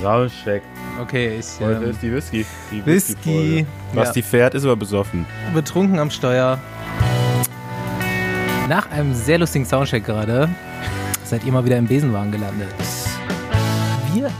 Soundcheck. 0.00 0.62
Okay, 1.00 1.38
ich 1.38 1.46
Heute 1.64 1.84
ähm, 1.84 1.90
ist 1.90 2.02
die 2.02 2.12
Whisky. 2.12 2.46
Die 2.70 2.84
Whisky. 2.86 3.14
Whisky-Folge. 3.14 3.66
Was 3.94 4.08
Ja. 4.08 4.12
die 4.14 4.22
fährt, 4.22 4.54
ist 4.54 4.64
aber 4.64 4.76
besoffen. 4.76 5.24
betrunken 5.54 5.98
am 5.98 6.10
Steuer. 6.10 6.58
Nach 8.68 8.90
einem 8.90 9.14
sehr 9.14 9.38
lustigen 9.38 9.64
Soundcheck 9.66 10.04
gerade 10.04 10.48
seid 11.24 11.44
ihr 11.44 11.52
mal 11.52 11.64
wieder 11.64 11.76
im 11.78 11.86
Besenwagen 11.86 12.30
gelandet. 12.32 12.68
Wir 14.14 14.30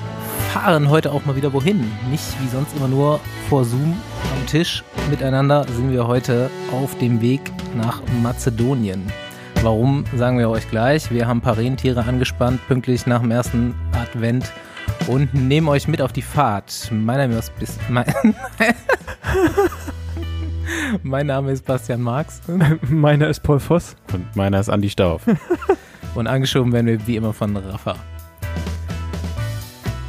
fahren 0.53 0.89
heute 0.91 1.11
auch 1.13 1.25
mal 1.25 1.35
wieder 1.37 1.53
wohin. 1.53 1.91
Nicht 2.11 2.25
wie 2.41 2.49
sonst 2.49 2.77
immer 2.77 2.89
nur 2.89 3.21
vor 3.49 3.65
Zoom 3.65 3.97
am 4.39 4.47
Tisch 4.47 4.83
miteinander 5.11 5.65
sind 5.77 5.91
wir 5.93 6.07
heute 6.07 6.51
auf 6.73 6.97
dem 6.99 7.21
Weg 7.21 7.41
nach 7.75 8.01
Mazedonien. 8.23 9.03
Warum, 9.63 10.05
sagen 10.17 10.39
wir 10.39 10.49
euch 10.51 10.69
gleich. 10.71 11.11
Wir 11.11 11.27
haben 11.27 11.39
ein 11.39 11.43
paar 11.43 11.57
Rentiere 11.57 12.05
angespannt, 12.05 12.61
pünktlich 12.69 13.07
nach 13.07 13.21
dem 13.21 13.31
ersten 13.31 13.75
Advent 13.93 14.51
und 15.09 15.35
nehmen 15.35 15.69
euch 15.69 15.89
mit 15.89 16.01
auf 16.01 16.13
die 16.13 16.23
Fahrt. 16.23 16.91
Mein 16.91 17.19
Name 17.19 17.39
ist, 17.39 17.57
Bis- 17.59 17.79
mein, 17.89 18.05
mein 21.03 21.27
Name 21.27 21.53
ist 21.53 21.65
Bastian 21.67 22.01
Marx 22.01 22.41
Meiner 22.89 23.29
ist 23.29 23.41
Paul 23.41 23.61
Voss. 23.61 23.97
Und 24.13 24.35
meiner 24.37 24.61
ist 24.61 24.69
Andi 24.69 24.91
Stauf. 24.91 25.23
und 26.15 26.27
angeschoben 26.27 26.73
werden 26.73 26.87
wir 26.87 27.07
wie 27.07 27.17
immer 27.17 27.33
von 27.33 27.57
Rafa. 27.57 27.97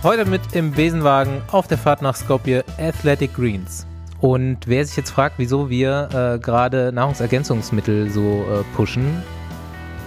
Heute 0.04 0.26
mit 0.26 0.42
im 0.54 0.72
Besenwagen 0.72 1.42
auf 1.52 1.68
der 1.68 1.78
Fahrt 1.78 2.02
nach 2.02 2.16
Skopje 2.16 2.64
Athletic 2.78 3.34
Greens. 3.34 3.88
Und 4.20 4.58
wer 4.68 4.86
sich 4.86 4.96
jetzt 4.96 5.12
fragt, 5.12 5.36
wieso 5.38 5.70
wir 5.70 6.10
äh, 6.14 6.40
gerade 6.40 6.92
Nahrungsergänzungsmittel 6.94 8.10
so 8.10 8.46
äh, 8.50 8.64
pushen, 8.76 9.22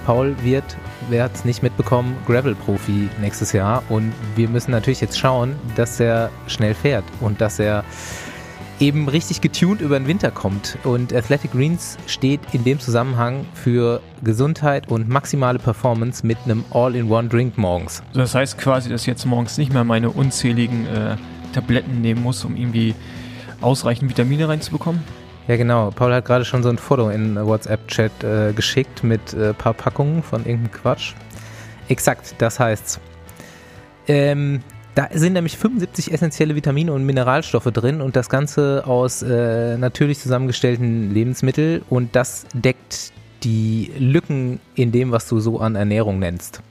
Paul 0.07 0.37
wird, 0.41 0.65
wer 1.11 1.25
hat 1.25 1.35
es 1.35 1.45
nicht 1.45 1.65
mitbekommen, 1.65 2.17
Gravel-Profi 2.27 3.09
nächstes 3.21 3.53
Jahr. 3.53 3.83
Und 3.89 4.13
wir 4.37 4.49
müssen 4.49 4.71
natürlich 4.71 5.01
jetzt 5.01 5.19
schauen, 5.19 5.57
dass 5.75 5.99
er 5.99 6.31
schnell 6.47 6.75
fährt 6.75 7.03
und 7.21 7.41
dass 7.41 7.59
er 7.59 7.85
eben 8.79 9.09
richtig 9.09 9.41
getuned 9.41 9.81
über 9.81 9.99
den 9.99 10.07
Winter 10.07 10.31
kommt. 10.31 10.79
Und 10.85 11.13
Athletic 11.13 11.51
Greens 11.51 11.99
steht 12.07 12.41
in 12.53 12.63
dem 12.63 12.79
Zusammenhang 12.79 13.47
für 13.55 14.01
Gesundheit 14.23 14.89
und 14.89 15.09
maximale 15.09 15.59
Performance 15.59 16.25
mit 16.25 16.39
einem 16.45 16.65
All-in-One-Drink 16.71 17.59
morgens. 17.59 18.05
Also 18.11 18.21
das 18.21 18.35
heißt 18.37 18.59
quasi, 18.59 18.89
dass 18.89 19.01
ich 19.01 19.09
jetzt 19.09 19.25
morgens 19.27 19.59
nicht 19.59 19.73
mehr 19.73 19.83
meine 19.83 20.11
unzähligen 20.11 20.87
äh, 20.87 21.17
Tabletten 21.53 22.01
nehmen 22.01 22.23
muss, 22.23 22.45
um 22.45 22.55
irgendwie 22.55 22.95
ausreichend 23.61 24.09
Vitamine 24.09 24.49
reinzubekommen. 24.49 25.03
Ja, 25.49 25.57
genau. 25.57 25.91
Paul 25.91 26.13
hat 26.13 26.25
gerade 26.25 26.45
schon 26.45 26.63
so 26.63 26.69
ein 26.69 26.79
Foto 26.79 27.09
in 27.09 27.37
WhatsApp-Chat 27.37 28.25
äh, 28.25 28.53
geschickt 28.53 29.05
mit 29.05 29.33
ein 29.33 29.43
äh, 29.43 29.55
paar 29.55 29.75
Packungen 29.75 30.23
von 30.23 30.45
irgendeinem 30.45 30.73
Quatsch. 30.73 31.15
Exakt, 31.89 32.35
das 32.39 32.59
heißt's. 32.59 32.99
Ähm, 34.09 34.63
da 34.97 35.09
sind 35.13 35.35
nämlich 35.35 35.57
75 35.59 36.13
essentielle 36.13 36.55
Vitamine 36.55 36.93
und 36.93 37.05
Mineralstoffe 37.05 37.71
drin 37.73 38.01
und 38.01 38.17
das 38.17 38.29
Ganze 38.29 38.85
aus 38.87 39.23
äh, 39.23 39.77
natürlich 39.77 40.19
zusammengestellten 40.19 41.13
Lebensmitteln 41.13 41.83
und 41.91 42.17
das 42.17 42.47
deckt 42.55 43.13
die 43.45 43.93
Lücken 43.99 44.59
in 44.75 44.93
dem, 44.93 45.13
was 45.13 45.29
du 45.29 45.39
so 45.39 45.61
an 45.61 45.77
Ernährung 45.77 46.19
nennst. 46.19 46.63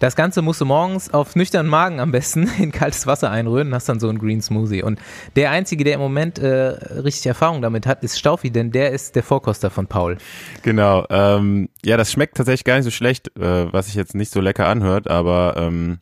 Das 0.00 0.16
Ganze 0.16 0.40
musst 0.40 0.62
du 0.62 0.64
morgens 0.64 1.12
auf 1.12 1.36
nüchternen 1.36 1.70
Magen 1.70 2.00
am 2.00 2.10
besten 2.10 2.48
in 2.58 2.72
kaltes 2.72 3.06
Wasser 3.06 3.30
einrühren 3.30 3.74
hast 3.74 3.88
dann 3.88 4.00
so 4.00 4.08
einen 4.08 4.18
Green 4.18 4.40
Smoothie. 4.40 4.82
Und 4.82 4.98
der 5.36 5.50
Einzige, 5.50 5.84
der 5.84 5.94
im 5.94 6.00
Moment 6.00 6.38
äh, 6.38 6.48
richtig 6.48 7.26
Erfahrung 7.26 7.60
damit 7.62 7.86
hat, 7.86 8.02
ist 8.02 8.18
Staufi, 8.18 8.50
denn 8.50 8.72
der 8.72 8.92
ist 8.92 9.14
der 9.14 9.22
Vorkoster 9.22 9.70
von 9.70 9.86
Paul. 9.86 10.16
Genau. 10.62 11.06
Ähm, 11.10 11.68
ja, 11.84 11.98
das 11.98 12.10
schmeckt 12.10 12.38
tatsächlich 12.38 12.64
gar 12.64 12.76
nicht 12.76 12.84
so 12.84 12.90
schlecht, 12.90 13.36
äh, 13.36 13.72
was 13.72 13.86
sich 13.86 13.94
jetzt 13.94 14.14
nicht 14.14 14.32
so 14.32 14.40
lecker 14.40 14.66
anhört, 14.66 15.08
aber 15.08 15.54
ähm, 15.58 15.98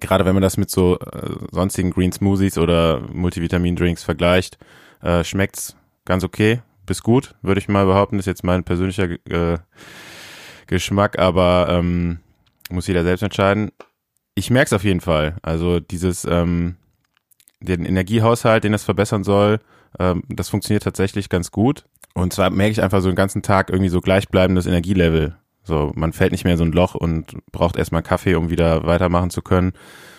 gerade 0.00 0.24
wenn 0.24 0.34
man 0.34 0.42
das 0.42 0.56
mit 0.56 0.70
so 0.70 0.98
äh, 1.00 1.30
sonstigen 1.50 1.90
Green 1.90 2.12
Smoothies 2.12 2.56
oder 2.56 3.00
Multivitamin-Drinks 3.12 4.04
vergleicht, 4.04 4.58
äh, 5.02 5.24
schmeckt's 5.24 5.76
ganz 6.04 6.22
okay, 6.22 6.60
bis 6.86 7.02
gut, 7.02 7.34
würde 7.42 7.58
ich 7.58 7.68
mal 7.68 7.84
behaupten. 7.84 8.20
ist 8.20 8.26
jetzt 8.26 8.44
mein 8.44 8.62
persönlicher 8.62 9.10
äh, 9.28 9.58
Geschmack, 10.68 11.18
aber 11.18 11.66
ähm, 11.70 12.20
muss 12.70 12.86
jeder 12.86 13.04
selbst 13.04 13.22
entscheiden. 13.22 13.70
Ich 14.34 14.50
merk's 14.50 14.72
auf 14.72 14.84
jeden 14.84 15.00
Fall. 15.00 15.36
Also 15.42 15.80
dieses 15.80 16.24
ähm, 16.24 16.76
den 17.60 17.84
Energiehaushalt, 17.84 18.64
den 18.64 18.72
das 18.72 18.84
verbessern 18.84 19.24
soll, 19.24 19.60
ähm, 19.98 20.22
das 20.28 20.48
funktioniert 20.48 20.84
tatsächlich 20.84 21.28
ganz 21.28 21.50
gut. 21.50 21.84
Und 22.14 22.32
zwar 22.32 22.50
merke 22.50 22.72
ich 22.72 22.82
einfach 22.82 23.00
so 23.00 23.08
den 23.08 23.16
ganzen 23.16 23.42
Tag 23.42 23.70
irgendwie 23.70 23.90
so 23.90 24.00
gleichbleibendes 24.00 24.66
Energielevel. 24.66 25.36
So, 25.62 25.92
man 25.94 26.12
fällt 26.12 26.32
nicht 26.32 26.44
mehr 26.44 26.54
in 26.54 26.58
so 26.58 26.64
ein 26.64 26.72
Loch 26.72 26.94
und 26.94 27.36
braucht 27.52 27.76
erstmal 27.76 28.02
Kaffee, 28.02 28.34
um 28.34 28.48
wieder 28.48 28.86
weitermachen 28.86 29.30
zu 29.30 29.42
können. 29.42 29.72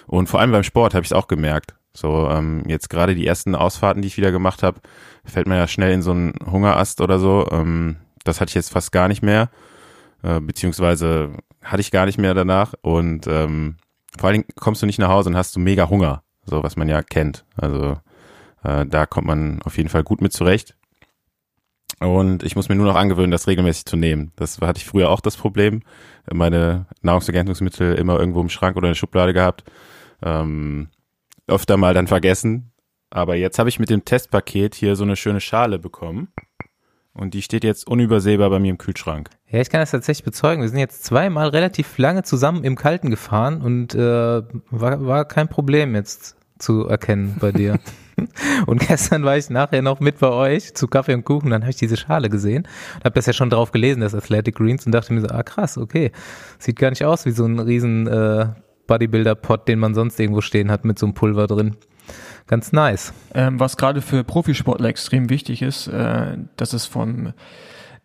Und 0.06 0.28
vor 0.28 0.40
allem 0.40 0.52
beim 0.52 0.64
Sport 0.64 0.94
habe 0.94 1.04
ich 1.04 1.10
es 1.10 1.14
auch 1.14 1.28
gemerkt. 1.28 1.76
So, 1.94 2.30
ähm, 2.30 2.64
jetzt 2.68 2.90
gerade 2.90 3.16
die 3.16 3.26
ersten 3.26 3.56
Ausfahrten, 3.56 4.02
die 4.02 4.08
ich 4.08 4.18
wieder 4.18 4.32
gemacht 4.32 4.64
habe, 4.64 4.80
fällt 5.26 5.48
man 5.48 5.58
ja 5.58 5.68
schnell 5.68 5.92
in 5.92 6.02
so 6.02 6.12
einen 6.12 6.34
Hungerast 6.46 7.02
oder 7.02 7.20
so. 7.20 7.48
Ähm, 7.52 7.98
das 8.24 8.40
hatte 8.40 8.50
ich 8.50 8.56
jetzt 8.56 8.72
fast 8.72 8.92
gar 8.92 9.08
nicht 9.08 9.24
mehr. 9.24 9.50
Äh, 10.22 10.40
beziehungsweise 10.40 11.32
hatte 11.62 11.82
ich 11.82 11.92
gar 11.92 12.06
nicht 12.06 12.18
mehr 12.18 12.34
danach. 12.34 12.74
Und 12.82 13.28
ähm, 13.28 13.78
vor 14.18 14.28
allen 14.28 14.42
Dingen 14.42 14.48
kommst 14.56 14.82
du 14.82 14.86
nicht 14.86 15.00
nach 15.00 15.10
Hause 15.10 15.30
und 15.30 15.38
hast 15.38 15.56
du 15.56 15.60
mega 15.60 15.90
Hunger. 15.90 16.24
So, 16.46 16.64
was 16.64 16.76
man 16.76 16.90
ja 16.90 17.02
kennt. 17.04 17.46
Also 17.56 17.98
äh, 18.64 18.86
da 18.86 19.06
kommt 19.06 19.28
man 19.28 19.62
auf 19.64 19.78
jeden 19.78 19.90
Fall 19.90 20.04
gut 20.04 20.22
mit 20.22 20.34
zurecht. 20.34 20.76
Und 22.00 22.44
ich 22.44 22.56
muss 22.56 22.70
mir 22.70 22.76
nur 22.76 22.86
noch 22.86 22.96
angewöhnen, 22.96 23.32
das 23.32 23.48
regelmäßig 23.48 23.86
zu 23.86 23.98
nehmen. 23.98 24.32
Das 24.38 24.60
hatte 24.62 24.78
ich 24.78 24.86
früher 24.86 25.10
auch 25.10 25.20
das 25.20 25.36
Problem. 25.36 25.82
Meine 26.32 26.86
Nahrungsergänzungsmittel 27.02 27.96
immer 27.96 28.18
irgendwo 28.18 28.42
im 28.42 28.50
Schrank 28.50 28.78
oder 28.78 28.88
in 28.88 28.92
der 28.92 28.98
Schublade 28.98 29.34
gehabt. 29.34 29.66
Ähm, 30.24 30.90
öfter 31.48 31.78
mal 31.78 31.94
dann 31.94 32.08
vergessen. 32.08 32.72
Aber 33.10 33.36
jetzt 33.36 33.60
habe 33.60 33.70
ich 33.70 33.80
mit 33.80 33.90
dem 33.90 34.06
Testpaket 34.06 34.76
hier 34.76 34.96
so 34.96 35.04
eine 35.04 35.16
schöne 35.16 35.42
Schale 35.42 35.80
bekommen. 35.80 36.30
Und 37.20 37.34
die 37.34 37.42
steht 37.42 37.66
jetzt 37.66 37.86
unübersehbar 37.86 38.50
bei 38.50 38.60
mir 38.60 38.70
im 38.70 38.78
Kühlschrank. 38.78 39.30
Ja, 39.50 39.60
ich 39.60 39.70
kann 39.70 39.82
das 39.82 39.92
tatsächlich 39.92 40.24
bezeugen. 40.24 40.62
Wir 40.62 40.70
sind 40.70 40.80
jetzt 40.80 41.04
zweimal 41.04 41.50
relativ 41.50 41.98
lange 41.98 42.24
zusammen 42.24 42.64
im 42.64 42.78
Kalten 42.78 43.10
gefahren 43.10 43.62
und 43.62 43.94
äh, 43.94 44.00
war, 44.72 45.06
war 45.06 45.26
kein 45.26 45.50
Problem 45.50 45.96
jetzt 45.96 46.38
zu 46.60 46.88
erkennen 46.88 47.36
bei 47.40 47.52
dir. 47.52 47.78
und 48.68 48.88
gestern 48.88 49.26
war 49.26 49.38
ich 49.38 49.50
nachher 49.50 49.82
noch 49.82 50.00
mit 50.00 50.20
bei 50.20 50.30
euch 50.30 50.74
zu 50.76 50.88
Kaffee 50.88 51.14
und 51.14 51.26
Kuchen, 51.26 51.50
dann 51.50 51.64
habe 51.64 51.72
ich 51.72 51.78
diese 51.78 51.98
Schale 51.98 52.30
gesehen 52.30 52.68
und 52.96 53.06
habe 53.06 53.16
das 53.16 53.26
ja 53.26 53.34
schon 53.34 53.50
drauf 53.50 53.72
gelesen, 53.72 54.00
das 54.00 54.16
Athletic 54.16 54.56
Greens 54.56 54.86
und 54.86 54.94
dachte 54.94 55.14
mir 55.14 55.22
so, 55.22 55.28
ah 55.28 55.44
krass, 55.44 55.78
okay, 55.78 56.12
sieht 56.58 56.78
gar 56.78 56.90
nicht 56.90 57.04
aus 57.04 57.26
wie 57.26 57.32
so 57.32 57.46
ein 57.46 57.60
riesen 57.60 58.08
äh, 58.08 58.48
Bodybuilder-Pot, 58.88 59.68
den 59.68 59.80
man 59.80 59.94
sonst 59.94 60.20
irgendwo 60.20 60.42
stehen 60.42 60.72
hat 60.72 60.86
mit 60.86 60.98
so 60.98 61.06
einem 61.06 61.14
Pulver 61.14 61.48
drin. 61.48 61.76
Ganz 62.48 62.72
nice. 62.72 63.14
Ähm, 63.34 63.60
was 63.60 63.78
gerade 63.78 64.02
für 64.02 64.24
Profisportler 64.24 64.90
extrem 64.90 65.30
wichtig 65.30 65.62
ist, 65.62 65.88
äh, 65.88 66.38
dass 66.58 66.74
es 66.74 66.86
von 66.86 67.34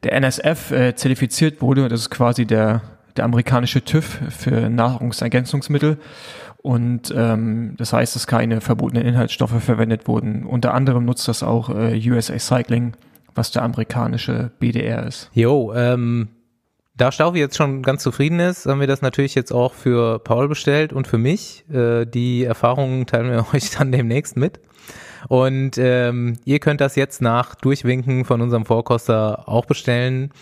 der 0.03 0.13
NSF 0.13 0.71
äh, 0.71 0.95
zertifiziert 0.95 1.63
wurde. 1.63 1.89
Das 1.89 2.01
ist 2.01 2.11
quasi 2.11 2.45
der, 2.45 2.83
der 3.17 3.25
amerikanische 3.25 3.83
TÜV 3.85 4.21
für 4.31 4.69
Nahrungsergänzungsmittel. 4.69 5.99
Und 6.59 7.13
ähm, 7.15 7.75
das 7.77 7.93
heißt, 7.93 8.15
dass 8.15 8.27
keine 8.27 8.61
verbotenen 8.61 9.07
Inhaltsstoffe 9.07 9.63
verwendet 9.63 10.09
wurden. 10.09 10.47
Unter 10.47 10.73
anderem 10.73 11.05
nutzt 11.05 11.29
das 11.29 11.43
auch 11.43 11.69
äh, 11.69 12.01
USA 12.11 12.39
Cycling, 12.39 12.95
was 13.35 13.51
der 13.51 13.63
amerikanische 13.63 14.51
BDR 14.61 15.07
ist. 15.07 15.31
Jo, 15.35 15.75
ähm, 15.75 16.29
da 16.97 17.10
Staufi 17.10 17.38
jetzt 17.38 17.56
schon 17.56 17.82
ganz 17.82 18.03
zufrieden 18.03 18.41
ist, 18.41 18.66
haben 18.66 18.81
wir 18.81 18.87
das 18.87 19.03
natürlich 19.03 19.34
jetzt 19.34 19.53
auch 19.53 19.75
für 19.75 20.19
Paul 20.21 20.49
bestellt 20.49 20.93
und 20.93 21.09
für 21.09 21.19
mich. 21.19 21.65
Äh, 21.71 22.06
die 22.06 22.44
Erfahrungen 22.44 23.06
teilen 23.06 23.31
wir 23.31 23.47
euch 23.55 23.71
dann 23.71 23.93
demnächst 23.93 24.37
mit. 24.37 24.60
Und 25.28 25.78
ähm, 25.78 26.38
ihr 26.44 26.59
könnt 26.59 26.81
das 26.81 26.97
jetzt 26.97 27.22
nach 27.22 27.55
Durchwinken 27.55 28.25
von 28.25 28.41
unserem 28.43 28.66
Vorkoster 28.66 29.49
auch 29.49 29.65
bestellen 29.65 30.32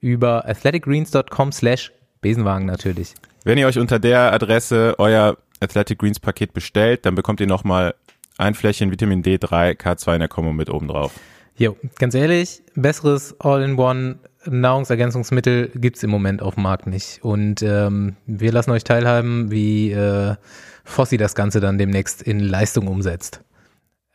über 0.00 0.48
athleticgreens.com 0.48 1.52
slash 1.52 1.92
Besenwagen 2.20 2.66
natürlich. 2.66 3.14
Wenn 3.44 3.58
ihr 3.58 3.66
euch 3.66 3.78
unter 3.78 3.98
der 3.98 4.32
Adresse 4.32 4.96
euer 4.98 5.36
Athletic 5.60 5.98
Greens 5.98 6.20
Paket 6.20 6.52
bestellt, 6.52 7.06
dann 7.06 7.14
bekommt 7.14 7.40
ihr 7.40 7.46
nochmal 7.46 7.94
ein 8.36 8.54
Fläschchen 8.54 8.90
Vitamin 8.90 9.22
D3 9.22 9.76
K2 9.80 10.14
in 10.14 10.18
der 10.20 10.28
Kombo 10.28 10.52
mit 10.52 10.70
oben 10.70 10.88
drauf. 10.88 11.12
Jo, 11.56 11.76
ganz 11.98 12.14
ehrlich, 12.14 12.62
besseres 12.74 13.38
All-in-One 13.40 14.18
Nahrungsergänzungsmittel 14.46 15.68
gibt's 15.74 16.02
im 16.02 16.10
Moment 16.10 16.42
auf 16.42 16.54
dem 16.54 16.64
Markt 16.64 16.86
nicht. 16.86 17.22
Und 17.22 17.62
ähm, 17.62 18.16
wir 18.26 18.52
lassen 18.52 18.70
euch 18.70 18.84
teilhaben, 18.84 19.50
wie 19.50 19.92
äh, 19.92 20.36
Fossi 20.84 21.16
das 21.16 21.34
Ganze 21.34 21.60
dann 21.60 21.78
demnächst 21.78 22.22
in 22.22 22.40
Leistung 22.40 22.88
umsetzt. 22.88 23.42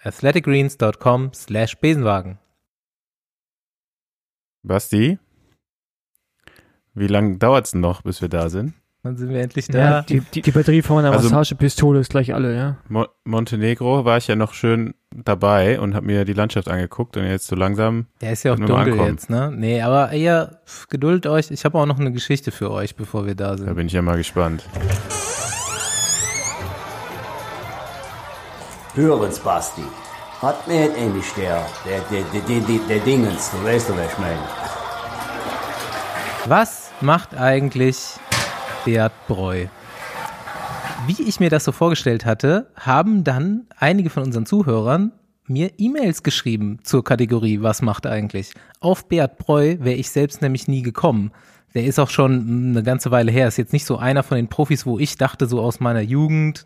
athleticgreens.com 0.01 1.31
slash 1.33 1.77
Besenwagen. 1.77 2.39
Basti, 4.63 5.17
wie 6.93 7.07
lange 7.07 7.37
dauert's 7.37 7.71
denn 7.71 7.81
noch, 7.81 8.01
bis 8.01 8.21
wir 8.21 8.29
da 8.29 8.49
sind? 8.49 8.73
Dann 9.03 9.15
sind 9.15 9.29
wir 9.29 9.39
endlich 9.41 9.67
da. 9.67 9.77
Ja, 9.77 10.01
Die, 10.01 10.19
die, 10.19 10.41
die 10.41 10.51
Batterie 10.51 10.81
von 10.81 10.97
meiner 10.97 11.11
Also- 11.11 11.29
Massagepistole 11.29 11.99
ist 11.99 12.09
gleich 12.09 12.33
alle, 12.33 12.55
ja. 12.55 12.77
Mo 12.89 13.05
Montenegro 13.23 14.03
war 14.05 14.17
ich 14.17 14.27
ja 14.27 14.35
noch 14.35 14.53
schön 14.53 14.95
dabei 15.15 15.79
und 15.79 15.95
habe 15.95 16.05
mir 16.05 16.25
die 16.25 16.33
Landschaft 16.33 16.67
angeguckt 16.67 17.15
und 17.15 17.23
jetzt 17.25 17.47
so 17.47 17.55
langsam. 17.55 18.07
Ja, 18.21 18.31
ist 18.31 18.43
ja 18.43 18.53
auch 18.53 18.57
dunkel 18.57 18.95
jetzt, 18.97 19.29
ne? 19.29 19.51
Nee, 19.55 19.81
aber 19.81 20.11
eher 20.11 20.59
pf, 20.65 20.87
geduldet 20.87 21.27
euch. 21.27 21.51
Ich 21.51 21.63
habe 21.63 21.77
auch 21.79 21.85
noch 21.85 21.99
eine 21.99 22.11
Geschichte 22.11 22.51
für 22.51 22.69
euch, 22.71 22.95
bevor 22.95 23.25
wir 23.25 23.35
da 23.35 23.51
Da 23.51 23.57
sind. 23.57 23.75
bin 23.75 23.87
ich 23.87 23.93
ja 23.93 24.01
mal 24.01 24.17
gespannt. 24.17 24.63
Hören's, 28.95 29.39
Basti. 29.39 29.83
Hat 30.41 30.67
mir 30.67 30.95
ähnlich 30.95 31.25
der, 31.35 31.65
der, 31.85 31.99
der, 32.11 32.23
der, 32.31 32.59
der, 32.61 32.79
der 32.89 32.99
Dingens, 32.99 33.51
du 33.51 33.63
weißt 33.63 33.89
doch, 33.89 33.97
was 33.97 34.11
ich 34.11 34.17
meine. 34.19 34.39
Was 36.45 36.91
macht 37.01 37.35
eigentlich 37.37 38.15
Beat 38.87 39.11
Breu? 39.27 39.65
Wie 41.07 41.21
ich 41.21 41.41
mir 41.41 41.49
das 41.49 41.65
so 41.65 41.73
vorgestellt 41.73 42.25
hatte, 42.25 42.71
haben 42.77 43.25
dann 43.25 43.65
einige 43.75 44.09
von 44.09 44.23
unseren 44.23 44.45
Zuhörern 44.45 45.11
mir 45.45 45.71
E-Mails 45.77 46.23
geschrieben 46.23 46.79
zur 46.83 47.03
Kategorie 47.03 47.61
Was 47.61 47.81
macht 47.81 48.07
eigentlich? 48.07 48.53
Auf 48.79 49.09
Beat 49.09 49.39
Breu 49.39 49.75
wäre 49.79 49.97
ich 49.97 50.09
selbst 50.09 50.41
nämlich 50.41 50.69
nie 50.69 50.83
gekommen. 50.83 51.31
Der 51.73 51.83
ist 51.83 51.99
auch 51.99 52.09
schon 52.09 52.69
eine 52.69 52.81
ganze 52.81 53.11
Weile 53.11 53.29
her. 53.29 53.49
Ist 53.49 53.57
jetzt 53.57 53.73
nicht 53.73 53.83
so 53.83 53.97
einer 53.97 54.23
von 54.23 54.37
den 54.37 54.47
Profis, 54.47 54.85
wo 54.85 54.97
ich 54.99 55.17
dachte, 55.17 55.47
so 55.47 55.59
aus 55.59 55.81
meiner 55.81 55.99
Jugend, 55.99 56.65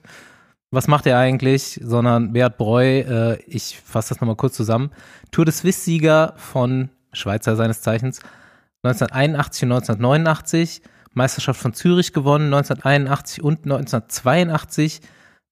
was 0.69 0.87
macht 0.87 1.07
er 1.07 1.17
eigentlich? 1.17 1.79
Sondern 1.83 2.33
Beat 2.33 2.55
Breu, 2.59 2.99
äh, 2.99 3.41
ich 3.47 3.81
fasse 3.83 4.09
das 4.09 4.21
nochmal 4.21 4.35
kurz 4.35 4.55
zusammen. 4.55 4.91
Tour 5.31 5.45
de 5.45 5.55
Suisse-Sieger 5.55 6.35
von 6.37 6.89
Schweizer 7.13 7.55
seines 7.55 7.81
Zeichens 7.81 8.19
1981 8.83 9.63
und 9.63 9.71
1989, 9.71 10.81
Meisterschaft 11.13 11.59
von 11.59 11.73
Zürich 11.73 12.13
gewonnen 12.13 12.45
1981 12.53 13.43
und 13.43 13.63
1982, 13.63 15.01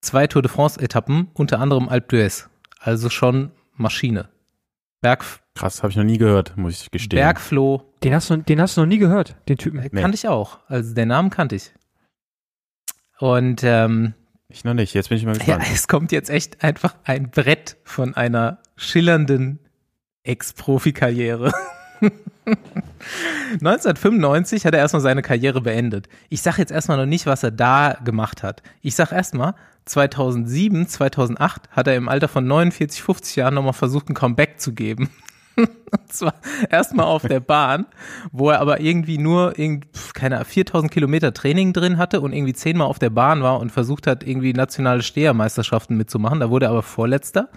zwei 0.02 0.28
Tour 0.28 0.42
de 0.42 0.50
France-Etappen, 0.52 1.30
unter 1.34 1.60
anderem 1.60 1.90
Alpe 1.90 2.16
d'Huez. 2.18 2.46
Also 2.80 3.10
schon 3.10 3.52
Maschine. 3.76 4.30
Berg, 5.02 5.24
Krass, 5.56 5.82
habe 5.84 5.92
ich 5.92 5.98
noch 5.98 6.04
nie 6.06 6.18
gehört, 6.18 6.56
muss 6.58 6.82
ich 6.82 6.92
gestehen. 6.92 7.18
Bergfloh, 7.20 7.84
Den 8.04 8.14
hast, 8.14 8.30
du, 8.30 8.38
den 8.38 8.62
hast 8.62 8.78
du 8.78 8.82
noch 8.82 8.88
nie 8.88 8.98
gehört, 8.98 9.36
den 9.50 9.58
Typen. 9.58 9.80
äh, 9.80 9.90
Nee. 9.92 10.02
kannte 10.02 10.16
ich 10.16 10.28
auch. 10.28 10.60
Also 10.68 10.94
den 10.94 11.10
Namen 11.10 11.30
kannte 11.30 11.56
ich. 11.56 11.74
Und 13.20 13.62
ähm, 13.64 14.14
Ich 14.48 14.64
noch 14.64 14.74
nicht, 14.74 14.94
jetzt 14.94 15.10
bin 15.10 15.18
ich 15.18 15.26
mal 15.26 15.34
ja, 15.38 15.58
gespannt. 15.58 15.66
es 15.74 15.88
kommt 15.90 16.12
jetzt 16.14 16.30
echt 16.30 16.64
einfach 16.64 16.96
ein 17.04 17.30
Brett 17.30 17.76
von 17.84 18.14
einer 18.16 18.60
schillernden 18.78 19.60
Ex-Profi-Karriere. 20.24 21.52
1995 23.54 24.66
hat 24.66 24.74
er 24.74 24.80
erstmal 24.80 25.02
seine 25.02 25.22
Karriere 25.22 25.62
beendet. 25.62 26.08
Ich 26.30 26.42
sage 26.42 26.58
jetzt 26.60 26.72
erstmal 26.72 26.98
noch 26.98 27.06
nicht, 27.06 27.26
was 27.26 27.44
er 27.44 27.52
da 27.52 27.98
gemacht 28.04 28.44
hat. 28.44 28.64
Ich 28.82 28.96
sage 28.96 29.16
erstmal, 29.16 29.56
2007, 29.86 30.88
2008 30.88 31.70
hat 31.72 31.88
er 31.88 31.96
im 31.96 32.10
Alter 32.10 32.28
von 32.28 32.46
49, 32.46 33.02
50 33.02 33.36
Jahren 33.38 33.56
nochmal 33.56 33.74
versucht, 33.74 34.10
ein 34.10 34.14
Comeback 34.14 34.60
zu 34.60 34.74
geben. 34.74 35.10
Und 35.56 36.14
zwar 36.14 36.36
erstmal 36.70 37.08
auf 37.08 37.24
der 37.24 37.40
Bahn, 37.40 37.86
wo 38.32 38.50
er 38.50 38.60
aber 38.60 38.80
irgendwie 38.80 39.18
nur, 39.18 39.54
keine 40.14 40.36
Ahnung, 40.36 40.48
4000 40.48 40.92
Kilometer 40.92 41.34
Training 41.34 41.74
drin 41.74 41.98
hatte 41.98 42.22
und 42.22 42.32
irgendwie 42.32 42.54
zehnmal 42.54 42.88
auf 42.88 43.00
der 43.00 43.10
Bahn 43.10 43.44
war 43.44 43.60
und 43.60 43.72
versucht 43.72 44.08
hat, 44.08 44.26
irgendwie 44.26 44.54
nationale 44.54 45.02
Stehermeisterschaften 45.02 45.98
mitzumachen. 45.98 46.40
Da 46.40 46.50
wurde 46.50 46.68
er 46.68 46.72
aber 46.72 46.84
Vorletzter. 46.84 47.50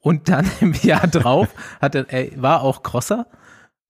Und 0.00 0.28
dann 0.28 0.48
im 0.60 0.72
Jahr 0.72 1.06
drauf 1.08 1.48
hat 1.80 1.94
er, 1.94 2.08
er 2.10 2.40
war 2.40 2.62
auch 2.62 2.82
Crosser, 2.82 3.26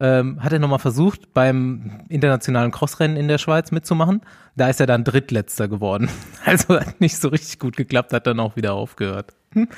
ähm, 0.00 0.42
hat 0.42 0.52
er 0.52 0.58
nochmal 0.58 0.78
versucht, 0.78 1.32
beim 1.34 2.02
internationalen 2.08 2.70
Crossrennen 2.70 3.16
in 3.16 3.28
der 3.28 3.38
Schweiz 3.38 3.70
mitzumachen. 3.70 4.22
Da 4.56 4.68
ist 4.68 4.80
er 4.80 4.86
dann 4.86 5.04
Drittletzter 5.04 5.68
geworden. 5.68 6.08
Also 6.44 6.80
hat 6.80 7.00
nicht 7.00 7.18
so 7.18 7.28
richtig 7.28 7.58
gut 7.58 7.76
geklappt, 7.76 8.12
hat 8.14 8.26
dann 8.26 8.40
auch 8.40 8.56
wieder 8.56 8.72
aufgehört. 8.72 9.34
Hm. 9.52 9.68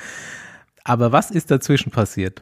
Aber 0.85 1.11
was 1.11 1.29
ist 1.29 1.51
dazwischen 1.51 1.91
passiert? 1.91 2.41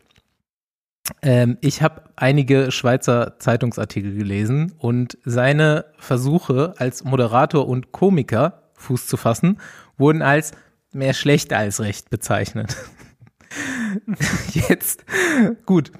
Ähm, 1.23 1.57
ich 1.61 1.81
habe 1.81 2.03
einige 2.15 2.71
Schweizer 2.71 3.39
Zeitungsartikel 3.39 4.15
gelesen 4.15 4.73
und 4.77 5.17
seine 5.25 5.85
Versuche 5.97 6.75
als 6.77 7.03
Moderator 7.03 7.67
und 7.67 7.91
Komiker 7.91 8.61
Fuß 8.75 9.07
zu 9.07 9.17
fassen 9.17 9.59
wurden 9.97 10.21
als 10.21 10.51
mehr 10.91 11.13
schlecht 11.13 11.53
als 11.53 11.79
recht 11.79 12.09
bezeichnet. 12.09 12.75
Jetzt, 14.53 15.03
gut. 15.65 15.91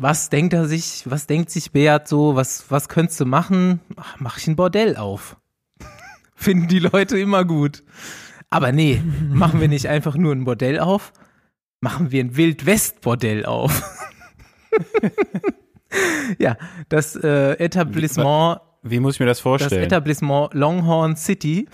Was 0.00 0.30
denkt 0.30 0.52
er 0.52 0.68
sich, 0.68 1.02
was 1.06 1.26
denkt 1.26 1.50
sich 1.50 1.72
Beat 1.72 2.06
so, 2.06 2.36
was, 2.36 2.70
was 2.70 2.88
könntest 2.88 3.18
du 3.18 3.26
machen? 3.26 3.80
Ach, 3.96 4.14
mach 4.20 4.38
ich 4.38 4.46
ein 4.46 4.54
Bordell 4.54 4.96
auf. 4.96 5.36
Finden 6.36 6.68
die 6.68 6.78
Leute 6.78 7.18
immer 7.18 7.44
gut. 7.44 7.82
Aber 8.48 8.70
nee, 8.70 9.02
machen 9.28 9.60
wir 9.60 9.66
nicht 9.66 9.88
einfach 9.88 10.14
nur 10.14 10.32
ein 10.32 10.44
Bordell 10.44 10.78
auf, 10.78 11.12
machen 11.80 12.12
wir 12.12 12.22
ein 12.22 12.36
Wildwest-Bordell 12.36 13.44
auf. 13.44 13.82
ja, 16.38 16.56
das 16.88 17.16
äh, 17.16 17.54
Etablissement 17.54 18.60
Wie 18.82 19.00
muss 19.00 19.14
ich 19.14 19.20
mir 19.20 19.26
das 19.26 19.38
das 19.38 19.42
vorstellen? 19.42 19.82
Etablissement 19.82 20.54
Longhorn 20.54 21.16
City 21.16 21.66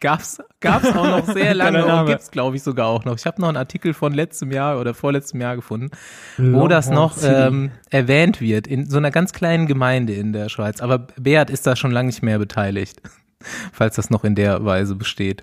gab's 0.00 0.38
gab's 0.60 0.86
auch 0.88 1.06
noch 1.06 1.26
sehr 1.32 1.54
lange 1.54 1.84
und 1.84 2.06
gibt's 2.06 2.30
glaube 2.30 2.56
ich 2.56 2.62
sogar 2.62 2.86
auch 2.86 3.04
noch. 3.04 3.16
Ich 3.16 3.26
habe 3.26 3.40
noch 3.40 3.48
einen 3.48 3.56
Artikel 3.56 3.94
von 3.94 4.12
letztem 4.12 4.50
Jahr 4.50 4.80
oder 4.80 4.94
vorletztem 4.94 5.40
Jahr 5.40 5.56
gefunden, 5.56 5.90
wo 6.38 6.68
das 6.68 6.90
noch 6.90 7.16
ähm, 7.22 7.70
erwähnt 7.90 8.40
wird 8.40 8.66
in 8.66 8.88
so 8.88 8.98
einer 8.98 9.10
ganz 9.10 9.32
kleinen 9.32 9.66
Gemeinde 9.66 10.14
in 10.14 10.32
der 10.32 10.48
Schweiz. 10.48 10.80
Aber 10.80 10.98
Beat 10.98 11.50
ist 11.50 11.66
da 11.66 11.76
schon 11.76 11.90
lange 11.90 12.06
nicht 12.06 12.22
mehr 12.22 12.38
beteiligt, 12.38 13.00
falls 13.72 13.96
das 13.96 14.10
noch 14.10 14.24
in 14.24 14.34
der 14.34 14.64
Weise 14.64 14.94
besteht. 14.94 15.42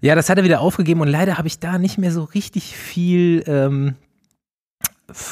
Ja, 0.00 0.16
das 0.16 0.28
hat 0.28 0.38
er 0.38 0.44
wieder 0.44 0.60
aufgegeben 0.60 1.00
und 1.00 1.08
leider 1.08 1.38
habe 1.38 1.46
ich 1.46 1.60
da 1.60 1.78
nicht 1.78 1.96
mehr 1.96 2.10
so 2.10 2.24
richtig 2.24 2.76
viel 2.76 3.44
ähm, 3.46 3.94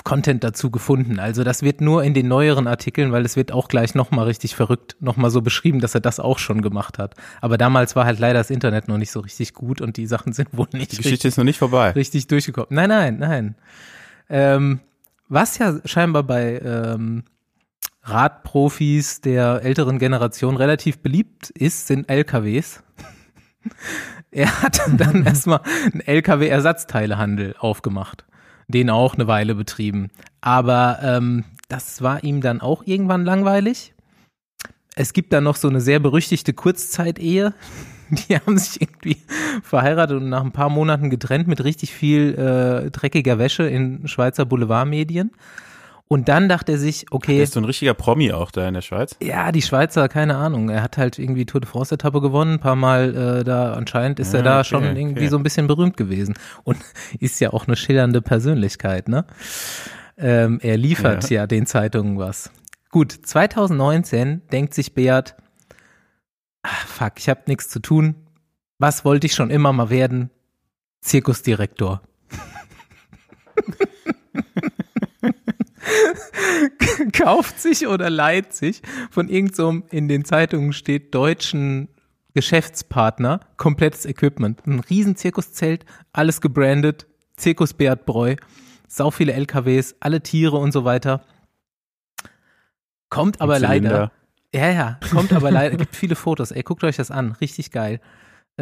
Content 0.05 0.45
dazu 0.45 0.71
gefunden. 0.71 1.19
Also 1.19 1.45
das 1.45 1.63
wird 1.63 1.81
nur 1.81 2.03
in 2.05 2.15
den 2.15 2.29
neueren 2.29 2.67
Artikeln, 2.67 3.13
weil 3.13 3.25
es 3.25 3.37
wird 3.37 3.53
auch 3.53 3.69
gleich 3.69 3.95
nochmal 3.95 4.27
richtig 4.27 4.55
verrückt, 4.55 4.97
nochmal 5.01 5.31
so 5.31 5.43
beschrieben, 5.43 5.81
dass 5.81 5.95
er 5.95 6.01
das 6.01 6.21
auch 6.21 6.39
schon 6.39 6.63
gemacht 6.63 6.99
hat. 6.99 7.15
Aber 7.41 7.59
damals 7.59 7.97
war 7.97 8.05
halt 8.05 8.19
leider 8.19 8.39
das 8.41 8.51
Internet 8.51 8.89
noch 8.89 8.99
nicht 8.99 9.11
so 9.11 9.21
richtig 9.21 9.55
gut 9.55 9.81
und 9.81 9.97
die 9.97 10.07
Sachen 10.07 10.33
sind 10.35 10.49
wohl 10.53 10.67
nicht 10.73 10.93
Die 10.93 10.97
Geschichte 10.97 11.13
richtig, 11.13 11.29
ist 11.29 11.37
noch 11.39 11.45
nicht 11.45 11.59
vorbei. 11.59 11.91
richtig 11.91 12.27
durchgekommen. 12.27 12.69
Nein, 12.71 12.89
nein, 12.89 13.19
nein. 13.19 13.55
Ähm, 14.29 14.81
was 15.29 15.59
ja 15.59 15.77
scheinbar 15.85 16.23
bei 16.25 16.61
ähm, 16.65 17.25
Radprofis 18.03 19.21
der 19.21 19.63
älteren 19.63 19.99
Generation 19.99 20.57
relativ 20.57 20.99
beliebt 20.99 21.51
ist, 21.51 21.87
sind 21.87 22.09
LKWs. 22.09 22.83
Er 24.33 24.63
hat 24.63 24.81
dann 24.97 25.25
erstmal 25.27 25.61
einen 25.93 26.01
LKW-Ersatzteilehandel 26.03 27.57
aufgemacht, 27.59 28.25
den 28.71 28.91
auch 28.91 29.15
eine 29.15 29.27
Weile 29.27 29.55
betrieben. 29.55 30.11
Aber 30.41 30.99
ähm, 31.03 31.45
das 31.69 32.03
war 32.03 32.25
ihm 32.25 32.41
dann 32.41 32.61
auch 32.61 32.83
irgendwann 32.85 33.25
langweilig. 33.25 33.95
Es 34.97 35.13
gibt 35.13 35.33
dann 35.33 35.45
noch 35.45 35.57
so 35.57 35.69
eine 35.69 35.81
sehr 35.81 36.01
berüchtigte 36.01 36.53
Kurzzeit-Ehe. 36.53 37.55
Die 38.11 38.37
haben 38.37 38.59
sich 38.59 38.83
irgendwie 38.83 39.19
verheiratet 39.63 40.17
und 40.17 40.29
nach 40.29 40.43
ein 40.43 40.53
paar 40.53 40.69
Monaten 40.69 41.11
getrennt 41.11 41.47
mit 41.47 41.63
richtig 41.63 41.93
viel 41.93 42.35
äh, 42.35 42.91
dreckiger 42.91 43.39
Wäsche 43.39 43.63
in 43.65 44.09
Schweizer 44.09 44.45
Boulevardmedien. 44.47 45.31
Und 46.13 46.29
dann 46.29 46.49
dachte 46.49 46.73
er 46.73 46.79
sich, 46.79 47.05
Er 47.05 47.13
okay, 47.13 47.41
ist 47.41 47.53
so 47.53 47.61
ein 47.61 47.65
richtiger 47.65 47.95
Promi 47.95 48.33
auch 48.33 48.51
da 48.51 48.67
in 48.67 48.75
der 48.75 48.81
Schweiz. 48.81 49.15
ja, 49.23 49.53
die 49.53 49.63
Schweizer, 49.63 50.09
keine 50.09 50.35
Ahnung. 50.35 50.69
Er 50.69 50.83
hat 50.83 50.99
halt 50.99 51.21
irgendwie 51.21 51.47
Tour 51.47 51.61
de 51.61 51.71
France-Etappe 51.71 52.21
gewonnen, 52.21 52.55
ein 52.55 52.59
paar 52.59 52.75
Mal 52.75 53.39
äh, 53.41 53.45
da, 53.45 53.75
anscheinend 53.75 54.19
ist 54.19 54.35
er 54.35 54.41
Ah, 54.41 54.43
da 54.43 54.59
okay, 54.59 54.69
schon 54.71 54.97
irgendwie 54.97 55.21
okay. 55.21 55.29
so 55.29 55.37
ein 55.37 55.45
bisschen 55.45 55.69
berühmt 55.69 55.97
gewesen. 55.97 56.35
Und 56.65 56.79
ist 57.21 57.39
ja 57.39 57.53
auch 57.53 57.69
eine 57.69 57.77
schillernde 57.77 58.23
Persönlichkeit, 58.23 59.09
ne? 59.09 59.25
Ähm, 60.19 60.59
er 60.63 60.77
liefert 60.77 61.31
ja. 61.31 61.47
den 61.47 61.67
Zeitungen 61.67 62.19
was. 62.19 62.51
Gut, 62.91 63.13
2019 63.13 64.43
denkt 64.51 64.75
sich 64.75 64.95
Beat, 64.95 65.37
ah, 66.65 66.71
fuck, 66.89 67.13
ich 67.19 67.29
habe 67.29 67.43
nichts 67.47 67.69
zu 67.69 67.79
tun. 67.79 68.17
Was 68.81 69.05
wollte 69.05 69.29
ich 69.29 69.35
schon 69.35 69.51
immer 69.51 69.73
mal 69.73 69.91
werden? 69.91 70.31
Zirkusdirektor. 71.03 72.03
kauft 77.13 77.61
sich 77.61 77.87
oder 77.87 78.11
leiht 78.11 78.53
sich 78.55 78.83
von 79.11 79.29
irgendeinem, 79.29 79.83
so 79.83 79.97
in 79.97 80.09
den 80.09 80.25
Zeitungen 80.25 80.73
steht, 80.73 81.15
deutschen 81.15 81.89
Geschäftspartner 82.35 83.41
komplettes 83.57 84.07
Equipment. 84.07 84.67
Ein 84.67 84.81
riesen 84.81 85.17
Zirkuszelt, 85.17 85.85
alles 86.13 86.41
gebrandet, 86.41 87.07
Zirkus 87.37 87.75
Beat 87.75 88.07
Breu, 88.07 88.37
sau 88.87 89.11
viele 89.11 89.33
LKWs, 89.33 89.97
alle 90.01 90.23
Tiere 90.23 90.57
und 90.57 90.73
so 90.73 90.85
weiter. 90.85 91.25
Kommt 93.09 93.41
aber 93.41 93.59
leider, 93.59 94.13
ja, 94.55 94.71
ja, 94.71 95.01
kommt 95.11 95.33
aber 95.33 95.51
leider, 95.51 95.77
gibt 95.77 95.97
viele 95.97 96.15
Fotos, 96.15 96.53
ey, 96.53 96.63
guckt 96.63 96.85
euch 96.85 96.97
das 96.97 97.11
an, 97.11 97.33
richtig 97.41 97.73
geil. 97.73 98.01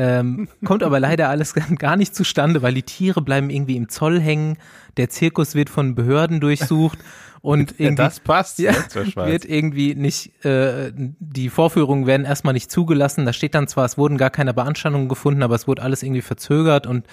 Ähm, 0.00 0.46
kommt 0.64 0.84
aber 0.84 1.00
leider 1.00 1.28
alles 1.28 1.54
gar 1.78 1.96
nicht 1.96 2.14
zustande, 2.14 2.62
weil 2.62 2.72
die 2.72 2.84
Tiere 2.84 3.20
bleiben 3.20 3.50
irgendwie 3.50 3.76
im 3.76 3.88
Zoll 3.88 4.20
hängen, 4.20 4.56
der 4.96 5.10
Zirkus 5.10 5.56
wird 5.56 5.70
von 5.70 5.96
Behörden 5.96 6.38
durchsucht 6.38 7.00
und 7.40 7.74
irgendwie 7.78 8.04
das 8.04 8.20
passt 8.20 8.60
ja, 8.60 8.72
wird 8.94 9.44
irgendwie 9.44 9.96
nicht, 9.96 10.44
äh, 10.44 10.92
die 10.94 11.50
Vorführungen 11.50 12.06
werden 12.06 12.24
erstmal 12.24 12.54
nicht 12.54 12.70
zugelassen. 12.70 13.26
Da 13.26 13.32
steht 13.32 13.56
dann 13.56 13.66
zwar, 13.66 13.86
es 13.86 13.98
wurden 13.98 14.18
gar 14.18 14.30
keine 14.30 14.54
Beanstandungen 14.54 15.08
gefunden, 15.08 15.42
aber 15.42 15.56
es 15.56 15.66
wurde 15.66 15.82
alles 15.82 16.04
irgendwie 16.04 16.22
verzögert 16.22 16.86
und 16.86 17.04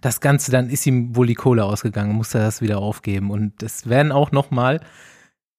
das 0.00 0.20
Ganze, 0.20 0.52
dann 0.52 0.70
ist 0.70 0.86
ihm 0.86 1.16
wohl 1.16 1.26
die 1.26 1.34
Kohle 1.34 1.64
ausgegangen, 1.64 2.14
musste 2.14 2.38
er 2.38 2.44
das 2.44 2.62
wieder 2.62 2.78
aufgeben. 2.78 3.32
Und 3.32 3.64
es 3.64 3.88
werden 3.88 4.12
auch 4.12 4.30
nochmal 4.30 4.80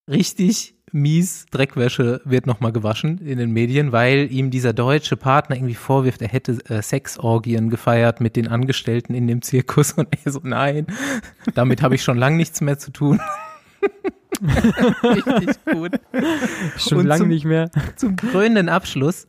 richtig 0.09 0.75
mies 0.91 1.45
Dreckwäsche 1.51 2.21
wird 2.25 2.45
nochmal 2.45 2.71
gewaschen 2.71 3.19
in 3.19 3.37
den 3.37 3.51
Medien, 3.51 3.91
weil 3.91 4.31
ihm 4.31 4.49
dieser 4.49 4.73
deutsche 4.73 5.17
Partner 5.17 5.55
irgendwie 5.55 5.75
vorwirft, 5.75 6.21
er 6.21 6.27
hätte 6.27 6.57
äh, 6.69 6.81
Sexorgien 6.81 7.69
gefeiert 7.69 8.21
mit 8.21 8.35
den 8.35 8.47
Angestellten 8.47 9.13
in 9.13 9.27
dem 9.27 9.41
Zirkus 9.41 9.91
und 9.97 10.07
er 10.23 10.31
so, 10.31 10.41
nein, 10.43 10.87
damit 11.55 11.81
habe 11.81 11.95
ich 11.95 12.03
schon 12.03 12.17
lange 12.17 12.37
nichts 12.37 12.61
mehr 12.61 12.77
zu 12.77 12.91
tun. 12.91 13.19
Richtig 15.03 15.57
gut. 15.65 15.99
Schon 16.77 17.05
lange 17.05 17.27
nicht 17.27 17.45
mehr. 17.45 17.69
Zum 17.95 18.15
krönenden 18.15 18.69
Abschluss, 18.69 19.27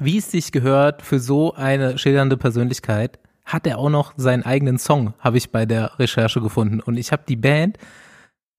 wie 0.00 0.18
es 0.18 0.30
sich 0.30 0.52
gehört 0.52 1.02
für 1.02 1.20
so 1.20 1.54
eine 1.54 1.98
schildernde 1.98 2.36
Persönlichkeit, 2.36 3.18
hat 3.44 3.66
er 3.66 3.78
auch 3.78 3.90
noch 3.90 4.14
seinen 4.16 4.44
eigenen 4.44 4.78
Song, 4.78 5.14
habe 5.18 5.38
ich 5.38 5.50
bei 5.50 5.66
der 5.66 5.98
Recherche 5.98 6.40
gefunden. 6.40 6.80
Und 6.80 6.96
ich 6.96 7.12
habe 7.12 7.22
die 7.28 7.36
Band, 7.36 7.78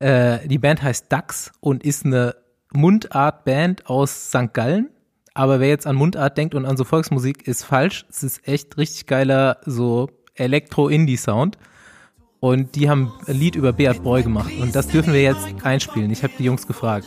äh, 0.02 0.48
die 0.48 0.58
Band 0.58 0.82
heißt 0.82 1.06
Dax 1.10 1.52
und 1.60 1.84
ist 1.84 2.06
eine 2.06 2.36
Mundart-Band 2.74 3.88
aus 3.88 4.30
St. 4.30 4.54
Gallen. 4.54 4.90
Aber 5.34 5.60
wer 5.60 5.70
jetzt 5.70 5.88
an 5.88 5.96
Mundart 5.96 6.38
denkt 6.38 6.56
und 6.56 6.66
an 6.66 6.76
so 6.76 6.84
Volksmusik, 6.84 7.48
ist 7.48 7.64
falsch. 7.64 8.06
Es 8.10 8.24
ist 8.24 8.48
echt 8.48 8.78
richtig 8.78 9.06
geiler, 9.06 9.58
so 9.66 10.10
Elektro-Indie-Sound. 10.36 11.58
Und 12.40 12.76
die 12.76 12.90
haben 12.90 13.14
ein 13.28 13.38
Lied 13.38 13.56
über 13.56 13.72
Beat 13.72 14.04
Boy 14.04 14.24
gemacht. 14.24 14.52
Und 14.60 14.76
das 14.76 14.88
dürfen 14.88 15.14
wir 15.14 15.22
jetzt 15.22 15.48
einspielen. 15.64 16.10
Ich 16.10 16.24
habe 16.24 16.34
die 16.38 16.44
Jungs 16.44 16.66
gefragt. 16.66 17.06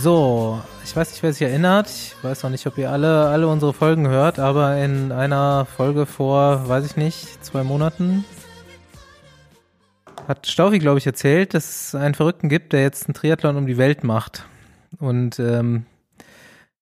So, 0.00 0.62
ich 0.84 0.94
weiß 0.94 1.10
nicht, 1.10 1.22
wer 1.24 1.32
sich 1.32 1.42
erinnert. 1.42 1.88
Ich 1.88 2.14
weiß 2.22 2.44
noch 2.44 2.50
nicht, 2.50 2.64
ob 2.68 2.78
ihr 2.78 2.88
alle, 2.88 3.26
alle 3.26 3.48
unsere 3.48 3.72
Folgen 3.72 4.06
hört, 4.06 4.38
aber 4.38 4.76
in 4.76 5.10
einer 5.10 5.64
Folge 5.64 6.06
vor, 6.06 6.68
weiß 6.68 6.86
ich 6.86 6.96
nicht, 6.96 7.44
zwei 7.44 7.64
Monaten 7.64 8.24
hat 10.28 10.46
Staufi, 10.46 10.78
glaube 10.78 10.98
ich, 10.98 11.06
erzählt, 11.06 11.52
dass 11.52 11.88
es 11.88 11.94
einen 11.96 12.14
Verrückten 12.14 12.48
gibt, 12.48 12.72
der 12.74 12.82
jetzt 12.82 13.08
einen 13.08 13.14
Triathlon 13.14 13.56
um 13.56 13.66
die 13.66 13.76
Welt 13.76 14.04
macht. 14.04 14.44
Und 14.98 15.40
ähm, 15.40 15.84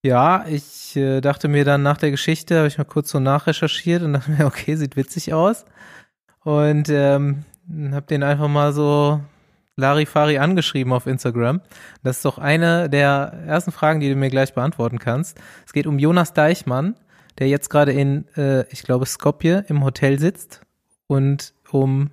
ja, 0.03 0.45
ich 0.47 0.95
äh, 0.97 1.23
dachte 1.23 1.49
mir 1.49 1.65
dann 1.65 1.83
nach 1.83 1.97
der 1.97 2.11
Geschichte, 2.11 2.59
habe 2.59 2.69
ich 2.69 2.77
mal 2.77 2.85
kurz 2.85 3.09
so 3.11 3.19
nachrecherchiert 3.19 4.03
und 4.03 4.13
dachte 4.13 4.31
mir, 4.31 4.45
okay, 4.47 4.77
sieht 4.77 4.97
witzig 4.97 5.33
aus. 5.33 5.65
Und 6.45 6.91
ähm, 6.91 7.45
habe 7.93 8.07
den 8.07 8.23
einfach 8.23 8.49
mal 8.49 8.75
so 8.75 9.23
Larifari 9.77 10.39
angeschrieben 10.39 10.93
auf 10.93 11.07
Instagram. 11.07 11.61
Das 12.03 12.17
ist 12.17 12.25
doch 12.25 12.39
eine 12.39 12.89
der 12.89 13.33
ersten 13.47 13.73
Fragen, 13.73 14.01
die 14.01 14.09
du 14.09 14.17
mir 14.17 14.31
gleich 14.31 14.55
beantworten 14.55 14.99
kannst. 14.99 15.39
Es 15.67 15.73
geht 15.73 15.87
um 15.87 15.99
Jonas 15.99 16.33
Deichmann, 16.33 16.97
der 17.39 17.49
jetzt 17.49 17.69
gerade 17.69 17.93
in, 17.93 18.27
äh, 18.37 18.67
ich 18.71 18.83
glaube, 18.83 19.05
Skopje 19.05 19.65
im 19.69 19.85
Hotel 19.85 20.19
sitzt 20.19 20.63
und 21.07 21.53
um 21.71 22.11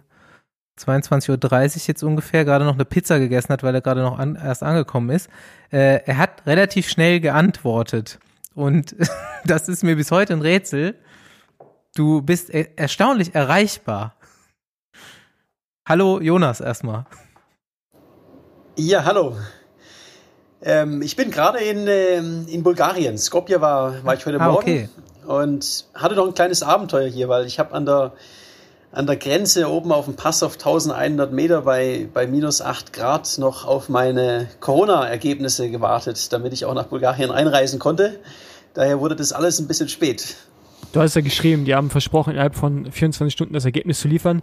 22.30 0.77 1.29
Uhr 1.29 1.81
jetzt 1.87 2.03
ungefähr 2.03 2.43
gerade 2.45 2.65
noch 2.65 2.73
eine 2.73 2.85
Pizza 2.85 3.19
gegessen 3.19 3.49
hat, 3.49 3.63
weil 3.63 3.75
er 3.75 3.81
gerade 3.81 4.01
noch 4.01 4.19
an, 4.19 4.35
erst 4.35 4.63
angekommen 4.63 5.09
ist. 5.11 5.29
Äh, 5.71 6.01
er 6.05 6.17
hat 6.17 6.45
relativ 6.45 6.89
schnell 6.89 7.19
geantwortet. 7.19 8.19
Und 8.55 8.95
das 9.45 9.69
ist 9.69 9.83
mir 9.83 9.95
bis 9.95 10.11
heute 10.11 10.33
ein 10.33 10.41
Rätsel. 10.41 10.95
Du 11.95 12.21
bist 12.21 12.49
er 12.49 12.77
erstaunlich 12.77 13.35
erreichbar. 13.35 14.15
Hallo 15.87 16.19
Jonas 16.19 16.59
erstmal. 16.59 17.05
Ja, 18.75 19.05
hallo. 19.05 19.35
Ähm, 20.61 21.01
ich 21.01 21.15
bin 21.15 21.29
gerade 21.29 21.59
in, 21.59 21.85
ähm, 21.87 22.45
in 22.47 22.63
Bulgarien. 22.63 23.17
Skopje 23.17 23.61
war, 23.61 24.03
war 24.03 24.13
ich 24.15 24.25
heute 24.25 24.39
Ah, 24.39 24.47
Morgen 24.47 24.57
okay. 24.57 24.89
und 25.27 25.85
hatte 25.93 26.15
noch 26.15 26.25
ein 26.27 26.33
kleines 26.33 26.63
Abenteuer 26.63 27.07
hier, 27.07 27.29
weil 27.29 27.45
ich 27.45 27.59
habe 27.59 27.73
an 27.73 27.85
der, 27.85 28.13
an 28.91 29.05
der 29.05 29.17
Grenze 29.17 29.69
oben 29.69 29.91
auf 29.91 30.05
dem 30.05 30.15
Pass 30.15 30.41
auf 30.41 30.53
1100 30.53 31.31
Meter 31.33 31.61
bei, 31.61 32.07
bei 32.13 32.25
minus 32.25 32.61
8 32.61 32.93
Grad 32.93 33.37
noch 33.37 33.65
auf 33.65 33.89
meine 33.89 34.47
Corona-Ergebnisse 34.61 35.69
gewartet, 35.69 36.31
damit 36.31 36.53
ich 36.53 36.65
auch 36.65 36.73
nach 36.73 36.85
Bulgarien 36.85 37.29
einreisen 37.29 37.77
konnte. 37.79 38.19
Daher 38.73 38.99
wurde 38.99 39.15
das 39.15 39.33
alles 39.33 39.59
ein 39.59 39.67
bisschen 39.67 39.89
spät. 39.89 40.35
Du 40.93 41.01
hast 41.01 41.15
ja 41.15 41.21
geschrieben, 41.21 41.65
die 41.65 41.75
haben 41.75 41.89
versprochen, 41.89 42.31
innerhalb 42.33 42.55
von 42.55 42.91
24 42.91 43.33
Stunden 43.33 43.53
das 43.53 43.65
Ergebnis 43.65 43.99
zu 43.99 44.07
liefern. 44.07 44.41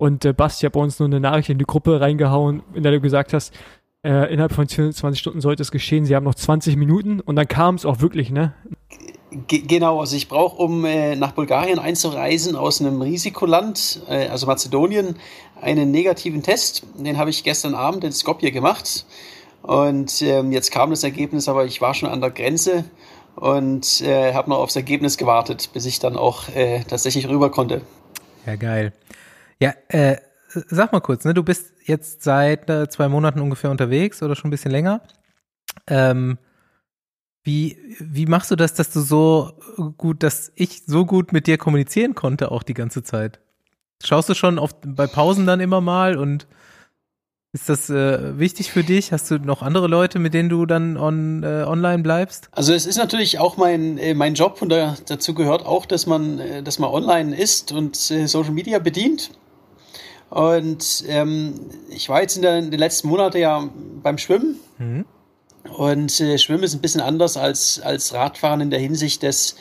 Und 0.00 0.24
äh, 0.24 0.32
Basti 0.32 0.64
hat 0.64 0.72
bei 0.72 0.80
uns 0.80 0.98
nur 0.98 1.08
eine 1.08 1.20
Nachricht 1.20 1.50
in 1.50 1.58
die 1.58 1.66
Gruppe 1.66 2.00
reingehauen, 2.00 2.62
in 2.72 2.82
der 2.82 2.92
du 2.92 3.02
gesagt 3.02 3.34
hast, 3.34 3.52
äh, 4.02 4.32
innerhalb 4.32 4.54
von 4.54 4.66
24 4.66 5.20
Stunden 5.20 5.42
sollte 5.42 5.62
es 5.62 5.70
geschehen. 5.70 6.06
Sie 6.06 6.16
haben 6.16 6.24
noch 6.24 6.34
20 6.34 6.76
Minuten 6.76 7.20
und 7.20 7.36
dann 7.36 7.46
kam 7.46 7.74
es 7.74 7.84
auch 7.84 8.00
wirklich, 8.00 8.30
ne? 8.30 8.54
Ge 9.46 9.60
genau, 9.60 10.00
also 10.00 10.16
ich 10.16 10.28
brauche, 10.28 10.56
um 10.56 10.86
äh, 10.86 11.16
nach 11.16 11.32
Bulgarien 11.32 11.78
einzureisen 11.78 12.56
aus 12.56 12.80
einem 12.80 13.02
Risikoland, 13.02 14.00
äh, 14.08 14.28
also 14.28 14.46
Mazedonien, 14.46 15.16
einen 15.60 15.90
negativen 15.90 16.42
Test. 16.42 16.82
Den 16.96 17.18
habe 17.18 17.28
ich 17.28 17.44
gestern 17.44 17.74
Abend 17.74 18.02
in 18.02 18.12
Skopje 18.12 18.52
gemacht. 18.52 19.04
Und 19.60 20.22
ähm, 20.22 20.50
jetzt 20.50 20.70
kam 20.70 20.88
das 20.88 21.04
Ergebnis, 21.04 21.46
aber 21.46 21.66
ich 21.66 21.82
war 21.82 21.92
schon 21.92 22.08
an 22.08 22.22
der 22.22 22.30
Grenze 22.30 22.86
und 23.36 24.00
äh, 24.00 24.32
habe 24.32 24.48
noch 24.48 24.60
aufs 24.60 24.76
Ergebnis 24.76 25.18
gewartet, 25.18 25.68
bis 25.74 25.84
ich 25.84 25.98
dann 25.98 26.16
auch 26.16 26.48
äh, 26.48 26.84
tatsächlich 26.88 27.28
rüber 27.28 27.50
konnte. 27.50 27.82
Ja, 28.46 28.56
geil. 28.56 28.94
Ja, 29.60 29.74
äh, 29.88 30.16
sag 30.48 30.92
mal 30.92 31.00
kurz, 31.00 31.24
ne, 31.24 31.34
du 31.34 31.42
bist 31.42 31.72
jetzt 31.84 32.22
seit 32.22 32.68
äh, 32.70 32.88
zwei 32.88 33.08
Monaten 33.08 33.40
ungefähr 33.40 33.70
unterwegs 33.70 34.22
oder 34.22 34.34
schon 34.34 34.48
ein 34.48 34.50
bisschen 34.52 34.70
länger. 34.70 35.02
Ähm, 35.86 36.38
wie, 37.42 37.78
wie 37.98 38.26
machst 38.26 38.50
du 38.50 38.56
das, 38.56 38.74
dass 38.74 38.90
du 38.90 39.00
so 39.00 39.52
gut, 39.96 40.22
dass 40.22 40.52
ich 40.56 40.84
so 40.86 41.06
gut 41.06 41.32
mit 41.32 41.46
dir 41.46 41.58
kommunizieren 41.58 42.14
konnte 42.14 42.50
auch 42.50 42.62
die 42.62 42.74
ganze 42.74 43.02
Zeit? 43.02 43.40
Schaust 44.02 44.28
du 44.28 44.34
schon 44.34 44.58
oft 44.58 44.76
bei 44.84 45.06
Pausen 45.06 45.46
dann 45.46 45.60
immer 45.60 45.80
mal 45.80 46.16
und 46.16 46.46
ist 47.52 47.68
das 47.68 47.90
äh, 47.90 48.38
wichtig 48.38 48.70
für 48.70 48.84
dich? 48.84 49.12
Hast 49.12 49.30
du 49.30 49.38
noch 49.38 49.62
andere 49.62 49.88
Leute, 49.88 50.18
mit 50.20 50.34
denen 50.34 50.48
du 50.48 50.66
dann 50.66 50.96
on, 50.96 51.42
äh, 51.42 51.64
online 51.66 52.02
bleibst? 52.02 52.48
Also 52.52 52.72
es 52.72 52.86
ist 52.86 52.96
natürlich 52.96 53.40
auch 53.40 53.56
mein, 53.56 53.98
äh, 53.98 54.14
mein 54.14 54.34
Job 54.34 54.62
und 54.62 54.68
da, 54.68 54.96
dazu 55.06 55.34
gehört 55.34 55.66
auch, 55.66 55.84
dass 55.84 56.06
man, 56.06 56.38
äh, 56.38 56.62
dass 56.62 56.78
man 56.78 56.90
online 56.90 57.36
ist 57.36 57.72
und 57.72 58.10
äh, 58.10 58.26
Social 58.26 58.52
Media 58.52 58.78
bedient. 58.78 59.32
Und 60.30 61.04
ähm, 61.08 61.54
ich 61.90 62.08
war 62.08 62.22
jetzt 62.22 62.36
in, 62.36 62.42
der, 62.42 62.58
in 62.58 62.70
den 62.70 62.78
letzten 62.78 63.08
Monaten 63.08 63.38
ja 63.38 63.68
beim 64.02 64.16
Schwimmen. 64.16 64.60
Mhm. 64.78 65.04
Und 65.76 66.20
äh, 66.20 66.38
Schwimmen 66.38 66.62
ist 66.62 66.74
ein 66.74 66.80
bisschen 66.80 67.00
anders 67.00 67.36
als, 67.36 67.80
als 67.80 68.14
Radfahren 68.14 68.60
in 68.60 68.70
der 68.70 68.80
Hinsicht, 68.80 69.22
dass 69.22 69.56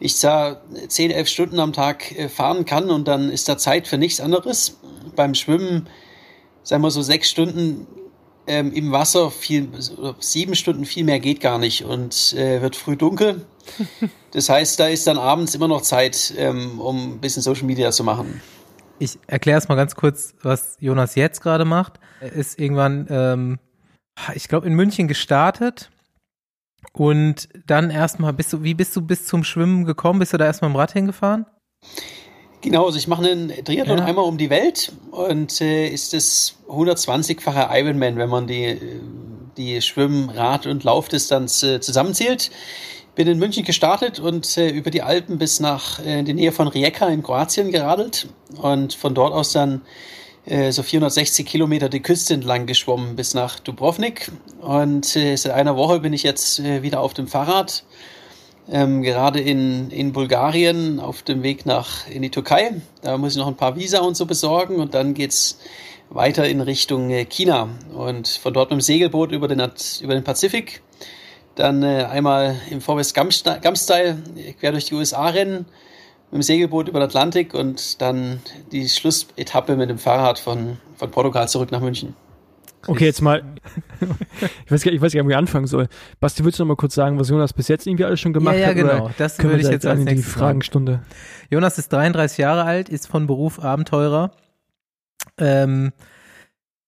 ich 0.00 0.18
da 0.20 0.60
10, 0.88 1.12
11 1.12 1.28
Stunden 1.28 1.60
am 1.60 1.72
Tag 1.72 2.16
äh, 2.18 2.28
fahren 2.28 2.64
kann 2.64 2.90
und 2.90 3.06
dann 3.06 3.30
ist 3.30 3.48
da 3.48 3.56
Zeit 3.56 3.86
für 3.86 3.96
nichts 3.96 4.20
anderes. 4.20 4.78
Beim 5.14 5.34
Schwimmen, 5.34 5.88
sagen 6.64 6.82
wir 6.82 6.90
so 6.90 7.02
sechs 7.02 7.30
Stunden 7.30 7.86
ähm, 8.48 8.72
im 8.72 8.90
Wasser, 8.90 9.30
viel, 9.30 9.68
sieben 10.18 10.56
Stunden, 10.56 10.84
viel 10.84 11.04
mehr 11.04 11.20
geht 11.20 11.40
gar 11.40 11.58
nicht 11.58 11.84
und 11.84 12.34
äh, 12.34 12.60
wird 12.60 12.76
früh 12.76 12.96
dunkel. 12.96 13.46
Das 14.32 14.48
heißt, 14.48 14.80
da 14.80 14.86
ist 14.86 15.06
dann 15.06 15.18
abends 15.18 15.54
immer 15.54 15.68
noch 15.68 15.82
Zeit, 15.82 16.32
ähm, 16.38 16.80
um 16.80 17.16
ein 17.16 17.18
bisschen 17.18 17.42
Social 17.42 17.64
Media 17.64 17.90
zu 17.92 18.02
machen. 18.02 18.40
Ich 19.02 19.18
erkläre 19.26 19.58
es 19.58 19.66
mal 19.66 19.74
ganz 19.74 19.96
kurz, 19.96 20.32
was 20.42 20.76
Jonas 20.78 21.16
jetzt 21.16 21.40
gerade 21.40 21.64
macht. 21.64 21.98
Er 22.20 22.30
ist 22.34 22.60
irgendwann, 22.60 23.08
ähm, 23.10 23.58
ich 24.36 24.46
glaube, 24.46 24.68
in 24.68 24.74
München 24.74 25.08
gestartet 25.08 25.90
und 26.92 27.48
dann 27.66 27.90
erstmal, 27.90 28.32
bist 28.32 28.52
du, 28.52 28.62
wie 28.62 28.74
bist 28.74 28.94
du 28.94 29.00
bis 29.00 29.26
zum 29.26 29.42
Schwimmen 29.42 29.86
gekommen? 29.86 30.20
Bist 30.20 30.34
du 30.34 30.36
da 30.36 30.44
erstmal 30.44 30.70
im 30.70 30.76
Rad 30.76 30.92
hingefahren? 30.92 31.46
Genau, 32.60 32.86
also 32.86 32.96
ich 32.96 33.08
mache 33.08 33.28
einen 33.28 33.48
Triathlon 33.64 33.98
Ja. 33.98 34.04
einmal 34.04 34.24
um 34.24 34.38
die 34.38 34.50
Welt 34.50 34.92
und 35.10 35.60
äh, 35.60 35.88
ist 35.88 36.12
das 36.12 36.58
120-fache 36.68 37.76
Ironman, 37.76 38.18
wenn 38.18 38.30
man 38.30 38.46
die, 38.46 38.66
äh, 38.66 39.00
die 39.56 39.82
Schwimm-, 39.82 40.28
Rad- 40.28 40.68
und 40.68 40.84
Laufdistanz 40.84 41.64
äh, 41.64 41.80
zusammenzählt. 41.80 42.52
Bin 43.14 43.28
in 43.28 43.38
München 43.38 43.64
gestartet 43.64 44.20
und 44.20 44.56
äh, 44.56 44.70
über 44.70 44.90
die 44.90 45.02
Alpen 45.02 45.38
bis 45.38 45.60
nach 45.60 45.98
äh, 45.98 46.20
in 46.20 46.24
die 46.24 46.34
Nähe 46.34 46.52
von 46.52 46.68
Rijeka 46.68 47.08
in 47.08 47.22
Kroatien 47.22 47.70
geradelt 47.70 48.28
und 48.60 48.94
von 48.94 49.14
dort 49.14 49.34
aus 49.34 49.52
dann 49.52 49.82
äh, 50.46 50.72
so 50.72 50.82
460 50.82 51.46
Kilometer 51.46 51.88
die 51.88 52.00
Küste 52.00 52.34
entlang 52.34 52.66
geschwommen 52.66 53.14
bis 53.14 53.34
nach 53.34 53.60
Dubrovnik. 53.60 54.32
Und 54.60 55.14
äh, 55.14 55.36
seit 55.36 55.52
einer 55.52 55.76
Woche 55.76 56.00
bin 56.00 56.12
ich 56.12 56.22
jetzt 56.22 56.58
äh, 56.58 56.82
wieder 56.82 57.00
auf 57.00 57.14
dem 57.14 57.28
Fahrrad 57.28 57.84
ähm, 58.70 59.02
gerade 59.02 59.40
in, 59.40 59.90
in 59.90 60.12
Bulgarien 60.12 61.00
auf 61.00 61.22
dem 61.22 61.42
Weg 61.42 61.66
nach 61.66 62.08
in 62.08 62.22
die 62.22 62.30
Türkei. 62.30 62.80
Da 63.02 63.18
muss 63.18 63.32
ich 63.32 63.38
noch 63.38 63.46
ein 63.46 63.56
paar 63.56 63.76
Visa 63.76 64.00
und 64.00 64.16
so 64.16 64.26
besorgen 64.26 64.76
und 64.76 64.94
dann 64.94 65.14
geht's 65.14 65.58
weiter 66.10 66.48
in 66.48 66.60
Richtung 66.60 67.08
China 67.28 67.68
und 67.94 68.28
von 68.28 68.52
dort 68.52 68.70
mit 68.70 68.78
dem 68.78 68.82
Segelboot 68.82 69.32
über 69.32 69.48
den, 69.48 69.60
über 70.00 70.14
den 70.14 70.24
Pazifik. 70.24 70.82
Dann 71.54 71.82
äh, 71.82 72.04
einmal 72.10 72.56
im 72.70 72.80
Vorwärts 72.80 73.12
Gump-Style 73.14 74.18
quer 74.58 74.72
durch 74.72 74.86
die 74.86 74.94
USA 74.94 75.28
rennen, 75.28 75.66
mit 76.30 76.38
dem 76.38 76.42
Segelboot 76.42 76.88
über 76.88 77.00
den 77.00 77.04
Atlantik 77.06 77.52
und 77.52 78.00
dann 78.00 78.40
die 78.72 78.88
Schlussetappe 78.88 79.76
mit 79.76 79.90
dem 79.90 79.98
Fahrrad 79.98 80.38
von, 80.38 80.78
von 80.96 81.10
Portugal 81.10 81.48
zurück 81.48 81.70
nach 81.72 81.80
München. 81.80 82.14
Okay, 82.88 83.04
jetzt 83.04 83.20
mal. 83.20 83.44
ich 84.64 84.72
weiß 84.72 84.82
gar 84.82 84.90
nicht, 84.90 84.96
ich 84.96 85.02
weiß 85.02 85.12
gar 85.12 85.20
nicht, 85.20 85.26
wo 85.26 85.30
ich 85.30 85.36
anfangen 85.36 85.66
soll. 85.68 85.88
Basti, 86.18 86.44
willst 86.44 86.58
du 86.58 86.64
noch 86.64 86.68
mal 86.68 86.76
kurz 86.76 86.94
sagen, 86.94 87.18
was 87.20 87.28
Jonas 87.28 87.52
bis 87.52 87.68
jetzt 87.68 87.86
irgendwie 87.86 88.04
alles 88.04 88.18
schon 88.18 88.32
gemacht 88.32 88.54
Ja, 88.56 88.60
ja, 88.62 88.66
hat? 88.68 88.74
genau. 88.74 89.04
Oder 89.04 89.14
Das 89.18 89.38
würde 89.38 89.58
ich 89.58 89.66
da 89.66 89.70
jetzt 89.72 89.86
als 89.86 90.00
in 90.00 90.06
die 90.06 90.16
sagen. 90.16 90.22
Fragenstunde. 90.38 91.02
Jonas 91.48 91.78
ist 91.78 91.92
33 91.92 92.38
Jahre 92.38 92.64
alt, 92.64 92.88
ist 92.88 93.06
von 93.06 93.26
Beruf 93.28 93.60
Abenteurer. 93.62 94.32
Ähm, 95.38 95.92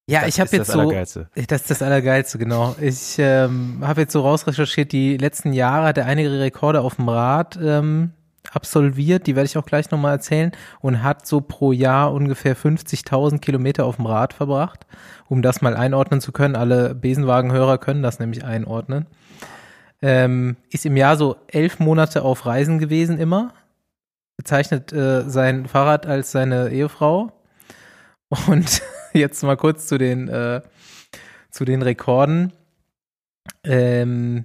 ja, 0.06 0.20
Das 0.20 0.28
ich 0.28 0.40
habe 0.40 0.50
jetzt 0.50 0.68
das 0.68 0.75
so, 0.75 0.80
Allergeilste. 0.80 1.28
das 1.34 1.62
ist 1.62 1.70
das 1.70 1.82
Allergeilste, 1.82 2.38
genau. 2.38 2.76
Ich 2.80 3.16
ähm, 3.18 3.78
habe 3.82 4.02
jetzt 4.02 4.12
so 4.12 4.20
rausrecherchiert, 4.20 4.92
die 4.92 5.16
letzten 5.16 5.52
Jahre 5.52 5.87
hat 5.87 5.99
er 5.99 6.06
einige 6.06 6.30
Rekorde 6.38 6.82
auf 6.82 6.96
dem 6.96 7.08
Rad 7.08 7.58
ähm, 7.62 8.12
absolviert, 8.52 9.26
die 9.26 9.37
werde 9.37 9.46
ich 9.46 9.56
auch 9.56 9.64
gleich 9.64 9.90
nochmal 9.90 10.12
erzählen 10.12 10.52
und 10.80 11.02
hat 11.02 11.26
so 11.26 11.40
pro 11.40 11.73
Jahr 11.73 12.12
ungefähr 12.12 12.56
50.000 12.56 13.38
Kilometer 13.38 13.87
auf 13.87 13.96
dem 13.96 14.06
Rad 14.06 14.34
verbracht, 14.34 14.87
um 15.28 15.42
das 15.42 15.62
mal 15.62 15.76
einordnen 15.76 16.20
zu 16.20 16.32
können. 16.32 16.56
Alle 16.56 16.94
Besenwagenhörer 16.94 17.78
können 17.78 18.02
das 18.02 18.18
nämlich 18.18 18.44
einordnen. 18.44 19.06
Ähm, 20.02 20.56
ist 20.70 20.84
im 20.84 20.99
Jahr 20.99 21.16
so 21.16 21.37
elf 21.49 21.78
Monate 21.78 22.23
auf 22.23 22.44
Reisen 22.44 22.78
gewesen 22.78 23.18
immer, 23.18 23.54
bezeichnet 24.37 24.92
äh, 24.92 25.23
sein 25.28 25.66
Fahrrad 25.66 26.06
als 26.06 26.30
seine 26.30 26.68
Ehefrau. 26.68 27.32
Und 28.48 28.82
jetzt 29.12 29.42
mal 29.42 29.56
kurz 29.56 29.86
zu 29.86 29.98
den, 29.98 30.28
äh, 30.28 30.62
zu 31.50 31.64
den 31.64 31.82
Rekorden. 31.82 32.52
Ähm, 33.62 34.44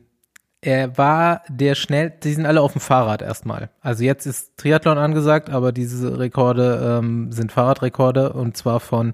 er 0.62 0.98
war 0.98 1.44
der 1.48 1.76
schnell, 1.76 2.10
die 2.10 2.34
sind 2.34 2.46
alle 2.46 2.62
auf 2.62 2.74
dem 2.74 2.82
Fahrrad 2.82 3.22
erstmal. 3.22 3.70
Also 3.80 4.04
jetzt 4.04 4.26
ist 4.26 4.58
Triathlon 4.58 4.98
angesagt, 4.98 5.50
aber 5.50 5.72
diese 5.72 6.20
Rekorde 6.20 7.00
ähm, 7.00 7.32
sind 7.32 7.52
Fahrradrekorde 7.52 8.34
und 8.34 8.58
zwar 8.58 8.82
von 8.82 9.14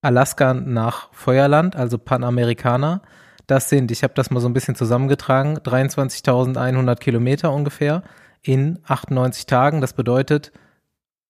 Alaska 0.00 0.54
nach 0.54 1.12
Feuerland, 1.12 1.76
also 1.76 1.98
Panamerikaner. 1.98 3.02
Das 3.46 3.68
sind, 3.68 3.92
ich 3.92 4.02
habe 4.02 4.14
das 4.14 4.30
mal 4.30 4.40
so 4.40 4.48
ein 4.48 4.52
bisschen 4.52 4.74
zusammengetragen, 4.74 5.58
23.100 5.58 6.96
Kilometer 6.96 7.52
ungefähr 7.52 8.02
in 8.42 8.80
98 8.86 9.46
Tagen. 9.46 9.80
Das 9.80 9.92
bedeutet 9.92 10.52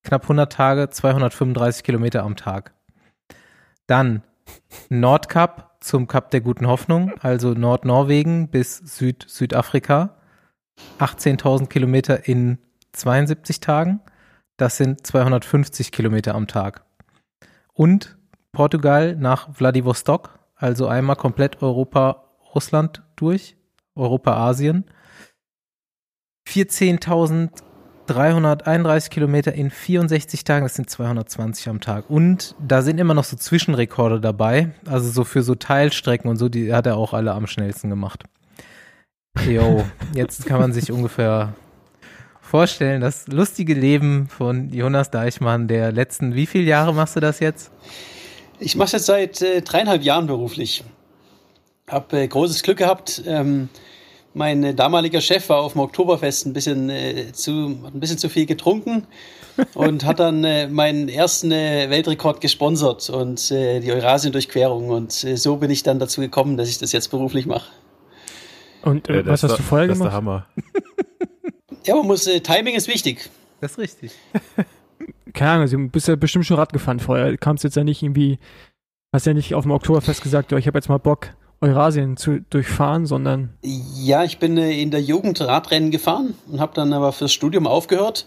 knapp 0.02 0.23
100 0.23 0.52
Tage, 0.52 0.90
235 0.90 1.82
Kilometer 1.82 2.23
am 2.23 2.37
Tag. 2.37 2.73
Dann 3.87 4.23
Nordkap 4.88 5.76
zum 5.80 6.06
Kap 6.06 6.30
der 6.30 6.40
Guten 6.40 6.66
Hoffnung, 6.66 7.12
also 7.21 7.54
Nordnorwegen 7.54 8.49
bis 8.49 8.78
Süd-Südafrika. 8.78 10.16
18.000 10.99 11.66
Kilometer 11.66 12.26
in 12.26 12.59
72 12.92 13.61
Tagen. 13.61 14.00
Das 14.56 14.76
sind 14.76 15.06
250 15.06 15.92
Kilometer 15.92 16.35
am 16.35 16.47
Tag. 16.47 16.85
Und 17.73 18.16
Portugal 18.52 19.16
nach 19.16 19.49
Vladivostok, 19.54 20.38
also 20.54 20.87
einmal 20.87 21.16
komplett 21.16 21.62
Europa, 21.62 22.25
Russland 22.54 23.02
durch, 23.16 23.56
Europa, 23.94 24.37
Asien. 24.37 24.85
14.331 28.09 29.11
Kilometer 29.11 29.52
in 29.52 29.71
64 29.71 30.44
Tagen, 30.44 30.64
das 30.64 30.75
sind 30.75 30.90
220 30.90 31.68
am 31.68 31.80
Tag. 31.80 32.11
Und 32.11 32.54
da 32.59 32.82
sind 32.82 32.99
immer 32.99 33.14
noch 33.14 33.25
so 33.25 33.37
Zwischenrekorde 33.37 34.21
dabei, 34.21 34.71
also 34.87 35.11
so 35.11 35.25
für 35.25 35.42
so 35.42 35.54
Teilstrecken 35.54 36.28
und 36.28 36.37
so, 36.37 36.49
die 36.49 36.73
hat 36.73 36.87
er 36.87 36.97
auch 36.97 37.12
alle 37.12 37.32
am 37.32 37.47
schnellsten 37.47 37.90
gemacht. 37.90 38.25
Jo, 39.47 39.85
jetzt 40.14 40.47
kann 40.47 40.61
man 40.61 40.73
sich 40.73 40.92
ungefähr 40.92 41.54
vorstellen, 42.40 43.00
das 43.00 43.28
lustige 43.28 43.75
Leben 43.75 44.28
von 44.28 44.71
Jonas 44.73 45.10
Deichmann, 45.10 45.69
der 45.69 45.93
letzten, 45.93 46.34
wie 46.34 46.47
viele 46.47 46.65
Jahre 46.65 46.93
machst 46.93 47.17
du 47.17 47.21
das 47.21 47.41
jetzt? 47.41 47.71
Ich 48.58 48.76
mache 48.76 48.93
das 48.93 49.06
seit 49.06 49.41
äh, 49.43 49.62
dreieinhalb 49.62 50.02
Jahren 50.02 50.26
beruflich. 50.26 50.84
Hab 51.88 52.12
äh, 52.12 52.26
großes 52.28 52.62
Glück 52.62 52.78
gehabt. 52.78 53.23
Ähm, 53.26 53.69
mein 54.34 54.64
äh, 54.64 54.75
damaliger 54.75 55.21
Chef 55.21 55.49
war 55.49 55.58
auf 55.58 55.73
dem 55.73 55.80
Oktoberfest 55.82 56.47
ein 56.47 56.52
bisschen 56.52 56.90
äh, 56.90 57.32
zu 57.32 57.78
hat 57.84 57.95
ein 57.95 58.00
bisschen 58.00 58.18
zu 58.18 58.28
viel 58.28 58.47
getrunken 58.47 59.06
und 59.75 60.04
hat 60.04 60.21
dann 60.21 60.45
äh, 60.45 60.68
meinen 60.68 61.08
ersten 61.08 61.52
äh, 61.52 61.88
Weltrekord 61.90 62.40
gesponsert 62.40 63.10
und 63.10 63.50
äh, 63.50 63.80
die 63.80 63.92
Eurasien-Durchquerung 63.92 64.88
und 64.90 65.25
äh, 65.25 65.36
so 65.36 65.56
bin 65.56 65.71
ich 65.71 65.82
dann 65.82 65.99
dazu 65.99 66.21
gekommen, 66.21 66.56
dass 66.56 66.68
ich 66.68 66.78
das 66.78 66.92
jetzt 66.92 67.08
beruflich 67.10 67.47
mache. 67.47 67.71
Und 68.82 69.08
äh, 69.08 69.23
Ja, 69.23 69.26
was 69.26 69.42
das 69.42 69.50
hast 69.50 69.50
ist 69.52 69.58
du 69.58 69.62
vorher 69.62 69.86
das 69.88 69.99
ist 69.99 70.02
der 70.02 70.10
gemacht? 70.10 70.16
Hammer. 70.16 70.47
Ja, 71.84 71.97
man 71.97 72.06
muss 72.06 72.26
äh, 72.28 72.40
Timing 72.40 72.75
ist 72.76 72.86
wichtig. 72.86 73.28
Das 73.60 73.73
ist 73.73 73.78
richtig. 73.78 74.12
Keine 75.32 75.50
Ahnung, 75.50 75.62
also 75.62 75.76
du 75.76 75.88
bist 75.88 76.06
ja 76.08 76.14
bestimmt 76.14 76.47
schon 76.47 76.56
Rad 76.56 76.73
gefahren 76.73 77.00
vorher. 77.00 77.36
Kamst 77.38 77.64
jetzt 77.64 77.75
ja 77.76 77.82
nicht 77.84 78.02
irgendwie, 78.02 78.38
hast 79.12 79.26
ja 79.26 79.34
nicht 79.34 79.54
auf 79.54 79.64
dem 79.64 79.73
Oktoberfest 79.73 80.23
gesagt, 80.23 80.52
ja, 80.52 80.58
ich 80.58 80.66
habe 80.68 80.78
jetzt 80.78 80.88
mal 80.88 80.99
Bock, 80.99 81.30
Eurasien 81.62 82.16
zu 82.16 82.40
durchfahren, 82.50 83.06
sondern 83.06 83.50
Ja, 83.62 84.25
ich 84.25 84.38
bin 84.38 84.58
äh, 84.58 84.72
in 84.80 84.90
der 84.90 85.00
Jugend 85.00 85.40
Radrennen 85.40 85.90
gefahren 85.90 86.34
und 86.50 86.60
habe 86.60 86.72
dann 86.75 86.92
aber 86.92 87.12
fürs 87.12 87.32
Studium 87.32 87.66
aufgehört. 87.66 88.26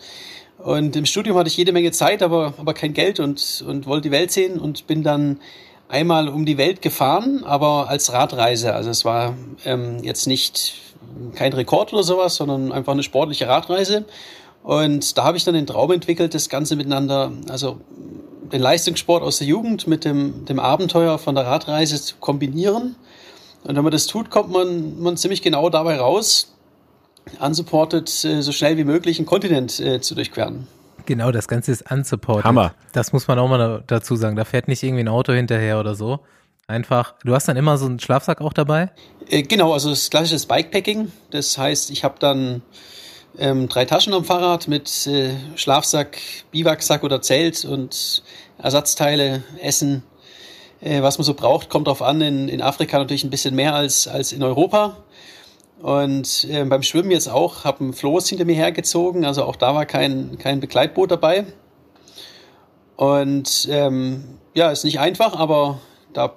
Und 0.57 0.95
im 0.95 1.05
Studium 1.05 1.37
hatte 1.37 1.49
ich 1.49 1.57
jede 1.57 1.73
Menge 1.73 1.91
Zeit, 1.91 2.23
aber, 2.23 2.53
aber 2.57 2.73
kein 2.73 2.93
Geld 2.93 3.19
und, 3.19 3.63
und 3.67 3.85
wollte 3.85 4.09
die 4.09 4.11
Welt 4.11 4.31
sehen 4.31 4.57
und 4.57 4.87
bin 4.87 5.03
dann 5.03 5.39
einmal 5.89 6.29
um 6.29 6.45
die 6.45 6.57
Welt 6.57 6.81
gefahren, 6.81 7.43
aber 7.43 7.89
als 7.89 8.11
Radreise. 8.11 8.73
Also 8.73 8.89
es 8.89 9.05
war 9.05 9.35
ähm, 9.65 9.99
jetzt 10.01 10.25
nicht 10.25 10.73
kein 11.35 11.53
Rekord 11.53 11.93
oder 11.93 12.03
sowas, 12.03 12.35
sondern 12.35 12.71
einfach 12.71 12.93
eine 12.93 13.03
sportliche 13.03 13.47
Radreise. 13.47 14.05
Und 14.63 15.17
da 15.17 15.25
habe 15.25 15.37
ich 15.37 15.43
dann 15.43 15.53
den 15.53 15.67
Traum 15.67 15.91
entwickelt, 15.91 16.33
das 16.33 16.49
Ganze 16.49 16.75
miteinander, 16.75 17.31
also 17.49 17.79
den 18.51 18.61
Leistungssport 18.61 19.21
aus 19.21 19.37
der 19.37 19.47
Jugend 19.47 19.87
mit 19.87 20.05
dem, 20.05 20.45
dem 20.45 20.59
Abenteuer 20.59 21.17
von 21.19 21.35
der 21.35 21.45
Radreise 21.45 22.01
zu 22.01 22.15
kombinieren. 22.19 22.95
Und 23.65 23.75
wenn 23.75 23.83
man 23.83 23.91
das 23.91 24.05
tut, 24.05 24.29
kommt 24.29 24.51
man, 24.51 25.01
man 25.01 25.17
ziemlich 25.17 25.41
genau 25.41 25.69
dabei 25.69 25.97
raus, 25.97 26.53
unsupported 27.39 28.07
äh, 28.23 28.41
so 28.41 28.51
schnell 28.51 28.77
wie 28.77 28.83
möglich 28.83 29.17
einen 29.17 29.25
Kontinent 29.25 29.79
äh, 29.79 29.99
zu 29.99 30.13
durchqueren. 30.15 30.67
Genau, 31.07 31.31
das 31.31 31.47
Ganze 31.47 31.71
ist 31.71 31.91
unsupported. 31.91 32.43
Hammer. 32.45 32.73
Das 32.93 33.11
muss 33.13 33.27
man 33.27 33.39
auch 33.39 33.47
mal 33.49 33.57
da- 33.57 33.83
dazu 33.85 34.15
sagen. 34.15 34.35
Da 34.35 34.45
fährt 34.45 34.67
nicht 34.67 34.83
irgendwie 34.83 35.03
ein 35.03 35.07
Auto 35.07 35.33
hinterher 35.33 35.79
oder 35.79 35.95
so. 35.95 36.19
Einfach, 36.67 37.13
du 37.23 37.33
hast 37.33 37.47
dann 37.47 37.57
immer 37.57 37.77
so 37.77 37.85
einen 37.85 37.99
Schlafsack 37.99 38.41
auch 38.41 38.53
dabei? 38.53 38.91
Äh, 39.29 39.43
genau, 39.43 39.73
also 39.73 39.89
das 39.89 40.09
klassische 40.09 40.47
Bikepacking. 40.47 41.11
Das 41.31 41.57
heißt, 41.57 41.89
ich 41.91 42.03
habe 42.03 42.15
dann 42.19 42.61
ähm, 43.37 43.67
drei 43.67 43.85
Taschen 43.85 44.13
am 44.13 44.23
Fahrrad 44.25 44.67
mit 44.67 45.07
äh, 45.07 45.31
Schlafsack, 45.55 46.17
Biwaksack 46.51 47.03
oder 47.03 47.21
Zelt 47.21 47.65
und 47.65 48.23
Ersatzteile, 48.57 49.43
Essen, 49.61 50.03
äh, 50.81 51.01
was 51.01 51.17
man 51.17 51.25
so 51.25 51.33
braucht. 51.33 51.69
Kommt 51.69 51.87
drauf 51.87 52.01
an, 52.01 52.21
in, 52.21 52.47
in 52.49 52.61
Afrika 52.61 52.97
natürlich 52.97 53.23
ein 53.23 53.29
bisschen 53.29 53.55
mehr 53.55 53.75
als, 53.75 54.07
als 54.07 54.31
in 54.31 54.43
Europa. 54.43 54.97
Und 55.81 56.47
äh, 56.49 56.63
beim 56.65 56.83
Schwimmen 56.83 57.11
jetzt 57.11 57.27
auch, 57.27 57.63
habe 57.63 57.83
ein 57.83 57.93
Floß 57.93 58.29
hinter 58.29 58.45
mir 58.45 58.55
hergezogen, 58.55 59.25
also 59.25 59.43
auch 59.43 59.55
da 59.55 59.75
war 59.75 59.85
kein, 59.85 60.37
kein 60.39 60.59
Begleitboot 60.59 61.11
dabei. 61.11 61.45
Und 62.95 63.67
ähm, 63.69 64.23
ja, 64.53 64.71
ist 64.71 64.85
nicht 64.85 64.99
einfach, 64.99 65.37
aber 65.37 65.79
da 66.13 66.33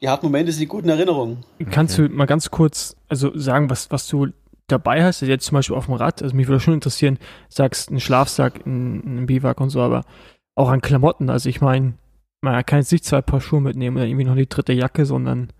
die 0.00 0.08
harten 0.08 0.26
Momente 0.26 0.52
sind 0.52 0.60
die 0.60 0.66
guten 0.66 0.88
Erinnerungen. 0.88 1.44
kannst 1.70 1.96
du 1.96 2.08
mal 2.08 2.26
ganz 2.26 2.50
kurz 2.50 2.96
also 3.08 3.36
sagen, 3.36 3.70
was, 3.70 3.90
was 3.90 4.06
du 4.08 4.28
dabei 4.66 5.02
hast, 5.02 5.22
also 5.22 5.30
jetzt 5.30 5.46
zum 5.46 5.56
Beispiel 5.56 5.76
auf 5.76 5.86
dem 5.86 5.94
Rad, 5.94 6.22
also 6.22 6.34
mich 6.34 6.48
würde 6.48 6.60
schon 6.60 6.74
interessieren, 6.74 7.18
sagst 7.48 7.88
einen 7.88 8.00
Schlafsack, 8.00 8.66
einen, 8.66 9.02
einen 9.02 9.26
Biwak 9.26 9.60
und 9.60 9.70
so, 9.70 9.80
aber 9.80 10.04
auch 10.54 10.68
an 10.68 10.80
Klamotten, 10.80 11.30
also 11.30 11.48
ich 11.48 11.60
meine, 11.60 11.94
man 12.42 12.64
kann 12.64 12.80
jetzt 12.80 12.92
nicht 12.92 13.04
zwei 13.04 13.22
Paar 13.22 13.40
Schuhe 13.40 13.60
mitnehmen 13.60 13.96
oder 13.96 14.06
irgendwie 14.06 14.24
noch 14.24 14.36
die 14.36 14.48
dritte 14.48 14.72
Jacke, 14.72 15.06
sondern 15.06 15.52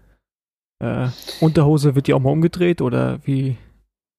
äh, 0.83 1.09
Unterhose 1.41 1.95
wird 1.95 2.07
die 2.07 2.15
auch 2.15 2.21
mal 2.21 2.31
umgedreht 2.31 2.83
oder 2.83 3.19
wie, 3.25 3.57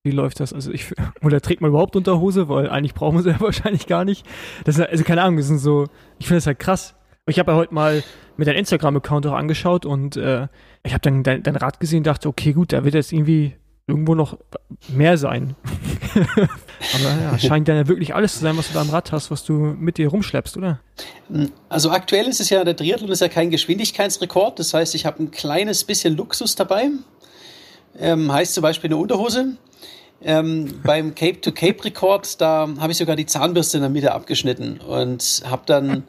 wie 0.03 0.11
läuft 0.11 0.39
das? 0.39 0.53
Also 0.53 0.71
ich, 0.71 0.93
oder 1.23 1.41
trägt 1.41 1.61
man 1.61 1.69
überhaupt 1.69 1.95
Unterhose, 1.95 2.49
weil 2.49 2.69
eigentlich 2.69 2.93
braucht 2.93 3.13
man 3.13 3.23
sie 3.23 3.29
ja 3.31 3.39
wahrscheinlich 3.39 3.87
gar 3.87 4.05
nicht. 4.05 4.25
Das 4.65 4.77
ist, 4.77 4.87
also 4.87 5.03
keine 5.03 5.21
Ahnung, 5.21 5.37
das 5.37 5.47
sind 5.47 5.59
so, 5.59 5.85
ich 6.19 6.27
finde 6.27 6.37
das 6.37 6.47
halt 6.47 6.59
krass. 6.59 6.95
Ich 7.29 7.39
habe 7.39 7.51
ja 7.51 7.57
heute 7.57 7.73
mal 7.73 8.03
mit 8.37 8.47
deinem 8.47 8.57
Instagram-Account 8.57 9.27
auch 9.27 9.33
angeschaut 9.33 9.85
und 9.85 10.15
äh, 10.15 10.47
ich 10.83 10.93
habe 10.93 11.01
dann 11.01 11.23
dein, 11.23 11.43
dein 11.43 11.57
Rad 11.57 11.79
gesehen 11.79 11.99
und 11.99 12.07
dachte, 12.07 12.29
okay, 12.29 12.53
gut, 12.53 12.71
da 12.71 12.85
wird 12.85 12.95
jetzt 12.95 13.11
irgendwie 13.11 13.55
irgendwo 13.87 14.15
noch 14.15 14.37
mehr 14.89 15.17
sein. 15.17 15.55
Aber 16.93 17.21
ja, 17.21 17.39
scheint 17.39 17.67
dann 17.67 17.77
ja 17.77 17.87
wirklich 17.87 18.13
alles 18.13 18.33
zu 18.33 18.39
sein, 18.39 18.57
was 18.57 18.67
du 18.67 18.73
da 18.73 18.81
am 18.81 18.89
Rad 18.89 19.11
hast, 19.11 19.31
was 19.31 19.43
du 19.43 19.53
mit 19.53 19.97
dir 19.97 20.09
rumschleppst, 20.09 20.57
oder? 20.57 20.79
Also 21.69 21.89
aktuell 21.89 22.27
ist 22.27 22.39
es 22.39 22.49
ja, 22.49 22.63
der 22.63 22.75
Triathlon 22.75 23.09
ist 23.09 23.21
ja 23.21 23.29
kein 23.29 23.49
Geschwindigkeitsrekord. 23.49 24.59
Das 24.59 24.73
heißt, 24.73 24.93
ich 24.93 25.05
habe 25.05 25.23
ein 25.23 25.31
kleines 25.31 25.83
bisschen 25.83 26.15
Luxus 26.15 26.55
dabei. 26.55 26.89
Ähm, 27.97 28.31
heißt 28.31 28.53
zum 28.53 28.61
Beispiel 28.61 28.89
eine 28.89 28.97
Unterhose. 28.97 29.57
Ähm, 30.21 30.81
beim 30.83 31.15
Cape-to-Cape-Rekord, 31.15 32.41
da 32.41 32.67
habe 32.79 32.91
ich 32.91 32.97
sogar 32.97 33.15
die 33.15 33.25
Zahnbürste 33.25 33.77
in 33.77 33.81
der 33.81 33.89
Mitte 33.89 34.13
abgeschnitten 34.13 34.79
und 34.79 35.43
habe 35.45 35.61
dann 35.65 36.03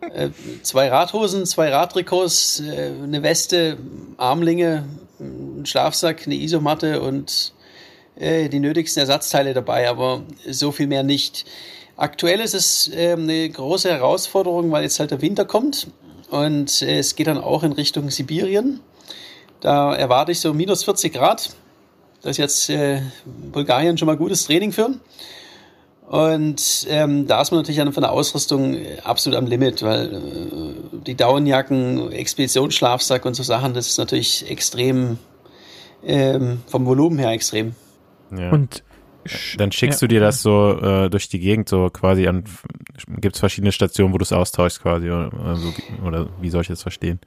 äh, 0.00 0.30
zwei 0.62 0.88
Radhosen, 0.88 1.44
zwei 1.44 1.70
Radtrikots, 1.70 2.60
äh, 2.60 2.92
eine 3.02 3.22
Weste, 3.22 3.76
Armlinge, 4.16 4.84
einen 5.20 5.66
Schlafsack, 5.66 6.22
eine 6.26 6.34
Isomatte 6.34 7.00
und 7.00 7.52
äh, 8.16 8.48
die 8.48 8.60
nötigsten 8.60 9.00
Ersatzteile 9.00 9.54
dabei, 9.54 9.88
aber 9.88 10.22
so 10.48 10.72
viel 10.72 10.86
mehr 10.86 11.02
nicht. 11.02 11.44
Aktuell 11.96 12.40
ist 12.40 12.54
es 12.54 12.88
äh, 12.94 13.12
eine 13.12 13.48
große 13.48 13.90
Herausforderung, 13.90 14.70
weil 14.70 14.84
jetzt 14.84 15.00
halt 15.00 15.10
der 15.10 15.20
Winter 15.20 15.44
kommt 15.44 15.88
und 16.30 16.82
äh, 16.82 16.98
es 16.98 17.16
geht 17.16 17.26
dann 17.26 17.38
auch 17.38 17.62
in 17.62 17.72
Richtung 17.72 18.10
Sibirien. 18.10 18.80
Da 19.60 19.94
erwarte 19.94 20.32
ich 20.32 20.40
so 20.40 20.54
minus 20.54 20.84
40 20.84 21.12
Grad. 21.12 21.50
Das 22.22 22.32
ist 22.32 22.36
jetzt 22.38 22.70
äh, 22.70 23.02
Bulgarien 23.24 23.98
schon 23.98 24.06
mal 24.06 24.16
gutes 24.16 24.44
Training 24.44 24.72
für. 24.72 24.90
Und 26.08 26.86
ähm, 26.88 27.26
da 27.26 27.42
ist 27.42 27.50
man 27.50 27.60
natürlich 27.60 27.82
von 27.92 28.02
der 28.02 28.12
Ausrüstung 28.12 28.74
äh, 28.74 28.96
absolut 29.04 29.38
am 29.38 29.46
Limit, 29.46 29.82
weil 29.82 30.14
äh, 30.14 31.00
die 31.06 31.14
Daunenjacken, 31.14 32.10
Expeditionsschlafsack 32.12 33.26
und 33.26 33.34
so 33.34 33.42
Sachen, 33.42 33.74
das 33.74 33.88
ist 33.88 33.98
natürlich 33.98 34.50
extrem, 34.50 35.18
ähm, 36.02 36.62
vom 36.66 36.86
Volumen 36.86 37.18
her 37.18 37.30
extrem. 37.30 37.74
Ja. 38.34 38.50
Und 38.52 38.82
Dann 39.58 39.70
schickst 39.70 40.00
Ja. 40.00 40.06
du 40.06 40.14
dir 40.14 40.20
das 40.20 40.40
so 40.40 40.78
äh, 40.80 41.10
durch 41.10 41.28
die 41.28 41.38
Gegend 41.40 41.68
so 41.68 41.90
quasi 41.90 42.26
an, 42.26 42.44
gibt 43.20 43.36
es 43.36 43.40
verschiedene 43.40 43.72
Stationen, 43.72 44.14
wo 44.14 44.18
du 44.18 44.22
es 44.22 44.32
austauschst 44.32 44.80
quasi 44.80 45.08
oder, 45.10 45.30
oder, 45.34 45.56
so, 45.56 45.74
oder 46.06 46.28
wie 46.40 46.48
soll 46.48 46.62
ich 46.62 46.68
das 46.68 46.80
verstehen? 46.80 47.20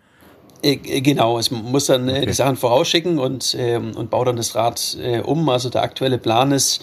Äh, 0.62 0.74
äh, 0.74 1.02
Genau, 1.02 1.39
es 1.39 1.52
muss 1.52 1.86
dann 1.88 2.08
äh, 2.10 2.17
Okay. 2.17 2.26
die 2.28 2.34
Sachen 2.34 2.56
vorausschicken 2.58 3.19
und, 3.19 3.56
ähm, 3.60 3.95
und 3.95 4.10
baue 4.10 4.26
dann 4.26 4.36
das 4.36 4.56
Rad 4.56 4.97
äh, 5.02 5.19
um. 5.21 5.47
Also 5.50 5.69
der 5.69 5.82
aktuelle 5.84 6.17
Plan 6.17 6.52
ist, 6.52 6.82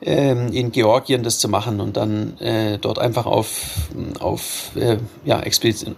ähm, 0.00 0.52
in 0.52 0.72
Georgien 0.72 1.22
das 1.22 1.38
zu 1.38 1.48
machen 1.48 1.80
und 1.80 1.96
dann 1.96 2.36
äh, 2.38 2.78
dort 2.78 2.98
einfach 2.98 3.26
auf, 3.26 3.88
auf 4.20 4.72
äh, 4.76 4.98
ja, 5.24 5.40
Expedition, 5.40 5.94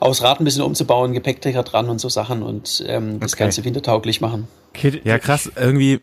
aus 0.00 0.22
Rad 0.22 0.40
ein 0.40 0.44
bisschen 0.44 0.62
umzubauen, 0.62 1.12
Gepäckträger 1.12 1.62
dran 1.64 1.88
und 1.90 2.00
so 2.00 2.08
Sachen 2.08 2.42
und 2.42 2.84
ähm, 2.86 3.18
das 3.20 3.34
Okay. 3.34 3.36
Ganze 3.36 3.64
wintertauglich 3.64 4.20
machen. 4.20 4.48
okay, 4.74 5.00
Ja, 5.04 5.18
krass, 5.18 5.50
irgendwie, 5.56 6.00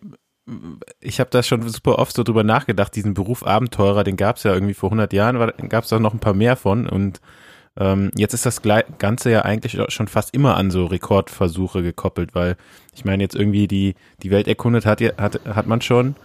ich 0.99 1.19
habe 1.21 1.29
da 1.29 1.41
schon 1.43 1.67
super 1.69 1.97
oft 1.99 2.15
so 2.15 2.23
drüber 2.23 2.43
nachgedacht, 2.43 2.93
diesen 2.95 3.13
Beruf 3.13 3.45
Abenteurer, 3.45 4.03
den 4.03 4.17
gab 4.17 4.37
es 4.37 4.43
ja 4.43 4.53
irgendwie 4.53 4.73
vor 4.73 4.89
100 4.89 5.13
Jahren, 5.13 5.37
gab 5.69 5.85
es 5.85 5.93
auch 5.93 5.99
noch 5.99 6.13
ein 6.13 6.19
paar 6.19 6.33
mehr 6.33 6.57
von 6.57 6.87
und 6.89 7.21
ähm, 7.77 8.11
jetzt 8.15 8.33
ist 8.33 8.45
das 8.45 8.61
Ganze 8.99 9.31
ja 9.31 9.41
eigentlich 9.41 9.77
schon 9.89 10.07
fast 10.07 10.33
immer 10.33 10.57
an 10.57 10.71
so 10.71 10.85
Rekordversuche 10.85 11.81
gekoppelt, 11.81 12.35
weil 12.35 12.55
ich 12.95 13.05
meine 13.05 13.23
jetzt 13.23 13.35
irgendwie 13.35 13.67
die, 13.67 13.95
die 14.21 14.31
Welt 14.31 14.47
erkundet 14.47 14.85
hat, 14.85 15.01
hat, 15.01 15.41
hat 15.45 15.67
man 15.67 15.81
schon, 15.81 16.15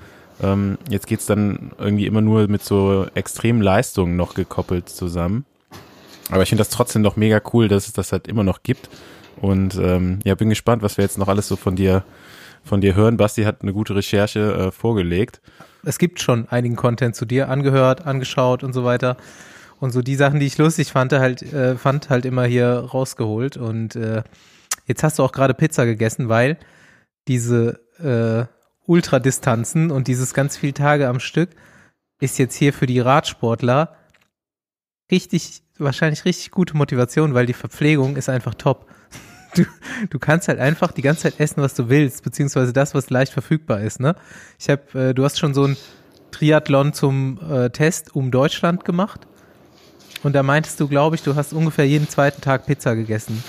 ähm, 0.42 0.78
jetzt 0.90 1.06
geht's 1.06 1.26
dann 1.26 1.72
irgendwie 1.78 2.06
immer 2.06 2.20
nur 2.20 2.48
mit 2.48 2.62
so 2.62 3.06
extremen 3.14 3.62
Leistungen 3.62 4.16
noch 4.16 4.34
gekoppelt 4.34 4.88
zusammen. 4.88 5.46
Aber 6.30 6.42
ich 6.42 6.50
finde 6.50 6.60
das 6.60 6.68
trotzdem 6.68 7.02
noch 7.02 7.16
mega 7.16 7.40
cool, 7.52 7.68
dass 7.68 7.86
es 7.86 7.94
das 7.94 8.12
halt 8.12 8.28
immer 8.28 8.44
noch 8.44 8.62
gibt. 8.62 8.90
Und 9.40 9.76
ähm, 9.76 10.18
ja, 10.24 10.34
bin 10.34 10.50
gespannt, 10.50 10.82
was 10.82 10.98
wir 10.98 11.04
jetzt 11.04 11.16
noch 11.16 11.28
alles 11.28 11.48
so 11.48 11.56
von 11.56 11.76
dir 11.76 12.04
von 12.64 12.80
dir 12.80 12.94
hören. 12.94 13.16
Basti 13.16 13.44
hat 13.44 13.62
eine 13.62 13.72
gute 13.72 13.96
Recherche 13.96 14.54
äh, 14.54 14.70
vorgelegt. 14.70 15.40
es 15.84 15.98
gibt 15.98 16.20
schon 16.20 16.48
einigen 16.48 16.76
Content 16.76 17.16
zu 17.16 17.24
dir 17.24 17.48
angehört, 17.48 18.06
angeschaut 18.06 18.62
und 18.62 18.72
so 18.72 18.84
weiter. 18.84 19.16
Und 19.80 19.92
so 19.92 20.02
die 20.02 20.16
Sachen, 20.16 20.40
die 20.40 20.46
ich 20.46 20.58
lustig 20.58 20.92
fand, 20.92 21.12
halt, 21.12 21.42
äh, 21.52 21.76
fand 21.76 22.10
halt 22.10 22.24
immer 22.24 22.44
hier 22.44 22.68
rausgeholt. 22.68 23.56
Und 23.56 23.96
äh, 23.96 24.22
jetzt 24.86 25.02
hast 25.02 25.18
du 25.18 25.22
auch 25.22 25.32
gerade 25.32 25.54
Pizza 25.54 25.86
gegessen, 25.86 26.28
weil 26.28 26.58
diese 27.28 27.80
äh, 27.98 28.52
Ultradistanzen 28.86 29.90
und 29.90 30.08
dieses 30.08 30.34
ganz 30.34 30.56
viel 30.56 30.72
Tage 30.72 31.08
am 31.08 31.20
Stück 31.20 31.50
ist 32.20 32.38
jetzt 32.38 32.56
hier 32.56 32.72
für 32.72 32.86
die 32.86 33.00
Radsportler 33.00 33.94
richtig, 35.10 35.62
wahrscheinlich 35.78 36.24
richtig 36.24 36.50
gute 36.50 36.76
Motivation, 36.76 37.34
weil 37.34 37.46
die 37.46 37.52
Verpflegung 37.52 38.16
ist 38.16 38.28
einfach 38.28 38.54
top. 38.54 38.86
Du, 39.54 39.64
du 40.10 40.18
kannst 40.18 40.46
halt 40.48 40.58
einfach 40.58 40.92
die 40.92 41.00
ganze 41.00 41.22
Zeit 41.22 41.40
essen, 41.40 41.62
was 41.62 41.74
du 41.74 41.88
willst, 41.88 42.22
beziehungsweise 42.22 42.74
das, 42.74 42.94
was 42.94 43.08
leicht 43.08 43.32
verfügbar 43.32 43.80
ist, 43.80 43.98
ne? 43.98 44.14
Ich 44.58 44.68
habe, 44.68 45.08
äh, 45.08 45.14
du 45.14 45.24
hast 45.24 45.38
schon 45.38 45.54
so 45.54 45.64
ein 45.64 45.78
Triathlon 46.32 46.92
zum 46.92 47.40
äh, 47.50 47.70
Test 47.70 48.14
um 48.14 48.30
Deutschland 48.30 48.84
gemacht 48.84 49.26
und 50.22 50.32
da 50.32 50.42
meintest 50.42 50.80
du, 50.80 50.88
glaube 50.88 51.16
ich, 51.16 51.22
du 51.22 51.34
hast 51.34 51.52
ungefähr 51.52 51.86
jeden 51.86 52.08
zweiten 52.08 52.40
Tag 52.40 52.66
Pizza 52.66 52.94
gegessen. 52.94 53.42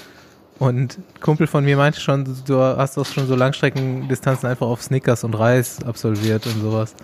Und 0.59 0.97
ein 0.97 1.03
Kumpel 1.21 1.47
von 1.47 1.63
mir 1.63 1.77
meinte 1.77 2.01
schon, 2.01 2.27
du 2.45 2.59
hast 2.59 2.97
auch 2.97 3.05
schon 3.05 3.27
so 3.27 3.35
Langstreckendistanzen 3.35 4.49
einfach 4.49 4.67
auf 4.67 4.83
Snickers 4.83 5.23
und 5.23 5.33
Reis 5.33 5.81
absolviert 5.83 6.45
und 6.45 6.61
sowas. 6.61 6.95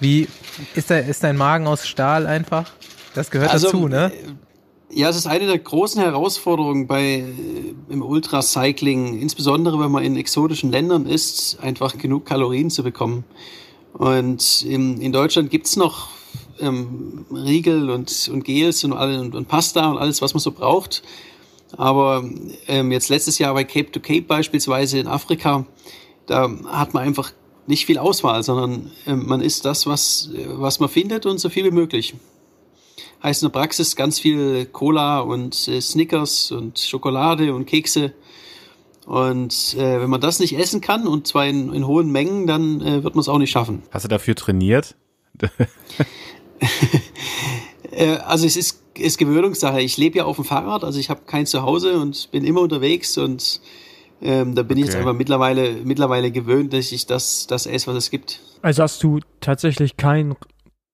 Wie 0.00 0.28
ist, 0.74 0.88
der, 0.88 1.06
ist 1.06 1.22
dein 1.22 1.36
Magen 1.36 1.66
aus 1.66 1.86
Stahl 1.86 2.26
einfach? 2.26 2.70
Das 3.14 3.30
gehört 3.30 3.52
dazu, 3.52 3.86
ne? 3.86 4.10
äh, 4.12 4.98
Ja, 4.98 5.10
es 5.10 5.16
ist 5.16 5.26
eine 5.26 5.46
der 5.46 5.58
großen 5.58 6.00
Herausforderungen 6.00 6.86
bei 6.86 7.02
äh, 7.02 7.24
im 7.90 8.02
Ultracycling, 8.02 9.20
insbesondere 9.20 9.78
wenn 9.78 9.90
man 9.90 10.02
in 10.02 10.16
exotischen 10.16 10.72
Ländern 10.72 11.04
ist, 11.04 11.58
einfach 11.60 11.98
genug 11.98 12.24
Kalorien 12.24 12.70
zu 12.70 12.82
bekommen. 12.82 13.24
Und 13.92 14.62
in, 14.62 15.02
in 15.02 15.12
Deutschland 15.12 15.50
gibt's 15.50 15.76
noch 15.76 16.08
ähm, 16.60 17.26
Riegel 17.32 17.90
und, 17.90 18.30
und 18.32 18.44
Gels 18.44 18.84
und, 18.84 18.92
alle, 18.92 19.20
und, 19.20 19.34
und 19.34 19.48
Pasta 19.48 19.90
und 19.90 19.98
alles, 19.98 20.22
was 20.22 20.34
man 20.34 20.40
so 20.40 20.52
braucht. 20.52 21.02
Aber 21.76 22.24
ähm, 22.66 22.90
jetzt 22.92 23.08
letztes 23.08 23.38
Jahr 23.38 23.54
bei 23.54 23.64
Cape 23.64 23.92
to 23.92 24.00
Cape 24.00 24.22
beispielsweise 24.22 24.98
in 24.98 25.06
Afrika, 25.06 25.66
da 26.26 26.50
hat 26.66 26.94
man 26.94 27.04
einfach 27.04 27.32
nicht 27.66 27.86
viel 27.86 27.98
Auswahl, 27.98 28.42
sondern 28.42 28.90
ähm, 29.06 29.26
man 29.26 29.40
isst 29.40 29.64
das, 29.64 29.86
was, 29.86 30.30
was 30.34 30.80
man 30.80 30.88
findet 30.88 31.26
und 31.26 31.38
so 31.38 31.48
viel 31.48 31.64
wie 31.64 31.70
möglich 31.70 32.14
heißt 33.22 33.42
in 33.42 33.48
der 33.50 33.58
Praxis 33.58 33.96
ganz 33.96 34.18
viel 34.18 34.66
Cola 34.66 35.20
und 35.20 35.68
äh, 35.68 35.80
Snickers 35.80 36.52
und 36.52 36.78
Schokolade 36.78 37.54
und 37.54 37.66
Kekse. 37.66 38.12
Und 39.06 39.74
äh, 39.76 40.00
wenn 40.00 40.10
man 40.10 40.20
das 40.20 40.38
nicht 40.40 40.56
essen 40.56 40.80
kann 40.80 41.06
und 41.06 41.26
zwar 41.26 41.46
in, 41.46 41.72
in 41.72 41.86
hohen 41.86 42.10
Mengen, 42.12 42.46
dann 42.46 42.80
äh, 42.80 43.02
wird 43.02 43.14
man 43.14 43.20
es 43.20 43.28
auch 43.28 43.38
nicht 43.38 43.50
schaffen. 43.50 43.82
Hast 43.90 44.04
du 44.04 44.08
dafür 44.08 44.34
trainiert? 44.34 44.94
Äh, 47.92 48.18
also 48.18 48.46
es 48.46 48.56
ist, 48.56 48.82
ist 48.96 49.18
Gewöhnungssache. 49.18 49.80
Ich 49.80 49.96
lebe 49.96 50.18
ja 50.18 50.24
auf 50.24 50.36
dem 50.36 50.44
Fahrrad, 50.44 50.84
also 50.84 50.98
ich 51.00 51.10
habe 51.10 51.22
kein 51.26 51.44
Zuhause 51.46 51.98
und 51.98 52.30
bin 52.30 52.44
immer 52.44 52.60
unterwegs 52.60 53.18
und 53.18 53.60
ähm, 54.22 54.54
da 54.54 54.62
bin 54.62 54.78
ich 54.78 54.84
jetzt 54.84 54.94
Okay. 54.94 55.02
einfach 55.02 55.14
mittlerweile, 55.14 55.72
mittlerweile 55.84 56.30
gewöhnt, 56.30 56.72
dass 56.72 56.92
ich 56.92 57.06
das, 57.06 57.46
das 57.46 57.66
esse, 57.66 57.88
was 57.88 57.96
es 57.96 58.10
gibt. 58.10 58.40
Also 58.62 58.82
hast 58.82 59.02
du 59.02 59.18
tatsächlich 59.40 59.96
kein 59.96 60.36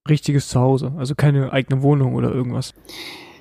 richtiges 0.08 0.48
Zuhause, 0.48 0.92
also 0.96 1.14
keine 1.14 1.52
eigene 1.52 1.82
Wohnung 1.82 2.14
oder 2.14 2.32
irgendwas. 2.32 2.72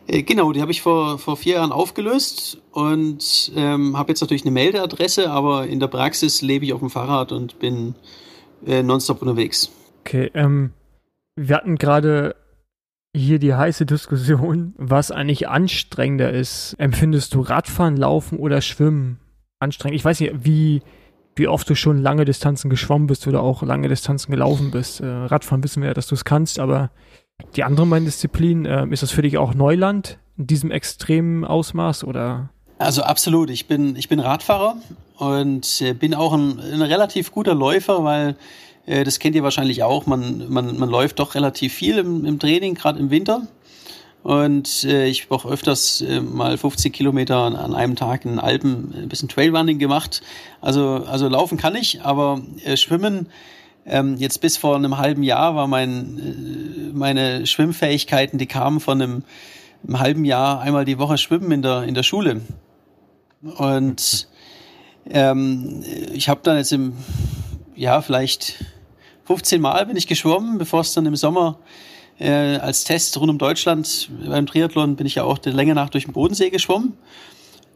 Äh, 0.08 0.24
Genau, 0.24 0.52
die 0.52 0.62
habe 0.62 0.72
ich 0.72 0.82
vor, 0.82 1.18
vor 1.20 1.38
vier 1.38 1.56
Jahren 1.56 1.72
aufgelöst 1.72 2.58
und 2.72 3.52
ähm, 3.56 3.98
habe 3.98 4.12
jetzt 4.12 4.22
natürlich 4.22 4.44
eine 4.44 4.52
Meldeadresse, 4.52 5.30
aber 5.32 5.68
in 5.68 5.80
der 5.80 5.88
Praxis 5.88 6.42
lebe 6.42 6.66
ich 6.66 6.74
auf 6.74 6.80
dem 6.82 6.90
Fahrrad 6.90 7.32
und 7.32 7.60
bin 7.60 7.96
äh, 8.66 8.84
nonstop 8.84 9.22
unterwegs. 9.22 9.72
Okay, 10.02 10.30
ähm, 10.34 10.72
wir 11.36 11.56
hatten 11.56 11.76
gerade 11.76 12.36
hier 13.16 13.40
die 13.40 13.54
heiße 13.54 13.86
Diskussion, 13.86 14.74
was 14.78 15.12
eigentlich 15.12 15.48
anstrengender 15.48 16.32
ist. 16.32 16.76
Empfindest 16.78 17.34
du 17.34 17.42
Radfahren, 17.42 17.96
Laufen 17.96 18.38
oder 18.38 18.62
Schwimmen 18.62 19.20
anstrengend? 19.60 19.96
Ich 19.96 20.06
weiß 20.06 20.20
nicht, 20.20 20.34
wie, 20.44 20.82
wie 21.36 21.48
oft 21.48 21.70
du 21.70 21.76
schon 21.76 22.02
lange 22.02 22.26
Distanzen 22.26 22.70
geschwommen 22.70 23.08
bist 23.08 23.26
oder 23.28 23.42
auch 23.42 23.64
lange 23.64 23.88
Distanzen 23.88 24.32
gelaufen 24.32 24.72
bist. 24.72 25.00
Äh, 25.00 25.08
Radfahren 25.08 25.64
wissen 25.64 25.82
wir 25.82 25.90
ja, 25.90 25.94
dass 25.94 26.08
du 26.08 26.16
es 26.16 26.26
kannst, 26.26 26.60
aber 26.60 26.92
die 27.56 27.64
andere 27.64 27.88
meine 27.88 28.06
Disziplin, 28.06 28.66
äh, 28.66 28.86
ist 28.88 29.04
das 29.04 29.12
für 29.12 29.22
dich 29.22 29.38
auch 29.38 29.54
Neuland 29.54 30.20
in 30.38 30.48
diesem 30.48 30.72
extremen 30.72 31.46
Ausmaß 31.46 32.04
oder? 32.04 32.50
Also 32.78 33.04
absolut, 33.04 33.50
ich 33.50 33.68
bin, 33.68 33.96
ich 33.96 34.10
bin 34.10 34.20
Radfahrer 34.20 34.76
und 35.18 35.82
äh, 35.82 35.94
bin 35.94 36.14
auch 36.14 36.34
ein, 36.34 36.60
ein 36.60 36.82
relativ 36.82 37.32
guter 37.32 37.56
Läufer, 37.56 38.04
weil 38.04 38.36
das 38.86 39.20
kennt 39.20 39.36
ihr 39.36 39.44
wahrscheinlich 39.44 39.84
auch, 39.84 40.06
man, 40.06 40.48
man, 40.50 40.78
man 40.78 40.90
läuft 40.90 41.20
doch 41.20 41.36
relativ 41.36 41.74
viel 41.74 41.98
im, 41.98 42.24
im 42.26 42.40
Training, 42.40 42.76
gerade 42.76 43.00
im 43.00 43.10
Winter. 43.10 43.48
Und 44.26 44.86
äh, 44.86 45.06
ich 45.06 45.26
habe 45.26 45.36
auch 45.36 45.46
öfters 45.46 46.02
äh, 46.02 46.20
mal 46.20 46.58
50 46.58 46.92
Kilometer 46.92 47.38
an, 47.38 47.56
an 47.56 47.76
einem 47.76 47.96
Tag 47.96 48.26
in 48.26 48.32
den 48.32 48.40
Alpen 48.40 48.92
ein 48.96 49.08
bisschen 49.08 49.30
Trailrunning 49.30 49.78
gemacht. 49.78 50.24
Also, 50.62 51.06
also 51.08 51.28
laufen 51.28 51.60
kann 51.60 51.76
ich, 51.76 52.02
aber 52.02 52.42
äh, 52.64 52.76
schwimmen, 52.76 53.30
ähm, 53.86 54.16
jetzt 54.18 54.42
bis 54.42 54.58
vor 54.58 54.76
einem 54.76 54.98
halben 54.98 55.22
Jahr 55.22 55.56
war 55.56 55.68
mein, 55.68 56.18
äh, 56.18 56.92
meine 56.92 57.46
Schwimmfähigkeiten, 57.46 58.40
die 58.40 58.48
kamen 58.48 58.80
von 58.80 59.00
einem, 59.00 59.24
einem 59.86 60.00
halben 60.00 60.26
Jahr 60.26 60.60
einmal 60.60 60.86
die 60.86 60.98
Woche 60.98 61.20
schwimmen 61.20 61.52
in 61.52 61.62
der, 61.62 61.84
in 61.84 61.94
der 61.94 62.02
Schule. 62.02 62.42
Und 63.44 64.28
ähm, 65.08 65.84
ich 66.14 66.30
habe 66.30 66.42
dann 66.42 66.58
jetzt 66.58 66.74
im, 66.74 66.94
ja, 67.76 68.02
vielleicht 68.02 68.66
15 69.26 69.60
Mal 69.60 69.86
bin 69.88 69.98
ich 69.98 70.08
geschwommen, 70.08 70.58
bevor 70.58 70.82
es 70.82 70.94
dann 70.94 71.06
im 71.06 71.16
Sommer 71.16 71.60
äh, 72.20 72.58
als 72.58 72.84
Test 72.84 73.18
rund 73.20 73.30
um 73.30 73.38
Deutschland 73.38 74.10
beim 74.26 74.46
Triathlon 74.46 74.96
bin 74.96 75.08
ich 75.08 75.16
ja 75.16 75.24
auch 75.24 75.38
der 75.38 75.54
Länge 75.54 75.76
nach 75.76 75.90
durch 75.90 76.06
den 76.06 76.14
Bodensee 76.14 76.50
geschwommen. 76.50 76.98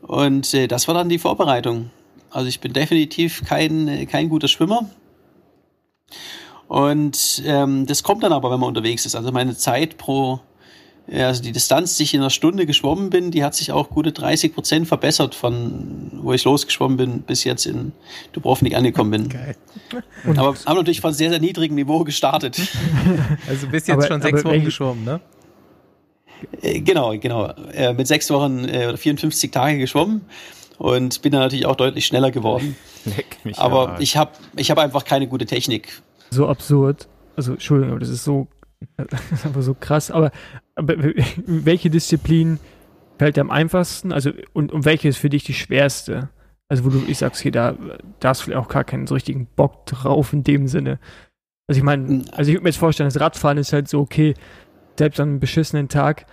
Und 0.02 0.54
äh, 0.54 0.68
das 0.68 0.88
war 0.88 0.96
dann 0.96 1.10
die 1.10 1.20
Vorbereitung. 1.20 1.90
Also 2.30 2.48
ich 2.48 2.60
bin 2.60 2.74
definitiv 2.74 3.44
kein, 3.46 3.88
äh, 3.88 4.06
kein 4.06 4.30
guter 4.30 4.48
Schwimmer. 4.48 4.90
Und 6.68 7.42
ähm, 7.46 7.88
das 7.88 8.04
kommt 8.04 8.24
dann 8.24 8.32
aber, 8.32 8.52
wenn 8.52 8.60
man 8.60 8.70
unterwegs 8.70 9.06
ist. 9.06 9.16
Also 9.16 9.32
meine 9.32 9.58
Zeit 9.58 9.98
pro, 9.98 10.40
also 11.12 11.41
die 11.41 11.52
Distanz, 11.52 11.98
die 11.98 12.04
ich 12.04 12.13
in 12.13 12.19
einer 12.22 12.30
Stunde 12.30 12.65
geschwommen 12.65 13.10
bin, 13.10 13.32
die 13.32 13.43
hat 13.43 13.56
sich 13.56 13.72
auch 13.72 13.89
gute 13.89 14.12
30 14.12 14.54
Prozent 14.54 14.88
verbessert 14.88 15.34
von 15.36 16.12
wo 16.22 16.34
ich 16.34 16.43
losgeschwommen 16.43 16.98
bin, 16.98 17.22
bis 17.22 17.43
jetzt 17.45 17.65
in 17.65 17.93
Dubrovnik 18.34 18.76
angekommen 18.76 19.12
bin. 19.12 19.30
Geil. 19.30 19.56
aber 20.26 20.54
haben 20.65 20.76
natürlich 20.78 21.02
von 21.02 21.13
sehr, 21.13 21.30
sehr 21.30 21.39
niedrigem 21.39 21.76
Niveau 21.76 22.04
gestartet. 22.04 22.60
Also 23.48 23.67
bist 23.67 23.88
jetzt 23.88 23.98
Aber- 23.98 24.08
schon 24.08 24.22
sechs 24.22 24.43
Wochen 24.45 24.63
geschwommen, 24.63 25.04
ne? 25.06 25.19
Äh, 26.62 26.82
genau, 26.82 27.17
genau. 27.17 27.48
Äh, 27.74 27.93
mit 27.93 28.08
sechs 28.08 28.30
Wochen 28.30 28.65
äh, 28.65 28.88
oder 28.88 28.98
54 28.98 29.52
Tage 29.52 29.78
geschwommen 29.78 30.22
und 30.78 31.22
bin 31.22 31.32
dann 31.32 31.41
natürlich 31.41 31.65
auch 31.65 31.76
deutlich 31.76 32.06
schneller 32.06 32.32
geworden. 32.32 32.76
Leck 33.06 33.38
mich 33.43 33.58
Aber 33.58 33.98
ich 34.00 34.15
habe 34.17 34.32
ich 34.56 34.69
hab 34.72 34.78
einfach 34.78 35.06
keine 35.06 35.28
gute 35.28 35.45
Technik. 35.45 36.02
so 36.30 36.48
absurd. 36.48 37.08
Also, 37.36 37.54
Entschuldigung, 37.54 37.91
aber 37.91 38.00
das 38.02 38.10
ist 38.10 38.24
so, 38.24 38.48
das 38.96 39.32
ist 39.32 39.46
einfach 39.46 39.62
so 39.62 39.74
krass. 39.74 40.12
Aber, 40.12 40.32
aber 40.76 40.96
welche 41.46 41.89
Disziplin 41.89 42.60
fällt 43.18 43.38
dir 43.38 43.42
am 43.42 43.52
einfachsten? 43.52 44.12
Also, 44.12 44.32
und, 44.54 44.72
und 44.72 44.86
welche 44.86 45.08
ist 45.08 45.18
für 45.18 45.30
dich 45.30 45.44
die 45.44 45.54
schwerste? 45.54 46.30
Also, 46.68 46.86
wo 46.86 46.89
du, 46.89 47.04
ich 47.08 47.18
sag's 47.18 47.39
okay, 47.39 47.52
da, 47.52 47.76
da 48.20 48.30
hast 48.30 48.42
du 48.42 48.46
vielleicht 48.46 48.63
auch 48.63 48.70
gar 48.70 48.84
keinen 48.84 49.08
so 49.08 49.15
richtigen 49.15 49.48
Bock 49.56 49.86
drauf 49.86 50.34
in 50.34 50.44
dem 50.44 50.68
Sinne. 50.68 51.00
Also, 51.68 51.80
ich 51.80 51.84
meine, 51.84 52.26
also 52.32 52.50
ich 52.50 52.56
würde 52.56 52.63
mir 52.63 52.70
jetzt 52.70 52.80
vorstellen, 52.80 53.10
das 53.10 53.20
Radfahren 53.20 53.58
ist 53.58 53.74
halt 53.74 53.88
so, 53.88 54.00
okay, 54.00 54.34
selbst 54.98 55.20
an 55.20 55.30
einem 55.30 55.39
beschissenen 55.39 55.88
Tag 55.88 56.26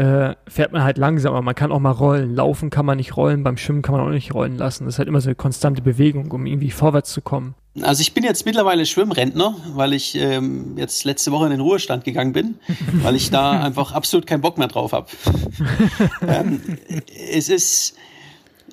äh, 0.00 0.34
fährt 0.48 0.72
man 0.72 0.82
halt 0.82 0.96
langsamer. 0.96 1.42
Man 1.42 1.54
kann 1.54 1.70
auch 1.72 1.78
mal 1.78 1.90
rollen. 1.90 2.34
Laufen 2.34 2.70
kann 2.70 2.86
man 2.86 2.96
nicht 2.96 3.18
rollen, 3.18 3.44
beim 3.44 3.58
Schwimmen 3.58 3.82
kann 3.82 3.94
man 3.94 4.02
auch 4.02 4.10
nicht 4.10 4.32
rollen 4.32 4.56
lassen. 4.56 4.86
Das 4.86 4.94
ist 4.94 4.98
halt 4.98 5.08
immer 5.08 5.20
so 5.20 5.28
eine 5.28 5.34
konstante 5.34 5.82
Bewegung, 5.82 6.30
um 6.30 6.46
irgendwie 6.46 6.70
vorwärts 6.70 7.12
zu 7.12 7.20
kommen. 7.20 7.54
Also 7.82 8.00
ich 8.00 8.14
bin 8.14 8.24
jetzt 8.24 8.46
mittlerweile 8.46 8.86
Schwimmrentner, 8.86 9.56
weil 9.74 9.92
ich 9.92 10.14
ähm, 10.16 10.78
jetzt 10.78 11.04
letzte 11.04 11.32
Woche 11.32 11.44
in 11.44 11.50
den 11.50 11.60
Ruhestand 11.60 12.04
gegangen 12.04 12.32
bin, 12.32 12.54
weil 13.02 13.14
ich 13.14 13.30
da 13.30 13.60
einfach 13.60 13.92
absolut 13.92 14.26
keinen 14.26 14.40
Bock 14.40 14.56
mehr 14.56 14.68
drauf 14.68 14.92
habe. 14.92 15.08
ähm, 16.26 16.62
es 17.30 17.50
ist 17.50 17.94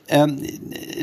ähm, 0.09 0.41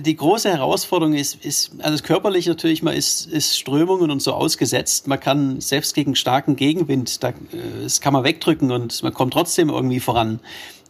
die 0.00 0.16
große 0.16 0.50
Herausforderung 0.50 1.14
ist, 1.14 1.44
ist 1.44 1.72
also 1.80 2.02
körperlich 2.02 2.46
natürlich, 2.46 2.82
man 2.82 2.94
ist, 2.94 3.26
ist 3.26 3.58
Strömungen 3.58 4.10
und 4.10 4.20
so 4.20 4.32
ausgesetzt. 4.32 5.06
Man 5.08 5.20
kann 5.20 5.60
selbst 5.60 5.94
gegen 5.94 6.14
starken 6.14 6.56
Gegenwind, 6.56 7.22
da, 7.22 7.30
äh, 7.30 7.34
das 7.82 8.00
kann 8.00 8.12
man 8.12 8.24
wegdrücken 8.24 8.70
und 8.70 9.02
man 9.02 9.12
kommt 9.12 9.32
trotzdem 9.32 9.68
irgendwie 9.68 10.00
voran. 10.00 10.40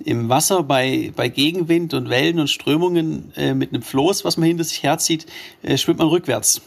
Im 0.04 0.28
Wasser 0.28 0.62
bei, 0.62 1.12
bei 1.14 1.28
Gegenwind 1.28 1.94
und 1.94 2.08
Wellen 2.08 2.40
und 2.40 2.50
Strömungen 2.50 3.32
äh, 3.36 3.54
mit 3.54 3.72
einem 3.72 3.82
Floß, 3.82 4.24
was 4.24 4.36
man 4.36 4.46
hinter 4.46 4.64
sich 4.64 4.82
herzieht, 4.82 5.26
äh, 5.62 5.76
schwimmt 5.76 5.98
man 5.98 6.08
rückwärts. 6.08 6.60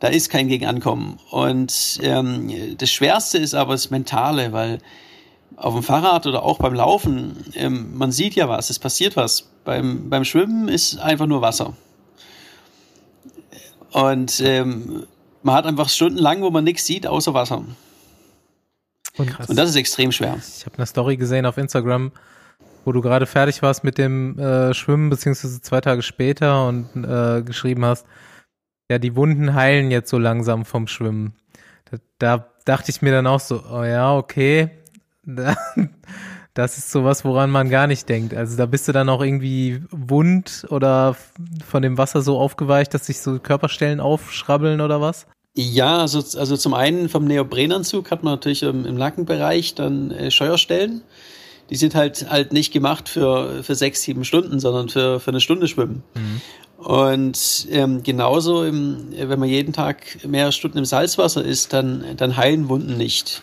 Da 0.00 0.08
ist 0.08 0.28
kein 0.28 0.48
Gegenankommen. 0.48 1.18
Und 1.30 1.98
ähm, 2.02 2.76
das 2.78 2.90
Schwerste 2.90 3.38
ist 3.38 3.54
aber 3.54 3.72
das 3.72 3.90
Mentale, 3.90 4.52
weil 4.52 4.78
auf 5.56 5.74
dem 5.74 5.82
Fahrrad 5.82 6.26
oder 6.26 6.42
auch 6.42 6.58
beim 6.58 6.74
Laufen, 6.74 7.36
ähm, 7.54 7.96
man 7.96 8.12
sieht 8.12 8.34
ja 8.34 8.48
was, 8.48 8.70
es 8.70 8.78
passiert 8.78 9.16
was. 9.16 9.50
Beim, 9.64 10.10
beim 10.10 10.24
Schwimmen 10.24 10.68
ist 10.68 10.98
einfach 10.98 11.26
nur 11.26 11.40
Wasser. 11.40 11.74
Und 13.92 14.40
ähm, 14.40 15.06
man 15.42 15.54
hat 15.54 15.66
einfach 15.66 15.88
stundenlang, 15.88 16.42
wo 16.42 16.50
man 16.50 16.64
nichts 16.64 16.84
sieht, 16.84 17.06
außer 17.06 17.32
Wasser. 17.32 17.64
Krass. 19.16 19.48
Und 19.48 19.56
das 19.56 19.70
ist 19.70 19.76
extrem 19.76 20.10
schwer. 20.10 20.36
Ich 20.36 20.66
habe 20.66 20.76
eine 20.76 20.86
Story 20.86 21.16
gesehen 21.16 21.46
auf 21.46 21.56
Instagram, 21.56 22.10
wo 22.84 22.90
du 22.90 23.00
gerade 23.00 23.26
fertig 23.26 23.62
warst 23.62 23.84
mit 23.84 23.96
dem 23.96 24.38
äh, 24.38 24.74
Schwimmen, 24.74 25.10
beziehungsweise 25.10 25.60
zwei 25.60 25.80
Tage 25.80 26.02
später 26.02 26.66
und 26.66 26.88
äh, 27.04 27.42
geschrieben 27.42 27.84
hast, 27.84 28.06
ja, 28.90 28.98
die 28.98 29.14
Wunden 29.16 29.54
heilen 29.54 29.90
jetzt 29.90 30.10
so 30.10 30.18
langsam 30.18 30.64
vom 30.64 30.88
Schwimmen. 30.88 31.34
Da, 31.90 31.98
da 32.18 32.46
dachte 32.64 32.90
ich 32.90 33.00
mir 33.00 33.12
dann 33.12 33.26
auch 33.26 33.40
so, 33.40 33.62
oh 33.70 33.84
ja, 33.84 34.16
okay, 34.16 34.70
das 36.54 36.78
ist 36.78 36.90
sowas, 36.90 37.24
woran 37.24 37.50
man 37.50 37.70
gar 37.70 37.86
nicht 37.86 38.08
denkt. 38.08 38.34
Also 38.34 38.56
da 38.56 38.66
bist 38.66 38.86
du 38.88 38.92
dann 38.92 39.08
auch 39.08 39.22
irgendwie 39.22 39.82
wund 39.90 40.66
oder 40.70 41.16
von 41.66 41.82
dem 41.82 41.98
Wasser 41.98 42.22
so 42.22 42.38
aufgeweicht, 42.38 42.94
dass 42.94 43.06
sich 43.06 43.20
so 43.20 43.38
Körperstellen 43.38 44.00
aufschrabbeln 44.00 44.80
oder 44.80 45.00
was? 45.00 45.26
Ja, 45.56 45.98
also, 45.98 46.18
also 46.38 46.56
zum 46.56 46.74
einen 46.74 47.08
vom 47.08 47.24
Neoprenanzug 47.26 48.10
hat 48.10 48.24
man 48.24 48.34
natürlich 48.34 48.64
im, 48.64 48.84
im 48.86 48.96
Nackenbereich 48.96 49.74
dann 49.74 50.10
äh, 50.10 50.30
Scheuerstellen. 50.30 51.02
Die 51.70 51.76
sind 51.76 51.94
halt 51.94 52.28
halt 52.28 52.52
nicht 52.52 52.72
gemacht 52.72 53.08
für, 53.08 53.62
für 53.62 53.74
sechs, 53.74 54.02
sieben 54.02 54.24
Stunden, 54.24 54.60
sondern 54.60 54.88
für, 54.88 55.20
für 55.20 55.30
eine 55.30 55.40
Stunde 55.40 55.66
schwimmen. 55.66 56.02
Und 56.76 57.66
ähm, 57.70 58.02
genauso, 58.02 58.64
im, 58.64 59.06
wenn 59.16 59.38
man 59.38 59.48
jeden 59.48 59.72
Tag 59.72 60.18
mehrere 60.26 60.52
Stunden 60.52 60.76
im 60.76 60.84
Salzwasser 60.84 61.42
ist, 61.42 61.72
dann, 61.72 62.04
dann 62.16 62.36
heilen 62.36 62.68
Wunden 62.68 62.98
nicht. 62.98 63.42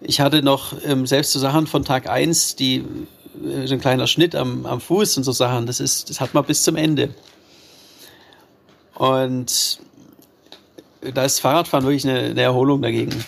Ich 0.00 0.20
hatte 0.20 0.42
noch 0.42 0.74
ähm, 0.84 1.06
selbst 1.06 1.32
so 1.32 1.38
Sachen 1.38 1.66
von 1.66 1.84
Tag 1.84 2.08
eins, 2.08 2.56
die 2.56 2.84
äh, 3.44 3.66
so 3.66 3.74
ein 3.74 3.80
kleiner 3.80 4.06
Schnitt 4.06 4.34
am, 4.34 4.66
am 4.66 4.80
Fuß 4.80 5.16
und 5.18 5.24
so 5.24 5.32
Sachen, 5.32 5.66
das 5.66 5.80
ist, 5.80 6.10
das 6.10 6.20
hat 6.20 6.34
man 6.34 6.44
bis 6.44 6.62
zum 6.62 6.76
Ende. 6.76 7.10
Und 8.94 9.80
da 11.14 11.24
ist 11.24 11.40
Fahrradfahren 11.40 11.84
wirklich 11.84 12.06
eine, 12.08 12.30
eine 12.30 12.42
Erholung 12.42 12.82
dagegen. 12.82 13.24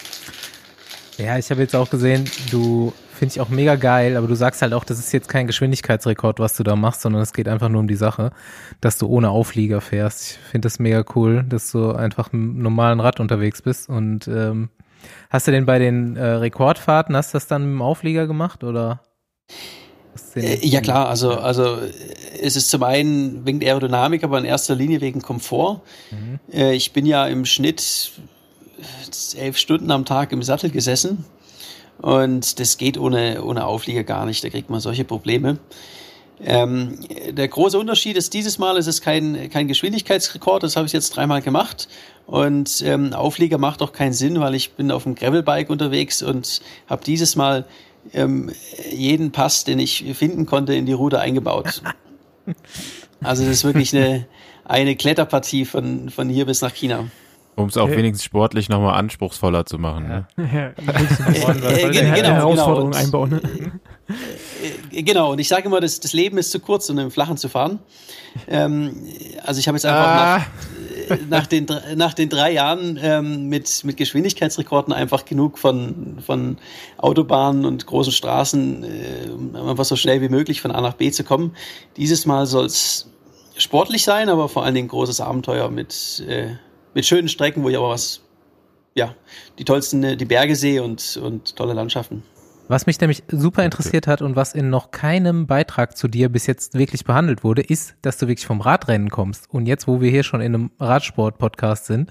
Ja, 1.18 1.38
ich 1.38 1.50
habe 1.50 1.60
jetzt 1.60 1.74
auch 1.76 1.88
gesehen, 1.88 2.28
du 2.50 2.92
finde 3.14 3.34
ich 3.34 3.40
auch 3.40 3.50
mega 3.50 3.76
geil, 3.76 4.16
aber 4.16 4.26
du 4.26 4.34
sagst 4.34 4.62
halt 4.62 4.72
auch, 4.72 4.84
das 4.84 4.98
ist 4.98 5.12
jetzt 5.12 5.28
kein 5.28 5.46
Geschwindigkeitsrekord, 5.46 6.40
was 6.40 6.56
du 6.56 6.64
da 6.64 6.74
machst, 6.74 7.02
sondern 7.02 7.22
es 7.22 7.32
geht 7.32 7.48
einfach 7.48 7.68
nur 7.68 7.80
um 7.80 7.88
die 7.88 7.94
Sache, 7.94 8.32
dass 8.80 8.98
du 8.98 9.06
ohne 9.06 9.30
Auflieger 9.30 9.80
fährst. 9.80 10.22
Ich 10.22 10.50
finde 10.50 10.66
das 10.66 10.78
mega 10.78 11.04
cool, 11.14 11.44
dass 11.48 11.70
du 11.70 11.92
einfach 11.92 12.32
mit 12.32 12.42
einem 12.42 12.62
normalen 12.62 12.98
Rad 13.00 13.20
unterwegs 13.20 13.62
bist. 13.62 13.88
Und 13.88 14.26
ähm, 14.26 14.70
hast 15.30 15.46
du 15.46 15.50
denn 15.50 15.66
bei 15.66 15.78
den 15.78 16.16
äh, 16.16 16.24
Rekordfahrten, 16.24 17.16
hast 17.16 17.32
du 17.32 17.36
das 17.36 17.46
dann 17.46 17.62
mit 17.62 17.72
dem 17.72 17.82
Auflieger 17.82 18.26
gemacht 18.26 18.64
oder? 18.64 19.00
Äh, 20.34 20.66
ja 20.66 20.80
klar, 20.80 21.08
also, 21.08 21.32
also 21.32 21.76
äh, 21.76 21.90
es 22.40 22.56
ist 22.56 22.70
zum 22.70 22.82
einen 22.82 23.46
wegen 23.46 23.60
der 23.60 23.70
Aerodynamik, 23.70 24.24
aber 24.24 24.38
in 24.38 24.44
erster 24.44 24.74
Linie 24.74 25.00
wegen 25.00 25.22
Komfort. 25.22 25.82
Äh, 26.52 26.74
ich 26.74 26.92
bin 26.92 27.06
ja 27.06 27.26
im 27.26 27.44
Schnitt 27.44 28.12
elf 29.36 29.56
Stunden 29.56 29.90
am 29.90 30.04
Tag 30.04 30.32
im 30.32 30.42
Sattel 30.42 30.70
gesessen 30.70 31.24
und 32.00 32.58
das 32.58 32.78
geht 32.78 32.98
ohne, 32.98 33.42
ohne 33.44 33.64
Auflieger 33.64 34.04
gar 34.04 34.26
nicht, 34.26 34.42
da 34.42 34.48
kriegt 34.48 34.70
man 34.70 34.80
solche 34.80 35.04
Probleme. 35.04 35.58
Ähm, 36.44 36.98
der 37.30 37.46
große 37.46 37.78
Unterschied 37.78 38.16
ist, 38.16 38.34
dieses 38.34 38.58
Mal 38.58 38.76
ist 38.76 38.88
es 38.88 39.00
kein, 39.00 39.48
kein 39.50 39.68
Geschwindigkeitsrekord, 39.68 40.64
das 40.64 40.74
habe 40.74 40.86
ich 40.86 40.92
jetzt 40.92 41.10
dreimal 41.10 41.40
gemacht. 41.40 41.88
Und 42.26 42.82
ähm, 42.86 43.12
Auflieger 43.12 43.58
macht 43.58 43.82
auch 43.82 43.92
keinen 43.92 44.12
Sinn, 44.12 44.40
weil 44.40 44.54
ich 44.54 44.72
bin 44.72 44.90
auf 44.90 45.02
dem 45.02 45.14
Gravelbike 45.14 45.68
unterwegs 45.70 46.22
und 46.22 46.60
habe 46.88 47.02
dieses 47.04 47.36
Mal 47.36 47.66
ähm, 48.12 48.50
jeden 48.90 49.32
Pass, 49.32 49.64
den 49.64 49.78
ich 49.78 50.04
finden 50.14 50.46
konnte, 50.46 50.74
in 50.74 50.86
die 50.86 50.92
Route 50.92 51.20
eingebaut. 51.20 51.82
Also 53.24 53.44
das 53.44 53.52
ist 53.52 53.64
wirklich 53.64 53.94
eine, 53.96 54.26
eine 54.64 54.96
Kletterpartie 54.96 55.64
von, 55.64 56.10
von 56.10 56.28
hier 56.28 56.44
bis 56.44 56.60
nach 56.60 56.74
China. 56.74 57.04
Um 57.54 57.68
es 57.68 57.76
auch 57.76 57.84
Okay. 57.84 57.98
wenigstens 57.98 58.24
sportlich 58.24 58.68
nochmal 58.68 58.98
anspruchsvoller 58.98 59.64
zu 59.64 59.78
machen. 59.78 60.06
Ja. 60.08 60.26
Ne? 60.42 60.74
Ja, 60.82 60.92
Äh, 61.70 61.84
eine 61.84 61.92
genau, 61.92 62.14
der- 62.16 62.34
Herausforderung 62.34 62.86
Und- 62.88 62.96
einbauen. 62.96 63.30
Ne? 63.30 63.42
Äh, 64.90 65.02
Genau, 65.02 65.30
und 65.32 65.38
ich 65.38 65.46
sage 65.48 65.66
immer, 65.66 65.80
das, 65.80 66.00
das 66.00 66.12
Leben 66.12 66.36
ist 66.38 66.50
zu 66.50 66.58
kurz, 66.60 66.90
um 66.90 66.98
im 66.98 67.10
Flachen 67.12 67.36
zu 67.36 67.48
fahren. 67.48 67.78
Ähm, 68.48 69.06
also 69.44 69.60
ich 69.60 69.68
habe 69.68 69.76
jetzt 69.76 69.86
einfach 69.86 70.04
Ah. 70.40 70.46
Nach, 71.28 71.46
den, 71.46 71.66
nach 71.96 72.14
den 72.14 72.28
drei 72.28 72.52
Jahren 72.52 72.98
ähm, 73.02 73.48
mit, 73.48 73.84
mit 73.84 73.96
Geschwindigkeitsrekorden 73.96 74.92
einfach 74.92 75.24
genug 75.24 75.58
von, 75.58 76.18
von 76.24 76.58
Autobahnen 76.98 77.64
und 77.64 77.86
großen 77.86 78.12
Straßen, 78.12 78.84
äh, 78.84 79.30
um 79.30 79.56
einfach 79.56 79.84
so 79.84 79.96
schnell 79.96 80.20
wie 80.20 80.28
möglich 80.28 80.60
von 80.60 80.70
A 80.70 80.80
nach 80.80 80.94
B 80.94 81.10
zu 81.10 81.24
kommen. 81.24 81.54
Dieses 81.96 82.26
Mal 82.26 82.46
soll 82.46 82.66
es 82.66 83.08
sportlich 83.56 84.04
sein, 84.04 84.28
aber 84.28 84.48
vor 84.48 84.64
allen 84.64 84.74
Dingen 84.74 84.88
großes 84.88 85.20
Abenteuer 85.20 85.70
mit, 85.70 86.24
äh, 86.28 86.56
mit 86.94 87.06
schönen 87.06 87.28
Strecken, 87.28 87.62
wo 87.62 87.68
ich 87.68 87.76
aber 87.76 87.90
was, 87.90 88.20
ja, 88.94 89.14
die 89.58 89.64
tollsten, 89.64 90.16
die 90.16 90.24
Berge 90.24 90.56
sehe 90.56 90.82
und, 90.82 91.18
und 91.22 91.56
tolle 91.56 91.72
Landschaften. 91.72 92.22
Was 92.72 92.86
mich 92.86 92.98
nämlich 93.02 93.22
super 93.28 93.66
interessiert 93.66 94.06
hat 94.06 94.22
und 94.22 94.34
was 94.34 94.54
in 94.54 94.70
noch 94.70 94.92
keinem 94.92 95.46
Beitrag 95.46 95.94
zu 95.94 96.08
dir 96.08 96.30
bis 96.30 96.46
jetzt 96.46 96.72
wirklich 96.72 97.04
behandelt 97.04 97.44
wurde, 97.44 97.60
ist, 97.60 97.96
dass 98.00 98.16
du 98.16 98.28
wirklich 98.28 98.46
vom 98.46 98.62
Radrennen 98.62 99.10
kommst. 99.10 99.44
Und 99.50 99.66
jetzt, 99.66 99.86
wo 99.86 100.00
wir 100.00 100.10
hier 100.10 100.22
schon 100.22 100.40
in 100.40 100.54
einem 100.54 100.70
Radsport-Podcast 100.80 101.84
sind, 101.84 102.10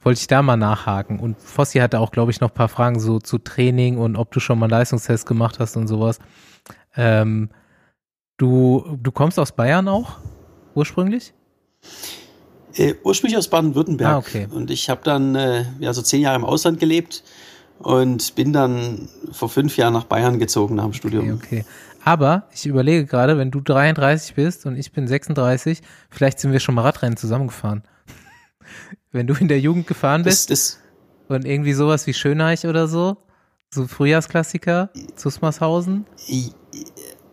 wollte 0.00 0.18
ich 0.18 0.26
da 0.26 0.40
mal 0.40 0.56
nachhaken. 0.56 1.20
Und 1.20 1.38
Fossi 1.38 1.80
hatte 1.80 2.00
auch, 2.00 2.10
glaube 2.10 2.30
ich, 2.30 2.40
noch 2.40 2.48
ein 2.48 2.54
paar 2.54 2.70
Fragen 2.70 3.00
so 3.00 3.18
zu 3.18 3.36
Training 3.36 3.98
und 3.98 4.16
ob 4.16 4.32
du 4.32 4.40
schon 4.40 4.58
mal 4.58 4.64
einen 4.64 4.70
Leistungstest 4.70 5.26
gemacht 5.26 5.58
hast 5.58 5.76
und 5.76 5.88
sowas. 5.88 6.20
Ähm, 6.96 7.50
du, 8.38 8.96
du 9.02 9.12
kommst 9.12 9.38
aus 9.38 9.52
Bayern 9.52 9.88
auch, 9.88 10.16
ursprünglich? 10.74 11.34
Äh, 12.76 12.94
ursprünglich 13.04 13.36
aus 13.36 13.48
Baden-Württemberg. 13.48 14.10
Ah, 14.10 14.16
okay. 14.16 14.48
Und 14.50 14.70
ich 14.70 14.88
habe 14.88 15.02
dann 15.04 15.34
äh, 15.34 15.66
ja, 15.80 15.92
so 15.92 16.00
zehn 16.00 16.22
Jahre 16.22 16.36
im 16.36 16.46
Ausland 16.46 16.80
gelebt 16.80 17.22
und 17.78 18.34
bin 18.34 18.52
dann 18.52 19.08
vor 19.32 19.48
fünf 19.48 19.76
Jahren 19.76 19.92
nach 19.92 20.04
Bayern 20.04 20.38
gezogen 20.38 20.74
nach 20.74 20.84
dem 20.84 20.92
Studium. 20.92 21.34
Okay, 21.34 21.60
okay. 21.60 21.64
Aber 22.04 22.44
ich 22.54 22.66
überlege 22.66 23.06
gerade, 23.06 23.38
wenn 23.38 23.50
du 23.50 23.60
33 23.60 24.34
bist 24.34 24.66
und 24.66 24.76
ich 24.76 24.92
bin 24.92 25.06
36, 25.06 25.80
vielleicht 26.10 26.38
sind 26.40 26.52
wir 26.52 26.60
schon 26.60 26.74
mal 26.74 26.82
Radrennen 26.82 27.16
zusammengefahren. 27.16 27.82
wenn 29.12 29.26
du 29.26 29.34
in 29.34 29.48
der 29.48 29.60
Jugend 29.60 29.86
gefahren 29.86 30.24
Das, 30.24 30.46
bist, 30.46 30.78
das, 31.28 31.36
Und 31.36 31.44
irgendwie 31.44 31.72
sowas 31.72 32.06
wie 32.06 32.14
Schöneich 32.14 32.66
oder 32.66 32.88
so? 32.88 33.18
So 33.70 33.86
Frühjahrsklassiker, 33.86 34.90
Zusmarshausen? 35.14 36.06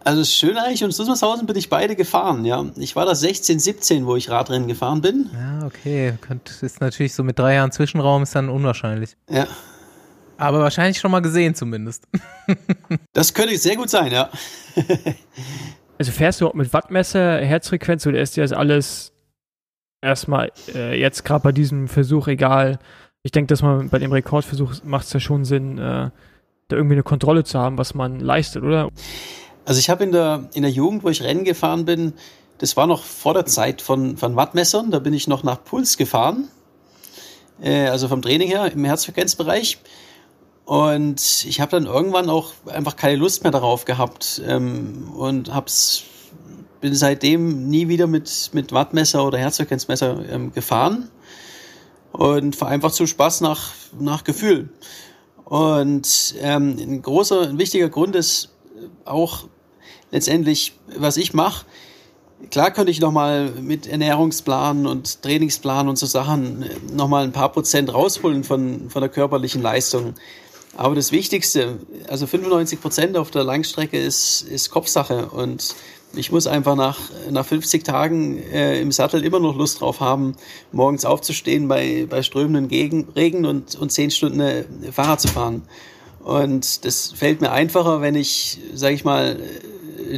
Also 0.03 0.25
Schöneich 0.25 0.84
und 0.84 0.91
Susmarshausen 0.91 1.47
bin 1.47 1.55
ich 1.55 1.69
beide 1.69 1.95
gefahren, 1.95 2.43
ja. 2.43 2.65
Ich 2.75 2.95
war 2.95 3.05
da 3.05 3.15
16, 3.15 3.60
17, 3.60 4.05
wo 4.05 4.17
ich 4.17 4.29
Radrennen 4.29 4.67
gefahren 4.67 5.01
bin. 5.01 5.29
Ja, 5.34 5.65
okay. 5.65 6.13
Ist 6.62 6.81
natürlich 6.81 7.13
so 7.13 7.23
mit 7.23 7.39
drei 7.39 7.55
Jahren 7.55 7.71
Zwischenraum 7.71 8.23
ist 8.23 8.36
dann 8.36 8.49
unwahrscheinlich. 8.49 9.15
Ja. 9.29 9.47
Aber 10.38 10.60
wahrscheinlich 10.60 11.00
schon 11.00 11.12
mal 11.12 11.21
gesehen 11.21 11.56
zumindest. 11.56 12.08
Das 13.13 13.34
könnte 13.34 13.58
sehr 13.58 13.76
gut 13.76 13.89
sein, 13.89 14.12
ja. 14.12 14.30
Also 15.98 16.12
fährst 16.12 16.41
du 16.41 16.48
auch 16.50 16.54
mit 16.54 16.74
Wattmesser, 16.74 17.38
Herzfrequenz 17.38 18.06
oder 18.06 18.19
ist 18.19 18.36
dir 18.36 18.43
das 18.43 18.52
alles 18.52 19.13
erstmal 20.02 20.52
äh, 20.74 21.00
jetzt 21.00 21.24
gerade 21.24 21.41
bei 21.41 21.52
diesem 21.54 21.88
Versuch 21.88 22.28
egal? 22.28 22.80
Ich 23.24 23.32
denke, 23.32 23.48
dass 23.48 23.62
man 23.62 23.89
bei 23.89 24.00
dem 24.00 24.12
Rekordversuch 24.12 24.84
macht 24.84 25.06
es 25.06 25.13
ja 25.13 25.21
schon 25.21 25.45
Sinn, 25.45 25.78
äh, 25.78 26.10
da 26.67 26.76
irgendwie 26.76 26.95
eine 26.95 27.04
Kontrolle 27.04 27.43
zu 27.43 27.60
haben, 27.60 27.78
was 27.78 27.93
man 27.93 28.19
leistet, 28.19 28.63
oder? 28.63 28.89
Also 29.63 29.80
ich 29.80 29.89
habe 29.89 30.04
in 30.04 30.12
der, 30.12 30.50
in 30.54 30.63
der 30.63 30.71
Jugend, 30.71 31.04
wo 31.04 31.10
ich 31.10 31.24
Rennen 31.24 31.43
gefahren 31.43 31.86
bin, 31.86 32.13
das 32.58 32.78
war 32.78 32.88
noch 32.88 33.04
vor 33.04 33.34
der 33.34 33.45
Zeit 33.45 33.82
von, 33.82 34.17
von 34.17 34.36
Wattmessern, 34.36 34.91
da 34.91 35.00
bin 35.00 35.13
ich 35.13 35.28
noch 35.28 35.43
nach 35.43 35.63
Puls 35.63 35.98
gefahren, 35.98 36.50
äh, 37.62 37.88
also 37.88 38.08
vom 38.08 38.21
Training 38.21 38.50
her 38.50 38.71
im 38.71 38.84
Herzfrequenzbereich. 38.84 39.80
Und 40.65 41.45
ich 41.47 41.62
habe 41.62 41.71
dann 41.71 41.86
irgendwann 41.86 42.30
auch 42.30 42.54
einfach 42.65 42.95
keine 42.95 43.17
Lust 43.17 43.43
mehr 43.43 43.51
darauf 43.51 43.86
gehabt 43.86 44.41
ähm, 44.47 45.12
und 45.15 45.54
hab's, 45.54 46.04
bin 46.82 46.95
seitdem 46.95 47.69
nie 47.69 47.88
wieder 47.88 48.08
mit, 48.08 48.49
mit 48.54 48.71
Wattmesser 48.71 49.25
oder 49.25 49.38
Herzfrequenzmesser 49.38 50.28
ähm, 50.28 50.51
gefahren 50.54 51.10
und 52.12 52.56
fahre 52.56 52.71
einfach 52.71 52.91
zu 52.91 53.06
Spaß 53.06 53.41
nach, 53.41 53.73
nach 53.99 54.23
Gefühl. 54.23 54.69
Und 55.43 56.34
ähm, 56.41 56.78
ein 56.80 57.01
großer, 57.04 57.41
ein 57.41 57.60
wichtiger 57.60 57.89
Grund 57.89 58.15
ist 58.15 58.49
auch 59.06 59.47
letztendlich, 60.10 60.73
was 60.97 61.17
ich 61.17 61.36
mache. 61.36 61.67
Klar 62.49 62.71
könnte 62.71 62.91
ich 62.91 62.99
nochmal 62.99 63.51
mit 63.62 63.86
Ernährungsplan 63.86 64.88
und 64.88 65.21
Trainingsplan 65.21 65.88
und 65.88 65.97
so 65.97 66.08
Sachen 66.08 66.65
nochmal 66.91 67.23
ein 67.23 67.32
paar 67.32 67.51
Prozent 67.51 67.93
rausholen 67.93 68.43
von, 68.43 68.89
von 68.89 69.01
der 69.01 69.10
körperlichen 69.10 69.62
Leistung. 69.62 70.15
Aber 70.78 70.96
das 70.96 71.12
Wichtigste, 71.12 71.80
also 72.08 72.28
95 72.28 72.82
Prozent 72.82 73.18
auf 73.18 73.32
der 73.32 73.44
Langstrecke 73.44 73.98
ist, 73.98 74.42
ist 74.42 74.70
Kopfsache. 74.70 75.28
Und 75.28 75.74
ich 76.16 76.32
muss 76.32 76.48
einfach 76.48 76.76
nach, 76.76 77.00
nach 77.30 77.46
50 77.46 77.84
Tagen 77.84 78.38
äh, 78.38 78.82
im 78.82 78.92
Sattel 78.92 79.24
immer 79.24 79.40
noch 79.40 79.56
Lust 79.56 79.80
drauf 79.80 80.02
haben, 80.02 80.36
morgens 80.74 81.06
aufzustehen 81.06 81.68
bei, 81.68 82.08
bei 82.10 82.22
strömenden 82.24 82.68
Gegen, 82.68 83.08
Regen 83.16 83.46
und, 83.46 83.76
und 83.76 83.92
10 83.92 84.12
Stunden 84.12 84.40
äh, 84.42 84.66
Fahrrad 84.92 85.22
zu 85.22 85.30
fahren. 85.30 85.64
Und 86.20 86.86
das 86.86 87.14
fällt 87.14 87.40
mir 87.40 87.52
einfacher, 87.52 88.02
wenn 88.02 88.16
ich, 88.16 88.60
sage 88.74 88.96
ich 88.96 89.06
mal, 89.06 89.40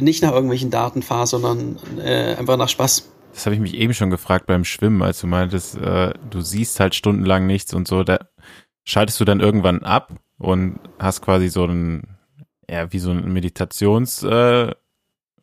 nicht 0.00 0.22
nach 0.22 0.32
irgendwelchen 0.32 0.70
Daten 0.70 1.02
fahre, 1.02 1.26
sondern 1.26 1.78
äh, 1.98 2.34
einfach 2.34 2.56
nach 2.56 2.68
Spaß. 2.68 3.08
Das 3.32 3.46
habe 3.46 3.54
ich 3.54 3.60
mich 3.60 3.74
eben 3.74 3.94
schon 3.94 4.10
gefragt 4.10 4.46
beim 4.46 4.64
Schwimmen, 4.64 5.02
als 5.02 5.20
du 5.20 5.28
meintest, 5.28 5.76
äh, 5.76 6.14
du 6.30 6.40
siehst 6.40 6.80
halt 6.80 6.94
stundenlang 6.94 7.46
nichts 7.46 7.74
und 7.74 7.86
so. 7.86 8.02
Da 8.02 8.18
schaltest 8.84 9.20
du 9.20 9.24
dann 9.24 9.40
irgendwann 9.40 9.82
ab 9.82 10.18
und 10.38 10.78
hast 10.98 11.22
quasi 11.22 11.48
so 11.48 11.64
einen, 11.64 12.16
ja, 12.68 12.92
wie 12.92 12.98
so 12.98 13.10
einen 13.10 13.32
Meditationsstatus 13.32 14.70
äh, 14.70 14.74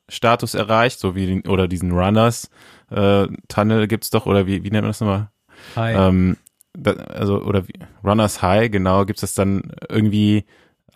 Status 0.07 0.53
erreicht, 0.53 0.99
so 0.99 1.15
wie 1.15 1.25
den, 1.25 1.47
oder 1.47 1.67
diesen 1.67 1.91
Runners 1.91 2.49
äh, 2.91 3.27
Tunnel 3.47 3.87
gibt's 3.87 4.09
doch, 4.09 4.25
oder 4.25 4.45
wie, 4.47 4.63
wie 4.63 4.69
nennt 4.69 4.83
man 4.83 4.91
das 4.91 5.01
nochmal? 5.01 5.29
Hi. 5.75 5.93
Ähm, 5.93 6.37
da, 6.73 6.91
also, 6.91 7.41
oder 7.41 7.67
wie, 7.67 7.73
Runners 8.03 8.41
High, 8.41 8.69
genau, 8.71 9.05
gibt's 9.05 9.21
das 9.21 9.33
dann 9.33 9.71
irgendwie 9.89 10.45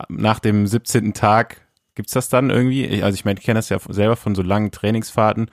nach 0.08 0.40
dem 0.40 0.68
17. 0.68 1.14
Tag, 1.14 1.62
gibt's 1.96 2.14
das 2.14 2.30
dann 2.30 2.50
irgendwie? 2.50 3.04
Also 3.04 3.16
ich 3.16 3.26
meine, 3.26 3.40
ich 3.40 3.46
kenne 3.46 3.58
das 3.58 3.70
ja 3.70 3.80
selber 3.90 4.16
von 4.16 4.36
so 4.36 4.42
langen 4.42 4.72
Trainingsfahrten. 4.72 5.50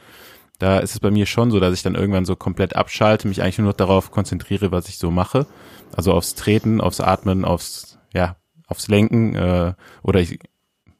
Da 0.59 0.79
ist 0.79 0.95
es 0.95 1.01
bei 1.01 1.11
mir 1.11 1.27
schon 1.27 1.51
so, 1.51 1.61
dass 1.61 1.75
ich 1.75 1.83
dann 1.83 1.95
irgendwann 1.95 2.25
so 2.25 2.37
komplett 2.37 2.77
abschalte, 2.77 3.29
mich 3.29 3.43
eigentlich 3.43 3.59
nur 3.59 3.69
noch 3.69 3.77
darauf 3.77 4.11
konzentriere, 4.11 4.73
was 4.73 4.89
ich 4.89 4.99
so 4.99 5.11
mache. 5.11 5.47
Also 5.95 6.13
aufs 6.13 6.35
Treten, 6.35 6.81
aufs 6.81 7.01
Atmen, 7.01 7.45
aufs, 7.45 7.96
ja, 8.17 8.37
aufs 8.67 8.89
Lenken, 8.89 9.35
äh, 9.35 9.75
oder 10.03 10.21
ich, 10.21 10.41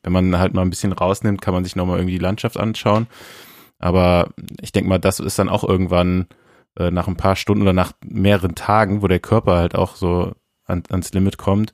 wenn 0.03 0.13
man 0.13 0.39
halt 0.39 0.55
mal 0.55 0.63
ein 0.63 0.71
bisschen 0.71 0.93
rausnimmt, 0.93 1.41
kann 1.41 1.55
man 1.55 1.65
sich 1.65 1.75
nochmal 1.75 1.99
irgendwie 1.99 2.15
die 2.15 2.23
Landschaft 2.23 2.57
anschauen. 2.59 3.09
Aber 3.79 4.31
ich 4.61 4.73
denke 4.73 4.89
mal, 4.89 4.99
das 4.99 5.19
ist 5.19 5.39
dann 5.39 5.49
auch 5.49 5.65
irgendwann 5.65 6.27
äh, 6.79 6.91
nach 6.91 7.09
ein 7.09 7.17
paar 7.17 7.37
Stunden 7.37 7.63
oder 7.63 7.73
nach 7.73 7.93
mehreren 8.05 8.55
Tagen, 8.55 9.03
wo 9.03 9.09
der 9.09 9.19
Körper 9.19 9.57
halt 9.57 9.75
auch 9.75 9.97
so 9.97 10.33
an, 10.67 10.83
ans 10.91 11.13
Limit 11.13 11.39
kommt, 11.39 11.73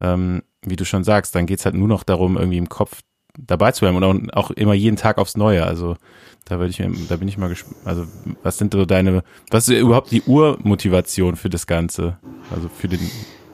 ähm, 0.00 0.42
wie 0.62 0.76
du 0.76 0.84
schon 0.84 1.04
sagst, 1.04 1.34
dann 1.34 1.46
geht's 1.46 1.64
halt 1.64 1.74
nur 1.74 1.88
noch 1.88 2.02
darum, 2.02 2.36
irgendwie 2.36 2.58
im 2.58 2.68
Kopf 2.68 3.00
dabei 3.38 3.72
zu 3.72 3.80
bleiben 3.80 3.96
und 3.96 4.34
auch, 4.34 4.44
auch 4.44 4.50
immer 4.50 4.74
jeden 4.74 4.96
Tag 4.96 5.18
aufs 5.18 5.36
Neue. 5.36 5.64
Also 5.64 5.96
da 6.44 6.58
würde 6.58 6.70
ich 6.70 6.78
mir, 6.80 6.90
da 7.08 7.16
bin 7.16 7.28
ich 7.28 7.38
mal 7.38 7.48
gespannt. 7.48 7.76
Also 7.84 8.06
was 8.42 8.58
sind 8.58 8.74
so 8.74 8.84
deine, 8.84 9.22
was 9.50 9.68
ist 9.68 9.78
überhaupt 9.78 10.10
die 10.10 10.22
Urmotivation 10.22 11.36
für 11.36 11.48
das 11.48 11.66
Ganze? 11.66 12.18
Also 12.54 12.68
für 12.68 12.88
den 12.88 13.00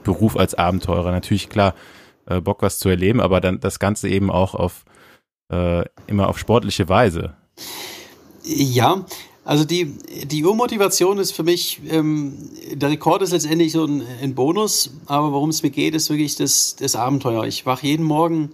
Beruf 0.06 0.36
als 0.36 0.54
Abenteurer. 0.54 1.10
Natürlich 1.10 1.48
klar, 1.48 1.74
äh, 2.26 2.40
Bock 2.40 2.62
was 2.62 2.78
zu 2.78 2.88
erleben, 2.88 3.20
aber 3.20 3.40
dann 3.40 3.60
das 3.60 3.78
Ganze 3.78 4.08
eben 4.08 4.30
auch 4.30 4.54
auf 4.54 4.84
äh, 5.52 5.84
immer 6.06 6.28
auf 6.28 6.38
sportliche 6.38 6.88
Weise. 6.88 7.34
Ja, 8.42 9.04
also 9.44 9.64
die, 9.64 9.96
die 10.24 10.44
Urmotivation 10.44 11.18
ist 11.18 11.32
für 11.32 11.44
mich, 11.44 11.80
ähm, 11.88 12.50
der 12.72 12.90
Rekord 12.90 13.22
ist 13.22 13.32
letztendlich 13.32 13.72
so 13.72 13.84
ein, 13.84 14.02
ein 14.20 14.34
Bonus, 14.34 14.90
aber 15.06 15.32
worum 15.32 15.50
es 15.50 15.62
mir 15.62 15.70
geht, 15.70 15.94
ist 15.94 16.10
wirklich 16.10 16.34
das, 16.34 16.74
das 16.76 16.96
Abenteuer. 16.96 17.44
Ich 17.44 17.64
wache 17.64 17.86
jeden 17.86 18.04
Morgen 18.04 18.50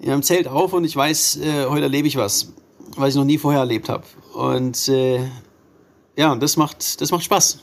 in 0.00 0.10
einem 0.10 0.22
Zelt 0.22 0.46
auf 0.46 0.74
und 0.74 0.84
ich 0.84 0.94
weiß, 0.94 1.36
äh, 1.36 1.66
heute 1.68 1.84
erlebe 1.84 2.06
ich 2.06 2.16
was, 2.16 2.52
was 2.96 3.10
ich 3.10 3.14
noch 3.14 3.24
nie 3.24 3.38
vorher 3.38 3.60
erlebt 3.60 3.88
habe. 3.88 4.04
Und 4.34 4.88
äh, 4.88 5.20
ja, 6.16 6.34
das 6.36 6.56
macht, 6.58 7.00
das 7.00 7.10
macht 7.10 7.24
Spaß. 7.24 7.60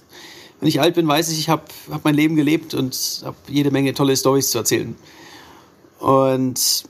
Wenn 0.62 0.68
ich 0.68 0.80
alt 0.80 0.94
bin, 0.96 1.08
weiß 1.08 1.30
ich, 1.32 1.40
ich 1.40 1.50
habe 1.50 1.64
hab 1.90 2.06
mein 2.06 2.16
Leben 2.16 2.36
gelebt 2.36 2.76
und 2.76 3.24
habe 3.26 3.36
jede 3.50 3.72
Menge 3.72 3.94
tolle 3.94 4.16
Stories 4.16 4.52
zu 4.52 4.60
erzählen. 4.60 4.96
Und 6.00 6.86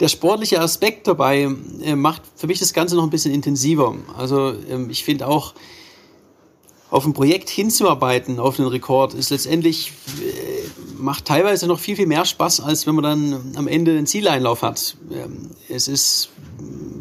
der 0.00 0.08
sportliche 0.08 0.60
Aspekt 0.60 1.06
dabei 1.06 1.48
äh, 1.82 1.94
macht 1.94 2.22
für 2.36 2.46
mich 2.46 2.58
das 2.58 2.72
Ganze 2.72 2.96
noch 2.96 3.04
ein 3.04 3.10
bisschen 3.10 3.34
intensiver. 3.34 3.94
Also 4.16 4.54
ähm, 4.70 4.88
ich 4.88 5.04
finde 5.04 5.28
auch, 5.28 5.54
auf 6.90 7.06
ein 7.06 7.12
Projekt 7.12 7.48
hinzuarbeiten, 7.48 8.40
auf 8.40 8.58
einen 8.58 8.68
Rekord, 8.68 9.14
ist 9.14 9.30
letztendlich, 9.30 9.92
äh, 10.18 11.00
macht 11.00 11.26
teilweise 11.26 11.66
noch 11.66 11.78
viel, 11.78 11.96
viel 11.96 12.06
mehr 12.06 12.24
Spaß, 12.24 12.60
als 12.60 12.86
wenn 12.86 12.94
man 12.96 13.04
dann 13.04 13.52
am 13.56 13.68
Ende 13.68 13.94
den 13.94 14.06
Zieleinlauf 14.06 14.62
hat. 14.62 14.96
Ähm, 15.12 15.50
es 15.68 15.86
ist, 15.86 16.30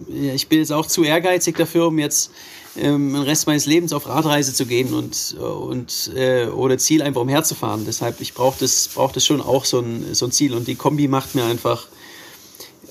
ja, 0.10 0.34
ich 0.34 0.48
bin 0.48 0.60
jetzt 0.60 0.72
auch 0.72 0.86
zu 0.86 1.04
ehrgeizig 1.04 1.56
dafür, 1.56 1.88
um 1.88 1.98
jetzt 1.98 2.32
ähm, 2.80 3.14
den 3.14 3.24
Rest 3.24 3.48
meines 3.48 3.66
Lebens 3.66 3.94
auf 3.94 4.08
Radreise 4.08 4.54
zu 4.54 4.66
gehen 4.66 4.94
und, 4.94 5.36
und 5.40 6.12
äh, 6.16 6.48
ohne 6.48 6.78
Ziel 6.78 7.02
einfach 7.02 7.22
umherzufahren. 7.22 7.86
Deshalb, 7.86 8.22
ich 8.22 8.34
brauche 8.34 8.60
das, 8.60 8.90
brauch 8.94 9.12
das 9.12 9.26
schon 9.26 9.42
auch 9.42 9.66
so 9.66 9.80
ein, 9.80 10.14
so 10.14 10.26
ein 10.26 10.32
Ziel 10.32 10.54
und 10.54 10.68
die 10.68 10.76
Kombi 10.76 11.08
macht 11.08 11.36
mir 11.36 11.46
einfach 11.46 11.88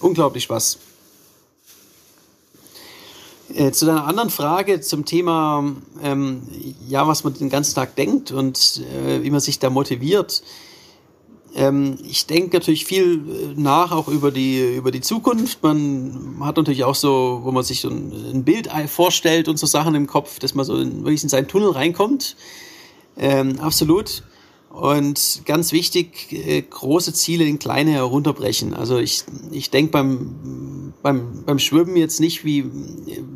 unglaublich 0.01 0.45
Spaß. 0.45 0.79
Äh, 3.55 3.73
zu 3.73 3.87
deiner 3.87 4.07
anderen 4.07 4.29
Frage 4.31 4.81
zum 4.81 5.07
Thema, 5.07 5.65
ähm, 6.03 6.43
ja, 6.87 7.09
was 7.09 7.25
man 7.25 7.33
den 7.35 7.49
ganzen 7.49 7.75
Tag 7.75 7.97
denkt 7.97 8.31
und 8.31 8.83
äh, 8.95 9.23
wie 9.23 9.31
man 9.31 9.41
sich 9.41 9.59
da 9.59 9.71
motiviert. 9.71 10.43
Ähm, 11.55 11.99
ich 12.05 12.27
denke 12.27 12.57
natürlich 12.57 12.85
viel 12.85 13.15
äh, 13.15 13.61
nach 13.61 13.93
auch 13.93 14.09
über 14.09 14.31
die, 14.31 14.77
über 14.77 14.91
die 14.91 15.01
Zukunft. 15.01 15.63
Man 15.63 16.39
hat 16.41 16.57
natürlich 16.57 16.85
auch 16.85 16.95
so, 16.95 17.41
wo 17.43 17.53
man 17.53 17.65
sich 17.65 17.81
so 17.81 17.89
ein, 17.89 18.45
Bild 18.45 18.69
vorstellt 18.89 19.49
und 19.49 19.59
so 19.59 19.67
Sachen 19.67 19.95
im 19.95 20.07
Kopf, 20.07 20.39
dass 20.39 20.55
man 20.55 20.65
so 20.65 20.77
in, 20.77 21.05
wirklich 21.05 21.23
in 21.23 21.29
seinen 21.29 21.49
Tunnel 21.49 21.71
reinkommt. 21.71 22.37
Ähm, 23.17 23.59
absolut. 23.61 24.23
Und 24.71 25.43
ganz 25.47 25.73
wichtig, 25.73 26.31
äh, 26.31 26.63
große 26.63 27.15
Ziele 27.15 27.45
in 27.45 27.59
kleine 27.59 27.93
herunterbrechen. 27.93 28.75
Also 28.75 28.99
ich, 28.99 29.25
ich 29.51 29.71
denke 29.71 29.93
beim, 29.93 30.93
beim, 31.03 31.45
beim 31.45 31.59
Schwimmen 31.59 31.97
jetzt 31.97 32.21
nicht, 32.21 32.45
wie, 32.45 32.71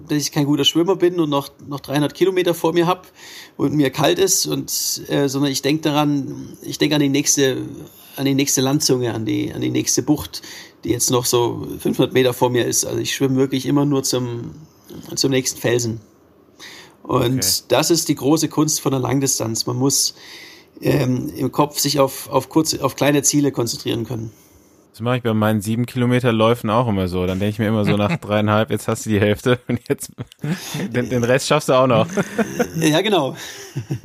dass 0.09 0.19
ich 0.19 0.31
kein 0.31 0.45
guter 0.45 0.65
Schwimmer 0.65 0.95
bin 0.95 1.19
und 1.19 1.31
noch, 1.31 1.49
noch 1.67 1.81
300 1.81 2.15
Kilometer 2.15 2.55
vor 2.55 2.75
mir 2.75 2.87
habe 2.87 3.09
und 3.57 3.75
mir 3.75 3.91
kalt 3.91 4.19
ist, 4.19 4.47
und, 4.47 4.71
äh, 5.09 5.27
sondern 5.29 5.51
ich 5.51 5.63
denke 5.63 5.83
daran, 5.83 6.57
ich 6.63 6.79
denke 6.79 6.97
an 6.97 7.03
die 7.03 7.09
nächste, 7.09 7.63
an 8.17 8.25
die 8.25 8.35
nächste 8.35 8.61
Landzunge, 8.61 9.15
an 9.15 9.25
die, 9.25 9.53
an 9.53 9.61
die 9.61 9.71
nächste 9.71 10.03
Bucht, 10.03 10.43
die 10.85 10.91
jetzt 10.91 11.11
noch 11.11 11.25
so 11.25 11.67
500 11.79 12.13
Meter 12.13 12.33
vor 12.33 12.51
mir 12.51 12.67
ist. 12.67 12.85
Also 12.85 12.99
ich 12.99 13.15
schwimme 13.15 13.37
wirklich 13.37 13.67
immer 13.67 13.85
nur 13.85 14.03
zum, 14.03 14.53
zum 15.15 15.31
nächsten 15.31 15.61
Felsen. 15.61 16.01
Und 17.03 17.39
okay. 17.39 17.65
das 17.69 17.91
ist 17.91 18.09
die 18.09 18.15
große 18.15 18.49
Kunst 18.49 18.81
von 18.81 18.93
der 18.93 19.01
Langdistanz. 19.01 19.67
Man 19.67 19.77
muss 19.77 20.15
ähm, 20.81 21.33
im 21.37 21.51
Kopf 21.53 21.79
sich 21.79 21.99
auf, 22.01 22.29
auf, 22.29 22.49
kurze, 22.49 22.85
auf 22.85 22.97
kleine 22.97 23.23
Ziele 23.23 23.53
konzentrieren 23.53 24.05
können. 24.05 24.33
Das 24.93 25.01
mache 25.01 25.17
ich 25.17 25.23
bei 25.23 25.33
meinen 25.33 25.63
sieben 25.63 25.87
Kilometer 25.87 26.33
Läufen 26.35 26.69
auch 26.69 26.87
immer 26.87 27.09
so. 27.09 27.27
Dann 27.27 27.39
denke 27.39 27.53
ich 27.53 27.59
mir 27.59 27.69
immer 27.69 27.87
so 27.87 27.97
nach 27.97 28.15
dreieinhalb, 28.21 28.71
jetzt 28.71 28.89
hast 28.89 29.07
du 29.07 29.11
die 29.11 29.19
Hälfte 29.19 29.59
und 29.67 29.81
jetzt 29.89 30.13
den, 30.95 31.09
den 31.09 31.25
Rest 31.25 31.47
schaffst 31.49 31.71
du 31.71 31.73
auch 31.73 31.87
noch. 31.87 32.07
Ja, 32.77 33.01
genau. 33.01 33.35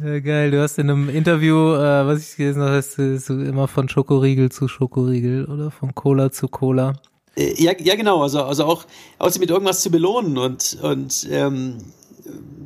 Ja, 0.02 0.20
geil, 0.20 0.52
du 0.52 0.62
hast 0.62 0.78
in 0.80 0.90
einem 0.90 1.10
Interview, 1.10 1.74
äh, 1.74 2.06
was 2.08 2.30
ich 2.32 2.38
gelesen 2.38 2.62
habe, 2.62 2.76
hast 2.76 2.98
du 2.98 3.20
so 3.20 3.34
immer 3.34 3.68
von 3.68 3.90
Schokoriegel 3.90 4.50
zu 4.50 4.68
Schokoriegel 4.70 5.46
oder 5.46 5.72
von 5.72 5.94
Cola 5.94 6.32
zu 6.32 6.48
Cola. 6.48 6.94
Äh, 7.36 7.62
Ja, 7.62 7.74
ja, 7.78 7.96
genau. 7.96 8.22
Also, 8.22 8.44
also 8.44 8.64
auch, 8.64 8.86
auch 9.20 9.30
sie 9.30 9.40
mit 9.40 9.50
irgendwas 9.50 9.82
zu 9.82 9.92
belohnen. 9.92 10.38
Und, 10.38 10.78
und 10.82 11.28
ähm, 11.30 11.80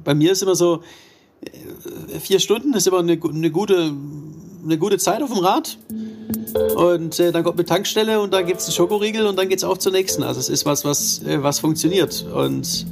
bei 0.03 0.13
mir 0.13 0.33
ist 0.33 0.43
immer 0.43 0.55
so, 0.55 0.77
äh, 0.77 0.79
vier 2.19 2.39
Stunden 2.39 2.73
ist 2.73 2.87
immer 2.87 2.99
eine, 2.99 3.19
eine, 3.21 3.51
gute, 3.51 3.93
eine 4.63 4.77
gute 4.77 4.97
Zeit 4.97 5.21
auf 5.21 5.31
dem 5.31 5.39
Rad. 5.39 5.77
Und 6.75 7.19
äh, 7.19 7.31
dann 7.31 7.43
kommt 7.43 7.57
eine 7.57 7.65
Tankstelle 7.65 8.19
und 8.19 8.33
dann 8.33 8.45
gibt's 8.45 8.65
einen 8.65 8.73
Schokoriegel 8.73 9.25
und 9.25 9.37
dann 9.37 9.49
geht's 9.49 9.63
auch 9.63 9.77
zur 9.77 9.91
nächsten. 9.91 10.23
Also 10.23 10.39
es 10.39 10.49
ist 10.49 10.65
was, 10.65 10.83
was, 10.83 11.23
äh, 11.23 11.41
was 11.41 11.59
funktioniert. 11.59 12.25
Und 12.33 12.85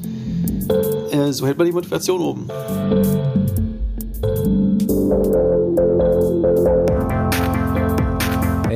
äh, 1.12 1.32
so 1.32 1.46
hält 1.46 1.58
man 1.58 1.68
die 1.68 1.74
Motivation 1.74 2.22
oben. 2.22 2.48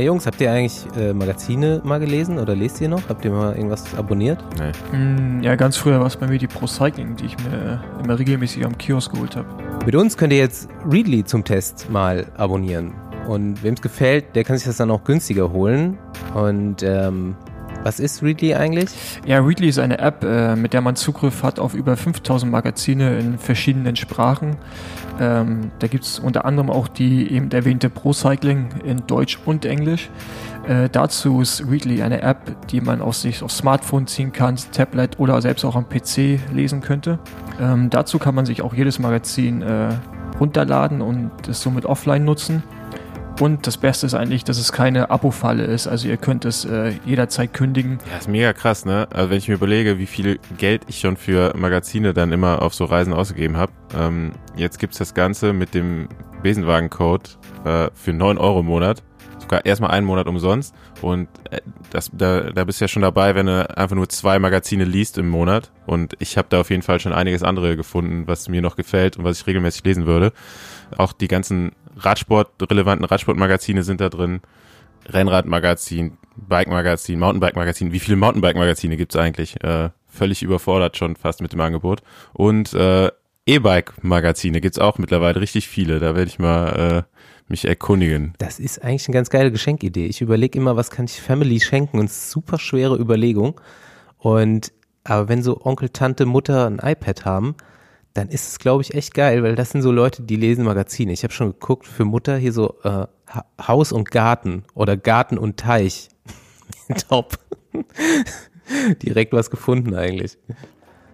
Hey 0.03 0.07
Jungs, 0.07 0.25
habt 0.25 0.41
ihr 0.41 0.51
eigentlich 0.51 0.83
äh, 0.97 1.13
Magazine 1.13 1.79
mal 1.85 1.97
gelesen 1.97 2.37
oder 2.37 2.57
lest 2.57 2.81
ihr 2.81 2.89
noch? 2.89 3.07
Habt 3.07 3.23
ihr 3.23 3.31
mal 3.31 3.55
irgendwas 3.55 3.95
abonniert? 3.95 4.43
Nee. 4.59 4.97
Mm, 4.97 5.41
Ja, 5.41 5.55
ganz 5.55 5.77
früher 5.77 5.97
war 6.01 6.07
es 6.07 6.17
bei 6.17 6.27
mir 6.27 6.37
die 6.37 6.47
Pro 6.47 6.67
Cycling, 6.67 7.15
die 7.15 7.27
ich 7.27 7.37
mir 7.45 7.81
immer 8.03 8.19
regelmäßig 8.19 8.65
am 8.65 8.77
Kiosk 8.77 9.13
geholt 9.13 9.37
habe. 9.37 9.47
Mit 9.85 9.95
uns 9.95 10.17
könnt 10.17 10.33
ihr 10.33 10.39
jetzt 10.39 10.67
Readly 10.85 11.23
zum 11.23 11.45
Test 11.45 11.89
mal 11.89 12.25
abonnieren. 12.35 12.93
Und 13.29 13.63
wem 13.63 13.75
es 13.75 13.81
gefällt, 13.81 14.35
der 14.35 14.43
kann 14.43 14.57
sich 14.57 14.67
das 14.67 14.75
dann 14.75 14.91
auch 14.91 15.05
günstiger 15.05 15.53
holen. 15.53 15.97
Und 16.33 16.83
ähm, 16.83 17.37
was 17.83 18.01
ist 18.01 18.21
Readly 18.21 18.55
eigentlich? 18.55 18.89
Ja, 19.25 19.39
Readly 19.39 19.69
ist 19.69 19.79
eine 19.79 19.99
App, 19.99 20.21
äh, 20.25 20.57
mit 20.57 20.73
der 20.73 20.81
man 20.81 20.97
Zugriff 20.97 21.43
hat 21.43 21.59
auf 21.59 21.73
über 21.73 21.95
5000 21.95 22.51
Magazine 22.51 23.19
in 23.19 23.37
verschiedenen 23.37 23.95
Sprachen. 23.95 24.57
Ähm, 25.19 25.71
da 25.79 25.87
gibt's 25.87 26.19
unter 26.19 26.45
anderem 26.45 26.69
auch 26.69 26.87
die 26.87 27.31
eben 27.31 27.51
erwähnte 27.51 27.89
Pro 27.89 28.13
Cycling 28.13 28.69
in 28.83 29.05
Deutsch 29.07 29.39
und 29.45 29.65
Englisch. 29.65 30.09
Äh, 30.67 30.89
dazu 30.89 31.41
ist 31.41 31.65
Readly 31.69 32.01
eine 32.01 32.21
App, 32.21 32.67
die 32.69 32.81
man 32.81 33.01
auf 33.01 33.15
sich 33.15 33.43
aufs 33.43 33.57
Smartphone 33.57 34.07
ziehen 34.07 34.31
kann, 34.31 34.55
Tablet 34.71 35.19
oder 35.19 35.41
selbst 35.41 35.65
auch 35.65 35.75
am 35.75 35.87
PC 35.87 36.39
lesen 36.53 36.81
könnte. 36.81 37.19
Ähm, 37.61 37.89
dazu 37.89 38.17
kann 38.17 38.33
man 38.33 38.45
sich 38.45 38.61
auch 38.61 38.73
jedes 38.73 38.97
Magazin 38.97 39.61
äh, 39.61 39.89
runterladen 40.39 41.01
und 41.01 41.31
es 41.47 41.61
somit 41.61 41.85
offline 41.85 42.25
nutzen. 42.25 42.63
Und 43.39 43.65
das 43.65 43.77
Beste 43.77 44.05
ist 44.05 44.13
eigentlich, 44.13 44.43
dass 44.43 44.57
es 44.57 44.71
keine 44.71 45.09
Abo-Falle 45.09 45.63
ist. 45.63 45.87
Also 45.87 46.07
ihr 46.07 46.17
könnt 46.17 46.45
es 46.45 46.65
äh, 46.65 46.93
jederzeit 47.03 47.51
kündigen. 47.53 47.97
Ja, 48.09 48.17
ist 48.17 48.29
mega 48.29 48.53
krass, 48.53 48.85
ne? 48.85 49.07
Also 49.11 49.31
wenn 49.31 49.37
ich 49.37 49.47
mir 49.47 49.55
überlege, 49.55 49.97
wie 49.97 50.05
viel 50.05 50.39
Geld 50.57 50.83
ich 50.87 50.99
schon 50.99 51.17
für 51.17 51.53
Magazine 51.57 52.13
dann 52.13 52.31
immer 52.31 52.61
auf 52.61 52.75
so 52.75 52.85
Reisen 52.85 53.11
ausgegeben 53.11 53.57
habe. 53.57 53.71
Ähm, 53.97 54.33
jetzt 54.55 54.77
gibt's 54.77 54.99
das 54.99 55.13
Ganze 55.13 55.51
mit 55.51 55.73
dem 55.73 56.07
Besenwagen-Code 56.43 57.29
äh, 57.65 57.89
für 57.95 58.13
9 58.13 58.37
Euro 58.37 58.59
im 58.59 58.67
Monat. 58.67 59.01
Sogar 59.39 59.65
erstmal 59.65 59.91
einen 59.91 60.05
Monat 60.05 60.27
umsonst. 60.27 60.75
Und 61.01 61.27
äh, 61.49 61.59
das, 61.89 62.11
da, 62.13 62.51
da 62.51 62.63
bist 62.63 62.79
du 62.79 62.85
ja 62.85 62.87
schon 62.87 63.01
dabei, 63.01 63.33
wenn 63.33 63.47
du 63.47 63.77
einfach 63.77 63.95
nur 63.95 64.07
zwei 64.09 64.37
Magazine 64.37 64.85
liest 64.85 65.17
im 65.17 65.27
Monat. 65.27 65.71
Und 65.87 66.15
ich 66.19 66.37
habe 66.37 66.47
da 66.49 66.61
auf 66.61 66.69
jeden 66.69 66.83
Fall 66.83 66.99
schon 66.99 67.13
einiges 67.13 67.41
andere 67.41 67.75
gefunden, 67.75 68.27
was 68.27 68.47
mir 68.47 68.61
noch 68.61 68.75
gefällt 68.75 69.17
und 69.17 69.23
was 69.23 69.41
ich 69.41 69.47
regelmäßig 69.47 69.83
lesen 69.83 70.05
würde. 70.05 70.33
Auch 70.97 71.13
die 71.13 71.27
ganzen 71.27 71.71
Radsport, 71.97 72.49
relevanten 72.69 73.05
Radsportmagazine 73.05 73.83
sind 73.83 74.01
da 74.01 74.09
drin. 74.09 74.41
Rennradmagazin, 75.05 76.17
Bike-Magazin, 76.35 77.19
Mountainbike-Magazin. 77.19 77.91
Wie 77.91 77.99
viele 77.99 78.17
Mountainbike-Magazine 78.17 78.97
gibt's 78.97 79.15
eigentlich? 79.15 79.61
Äh, 79.63 79.89
völlig 80.07 80.43
überfordert 80.43 80.97
schon 80.97 81.15
fast 81.15 81.41
mit 81.41 81.53
dem 81.53 81.61
Angebot. 81.61 82.01
Und 82.33 82.73
äh, 82.73 83.09
E-Bike-Magazine 83.45 84.61
gibt's 84.61 84.79
auch 84.79 84.97
mittlerweile 84.97 85.41
richtig 85.41 85.67
viele. 85.67 85.99
Da 85.99 86.15
werde 86.15 86.29
ich 86.29 86.39
mal 86.39 87.05
äh, 87.07 87.13
mich 87.49 87.65
erkundigen. 87.65 88.33
Das 88.37 88.59
ist 88.59 88.81
eigentlich 88.83 89.07
eine 89.07 89.15
ganz 89.15 89.29
geile 89.29 89.51
Geschenkidee. 89.51 90.05
Ich 90.05 90.21
überlege 90.21 90.57
immer, 90.57 90.77
was 90.77 90.89
kann 90.89 91.05
ich 91.05 91.19
Family 91.19 91.59
schenken 91.59 91.99
und 91.99 92.09
super 92.09 92.57
schwere 92.57 92.97
Überlegung. 92.97 93.59
Und 94.17 94.71
aber 95.03 95.27
wenn 95.27 95.43
so 95.43 95.59
Onkel, 95.65 95.89
Tante, 95.89 96.25
Mutter 96.25 96.65
ein 96.65 96.79
iPad 96.79 97.25
haben, 97.25 97.55
dann 98.13 98.29
ist 98.29 98.47
es, 98.47 98.59
glaube 98.59 98.83
ich, 98.83 98.93
echt 98.93 99.13
geil, 99.13 99.41
weil 99.43 99.55
das 99.55 99.71
sind 99.71 99.81
so 99.81 99.91
Leute, 99.91 100.21
die 100.23 100.35
lesen 100.35 100.65
Magazine. 100.65 101.11
Ich 101.11 101.23
habe 101.23 101.33
schon 101.33 101.51
geguckt 101.53 101.87
für 101.87 102.05
Mutter 102.05 102.37
hier 102.37 102.53
so 102.53 102.75
äh, 102.83 102.89
Ha- 103.33 103.45
Haus 103.67 103.91
und 103.91 104.11
Garten 104.11 104.63
oder 104.75 104.97
Garten 104.97 105.37
und 105.37 105.57
Teich. 105.57 106.09
Top. 107.09 107.39
Direkt 109.01 109.33
was 109.33 109.49
gefunden 109.49 109.95
eigentlich. 109.95 110.37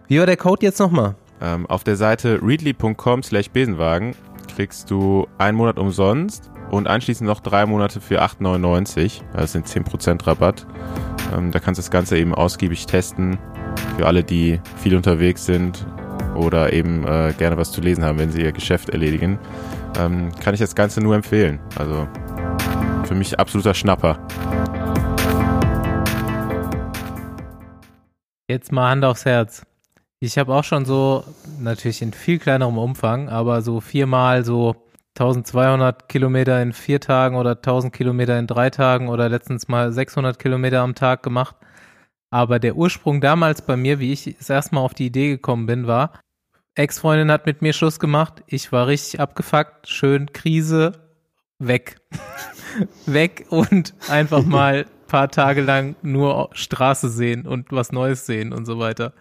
Wie 0.07 0.19
war 0.19 0.25
der 0.25 0.37
Code 0.37 0.65
jetzt 0.65 0.79
nochmal? 0.79 1.15
Ähm, 1.41 1.65
auf 1.67 1.83
der 1.83 1.95
Seite 1.95 2.39
readly.com 2.41 3.23
slash 3.23 3.49
Besenwagen 3.49 4.15
kriegst 4.55 4.91
du 4.91 5.27
einen 5.37 5.57
Monat 5.57 5.79
umsonst 5.79 6.51
und 6.71 6.87
anschließend 6.87 7.27
noch 7.27 7.39
drei 7.39 7.65
Monate 7.65 8.01
für 8.01 8.21
8,99. 8.21 9.21
Das 9.33 9.53
sind 9.53 9.67
10% 9.67 10.27
Rabatt. 10.27 10.67
Ähm, 11.33 11.51
da 11.51 11.59
kannst 11.59 11.77
du 11.77 11.81
das 11.81 11.91
Ganze 11.91 12.17
eben 12.17 12.35
ausgiebig 12.35 12.85
testen. 12.87 13.39
Für 13.97 14.05
alle, 14.07 14.23
die 14.23 14.59
viel 14.81 14.95
unterwegs 14.95 15.45
sind 15.45 15.85
oder 16.35 16.73
eben 16.73 17.05
äh, 17.05 17.33
gerne 17.37 17.57
was 17.57 17.71
zu 17.71 17.81
lesen 17.81 18.03
haben, 18.03 18.19
wenn 18.19 18.31
sie 18.31 18.41
ihr 18.41 18.51
Geschäft 18.51 18.89
erledigen, 18.89 19.39
ähm, 19.97 20.31
kann 20.39 20.53
ich 20.53 20.59
das 20.59 20.75
Ganze 20.75 21.01
nur 21.01 21.15
empfehlen. 21.15 21.59
Also 21.77 22.07
für 23.05 23.15
mich 23.15 23.39
absoluter 23.39 23.73
Schnapper. 23.73 24.19
Jetzt 28.47 28.71
mal 28.71 28.89
Hand 28.89 29.05
aufs 29.05 29.25
Herz. 29.25 29.63
Ich 30.19 30.37
habe 30.37 30.53
auch 30.53 30.63
schon 30.63 30.85
so, 30.85 31.23
natürlich 31.59 32.01
in 32.01 32.13
viel 32.13 32.39
kleinerem 32.39 32.77
Umfang, 32.77 33.29
aber 33.29 33.61
so 33.61 33.79
viermal 33.79 34.43
so 34.43 34.75
1200 35.17 36.07
Kilometer 36.09 36.61
in 36.61 36.73
vier 36.73 36.99
Tagen 36.99 37.35
oder 37.35 37.51
1000 37.51 37.93
Kilometer 37.93 38.37
in 38.39 38.47
drei 38.47 38.69
Tagen 38.69 39.09
oder 39.09 39.29
letztens 39.29 39.67
mal 39.67 39.91
600 39.91 40.39
Kilometer 40.39 40.81
am 40.81 40.95
Tag 40.95 41.23
gemacht. 41.23 41.55
Aber 42.29 42.59
der 42.59 42.75
Ursprung 42.75 43.21
damals 43.21 43.61
bei 43.61 43.75
mir, 43.75 43.99
wie 43.99 44.13
ich 44.13 44.35
das 44.37 44.49
erste 44.49 44.75
Mal 44.75 44.81
auf 44.81 44.93
die 44.93 45.07
Idee 45.07 45.29
gekommen 45.29 45.65
bin, 45.65 45.87
war, 45.87 46.13
Ex-Freundin 46.75 47.31
hat 47.31 47.45
mit 47.45 47.61
mir 47.61 47.73
Schluss 47.73 47.99
gemacht, 47.99 48.43
ich 48.47 48.71
war 48.71 48.87
richtig 48.87 49.19
abgefuckt, 49.19 49.89
schön 49.89 50.31
Krise, 50.31 50.93
weg. 51.57 51.97
weg 53.05 53.47
und 53.49 53.93
einfach 54.09 54.43
mal 54.45 54.85
paar 55.09 55.29
Tage 55.29 55.61
lang 55.61 55.95
nur 56.01 56.49
Straße 56.53 57.09
sehen 57.09 57.45
und 57.45 57.71
was 57.71 57.91
Neues 57.91 58.25
sehen 58.25 58.53
und 58.53 58.65
so 58.65 58.79
weiter. 58.79 59.13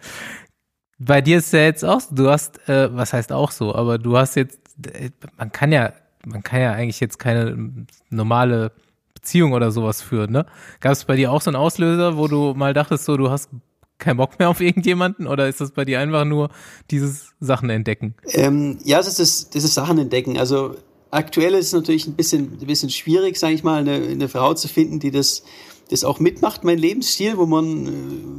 Bei 0.97 1.19
dir 1.19 1.39
ist 1.39 1.51
ja 1.51 1.61
jetzt 1.61 1.83
auch, 1.83 1.99
so, 1.99 2.15
du 2.15 2.29
hast, 2.29 2.69
äh, 2.69 2.95
was 2.95 3.11
heißt 3.11 3.33
auch 3.33 3.51
so, 3.51 3.75
aber 3.75 3.97
du 3.97 4.17
hast 4.17 4.35
jetzt, 4.35 4.59
äh, 4.85 5.09
man 5.37 5.51
kann 5.51 5.71
ja, 5.71 5.93
man 6.25 6.43
kann 6.43 6.61
ja 6.61 6.71
eigentlich 6.73 6.99
jetzt 6.99 7.19
keine 7.19 7.85
normale 8.09 8.71
Beziehung 9.21 9.53
oder 9.53 9.71
sowas 9.71 10.01
führen, 10.01 10.31
ne? 10.31 10.45
Gab 10.79 10.93
es 10.93 11.05
bei 11.05 11.15
dir 11.15 11.31
auch 11.31 11.41
so 11.41 11.49
einen 11.49 11.57
Auslöser, 11.57 12.17
wo 12.17 12.27
du 12.27 12.53
mal 12.53 12.73
dachtest, 12.73 13.05
so, 13.05 13.17
du 13.17 13.29
hast 13.29 13.49
keinen 13.97 14.17
Bock 14.17 14.39
mehr 14.39 14.49
auf 14.49 14.61
irgendjemanden 14.61 15.27
oder 15.27 15.47
ist 15.49 15.59
das 15.59 15.71
bei 15.71 15.83
dir 15.83 15.99
einfach 15.99 16.23
nur 16.23 16.49
dieses 16.89 17.33
Sachen 17.39 17.69
entdecken? 17.69 18.15
Ähm, 18.29 18.77
ja, 18.83 18.97
das 18.97 19.19
ist, 19.19 19.55
das 19.55 19.63
ist 19.65 19.73
Sachen 19.73 19.97
entdecken. 19.97 20.37
Also 20.37 20.75
aktuell 21.11 21.53
ist 21.53 21.67
es 21.67 21.73
natürlich 21.73 22.07
ein 22.07 22.15
bisschen, 22.15 22.59
ein 22.61 22.67
bisschen 22.67 22.89
schwierig, 22.89 23.37
sage 23.37 23.53
ich 23.53 23.63
mal, 23.63 23.81
eine, 23.81 23.95
eine 23.95 24.29
Frau 24.29 24.53
zu 24.53 24.69
finden, 24.69 24.99
die 24.99 25.11
das, 25.11 25.43
das 25.89 26.05
auch 26.05 26.19
mitmacht, 26.19 26.63
mein 26.63 26.77
Lebensstil, 26.77 27.37
wo 27.37 27.45
man 27.45 27.87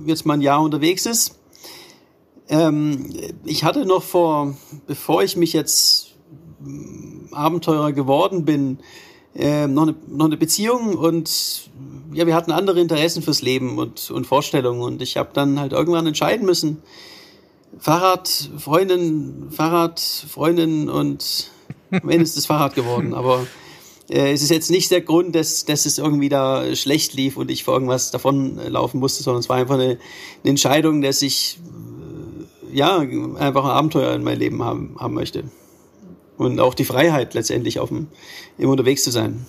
äh, 0.07 0.09
jetzt 0.09 0.25
mal 0.25 0.35
ein 0.35 0.41
Jahr 0.41 0.63
unterwegs 0.63 1.05
ist. 1.05 1.39
Ähm, 2.49 3.11
ich 3.45 3.63
hatte 3.65 3.85
noch 3.85 4.03
vor, 4.03 4.57
bevor 4.87 5.23
ich 5.23 5.37
mich 5.37 5.53
jetzt 5.53 6.17
Abenteurer 7.33 7.93
geworden 7.93 8.45
bin, 8.45 8.79
äh, 9.35 9.67
noch, 9.67 9.83
eine, 9.83 9.95
noch 10.09 10.27
eine 10.27 10.37
Beziehung 10.37 10.97
und 10.97 11.71
ja, 12.13 12.27
wir 12.27 12.35
hatten 12.35 12.51
andere 12.51 12.81
Interessen 12.81 13.23
fürs 13.23 13.43
Leben 13.43 13.79
und, 13.79 14.11
und 14.11 14.27
Vorstellungen 14.27 14.83
und 14.83 15.03
ich 15.03 15.17
habe 15.17 15.31
dann 15.33 15.61
halt 15.61 15.73
irgendwann 15.73 16.07
entscheiden 16.07 16.45
müssen, 16.45 16.83
Fahrrad, 17.79 18.29
Freundin, 18.59 19.49
Fahrrad, 19.51 20.01
Freundin 20.01 20.89
und 20.89 21.51
am 21.91 22.09
Ende 22.09 22.25
ist 22.25 22.37
das 22.37 22.47
Fahrrad 22.47 22.75
geworden. 22.75 23.15
Aber 23.15 23.47
äh, 24.09 24.33
es 24.33 24.43
ist 24.43 24.51
jetzt 24.51 24.71
nicht 24.71 24.91
der 24.91 25.01
Grund, 25.01 25.35
dass, 25.35 25.65
dass 25.65 25.87
es 25.87 25.99
irgendwie 25.99 26.29
da 26.29 26.75
schlecht 26.75 27.15
lief 27.15 27.37
und 27.37 27.51
ich 27.51 27.65
vor 27.65 27.75
irgendwas 27.75 28.11
davon 28.11 28.59
äh, 28.59 28.69
laufen 28.69 28.99
musste, 28.99 29.23
sondern 29.23 29.41
es 29.41 29.49
war 29.49 29.57
einfach 29.57 29.75
eine, 29.75 29.85
eine 29.85 29.99
Entscheidung, 30.45 31.01
dass 31.01 31.23
ich 31.23 31.59
äh, 32.71 32.77
ja 32.77 32.99
einfach 32.99 33.65
ein 33.65 33.71
Abenteuer 33.71 34.15
in 34.15 34.25
meinem 34.25 34.39
Leben 34.39 34.63
haben, 34.63 34.97
haben 34.99 35.15
möchte. 35.15 35.45
Und 36.41 36.59
auch 36.59 36.73
die 36.73 36.87
Freiheit 36.87 37.35
letztendlich 37.35 37.81
auf 37.81 37.91
dem, 37.91 38.07
immer 38.57 38.73
unterwegs 38.73 39.05
zu 39.05 39.11
sein. 39.11 39.45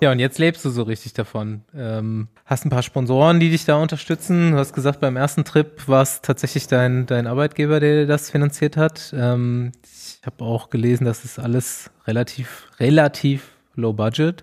Ja, 0.00 0.10
und 0.10 0.20
jetzt 0.20 0.38
lebst 0.38 0.64
du 0.64 0.70
so 0.70 0.84
richtig 0.84 1.12
davon. 1.12 1.64
Ähm, 1.76 2.28
hast 2.46 2.64
ein 2.64 2.70
paar 2.70 2.82
Sponsoren, 2.82 3.40
die 3.40 3.50
dich 3.50 3.66
da 3.66 3.76
unterstützen. 3.76 4.52
Du 4.52 4.56
hast 4.56 4.72
gesagt, 4.72 5.00
beim 5.00 5.18
ersten 5.18 5.44
Trip 5.44 5.86
war 5.86 6.00
es 6.00 6.22
tatsächlich 6.22 6.66
dein, 6.66 7.04
dein 7.04 7.26
Arbeitgeber, 7.26 7.78
der 7.78 8.06
das 8.06 8.30
finanziert 8.30 8.78
hat. 8.78 9.14
Ähm, 9.14 9.72
ich 9.84 10.24
habe 10.24 10.42
auch 10.42 10.70
gelesen, 10.70 11.04
das 11.04 11.26
ist 11.26 11.38
alles 11.38 11.90
relativ, 12.06 12.68
relativ 12.80 13.48
low 13.74 13.92
budget. 13.92 14.42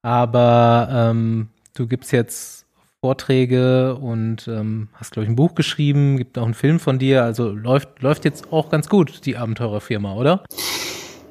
Aber 0.00 0.88
ähm, 0.90 1.50
du 1.74 1.86
gibst 1.86 2.10
jetzt 2.10 2.64
Vorträge 3.02 3.96
und 3.96 4.48
ähm, 4.48 4.88
hast, 4.94 5.12
glaube 5.12 5.24
ich, 5.24 5.30
ein 5.30 5.36
Buch 5.36 5.54
geschrieben, 5.54 6.16
gibt 6.16 6.38
auch 6.38 6.46
einen 6.46 6.54
Film 6.54 6.80
von 6.80 6.98
dir. 6.98 7.22
Also 7.22 7.50
läuft, 7.50 8.00
läuft 8.00 8.24
jetzt 8.24 8.50
auch 8.50 8.70
ganz 8.70 8.88
gut, 8.88 9.26
die 9.26 9.36
Abenteurerfirma, 9.36 10.14
oder? 10.14 10.42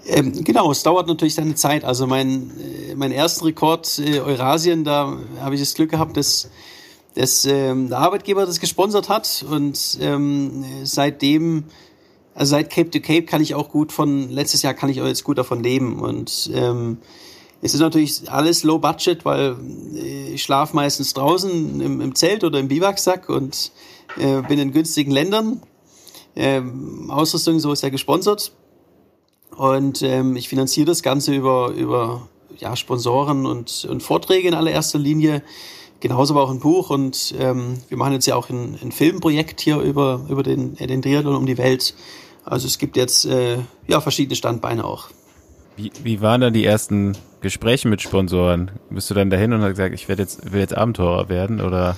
Ähm, 0.05 0.43
genau, 0.43 0.71
es 0.71 0.83
dauert 0.83 1.07
natürlich 1.07 1.35
seine 1.35 1.55
Zeit. 1.55 1.83
Also 1.83 2.07
mein, 2.07 2.51
äh, 2.59 2.95
mein 2.95 3.11
erster 3.11 3.45
Rekord 3.45 3.99
äh, 3.99 4.19
Eurasien, 4.19 4.83
da 4.83 5.17
habe 5.39 5.55
ich 5.55 5.61
das 5.61 5.73
Glück 5.73 5.91
gehabt, 5.91 6.17
dass, 6.17 6.49
dass 7.13 7.45
ähm, 7.45 7.89
der 7.89 7.99
Arbeitgeber 7.99 8.45
das 8.45 8.59
gesponsert 8.59 9.09
hat 9.09 9.45
und 9.47 9.97
ähm, 10.01 10.65
seitdem, 10.83 11.65
also 12.33 12.51
seit 12.51 12.71
Cape 12.71 12.89
to 12.89 12.99
Cape 12.99 13.23
kann 13.23 13.41
ich 13.41 13.53
auch 13.53 13.69
gut 13.69 13.91
von, 13.91 14.29
letztes 14.29 14.63
Jahr 14.63 14.73
kann 14.73 14.89
ich 14.89 15.01
auch 15.01 15.07
jetzt 15.07 15.23
gut 15.23 15.37
davon 15.37 15.61
leben 15.61 15.99
und 15.99 16.49
ähm, 16.53 16.97
es 17.61 17.75
ist 17.75 17.79
natürlich 17.79 18.31
alles 18.31 18.63
low 18.63 18.79
budget, 18.79 19.23
weil 19.23 19.55
äh, 19.93 20.33
ich 20.33 20.41
schlafe 20.41 20.75
meistens 20.75 21.13
draußen 21.13 21.79
im, 21.79 22.01
im 22.01 22.15
Zelt 22.15 22.43
oder 22.43 22.57
im 22.57 22.69
Biwaksack 22.69 23.29
und 23.29 23.71
äh, 24.17 24.41
bin 24.41 24.57
in 24.57 24.71
günstigen 24.71 25.11
Ländern. 25.11 25.61
Ähm, 26.35 27.11
Ausrüstung 27.11 27.59
so 27.59 27.71
ist 27.71 27.83
ja 27.83 27.89
gesponsert 27.89 28.53
und 29.55 30.01
ähm, 30.01 30.35
ich 30.35 30.49
finanziere 30.49 30.87
das 30.87 31.03
Ganze 31.03 31.33
über, 31.35 31.69
über 31.69 32.27
ja, 32.57 32.75
Sponsoren 32.75 33.45
und, 33.45 33.85
und 33.89 34.01
Vorträge 34.01 34.47
in 34.47 34.53
allererster 34.53 34.99
Linie. 34.99 35.43
Genauso 35.99 36.33
aber 36.33 36.43
auch 36.43 36.51
ein 36.51 36.59
Buch. 36.59 36.89
Und 36.89 37.35
ähm, 37.37 37.77
wir 37.89 37.97
machen 37.97 38.13
jetzt 38.13 38.25
ja 38.25 38.35
auch 38.35 38.49
ein, 38.49 38.77
ein 38.81 38.91
Filmprojekt 38.91 39.61
hier 39.61 39.79
über, 39.79 40.25
über 40.29 40.43
den, 40.43 40.77
äh, 40.77 40.87
den 40.87 41.01
Triathlon 41.01 41.35
um 41.35 41.45
die 41.45 41.57
Welt. 41.57 41.93
Also 42.43 42.67
es 42.67 42.77
gibt 42.79 42.97
jetzt 42.97 43.25
äh, 43.25 43.57
ja, 43.87 44.01
verschiedene 44.01 44.35
Standbeine 44.35 44.83
auch. 44.83 45.09
Wie, 45.75 45.91
wie 46.03 46.21
waren 46.21 46.41
dann 46.41 46.53
die 46.53 46.65
ersten 46.65 47.17
Gespräche 47.41 47.87
mit 47.87 48.01
Sponsoren? 48.01 48.71
Bist 48.89 49.09
du 49.09 49.13
dann 49.13 49.29
dahin 49.29 49.53
und 49.53 49.61
hast 49.61 49.71
gesagt, 49.71 49.93
ich 49.93 50.07
werde 50.07 50.23
jetzt, 50.23 50.51
will 50.51 50.59
jetzt 50.59 50.75
Abenteurer 50.75 51.29
werden? 51.29 51.61
Oder 51.61 51.97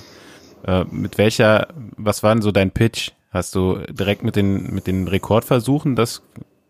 äh, 0.66 0.84
mit 0.90 1.18
welcher, 1.18 1.68
was 1.96 2.22
war 2.22 2.34
denn 2.34 2.42
so 2.42 2.52
dein 2.52 2.70
Pitch? 2.70 3.12
Hast 3.30 3.54
du 3.54 3.78
direkt 3.90 4.22
mit 4.22 4.36
den, 4.36 4.74
mit 4.74 4.86
den 4.86 5.08
Rekordversuchen 5.08 5.96
das 5.96 6.22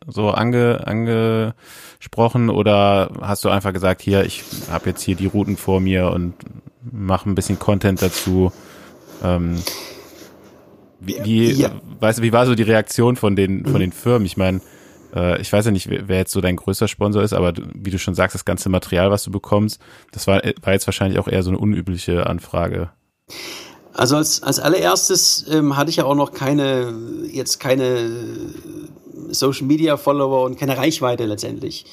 so 0.06 0.30
ange, 0.30 0.86
angesprochen 0.86 2.50
oder 2.50 3.10
hast 3.20 3.44
du 3.44 3.48
einfach 3.48 3.72
gesagt, 3.72 4.02
hier, 4.02 4.24
ich 4.24 4.42
habe 4.70 4.90
jetzt 4.90 5.02
hier 5.02 5.16
die 5.16 5.26
Routen 5.26 5.56
vor 5.56 5.80
mir 5.80 6.10
und 6.10 6.34
mache 6.90 7.28
ein 7.28 7.34
bisschen 7.34 7.58
Content 7.58 8.02
dazu? 8.02 8.52
Ähm, 9.22 9.62
wie, 11.00 11.16
wie, 11.24 11.52
Ja. 11.52 11.70
weißt 12.00 12.18
du, 12.18 12.22
wie 12.22 12.32
war 12.32 12.46
so 12.46 12.54
die 12.54 12.62
Reaktion 12.62 13.16
von 13.16 13.36
den, 13.36 13.64
von 13.66 13.80
den 13.80 13.92
Firmen? 13.92 14.26
Ich 14.26 14.36
meine, 14.36 14.60
äh, 15.14 15.40
ich 15.40 15.52
weiß 15.52 15.66
ja 15.66 15.70
nicht, 15.70 15.88
wer 15.90 16.18
jetzt 16.18 16.32
so 16.32 16.40
dein 16.40 16.56
größter 16.56 16.88
Sponsor 16.88 17.22
ist, 17.22 17.32
aber 17.32 17.52
wie 17.74 17.90
du 17.90 17.98
schon 17.98 18.14
sagst, 18.14 18.34
das 18.34 18.44
ganze 18.44 18.68
Material, 18.68 19.10
was 19.10 19.24
du 19.24 19.30
bekommst, 19.30 19.80
das 20.12 20.26
war, 20.26 20.42
war 20.62 20.72
jetzt 20.72 20.86
wahrscheinlich 20.86 21.18
auch 21.18 21.28
eher 21.28 21.42
so 21.42 21.50
eine 21.50 21.58
unübliche 21.58 22.26
Anfrage. 22.26 22.90
Also 23.92 24.16
als, 24.16 24.42
als 24.42 24.58
allererstes 24.58 25.46
ähm, 25.50 25.76
hatte 25.76 25.90
ich 25.90 25.96
ja 25.96 26.04
auch 26.04 26.16
noch 26.16 26.32
keine, 26.32 26.92
jetzt 27.30 27.60
keine 27.60 28.10
Social 29.30 29.66
Media 29.66 29.96
Follower 29.96 30.44
und 30.44 30.58
keine 30.58 30.76
Reichweite 30.76 31.24
letztendlich. 31.26 31.86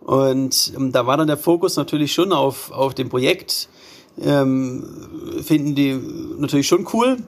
Und 0.00 0.72
ähm, 0.76 0.92
da 0.92 1.06
war 1.06 1.16
dann 1.16 1.26
der 1.26 1.36
Fokus 1.36 1.76
natürlich 1.76 2.12
schon 2.12 2.32
auf, 2.32 2.70
auf 2.72 2.94
dem 2.94 3.08
Projekt. 3.08 3.68
Ähm, 4.20 4.84
finden 5.42 5.74
die 5.74 5.98
natürlich 6.38 6.66
schon 6.66 6.86
cool, 6.92 7.18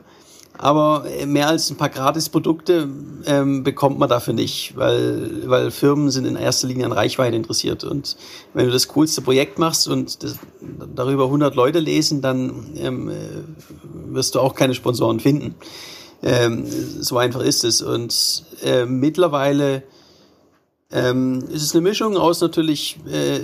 aber 0.58 1.06
mehr 1.26 1.48
als 1.48 1.70
ein 1.70 1.76
paar 1.76 1.88
Gratisprodukte 1.88 2.88
ähm, 3.24 3.62
bekommt 3.62 3.98
man 3.98 4.08
dafür 4.08 4.34
nicht, 4.34 4.76
weil, 4.76 5.48
weil 5.48 5.70
Firmen 5.70 6.10
sind 6.10 6.26
in 6.26 6.36
erster 6.36 6.68
Linie 6.68 6.86
an 6.86 6.92
Reichweite 6.92 7.36
interessiert. 7.36 7.84
Und 7.84 8.16
wenn 8.52 8.66
du 8.66 8.72
das 8.72 8.88
coolste 8.88 9.22
Projekt 9.22 9.58
machst 9.58 9.88
und 9.88 10.22
das, 10.22 10.36
darüber 10.94 11.24
100 11.24 11.54
Leute 11.54 11.78
lesen, 11.78 12.20
dann 12.20 12.70
ähm, 12.76 13.08
äh, 13.08 13.14
wirst 14.12 14.34
du 14.34 14.40
auch 14.40 14.54
keine 14.54 14.74
Sponsoren 14.74 15.20
finden. 15.20 15.54
Ähm, 16.22 16.64
so 16.66 17.18
einfach 17.18 17.40
ist 17.40 17.64
es. 17.64 17.82
Und 17.82 18.44
äh, 18.62 18.84
mittlerweile 18.84 19.82
ähm, 20.92 21.42
ist 21.50 21.62
es 21.62 21.74
eine 21.74 21.80
Mischung 21.80 22.16
aus 22.16 22.40
natürlich 22.40 22.98
äh, 23.10 23.40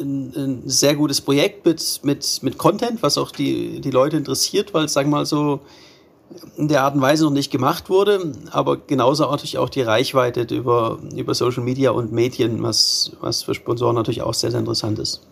ein, 0.00 0.32
ein 0.34 0.62
sehr 0.66 0.94
gutes 0.94 1.20
Projekt 1.20 1.66
mit, 1.66 2.00
mit, 2.04 2.42
mit 2.42 2.58
Content, 2.58 3.02
was 3.02 3.18
auch 3.18 3.32
die, 3.32 3.80
die 3.80 3.90
Leute 3.90 4.16
interessiert, 4.16 4.72
weil 4.72 4.84
es, 4.84 4.92
sagen 4.92 5.10
wir 5.10 5.18
mal 5.18 5.26
so, 5.26 5.60
in 6.56 6.68
der 6.68 6.84
Art 6.84 6.94
und 6.94 7.00
Weise 7.00 7.24
noch 7.24 7.32
nicht 7.32 7.50
gemacht 7.50 7.90
wurde, 7.90 8.32
aber 8.52 8.76
genauso 8.76 9.24
natürlich 9.24 9.58
auch 9.58 9.68
die 9.68 9.82
Reichweite 9.82 10.42
über, 10.54 11.00
über 11.16 11.34
Social 11.34 11.64
Media 11.64 11.90
und 11.90 12.12
Medien, 12.12 12.62
was, 12.62 13.12
was 13.20 13.42
für 13.42 13.54
Sponsoren 13.54 13.96
natürlich 13.96 14.22
auch 14.22 14.34
sehr, 14.34 14.52
sehr 14.52 14.60
interessant 14.60 15.00
ist. 15.00 15.26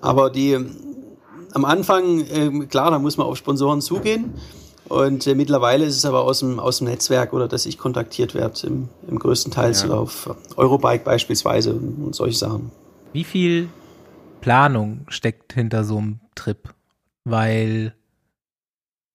Aber 0.00 0.28
die 0.28 0.58
am 1.52 1.64
Anfang, 1.64 2.24
ähm, 2.30 2.68
klar, 2.68 2.90
da 2.90 2.98
muss 2.98 3.16
man 3.16 3.26
auf 3.26 3.36
Sponsoren 3.36 3.80
zugehen. 3.80 4.34
Und 4.90 5.24
äh, 5.28 5.36
mittlerweile 5.36 5.84
ist 5.84 5.96
es 5.96 6.04
aber 6.04 6.24
aus 6.24 6.40
dem, 6.40 6.58
aus 6.58 6.78
dem 6.78 6.88
Netzwerk 6.88 7.32
oder 7.32 7.46
dass 7.46 7.64
ich 7.64 7.78
kontaktiert 7.78 8.34
werde, 8.34 8.66
im, 8.66 8.88
im 9.06 9.20
größten 9.20 9.52
Teil 9.52 9.72
Ja. 9.72 9.90
auf 9.90 10.28
Eurobike 10.56 11.04
beispielsweise 11.04 11.74
und, 11.74 12.06
und 12.06 12.14
solche 12.16 12.36
Sachen. 12.38 12.72
Wie 13.12 13.22
viel 13.22 13.68
Planung 14.40 15.06
steckt 15.08 15.52
hinter 15.52 15.84
so 15.84 15.98
einem 15.98 16.18
Trip? 16.34 16.74
Weil 17.22 17.94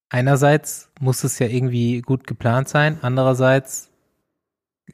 einerseits 0.07 0.89
muss 1.01 1.26
es 1.26 1.39
ja 1.39 1.47
irgendwie 1.47 1.99
gut 1.99 2.26
geplant 2.26 2.69
sein, 2.69 2.97
andererseits 3.01 3.89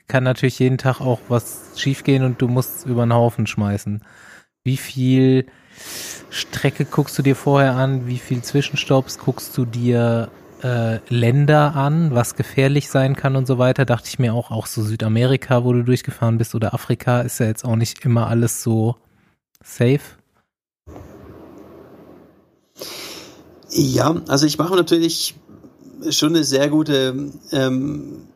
kann 0.07 0.23
natürlich 0.23 0.57
jeden 0.57 0.79
Tag 0.79 0.99
auch 0.99 1.19
was 1.29 1.73
schiefgehen 1.79 2.23
und 2.23 2.41
du 2.41 2.47
musst 2.47 2.87
über 2.87 3.05
den 3.05 3.13
Haufen 3.13 3.45
schmeißen. 3.45 4.03
Wie 4.63 4.77
viel 4.77 5.45
Strecke 6.31 6.85
guckst 6.85 7.19
du 7.19 7.21
dir 7.21 7.35
vorher 7.35 7.75
an? 7.75 8.07
Wie 8.07 8.17
viel 8.17 8.41
Zwischenstopps 8.41 9.19
guckst 9.19 9.55
du 9.57 9.65
dir 9.65 10.31
äh, 10.63 10.99
Länder 11.09 11.75
an, 11.75 12.13
was 12.13 12.35
gefährlich 12.35 12.89
sein 12.89 13.15
kann 13.15 13.35
und 13.35 13.47
so 13.47 13.57
weiter? 13.57 13.85
Dachte 13.85 14.07
ich 14.07 14.19
mir 14.19 14.33
auch, 14.33 14.51
auch 14.51 14.65
so 14.65 14.83
Südamerika, 14.83 15.63
wo 15.63 15.73
du 15.73 15.83
durchgefahren 15.83 16.37
bist 16.37 16.55
oder 16.55 16.73
Afrika, 16.73 17.21
ist 17.21 17.39
ja 17.39 17.47
jetzt 17.47 17.65
auch 17.65 17.75
nicht 17.75 18.03
immer 18.05 18.27
alles 18.27 18.63
so 18.63 18.95
safe. 19.63 20.01
Ja, 23.69 24.21
also 24.27 24.45
ich 24.45 24.57
mache 24.57 24.75
natürlich 24.75 25.35
schon 26.09 26.35
eine 26.35 26.43
sehr 26.43 26.69
gute 26.69 27.31
ähm, 27.51 28.27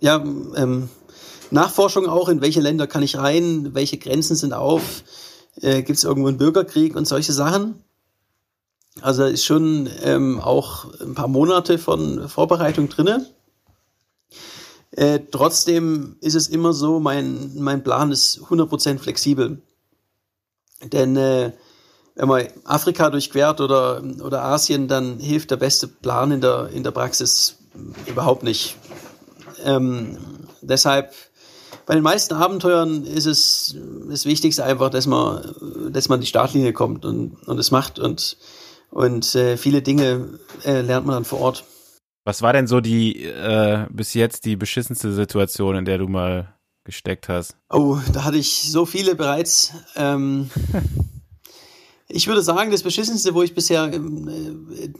ja, 0.00 0.22
ähm, 0.56 0.88
Nachforschung 1.50 2.06
auch, 2.06 2.28
in 2.28 2.40
welche 2.40 2.60
Länder 2.60 2.86
kann 2.86 3.02
ich 3.02 3.16
rein, 3.16 3.74
welche 3.74 3.98
Grenzen 3.98 4.34
sind 4.34 4.52
auf, 4.52 5.04
äh, 5.60 5.82
gibt 5.82 5.98
es 5.98 6.04
irgendwo 6.04 6.28
einen 6.28 6.38
Bürgerkrieg 6.38 6.96
und 6.96 7.06
solche 7.06 7.32
Sachen. 7.32 7.76
Also 9.00 9.24
ist 9.24 9.44
schon 9.44 9.88
ähm, 10.02 10.40
auch 10.40 10.86
ein 11.00 11.14
paar 11.14 11.28
Monate 11.28 11.78
von 11.78 12.28
Vorbereitung 12.28 12.88
drinne. 12.88 13.26
Äh, 14.92 15.20
trotzdem 15.30 16.16
ist 16.20 16.34
es 16.34 16.48
immer 16.48 16.72
so, 16.72 17.00
mein, 17.00 17.52
mein 17.56 17.82
Plan 17.82 18.12
ist 18.12 18.40
100% 18.48 18.98
flexibel. 18.98 19.60
Denn 20.92 21.16
äh, 21.16 21.52
wenn 22.14 22.28
man 22.28 22.46
Afrika 22.64 23.10
durchquert 23.10 23.60
oder, 23.60 24.02
oder 24.22 24.44
Asien, 24.44 24.86
dann 24.86 25.18
hilft 25.18 25.50
der 25.50 25.56
beste 25.56 25.88
Plan 25.88 26.30
in 26.30 26.40
der, 26.40 26.68
in 26.68 26.84
der 26.84 26.92
Praxis 26.92 27.56
überhaupt 28.06 28.44
nicht. 28.44 28.76
Ähm, 29.64 30.16
deshalb, 30.62 31.12
bei 31.86 31.94
den 31.94 32.04
meisten 32.04 32.34
Abenteuern 32.34 33.04
ist 33.04 33.26
es 33.26 33.76
das 34.08 34.24
Wichtigste 34.26 34.62
einfach, 34.62 34.90
dass 34.90 35.06
man, 35.06 35.90
dass 35.90 36.08
man 36.08 36.20
die 36.20 36.26
Startlinie 36.28 36.72
kommt 36.72 37.04
und, 37.04 37.36
und 37.48 37.58
es 37.58 37.72
macht 37.72 37.98
und, 37.98 38.36
und 38.94 39.34
äh, 39.34 39.56
viele 39.56 39.82
Dinge 39.82 40.38
äh, 40.64 40.80
lernt 40.80 41.04
man 41.04 41.16
dann 41.16 41.24
vor 41.24 41.40
Ort. 41.40 41.64
Was 42.24 42.42
war 42.42 42.52
denn 42.52 42.68
so 42.68 42.80
die 42.80 43.24
äh, 43.24 43.86
bis 43.90 44.14
jetzt 44.14 44.44
die 44.44 44.54
beschissenste 44.56 45.12
Situation, 45.12 45.74
in 45.74 45.84
der 45.84 45.98
du 45.98 46.06
mal 46.06 46.54
gesteckt 46.84 47.28
hast? 47.28 47.56
Oh, 47.70 47.98
da 48.12 48.24
hatte 48.24 48.38
ich 48.38 48.70
so 48.70 48.86
viele 48.86 49.16
bereits. 49.16 49.72
Ähm, 49.96 50.48
ich 52.08 52.28
würde 52.28 52.40
sagen, 52.40 52.70
das 52.70 52.84
Beschissenste, 52.84 53.34
wo 53.34 53.42
ich 53.42 53.54
bisher 53.54 53.92
äh, 53.92 54.00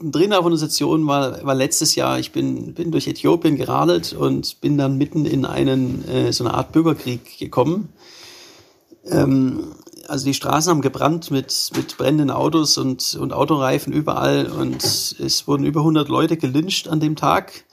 drin 0.01 0.33
auf 0.33 0.45
einer 0.45 0.57
Station 0.57 1.07
war, 1.07 1.43
war 1.45 1.55
letztes 1.55 1.95
Jahr. 1.95 2.19
Ich 2.19 2.33
bin, 2.33 2.73
bin 2.73 2.91
durch 2.91 3.07
Äthiopien 3.07 3.55
geradelt 3.55 4.11
und 4.11 4.59
bin 4.59 4.77
dann 4.77 4.97
mitten 4.97 5.25
in 5.25 5.45
einen, 5.45 6.05
äh, 6.09 6.33
so 6.33 6.43
eine 6.43 6.53
Art 6.53 6.73
Bürgerkrieg 6.73 7.39
gekommen. 7.39 7.93
Ähm, 9.05 9.73
also 10.07 10.25
die 10.25 10.33
Straßen 10.33 10.69
haben 10.69 10.81
gebrannt 10.81 11.31
mit, 11.31 11.71
mit 11.75 11.97
brennenden 11.97 12.31
Autos 12.31 12.77
und, 12.77 13.15
und 13.15 13.33
Autoreifen 13.33 13.93
überall 13.93 14.47
und 14.47 14.83
es 14.83 15.47
wurden 15.47 15.65
über 15.65 15.81
100 15.81 16.07
Leute 16.09 16.37
gelyncht 16.37 16.87
an 16.87 16.99
dem 16.99 17.15
Tag. 17.15 17.65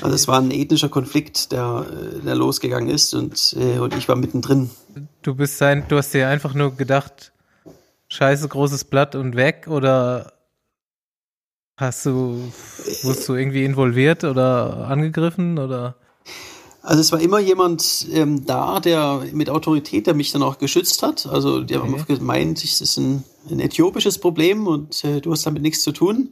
Also 0.00 0.14
es 0.14 0.26
war 0.26 0.40
ein 0.40 0.50
ethnischer 0.50 0.88
Konflikt, 0.88 1.52
der, 1.52 1.84
der 2.24 2.34
losgegangen 2.34 2.88
ist 2.88 3.14
und, 3.14 3.54
äh, 3.58 3.78
und 3.78 3.94
ich 3.94 4.08
war 4.08 4.16
mittendrin. 4.16 4.70
Du 5.22 5.34
bist 5.34 5.60
ein, 5.62 5.84
du 5.88 5.98
hast 5.98 6.14
dir 6.14 6.28
einfach 6.28 6.54
nur 6.54 6.74
gedacht, 6.74 7.32
scheiße, 8.08 8.48
großes 8.48 8.84
Blatt 8.84 9.14
und 9.14 9.36
weg 9.36 9.66
oder 9.68 10.32
hast 11.76 12.06
du, 12.06 12.52
wurdest 13.02 13.28
du 13.28 13.34
irgendwie 13.34 13.64
involviert 13.64 14.24
oder 14.24 14.88
angegriffen 14.88 15.58
oder? 15.58 15.96
Also 16.82 17.00
es 17.00 17.12
war 17.12 17.20
immer 17.20 17.38
jemand 17.38 18.06
ähm, 18.12 18.44
da, 18.44 18.80
der 18.80 19.24
mit 19.32 19.48
Autorität, 19.50 20.06
der 20.08 20.14
mich 20.14 20.32
dann 20.32 20.42
auch 20.42 20.58
geschützt 20.58 21.02
hat. 21.02 21.26
Also 21.26 21.60
die 21.60 21.76
haben 21.76 21.94
Okay. 21.94 22.16
gemeint, 22.16 22.62
es 22.64 22.80
ist 22.80 22.96
ein, 22.96 23.22
ein 23.48 23.60
äthiopisches 23.60 24.18
Problem 24.18 24.66
und 24.66 25.04
äh, 25.04 25.20
du 25.20 25.30
hast 25.30 25.46
damit 25.46 25.62
nichts 25.62 25.82
zu 25.82 25.92
tun. 25.92 26.30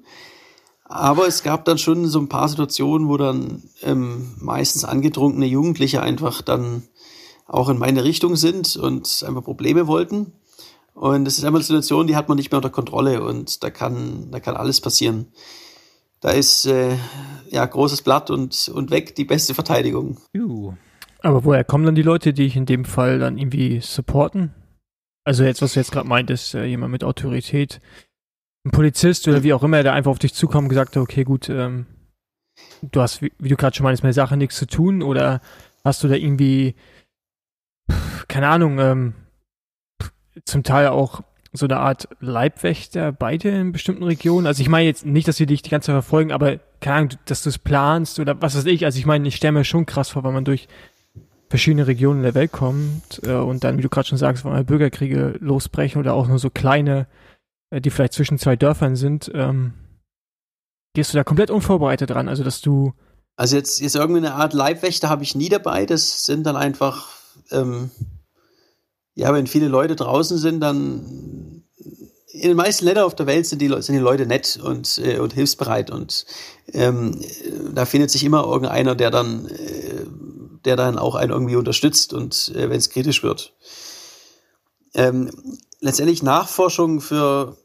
Aber 0.84 1.28
es 1.28 1.44
gab 1.44 1.64
dann 1.66 1.78
schon 1.78 2.07
so 2.09 2.18
ein 2.18 2.28
paar 2.28 2.48
Situationen, 2.48 3.09
wo 3.09 3.16
dann 3.16 3.62
ähm, 3.82 4.34
meistens 4.40 4.84
angetrunkene 4.84 5.46
Jugendliche 5.46 6.03
einfach 6.03 6.42
dann 6.42 6.82
auch 7.46 7.68
in 7.68 7.78
meine 7.78 8.03
Richtung 8.03 8.34
sind 8.34 8.76
und 8.76 9.24
einfach 9.26 9.44
Probleme 9.44 9.86
wollten. 9.86 10.32
Und 10.94 11.24
das 11.24 11.38
ist 11.38 11.44
einfach 11.44 11.59
eine 11.59 11.64
Situation, 11.64 12.09
die 12.09 12.16
hat 12.16 12.28
man 12.28 12.36
nicht 12.36 12.51
mehr 12.51 12.59
unter 12.59 12.70
Kontrolle 12.70 13.22
und 13.22 13.62
da 13.62 13.70
kann, 13.70 14.32
da 14.32 14.40
kann 14.40 14.57
alles 14.57 14.80
passieren. 14.80 15.28
Da 16.20 16.30
ist 16.30 16.66
äh, 16.66 16.96
ja 17.48 17.64
großes 17.64 18.02
Blatt 18.02 18.30
und, 18.30 18.70
und 18.74 18.90
weg 18.90 19.14
die 19.14 19.24
beste 19.24 19.54
Verteidigung. 19.54 20.18
Uh. 20.36 20.74
Aber 21.22 21.44
woher 21.44 21.64
kommen 21.64 21.84
dann 21.84 21.94
die 21.94 22.02
Leute, 22.02 22.32
die 22.32 22.44
ich 22.44 22.56
in 22.56 22.66
dem 22.66 22.84
Fall 22.84 23.18
dann 23.18 23.38
irgendwie 23.38 23.80
supporten? 23.80 24.54
Also 25.24 25.44
jetzt, 25.44 25.62
was 25.62 25.74
du 25.74 25.80
jetzt 25.80 25.92
gerade 25.92 26.08
meintest, 26.08 26.54
äh, 26.54 26.64
jemand 26.64 26.92
mit 26.92 27.04
Autorität, 27.04 27.80
ein 28.64 28.70
Polizist 28.70 29.28
oder 29.28 29.42
wie 29.42 29.52
auch 29.52 29.62
immer, 29.62 29.82
der 29.82 29.94
einfach 29.94 30.10
auf 30.10 30.18
dich 30.18 30.34
zukommt 30.34 30.64
und 30.64 30.68
gesagt 30.70 30.96
hat, 30.96 31.02
okay, 31.02 31.24
gut, 31.24 31.48
ähm, 31.48 31.86
du 32.82 33.00
hast, 33.00 33.22
wie, 33.22 33.32
wie 33.38 33.48
du 33.48 33.56
gerade 33.56 33.74
schon 33.74 33.84
meinst, 33.84 34.02
mit 34.02 34.08
der 34.08 34.14
Sache 34.14 34.36
nichts 34.36 34.56
zu 34.56 34.66
tun 34.66 35.02
oder 35.02 35.40
hast 35.84 36.02
du 36.02 36.08
da 36.08 36.14
irgendwie, 36.14 36.74
pf, 37.90 38.28
keine 38.28 38.48
Ahnung, 38.48 38.78
ähm, 38.78 39.14
pf, 40.02 40.12
zum 40.44 40.62
Teil 40.62 40.88
auch 40.88 41.22
so 41.53 41.66
eine 41.66 41.78
Art 41.78 42.09
Leibwächter 42.20 43.12
bei 43.12 43.36
dir 43.36 43.53
in 43.53 43.72
bestimmten 43.72 44.05
Regionen? 44.05 44.46
Also 44.46 44.62
ich 44.62 44.68
meine 44.68 44.86
jetzt 44.86 45.05
nicht, 45.05 45.26
dass 45.26 45.36
sie 45.36 45.46
dich 45.46 45.62
die 45.62 45.70
ganze 45.70 45.86
Zeit 45.86 45.94
verfolgen, 45.94 46.32
aber 46.32 46.59
keine 46.80 46.96
Ahnung, 46.96 47.11
dass 47.24 47.42
du 47.42 47.48
es 47.48 47.59
planst 47.59 48.20
oder 48.20 48.40
was 48.40 48.57
weiß 48.57 48.66
ich. 48.66 48.84
Also 48.84 48.98
ich 48.98 49.07
meine, 49.07 49.26
ich 49.26 49.36
stelle 49.36 49.53
mir 49.53 49.64
schon 49.64 49.86
krass 49.86 50.11
vor, 50.11 50.24
wenn 50.24 50.34
man 50.34 50.44
durch 50.44 50.68
verschiedene 51.48 51.88
Regionen 51.88 52.22
der 52.22 52.34
Welt 52.34 52.53
kommt 52.53 53.20
äh, 53.24 53.32
und 53.32 53.64
dann, 53.64 53.76
wie 53.76 53.82
du 53.82 53.88
gerade 53.88 54.07
schon 54.07 54.18
sagst, 54.18 54.44
wenn 54.44 54.53
mal 54.53 54.64
Bürgerkriege 54.64 55.36
losbrechen 55.40 56.01
oder 56.01 56.14
auch 56.14 56.28
nur 56.28 56.38
so 56.38 56.48
kleine, 56.48 57.09
äh, 57.70 57.80
die 57.80 57.90
vielleicht 57.90 58.12
zwischen 58.12 58.38
zwei 58.38 58.55
Dörfern 58.55 58.94
sind, 58.94 59.30
ähm, 59.34 59.74
gehst 60.94 61.12
du 61.12 61.18
da 61.18 61.24
komplett 61.24 61.51
unvorbereitet 61.51 62.11
dran. 62.11 62.28
Also 62.28 62.44
dass 62.44 62.61
du 62.61 62.92
Also 63.36 63.57
jetzt, 63.57 63.80
jetzt 63.80 63.96
irgendwie 63.96 64.18
eine 64.18 64.34
Art 64.34 64.53
Leibwächter 64.53 65.09
habe 65.09 65.24
ich 65.24 65.34
nie 65.34 65.48
dabei. 65.48 65.86
Das 65.86 66.22
sind 66.22 66.44
dann 66.46 66.57
einfach, 66.57 67.09
ähm, 67.51 67.90
ja, 69.20 69.34
wenn 69.34 69.46
viele 69.46 69.68
Leute 69.68 69.96
draußen 69.96 70.38
sind, 70.38 70.60
dann 70.60 71.62
in 72.32 72.48
den 72.48 72.56
meisten 72.56 72.86
Ländern 72.86 73.04
auf 73.04 73.14
der 73.14 73.26
Welt 73.26 73.46
sind 73.46 73.60
die, 73.60 73.68
sind 73.68 73.94
die 73.94 74.00
Leute 74.00 74.24
nett 74.24 74.58
und, 74.62 74.96
äh, 74.96 75.18
und 75.18 75.34
hilfsbereit 75.34 75.90
und 75.90 76.24
ähm, 76.72 77.20
äh, 77.20 77.74
da 77.74 77.84
findet 77.84 78.10
sich 78.10 78.24
immer 78.24 78.46
irgendeiner, 78.46 78.94
der 78.94 79.10
dann, 79.10 79.46
äh, 79.46 80.06
der 80.64 80.76
dann 80.76 80.96
auch 80.96 81.16
einen 81.16 81.32
irgendwie 81.32 81.56
unterstützt 81.56 82.14
und 82.14 82.50
äh, 82.54 82.70
wenn 82.70 82.78
es 82.78 82.88
kritisch 82.88 83.22
wird. 83.22 83.52
Ähm, 84.94 85.30
letztendlich 85.80 86.22
Nachforschung 86.22 87.02
für 87.02 87.58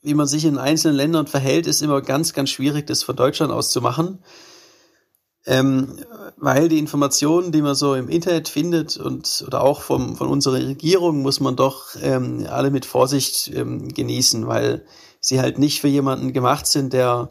wie 0.00 0.14
man 0.14 0.26
sich 0.26 0.46
in 0.46 0.56
einzelnen 0.56 0.96
Ländern 0.96 1.26
verhält, 1.26 1.66
ist 1.66 1.82
immer 1.82 2.00
ganz, 2.00 2.32
ganz 2.32 2.48
schwierig, 2.48 2.86
das 2.86 3.02
von 3.02 3.14
Deutschland 3.14 3.52
aus 3.52 3.70
zu 3.70 3.82
machen. 3.82 4.18
Ähm, 5.44 5.98
weil 6.36 6.68
die 6.68 6.78
Informationen, 6.78 7.50
die 7.50 7.62
man 7.62 7.74
so 7.74 7.94
im 7.94 8.08
Internet 8.08 8.48
findet 8.48 8.96
und 8.96 9.42
oder 9.46 9.62
auch 9.62 9.80
vom, 9.80 10.16
von 10.16 10.28
unserer 10.28 10.54
Regierung, 10.54 11.22
muss 11.22 11.40
man 11.40 11.56
doch 11.56 11.96
ähm, 12.00 12.46
alle 12.48 12.70
mit 12.70 12.86
Vorsicht 12.86 13.50
ähm, 13.52 13.88
genießen, 13.88 14.46
weil 14.46 14.84
sie 15.20 15.40
halt 15.40 15.58
nicht 15.58 15.80
für 15.80 15.88
jemanden 15.88 16.32
gemacht 16.32 16.66
sind, 16.66 16.92
der 16.92 17.30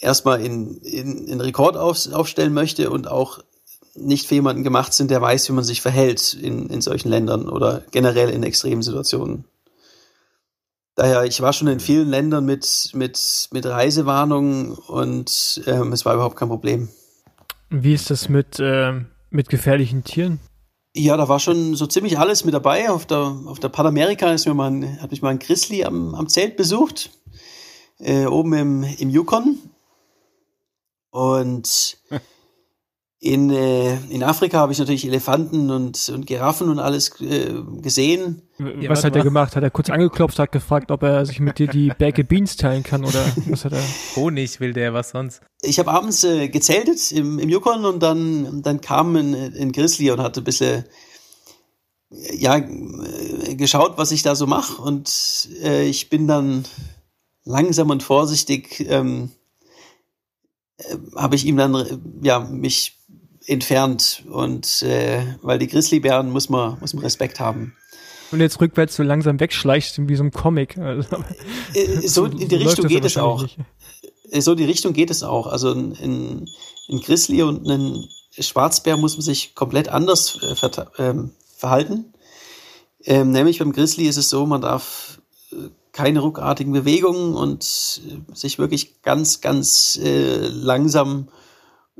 erstmal 0.00 0.40
in, 0.40 0.78
in, 0.78 1.26
in 1.26 1.40
Rekord 1.40 1.76
auf, 1.76 2.10
aufstellen 2.12 2.54
möchte 2.54 2.90
und 2.90 3.08
auch 3.08 3.40
nicht 3.94 4.26
für 4.26 4.36
jemanden 4.36 4.62
gemacht 4.62 4.92
sind, 4.92 5.10
der 5.10 5.20
weiß, 5.20 5.48
wie 5.48 5.54
man 5.54 5.64
sich 5.64 5.82
verhält 5.82 6.34
in, 6.34 6.68
in 6.70 6.80
solchen 6.80 7.08
Ländern 7.08 7.48
oder 7.48 7.82
generell 7.90 8.30
in 8.30 8.42
extremen 8.42 8.82
Situationen. 8.82 9.44
Daher, 10.98 11.22
ich 11.22 11.40
war 11.40 11.52
schon 11.52 11.68
in 11.68 11.78
vielen 11.78 12.08
Ländern 12.08 12.44
mit, 12.44 12.90
mit, 12.92 13.48
mit 13.52 13.64
Reisewarnungen 13.64 14.72
und 14.72 15.62
ähm, 15.68 15.92
es 15.92 16.04
war 16.04 16.14
überhaupt 16.14 16.34
kein 16.34 16.48
Problem. 16.48 16.88
Wie 17.70 17.94
ist 17.94 18.10
das 18.10 18.28
mit, 18.28 18.58
ähm, 18.58 19.06
mit 19.30 19.48
gefährlichen 19.48 20.02
Tieren? 20.02 20.40
Ja, 20.96 21.16
da 21.16 21.28
war 21.28 21.38
schon 21.38 21.76
so 21.76 21.86
ziemlich 21.86 22.18
alles 22.18 22.44
mit 22.44 22.52
dabei. 22.52 22.90
Auf 22.90 23.06
der, 23.06 23.18
auf 23.46 23.60
der 23.60 23.68
Panamerika 23.68 24.32
ist 24.32 24.44
mir 24.48 24.54
mal 24.54 24.72
ein, 24.72 25.00
hat 25.00 25.12
mich 25.12 25.22
mal 25.22 25.28
ein 25.28 25.38
Grizzly 25.38 25.84
am, 25.84 26.16
am 26.16 26.28
Zelt 26.28 26.56
besucht, 26.56 27.10
äh, 28.00 28.26
oben 28.26 28.52
im, 28.54 28.82
im 28.82 29.08
Yukon. 29.08 29.56
Und 31.10 31.98
in, 33.20 33.50
äh, 33.50 33.96
in 34.10 34.22
Afrika 34.22 34.58
habe 34.58 34.72
ich 34.72 34.78
natürlich 34.78 35.04
Elefanten 35.04 35.70
und, 35.70 36.08
und 36.08 36.26
Giraffen 36.26 36.68
und 36.68 36.78
alles 36.78 37.20
äh, 37.20 37.52
gesehen. 37.82 38.42
Ja, 38.58 38.90
was 38.90 39.02
hat 39.02 39.14
er 39.14 39.18
mal. 39.18 39.24
gemacht? 39.24 39.56
Hat 39.56 39.62
er 39.64 39.70
kurz 39.70 39.90
angeklopft, 39.90 40.38
hat 40.38 40.52
gefragt, 40.52 40.92
ob 40.92 41.02
er 41.02 41.26
sich 41.26 41.40
mit 41.40 41.58
dir 41.58 41.66
die 41.66 41.88
Bag 41.98 42.18
of 42.20 42.28
Beans 42.28 42.56
teilen 42.56 42.84
kann 42.84 43.04
oder 43.04 43.24
was 43.46 43.64
hat 43.64 43.72
er? 43.72 43.82
Honig 44.14 44.60
will 44.60 44.72
der, 44.72 44.94
was 44.94 45.10
sonst? 45.10 45.42
Ich 45.62 45.80
habe 45.80 45.90
abends 45.90 46.22
äh, 46.22 46.48
gezeltet 46.48 47.10
im, 47.10 47.40
im 47.40 47.48
Yukon 47.48 47.84
und 47.84 48.00
dann, 48.04 48.62
dann 48.62 48.80
kam 48.80 49.16
ein, 49.16 49.34
ein 49.34 49.72
Grizzly 49.72 50.12
und 50.12 50.20
hatte 50.20 50.40
ein 50.40 50.44
bisschen 50.44 50.84
äh, 52.12 52.36
ja, 52.36 52.56
äh, 52.56 53.56
geschaut, 53.56 53.98
was 53.98 54.12
ich 54.12 54.22
da 54.22 54.36
so 54.36 54.46
mache. 54.46 54.80
Und 54.80 55.48
äh, 55.64 55.88
ich 55.88 56.08
bin 56.08 56.28
dann 56.28 56.64
langsam 57.42 57.90
und 57.90 58.04
vorsichtig, 58.04 58.86
ähm, 58.88 59.30
äh, 60.76 60.96
habe 61.16 61.34
ich 61.34 61.46
ihm 61.46 61.56
dann 61.56 61.74
äh, 61.74 61.98
ja, 62.22 62.38
mich 62.38 62.97
entfernt. 63.48 64.24
Und 64.30 64.82
äh, 64.82 65.22
weil 65.42 65.58
die 65.58 65.66
Grizzlybären 65.66 66.30
muss 66.30 66.48
man, 66.48 66.78
muss 66.80 66.94
man 66.94 67.02
Respekt 67.02 67.40
haben. 67.40 67.74
Und 68.30 68.40
jetzt 68.40 68.60
rückwärts 68.60 68.96
so 68.96 69.02
langsam 69.02 69.40
wegschleichst, 69.40 70.06
wie 70.06 70.16
so 70.16 70.22
ein 70.22 70.30
Comic. 70.30 70.76
Also, 70.78 71.16
Äh, 71.74 71.86
so 72.08 72.26
in 72.26 72.48
die 72.48 72.56
Richtung 72.56 72.86
geht 72.86 73.04
es 73.04 73.16
auch. 73.16 73.42
nicht. 73.42 73.58
So 74.30 74.54
die 74.54 74.64
Richtung 74.64 74.92
geht 74.92 75.10
es 75.10 75.22
auch. 75.22 75.46
Also 75.46 75.72
ein, 75.72 76.46
ein, 76.90 77.00
Grizzly 77.00 77.42
und 77.42 77.66
ein 77.66 78.04
Schwarzbär 78.38 78.98
muss 78.98 79.16
man 79.16 79.22
sich 79.22 79.54
komplett 79.54 79.88
anders 79.88 80.38
äh, 80.42 81.02
ähm, 81.02 81.30
verhalten. 81.56 82.12
Ähm, 83.04 83.30
nämlich 83.30 83.58
beim 83.58 83.72
Grizzly 83.72 84.06
ist 84.06 84.18
es 84.18 84.28
so, 84.28 84.44
man 84.44 84.60
darf 84.60 85.20
äh, 85.50 85.70
keine 85.92 86.20
ruckartigen 86.20 86.74
Bewegungen 86.74 87.34
und 87.34 88.02
äh, 88.06 88.34
sich 88.34 88.58
wirklich 88.58 89.00
ganz, 89.00 89.40
ganz 89.40 89.98
äh, 90.02 90.46
langsam 90.48 91.28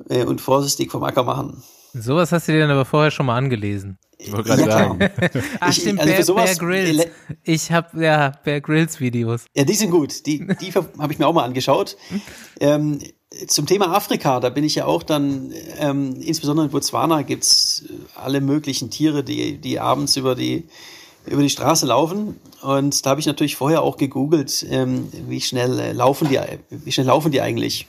äh, 0.08 0.24
und 0.24 0.40
vorsichtig 0.40 0.90
vom 0.90 1.02
Acker 1.04 1.24
machen. 1.24 1.62
Sowas 1.94 2.32
hast 2.32 2.48
du 2.48 2.52
dir 2.52 2.60
dann 2.60 2.70
aber 2.70 2.84
vorher 2.84 3.10
schon 3.10 3.26
mal 3.26 3.36
angelesen. 3.36 3.98
Ich 4.18 4.32
wollte 4.32 4.48
gerade 4.48 4.62
Ja, 4.62 4.70
sagen. 4.70 5.10
Ach 5.60 5.70
Ich- 5.70 5.76
stimmt, 5.76 6.00
also 6.00 6.12
Bear, 6.12 6.22
sowas- 6.24 6.58
Bear 6.58 6.68
Grylls. 6.68 7.06
Ich 7.44 7.72
habe 7.72 8.04
ja 8.04 8.32
Bear 8.44 8.60
Grylls 8.60 9.00
Videos. 9.00 9.44
Ja, 9.54 9.64
die 9.64 9.74
sind 9.74 9.90
gut. 9.90 10.26
Die, 10.26 10.46
die 10.60 10.72
habe 10.72 11.12
ich 11.12 11.18
mir 11.18 11.26
auch 11.26 11.32
mal 11.32 11.44
angeschaut. 11.44 11.96
Ähm, 12.60 12.98
zum 13.46 13.66
Thema 13.66 13.94
Afrika, 13.94 14.40
da 14.40 14.48
bin 14.48 14.64
ich 14.64 14.74
ja 14.74 14.86
auch 14.86 15.02
dann, 15.02 15.52
ähm, 15.78 16.16
insbesondere 16.20 16.66
in 16.66 16.72
Botswana 16.72 17.22
gibt's 17.22 17.84
äh, 17.88 17.92
alle 18.18 18.40
möglichen 18.40 18.90
Tiere, 18.90 19.22
die, 19.22 19.58
die 19.58 19.78
abends 19.80 20.16
über 20.16 20.34
die, 20.34 20.64
über 21.26 21.42
die 21.42 21.50
Straße 21.50 21.86
laufen. 21.86 22.40
Und 22.62 23.04
da 23.06 23.10
habe 23.10 23.20
ich 23.20 23.26
natürlich 23.26 23.54
vorher 23.56 23.82
auch 23.82 23.96
gegoogelt, 23.98 24.66
ähm, 24.68 25.08
wie 25.28 25.40
schnell 25.40 25.78
äh, 25.78 25.92
laufen 25.92 26.28
die, 26.28 26.40
wie 26.70 26.90
schnell 26.92 27.06
laufen 27.06 27.30
die 27.30 27.40
eigentlich. 27.40 27.86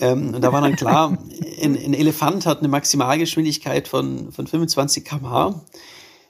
Ähm, 0.00 0.34
und 0.34 0.42
da 0.42 0.52
war 0.52 0.60
dann 0.60 0.76
klar, 0.76 1.18
ein, 1.62 1.76
ein 1.76 1.94
Elefant 1.94 2.46
hat 2.46 2.58
eine 2.58 2.68
Maximalgeschwindigkeit 2.68 3.88
von, 3.88 4.32
von 4.32 4.46
25 4.46 5.04
km/h. 5.04 5.64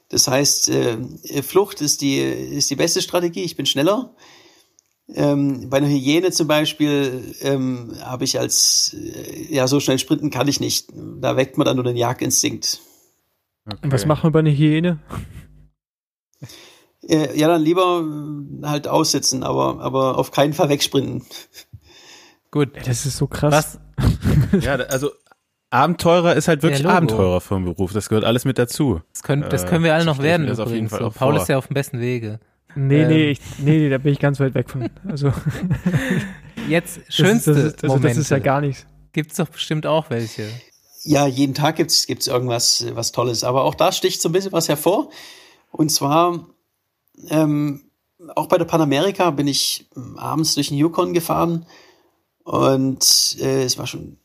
Das 0.09 0.29
heißt, 0.29 0.69
äh, 0.69 1.43
Flucht 1.43 1.81
ist 1.81 2.01
die, 2.01 2.19
ist 2.19 2.71
die 2.71 2.77
beste 2.77 3.03
Strategie. 3.03 3.43
Ich 3.43 3.57
bin 3.57 3.67
schneller. 3.67 4.15
Ähm, 5.09 5.71
bei 5.71 5.77
einer 5.77 5.89
Hyäne 5.89 6.33
zum 6.33 6.49
Beispiel 6.49 7.35
ähm, 7.41 7.93
habe 8.01 8.25
ich 8.25 8.39
als, 8.39 8.95
äh, 8.95 9.55
ja, 9.55 9.69
so 9.69 9.79
schnell 9.79 9.99
sprinten 9.99 10.31
kann 10.31 10.49
ich 10.49 10.61
nicht. 10.61 10.89
Da 11.21 11.37
weckt 11.37 11.59
man 11.59 11.65
dann 11.65 11.77
nur 11.77 11.85
den 11.85 11.97
Jagdinstinkt. 11.97 12.81
Und 13.65 13.93
was 13.93 14.07
machen 14.07 14.25
wir 14.25 14.31
bei 14.31 14.39
einer 14.41 14.51
Hyäne? 14.51 14.99
Äh, 17.09 17.39
ja, 17.39 17.47
dann 17.47 17.63
lieber 17.63 18.05
halt 18.63 18.89
aussitzen, 18.89 19.45
aber, 19.45 19.81
aber 19.81 20.19
auf 20.19 20.33
keinen 20.33 20.53
Fall 20.53 20.69
wegsprinten. 20.69 21.25
Gut. 22.57 22.71
Das 22.87 23.07
ist 23.07 23.17
so 23.17 23.27
krass. 23.27 23.53
Was? 23.53 24.63
Ja, 24.65 24.75
also 24.77 25.11
Abenteurer 25.71 26.35
ist 26.37 26.49
halt 26.49 26.63
wirklich 26.63 26.83
Ja. 26.83 26.91
Abenteurer 26.91 27.41
vom 27.41 27.65
Beruf. 27.65 27.93
Das 27.93 28.09
gehört 28.09 28.25
alles 28.25 28.45
mit 28.45 28.59
dazu. 28.59 29.01
Das 29.13 29.23
können, 29.23 29.45
das 29.49 29.65
Äh, 29.65 29.67
können 29.67 29.85
wir 29.85 29.93
alle 29.95 30.03
ich 30.03 30.07
noch 30.07 30.23
werden 30.23 30.47
das 30.47 30.59
auf 30.59 30.69
jeden 30.71 30.87
übrigens. 30.87 30.91
Fall 30.93 31.13
So, 31.13 31.19
Paul 31.19 31.33
vor. 31.35 31.43
ist 31.43 31.49
ja 31.49 31.59
auf 31.59 31.67
dem 31.67 31.75
besten 31.75 32.01
Wege. 32.01 32.41
Nee, 32.75 33.03
Ähm. 33.03 33.09
nee, 33.09 33.31
ich, 33.31 33.41
nee, 33.59 33.79
nee, 33.79 33.89
da 33.91 33.99
bin 33.99 34.13
ich 34.13 34.19
ganz 34.19 34.39
weit 34.41 34.55
weg 34.55 34.71
von. 34.71 34.89
Also, 35.09 35.33
Jetzt 36.69 36.99
das 37.07 37.15
schönste 37.15 37.51
ist, 37.53 37.57
das 37.59 37.65
ist, 37.67 37.85
also, 37.85 37.97
Momente. 37.97 38.09
das 38.09 38.19
ist 38.19 38.31
ja 38.31 38.39
gar 38.39 38.61
nichts. 38.61 38.87
Gibt's 39.13 39.37
doch 39.37 39.49
bestimmt 39.49 39.87
auch 39.87 40.11
welche. 40.11 40.47
Ja, 41.05 41.27
jeden 41.27 41.55
Tag 41.55 41.77
gibt's 41.77 42.07
gibt's 42.07 42.27
irgendwas 42.27 42.81
äh, 42.83 42.95
was 42.97 43.13
Tolles. 43.13 43.45
Aber 43.45 43.65
auch 43.65 43.75
da 43.75 43.93
sticht 43.93 44.21
so 44.21 44.29
ein 44.29 44.33
bisschen 44.33 44.53
was 44.53 44.69
hervor. 44.69 45.11
Und 45.73 45.91
zwar, 45.91 46.47
ähm, 47.29 47.83
auch 48.35 48.47
bei 48.49 48.59
der 48.59 48.65
Panamerika 48.65 49.31
bin 49.31 49.47
ich 49.47 49.89
ähm, 49.97 50.19
abends 50.19 50.55
durch 50.55 50.69
den 50.69 50.79
Yukon 50.79 51.13
gefahren 51.15 51.67
und 52.47 53.37
äh, 53.41 53.65
es 53.65 53.77
war 53.77 53.89
schon 53.89 54.19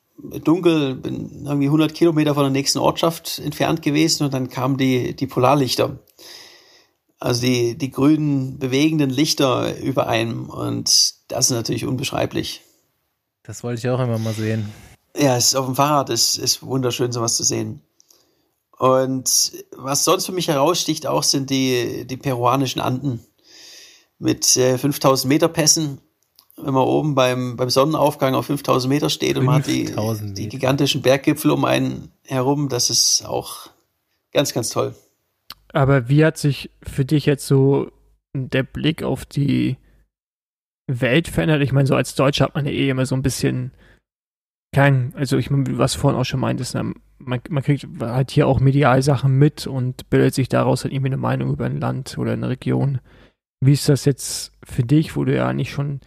dunkel, 0.43 0.93
bin 0.93 1.43
irgendwie 1.43 1.65
100 1.65 1.91
Kilometer 1.91 2.35
von 2.35 2.43
der 2.43 2.51
nächsten 2.51 2.77
Ortschaft 2.77 3.39
entfernt 3.39 3.81
gewesen 3.81 4.25
und 4.25 4.33
dann 4.35 4.47
kamen 4.47 4.77
die, 4.77 5.15
die 5.15 5.25
Polarlichter. 5.25 5.97
Also 7.17 7.41
die, 7.41 7.75
die 7.75 7.89
grünen, 7.89 8.59
bewegenden 8.59 9.09
Lichter 9.09 9.75
über 9.79 10.05
einem 10.05 10.51
und 10.51 11.15
das 11.29 11.45
ist 11.45 11.55
natürlich 11.55 11.87
unbeschreiblich. 11.87 12.61
Das 13.41 13.63
wollte 13.63 13.79
ich 13.79 13.89
auch 13.89 13.99
immer 13.99 14.19
mal 14.19 14.35
sehen. 14.35 14.69
Ja, 15.17 15.35
es 15.35 15.47
ist 15.47 15.55
auf 15.55 15.65
dem 15.65 15.75
Fahrrad 15.75 16.11
ist, 16.11 16.37
ist 16.37 16.61
wunderschön, 16.61 17.11
sowas 17.11 17.37
zu 17.37 17.43
sehen. 17.43 17.81
Und 18.77 19.51
was 19.75 20.03
sonst 20.03 20.27
für 20.27 20.31
mich 20.31 20.47
heraussticht 20.47 21.07
auch 21.07 21.23
sind 21.23 21.49
die, 21.49 22.05
die 22.05 22.17
peruanischen 22.17 22.81
Anden 22.81 23.19
mit 24.19 24.55
äh, 24.57 24.77
5000 24.77 25.27
Meter 25.27 25.47
Pässen. 25.47 26.01
Wenn 26.63 26.73
man 26.73 26.83
oben 26.83 27.15
beim, 27.15 27.57
beim 27.57 27.69
Sonnenaufgang 27.69 28.35
auf 28.35 28.45
5000 28.47 28.89
Meter 28.89 29.09
steht 29.09 29.37
und 29.37 29.45
man 29.45 29.55
hat 29.55 29.67
die, 29.67 29.85
5000 29.85 30.37
die 30.37 30.49
gigantischen 30.49 31.01
Berggipfel 31.01 31.51
um 31.51 31.65
einen 31.65 32.11
herum, 32.25 32.69
das 32.69 32.89
ist 32.89 33.25
auch 33.25 33.69
ganz, 34.31 34.53
ganz 34.53 34.69
toll. 34.69 34.95
Aber 35.73 36.09
wie 36.09 36.25
hat 36.25 36.37
sich 36.37 36.69
für 36.83 37.05
dich 37.05 37.25
jetzt 37.25 37.47
so 37.47 37.91
der 38.33 38.63
Blick 38.63 39.03
auf 39.03 39.25
die 39.25 39.77
Welt 40.87 41.27
verändert? 41.27 41.61
Ich 41.61 41.71
meine, 41.71 41.87
so 41.87 41.95
als 41.95 42.15
Deutscher 42.15 42.45
hat 42.45 42.55
man 42.55 42.65
ja 42.65 42.71
eh 42.71 42.89
immer 42.89 43.05
so 43.05 43.15
ein 43.15 43.23
bisschen 43.23 43.71
kein, 44.73 45.13
also 45.15 45.37
ich 45.37 45.49
meine, 45.49 45.77
was 45.77 45.93
du 45.93 45.99
vorhin 45.99 46.19
auch 46.19 46.25
schon 46.25 46.39
meintest, 46.39 46.75
ne? 46.75 46.93
man, 47.25 47.41
man 47.49 47.63
kriegt 47.63 47.87
halt 47.99 48.31
hier 48.31 48.47
auch 48.47 48.59
medial 48.59 49.01
Sachen 49.01 49.37
mit 49.37 49.67
und 49.67 50.09
bildet 50.09 50.33
sich 50.33 50.49
daraus 50.49 50.83
halt 50.83 50.93
irgendwie 50.93 51.09
eine 51.09 51.17
Meinung 51.17 51.51
über 51.51 51.65
ein 51.65 51.79
Land 51.79 52.17
oder 52.17 52.33
eine 52.33 52.49
Region. 52.49 52.99
Wie 53.63 53.73
ist 53.73 53.89
das 53.89 54.05
jetzt 54.05 54.53
für 54.63 54.83
dich, 54.83 55.15
wo 55.15 55.23
du 55.23 55.35
ja 55.35 55.53
nicht 55.53 55.71
schon 55.71 56.01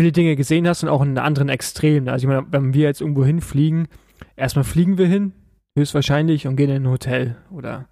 viele 0.00 0.12
Dinge 0.12 0.34
gesehen 0.34 0.66
hast 0.66 0.82
und 0.82 0.88
auch 0.88 1.02
in 1.02 1.18
anderen 1.18 1.50
Extremen? 1.50 2.08
Also 2.08 2.24
ich 2.24 2.28
meine, 2.28 2.46
wenn 2.50 2.72
wir 2.72 2.84
jetzt 2.84 3.02
irgendwo 3.02 3.22
hinfliegen, 3.22 3.86
erstmal 4.34 4.64
fliegen 4.64 4.96
wir 4.96 5.06
hin, 5.06 5.32
höchstwahrscheinlich, 5.76 6.46
und 6.46 6.56
gehen 6.56 6.70
in 6.70 6.84
ein 6.84 6.90
Hotel. 6.90 7.36
Oder 7.50 7.86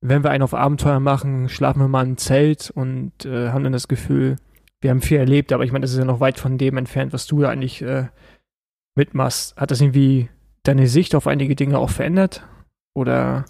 wenn 0.00 0.24
wir 0.24 0.30
einen 0.30 0.42
auf 0.42 0.54
Abenteuer 0.54 0.98
machen, 0.98 1.48
schlafen 1.48 1.78
wir 1.80 1.86
mal 1.86 2.04
im 2.04 2.16
Zelt 2.16 2.70
und 2.70 3.24
äh, 3.24 3.50
haben 3.50 3.62
dann 3.62 3.72
das 3.72 3.86
Gefühl, 3.86 4.36
wir 4.80 4.90
haben 4.90 5.00
viel 5.00 5.18
erlebt, 5.18 5.52
aber 5.52 5.62
ich 5.62 5.70
meine, 5.70 5.84
das 5.84 5.92
ist 5.92 5.98
ja 5.98 6.04
noch 6.04 6.18
weit 6.18 6.40
von 6.40 6.58
dem 6.58 6.76
entfernt, 6.78 7.12
was 7.12 7.28
du 7.28 7.42
da 7.42 7.50
eigentlich 7.50 7.80
äh, 7.80 8.08
mitmachst. 8.96 9.56
Hat 9.56 9.70
das 9.70 9.80
irgendwie 9.80 10.28
deine 10.64 10.88
Sicht 10.88 11.14
auf 11.14 11.28
einige 11.28 11.54
Dinge 11.54 11.78
auch 11.78 11.90
verändert? 11.90 12.44
Oder 12.92 13.44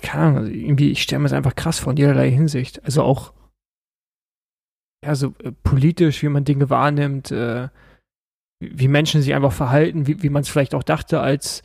keine 0.00 0.24
Ahnung, 0.24 0.38
also 0.38 0.50
irgendwie, 0.50 0.90
ich 0.90 1.02
stelle 1.02 1.20
mir 1.20 1.24
das 1.26 1.34
einfach 1.34 1.56
krass 1.56 1.78
vor 1.78 1.92
in 1.92 1.98
jederlei 1.98 2.30
Hinsicht. 2.30 2.82
Also 2.86 3.02
auch 3.02 3.34
ja, 5.04 5.14
so 5.14 5.34
äh, 5.42 5.52
politisch, 5.62 6.22
wie 6.22 6.28
man 6.28 6.44
Dinge 6.44 6.70
wahrnimmt, 6.70 7.30
äh, 7.30 7.68
wie 8.60 8.78
wie 8.78 8.88
Menschen 8.88 9.22
sich 9.22 9.34
einfach 9.34 9.52
verhalten, 9.52 10.06
wie, 10.06 10.22
wie 10.22 10.30
man 10.30 10.42
es 10.42 10.48
vielleicht 10.48 10.74
auch 10.74 10.82
dachte 10.84 11.20
als, 11.20 11.62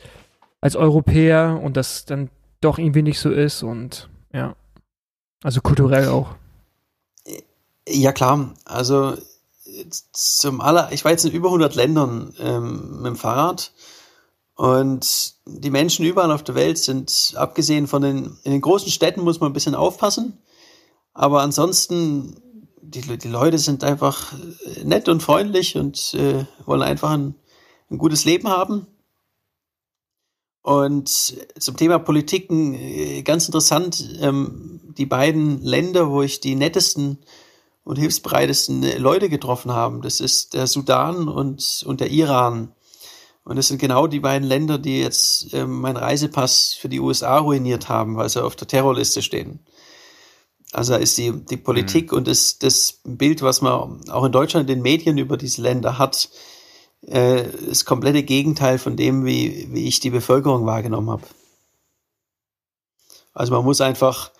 als 0.60 0.76
Europäer 0.76 1.60
und 1.62 1.76
das 1.76 2.04
dann 2.04 2.30
doch 2.60 2.78
irgendwie 2.78 3.02
nicht 3.02 3.20
so 3.20 3.30
ist 3.30 3.62
und 3.62 4.08
ja. 4.32 4.56
Also 5.44 5.60
kulturell 5.60 6.08
auch. 6.08 6.34
Ja 7.88 8.12
klar, 8.12 8.54
also 8.64 9.16
zum 10.12 10.60
aller, 10.60 10.90
ich 10.92 11.04
war 11.04 11.12
jetzt 11.12 11.24
in 11.24 11.32
über 11.32 11.48
100 11.48 11.74
Ländern 11.74 12.34
ähm, 12.38 12.96
mit 12.96 13.06
dem 13.06 13.16
Fahrrad 13.16 13.72
und 14.54 15.34
die 15.46 15.70
Menschen 15.70 16.04
überall 16.04 16.32
auf 16.32 16.42
der 16.42 16.54
Welt 16.54 16.78
sind, 16.78 17.34
abgesehen 17.36 17.86
von 17.86 18.02
den, 18.02 18.36
in 18.42 18.52
den 18.52 18.60
großen 18.60 18.90
Städten 18.90 19.20
muss 19.20 19.40
man 19.40 19.50
ein 19.50 19.54
bisschen 19.54 19.76
aufpassen, 19.76 20.38
aber 21.12 21.42
ansonsten, 21.42 22.40
die, 22.90 23.18
die 23.18 23.28
Leute 23.28 23.58
sind 23.58 23.84
einfach 23.84 24.32
äh, 24.32 24.84
nett 24.84 25.08
und 25.08 25.22
freundlich 25.22 25.76
und 25.76 26.14
äh, 26.14 26.44
wollen 26.64 26.82
einfach 26.82 27.10
ein, 27.10 27.34
ein 27.90 27.98
gutes 27.98 28.24
Leben 28.24 28.48
haben. 28.48 28.86
Und 30.62 31.08
zum 31.58 31.76
Thema 31.76 31.98
Politiken, 31.98 32.74
äh, 32.74 33.22
ganz 33.22 33.46
interessant, 33.46 34.18
ähm, 34.20 34.80
die 34.96 35.06
beiden 35.06 35.62
Länder, 35.62 36.10
wo 36.10 36.22
ich 36.22 36.40
die 36.40 36.56
nettesten 36.56 37.18
und 37.84 37.96
hilfsbereitesten 37.96 38.82
äh, 38.82 38.98
Leute 38.98 39.28
getroffen 39.28 39.72
habe, 39.72 40.00
das 40.02 40.20
ist 40.20 40.54
der 40.54 40.66
Sudan 40.66 41.28
und, 41.28 41.82
und 41.86 42.00
der 42.00 42.10
Iran. 42.10 42.72
Und 43.44 43.56
das 43.56 43.68
sind 43.68 43.80
genau 43.80 44.06
die 44.06 44.20
beiden 44.20 44.46
Länder, 44.46 44.78
die 44.78 45.00
jetzt 45.00 45.54
ähm, 45.54 45.80
meinen 45.80 45.96
Reisepass 45.96 46.74
für 46.78 46.90
die 46.90 47.00
USA 47.00 47.38
ruiniert 47.38 47.88
haben, 47.88 48.16
weil 48.16 48.28
sie 48.28 48.44
auf 48.44 48.56
der 48.56 48.68
Terrorliste 48.68 49.22
stehen. 49.22 49.60
Also 50.72 50.92
da 50.92 50.98
ist 50.98 51.16
die, 51.16 51.32
die 51.32 51.56
Politik 51.56 52.12
und 52.12 52.28
das, 52.28 52.58
das 52.58 53.00
Bild, 53.04 53.40
was 53.42 53.62
man 53.62 54.08
auch 54.10 54.24
in 54.24 54.32
Deutschland 54.32 54.68
in 54.68 54.76
den 54.76 54.82
Medien 54.82 55.16
über 55.16 55.36
diese 55.36 55.62
Länder 55.62 55.98
hat, 55.98 56.28
äh, 57.02 57.44
das 57.66 57.84
komplette 57.84 58.22
Gegenteil 58.22 58.78
von 58.78 58.96
dem, 58.96 59.24
wie, 59.24 59.68
wie 59.72 59.88
ich 59.88 60.00
die 60.00 60.10
Bevölkerung 60.10 60.66
wahrgenommen 60.66 61.10
habe. 61.10 61.24
Also 63.32 63.54
man 63.54 63.64
muss 63.64 63.80
einfach 63.80 64.30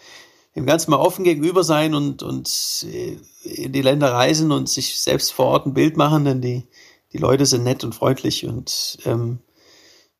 dem 0.54 0.66
Ganzen 0.66 0.90
mal 0.90 0.98
offen 0.98 1.24
gegenüber 1.24 1.62
sein 1.62 1.94
und, 1.94 2.22
und 2.22 2.84
äh, 2.92 3.16
in 3.44 3.72
die 3.72 3.82
Länder 3.82 4.12
reisen 4.12 4.52
und 4.52 4.68
sich 4.68 5.00
selbst 5.00 5.32
vor 5.32 5.46
Ort 5.46 5.66
ein 5.66 5.74
Bild 5.74 5.96
machen, 5.96 6.24
denn 6.24 6.40
die, 6.42 6.66
die 7.12 7.18
Leute 7.18 7.46
sind 7.46 7.64
nett 7.64 7.84
und 7.84 7.94
freundlich 7.94 8.44
und 8.44 8.98
ähm, 9.04 9.38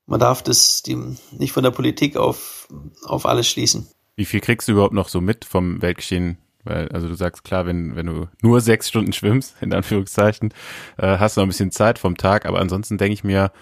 man 0.06 0.20
darf 0.20 0.42
das 0.42 0.82
die, 0.82 0.96
nicht 1.32 1.52
von 1.52 1.64
der 1.64 1.70
Politik 1.70 2.16
auf, 2.16 2.68
auf 3.04 3.26
alles 3.26 3.46
schließen. 3.46 3.88
Wie 4.18 4.24
viel 4.24 4.40
kriegst 4.40 4.66
du 4.66 4.72
überhaupt 4.72 4.94
noch 4.94 5.08
so 5.08 5.20
mit 5.20 5.44
vom 5.44 5.80
Weltgeschehen? 5.80 6.38
Weil, 6.64 6.88
also 6.88 7.06
du 7.06 7.14
sagst 7.14 7.44
klar, 7.44 7.66
wenn, 7.66 7.94
wenn 7.94 8.06
du 8.06 8.26
nur 8.42 8.60
sechs 8.60 8.88
Stunden 8.88 9.12
schwimmst, 9.12 9.54
in 9.60 9.72
Anführungszeichen, 9.72 10.52
äh, 10.96 11.18
hast 11.18 11.36
du 11.36 11.40
noch 11.40 11.46
ein 11.46 11.50
bisschen 11.50 11.70
Zeit 11.70 12.00
vom 12.00 12.16
Tag, 12.16 12.44
aber 12.44 12.58
ansonsten 12.58 12.98
denke 12.98 13.14
ich 13.14 13.22
mir, 13.22 13.52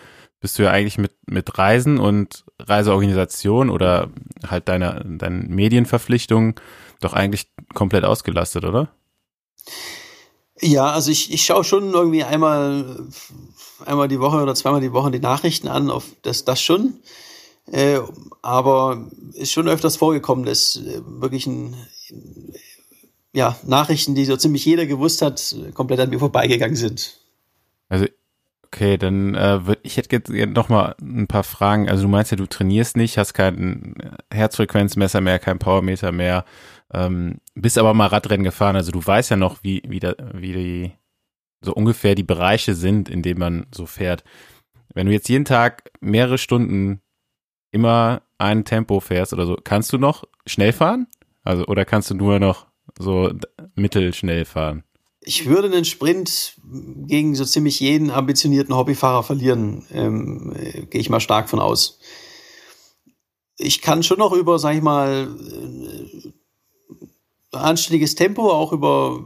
bist 0.41 0.59
du 0.59 0.63
ja 0.63 0.71
eigentlich 0.71 0.97
mit, 0.97 1.13
mit 1.27 1.59
Reisen 1.59 1.99
und 1.99 2.47
Reiseorganisation 2.59 3.69
oder 3.69 4.09
halt 4.49 4.67
deiner, 4.69 5.05
deinen 5.05 5.55
Medienverpflichtungen 5.55 6.55
doch 7.01 7.13
eigentlich 7.13 7.53
komplett 7.75 8.05
ausgelastet, 8.05 8.65
oder? 8.65 8.89
Ja, 10.63 10.87
also 10.87 11.11
ich, 11.11 11.35
ich 11.35 11.45
schaue 11.45 11.65
schon 11.65 11.93
irgendwie 11.93 12.25
einmal, 12.25 13.07
einmal 13.85 14.09
die 14.09 14.21
Woche 14.21 14.39
oder 14.39 14.55
zweimal 14.55 14.81
die 14.81 14.95
Woche 14.95 15.11
die 15.11 15.21
Nachrichten 15.21 15.69
an, 15.69 15.91
auf 15.91 16.07
das, 16.23 16.47
das 16.47 16.63
schon. 16.63 16.95
Äh, 17.73 17.99
aber 18.43 19.09
ist 19.35 19.53
schon 19.53 19.69
öfters 19.69 19.97
vorgekommen, 19.97 20.45
dass 20.45 20.77
äh, 20.77 21.01
wirklich 21.05 21.47
ein, 21.47 21.75
ja, 23.33 23.57
Nachrichten, 23.65 24.15
die 24.15 24.25
so 24.25 24.37
ziemlich 24.37 24.65
jeder 24.65 24.87
gewusst 24.87 25.21
hat, 25.23 25.57
komplett 25.75 26.01
an 26.01 26.11
mir 26.11 26.19
vorbeigegangen 26.19 26.77
sind. 26.77 27.19
Also, 27.89 28.07
okay, 28.65 28.97
dann 28.97 29.35
äh, 29.35 29.67
würd, 29.67 29.81
ich 29.83 29.97
hätte 29.97 30.17
jetzt 30.17 30.55
noch 30.55 30.69
mal 30.69 30.95
ein 31.01 31.27
paar 31.27 31.45
Fragen. 31.45 31.89
Also 31.89 32.05
du 32.05 32.09
meinst 32.09 32.31
ja, 32.31 32.37
du 32.37 32.47
trainierst 32.47 32.97
nicht, 32.97 33.19
hast 33.19 33.35
kein 33.35 33.95
Herzfrequenzmesser 34.33 35.21
mehr, 35.21 35.39
kein 35.39 35.59
Powermeter 35.59 36.13
mehr, 36.13 36.45
ähm, 36.93 37.39
bist 37.55 37.79
aber 37.79 37.95
mal 37.95 38.07
Radrennen 38.07 38.45
gefahren. 38.45 38.77
Also 38.77 38.93
du 38.93 39.05
weißt 39.05 39.31
ja 39.31 39.37
noch, 39.37 39.63
wie, 39.63 39.83
wie, 39.89 40.01
da, 40.01 40.15
wie 40.35 40.53
die 40.53 40.93
so 41.63 41.75
ungefähr 41.75 42.15
die 42.15 42.23
Bereiche 42.23 42.75
sind, 42.75 43.09
in 43.09 43.23
denen 43.23 43.41
man 43.41 43.67
so 43.75 43.87
fährt. 43.87 44.25
Wenn 44.95 45.07
du 45.07 45.13
jetzt 45.13 45.29
jeden 45.29 45.45
Tag 45.45 45.91
mehrere 46.01 46.39
Stunden 46.39 47.01
immer 47.71 48.23
ein 48.39 48.65
Tempo 48.65 49.01
fährst 49.01 49.33
oder 49.33 49.47
so, 49.47 49.57
kannst 49.63 49.93
du 49.93 49.99
noch 49.99 50.25
schnell 50.47 50.73
fahren? 50.73 51.07
Also, 51.43 51.67
oder 51.67 51.85
kannst 51.85 52.11
du 52.11 52.15
nur 52.15 52.39
noch 52.39 52.67
so 52.99 53.31
mittelschnell 53.75 54.45
fahren? 54.45 54.83
Ich 55.21 55.47
würde 55.47 55.69
einen 55.69 55.85
Sprint 55.85 56.55
gegen 57.07 57.35
so 57.35 57.45
ziemlich 57.45 57.81
jeden 57.81 58.11
ambitionierten 58.11 58.77
Hobbyfahrer 58.77 59.23
verlieren, 59.23 59.85
ähm, 59.93 60.55
äh, 60.57 60.83
gehe 60.87 61.01
ich 61.01 61.11
mal 61.11 61.21
stark 61.21 61.49
von 61.49 61.59
aus. 61.59 61.99
Ich 63.59 63.81
kann 63.81 64.03
schon 64.03 64.19
noch 64.19 64.33
über, 64.33 64.59
sag 64.59 64.77
ich 64.77 64.83
mal, 64.83 65.29
äh, 65.29 66.33
anständiges 67.53 68.15
Tempo, 68.15 68.51
auch 68.51 68.73
über 68.73 69.25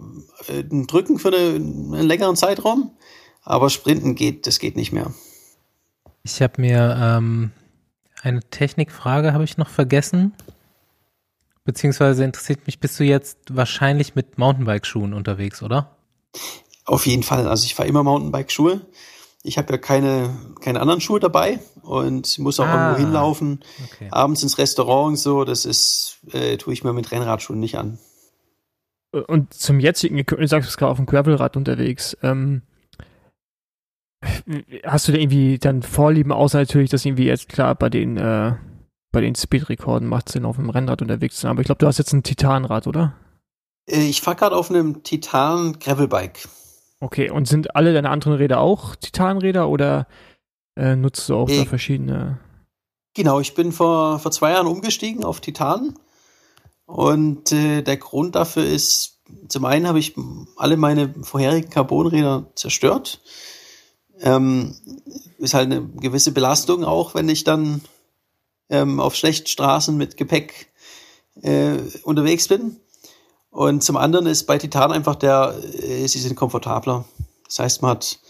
äh, 0.49 0.61
ein 0.61 0.86
Drücken 0.86 1.18
für 1.18 1.28
eine, 1.28 1.57
einen 1.57 2.07
längeren 2.07 2.36
Zeitraum, 2.36 2.93
aber 3.43 3.68
Sprinten 3.70 4.14
geht, 4.14 4.47
das 4.47 4.59
geht 4.59 4.76
nicht 4.76 4.93
mehr. 4.93 5.12
Ich 6.22 6.41
habe 6.41 6.61
mir 6.61 6.97
ähm, 7.01 7.53
eine 8.22 8.40
Technikfrage 8.42 9.32
habe 9.32 9.44
ich 9.44 9.56
noch 9.56 9.68
vergessen. 9.68 10.34
Beziehungsweise 11.64 12.24
interessiert 12.24 12.66
mich, 12.66 12.80
bist 12.80 12.98
du 12.98 13.04
jetzt 13.04 13.38
wahrscheinlich 13.50 14.14
mit 14.14 14.38
Mountainbike-Schuhen 14.38 15.12
unterwegs, 15.14 15.62
oder? 15.62 15.96
Auf 16.84 17.06
jeden 17.06 17.22
Fall. 17.22 17.46
Also 17.46 17.64
ich 17.66 17.74
fahre 17.74 17.88
immer 17.88 18.02
Mountainbike-Schuhe. 18.02 18.80
Ich 19.42 19.56
habe 19.56 19.72
ja 19.72 19.78
keine, 19.78 20.36
keine 20.60 20.80
anderen 20.80 21.00
Schuhe 21.00 21.20
dabei 21.20 21.60
und 21.82 22.38
muss 22.38 22.60
auch 22.60 22.66
Ah. 22.66 22.90
irgendwo 22.90 23.00
hinlaufen. 23.06 23.60
Okay. 23.92 24.08
Abends 24.10 24.42
ins 24.42 24.58
Restaurant 24.58 25.08
und 25.10 25.16
so, 25.16 25.44
das 25.44 25.64
ist, 25.64 26.18
äh, 26.32 26.56
tue 26.56 26.72
ich 26.72 26.84
mir 26.84 26.92
mit 26.92 27.10
Rennradschuhen 27.10 27.60
nicht 27.60 27.76
an. 27.78 27.98
Und 29.12 29.52
zum 29.54 29.80
jetzigen, 29.80 30.16
du 30.24 30.46
sagst, 30.46 30.66
du 30.66 30.68
bist 30.68 30.78
gerade 30.78 30.92
auf 30.92 30.98
dem 30.98 31.06
Gravelrad 31.06 31.56
unterwegs. 31.56 32.16
Ähm, 32.22 32.62
hast 34.84 35.08
du 35.08 35.12
da 35.12 35.18
irgendwie 35.18 35.58
dann 35.58 35.82
Vorlieben, 35.82 36.32
außer 36.32 36.58
natürlich, 36.58 36.90
dass 36.90 37.04
irgendwie 37.04 37.26
jetzt 37.26 37.48
klar 37.48 37.74
bei 37.74 37.88
den, 37.88 38.16
äh, 38.16 38.54
bei 39.12 39.20
den 39.20 39.34
Speedrekorden 39.34 40.08
macht 40.08 40.28
Sinn, 40.28 40.44
auf 40.44 40.56
dem 40.56 40.70
Rennrad 40.70 41.02
unterwegs 41.02 41.36
zu 41.36 41.42
sein. 41.42 41.52
Aber 41.52 41.60
ich 41.60 41.66
glaube, 41.66 41.78
du 41.78 41.86
hast 41.86 41.98
jetzt 41.98 42.12
ein 42.12 42.22
Titanrad, 42.22 42.86
oder? 42.86 43.14
Äh, 43.86 44.06
ich 44.06 44.20
fahre 44.20 44.36
gerade 44.36 44.56
auf 44.56 44.70
einem 44.70 45.02
Titan 45.02 45.78
Gravelbike. 45.78 46.48
Okay, 47.00 47.30
und 47.30 47.48
sind 47.48 47.74
alle 47.74 47.94
deine 47.94 48.10
anderen 48.10 48.34
Räder 48.34 48.60
auch 48.60 48.94
Titanräder 48.94 49.68
oder 49.68 50.06
äh, 50.76 50.96
nutzt 50.96 51.28
du 51.28 51.36
auch 51.36 51.48
Äh, 51.48 51.58
da 51.58 51.64
verschiedene. 51.64 52.38
Genau, 53.14 53.40
ich 53.40 53.54
bin 53.54 53.72
vor, 53.72 54.18
vor 54.18 54.30
zwei 54.30 54.52
Jahren 54.52 54.66
umgestiegen 54.66 55.24
auf 55.24 55.40
Titan. 55.40 55.94
Und 56.84 57.52
äh, 57.52 57.82
der 57.82 57.96
Grund 57.96 58.34
dafür 58.34 58.64
ist, 58.64 59.20
zum 59.48 59.64
einen 59.64 59.86
habe 59.86 59.98
ich 59.98 60.14
alle 60.56 60.76
meine 60.76 61.14
vorherigen 61.22 61.70
Carbonräder 61.70 62.50
zerstört. 62.54 63.22
Ähm, 64.20 64.74
ist 65.38 65.54
halt 65.54 65.70
eine 65.70 65.82
gewisse 65.82 66.32
Belastung 66.32 66.84
auch, 66.84 67.14
wenn 67.14 67.28
ich 67.28 67.44
dann 67.44 67.80
ähm, 68.68 69.00
auf 69.00 69.16
schlechten 69.16 69.46
Straßen 69.46 69.96
mit 69.96 70.16
Gepäck 70.16 70.68
äh, 71.42 71.78
unterwegs 72.02 72.48
bin. 72.48 72.76
Und 73.50 73.82
zum 73.82 73.96
anderen 73.96 74.26
ist 74.26 74.44
bei 74.44 74.58
Titan 74.58 74.92
einfach 74.92 75.16
der, 75.16 75.54
äh, 75.74 76.06
sie 76.06 76.20
sind 76.20 76.36
komfortabler. 76.36 77.04
Das 77.46 77.58
heißt, 77.58 77.82
man 77.82 77.92
hat, 77.92 78.20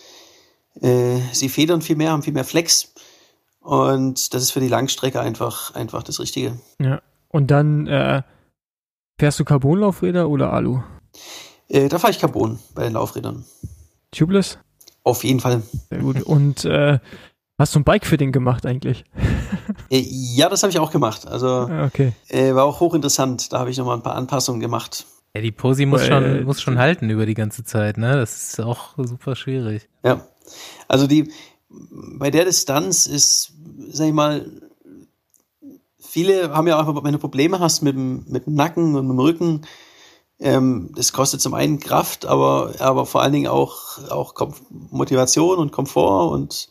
äh, 0.81 1.19
sie 1.33 1.49
federn 1.49 1.83
viel 1.83 1.97
mehr, 1.97 2.13
haben 2.13 2.23
viel 2.23 2.33
mehr 2.33 2.45
Flex. 2.45 2.95
Und 3.61 4.33
das 4.33 4.43
ist 4.43 4.53
für 4.53 4.61
die 4.61 4.69
Langstrecke 4.69 5.21
einfach, 5.21 5.75
einfach 5.75 6.03
das 6.03 6.21
Richtige. 6.21 6.59
Ja. 6.81 7.03
Und 7.29 7.51
dann 7.51 7.87
äh, 7.87 8.23
fährst 9.19 9.39
du 9.39 9.45
Carbonlaufräder 9.45 10.29
oder 10.29 10.53
Alu? 10.53 10.83
Äh, 11.69 11.89
da 11.89 11.99
fahre 11.99 12.13
ich 12.13 12.19
Carbon 12.19 12.59
bei 12.75 12.85
den 12.85 12.95
Laufrädern. 12.95 13.45
Tubeless? 14.11 14.59
Auf 15.03 15.25
jeden 15.25 15.41
Fall. 15.41 15.63
Sehr 15.89 15.99
gut. 16.01 16.23
Und 16.23 16.65
äh, 16.65 16.99
hast 17.59 17.75
du 17.75 17.81
ein 17.81 17.85
Bike-Fitting 17.85 18.33
gemacht 18.33 18.67
eigentlich? 18.67 19.05
Äh, 19.91 20.01
ja, 20.09 20.49
das 20.49 20.63
habe 20.63 20.71
ich 20.71 20.79
auch 20.79 20.91
gemacht. 20.93 21.27
Also 21.27 21.47
Ah, 21.47 21.87
Okay. 21.87 22.13
äh, 22.29 22.55
war 22.55 22.65
auch 22.65 22.81
hochinteressant. 22.81 23.53
Da 23.53 23.59
habe 23.61 23.71
ich 23.71 23.79
nochmal 23.79 23.97
ein 23.97 24.03
paar 24.03 24.15
Anpassungen 24.17 24.61
gemacht. 24.61 25.07
Ja, 25.35 25.41
die 25.43 25.53
Posi 25.53 25.87
muss 25.87 26.03
Äh, 26.03 26.07
schon, 26.09 26.45
muss 26.45 26.61
schon 26.61 26.79
halten 26.79 27.09
über 27.09 27.25
die 27.25 27.35
ganze 27.35 27.65
Zeit, 27.65 27.97
ne? 27.99 28.17
Das 28.17 28.37
ist 28.51 28.61
auch 28.61 28.95
super 28.99 29.37
schwierig. 29.37 29.89
Ja. 30.05 30.27
Also 30.89 31.07
die 31.07 31.31
bei 31.69 32.31
der 32.33 32.45
Distanz 32.47 33.07
ist, 33.07 33.53
sag 33.93 34.09
ich 34.09 34.13
mal, 34.13 34.45
viele 36.01 36.51
haben 36.51 36.67
ja 36.67 36.81
auch, 36.81 37.05
wenn 37.05 37.13
du 37.13 37.19
Probleme 37.19 37.61
hast 37.61 37.83
mit 37.83 37.95
dem, 37.95 38.25
mit 38.29 38.47
dem 38.47 38.55
Nacken 38.55 38.97
und 38.97 39.07
mit 39.07 39.15
dem 39.17 39.21
Rücken, 39.21 39.61
ähm, 40.41 40.91
das 40.97 41.13
kostet 41.13 41.41
zum 41.41 41.55
einen 41.55 41.81
Kraft, 41.81 42.27
aber, 42.27 42.75
aber 42.79 43.07
vor 43.07 43.23
allen 43.23 43.33
Dingen 43.33 43.49
auch, 43.49 43.99
auch 44.11 44.35
Kom 44.35 44.55
Motivation 44.91 45.59
und 45.59 45.71
Komfort 45.71 46.33
und 46.33 46.69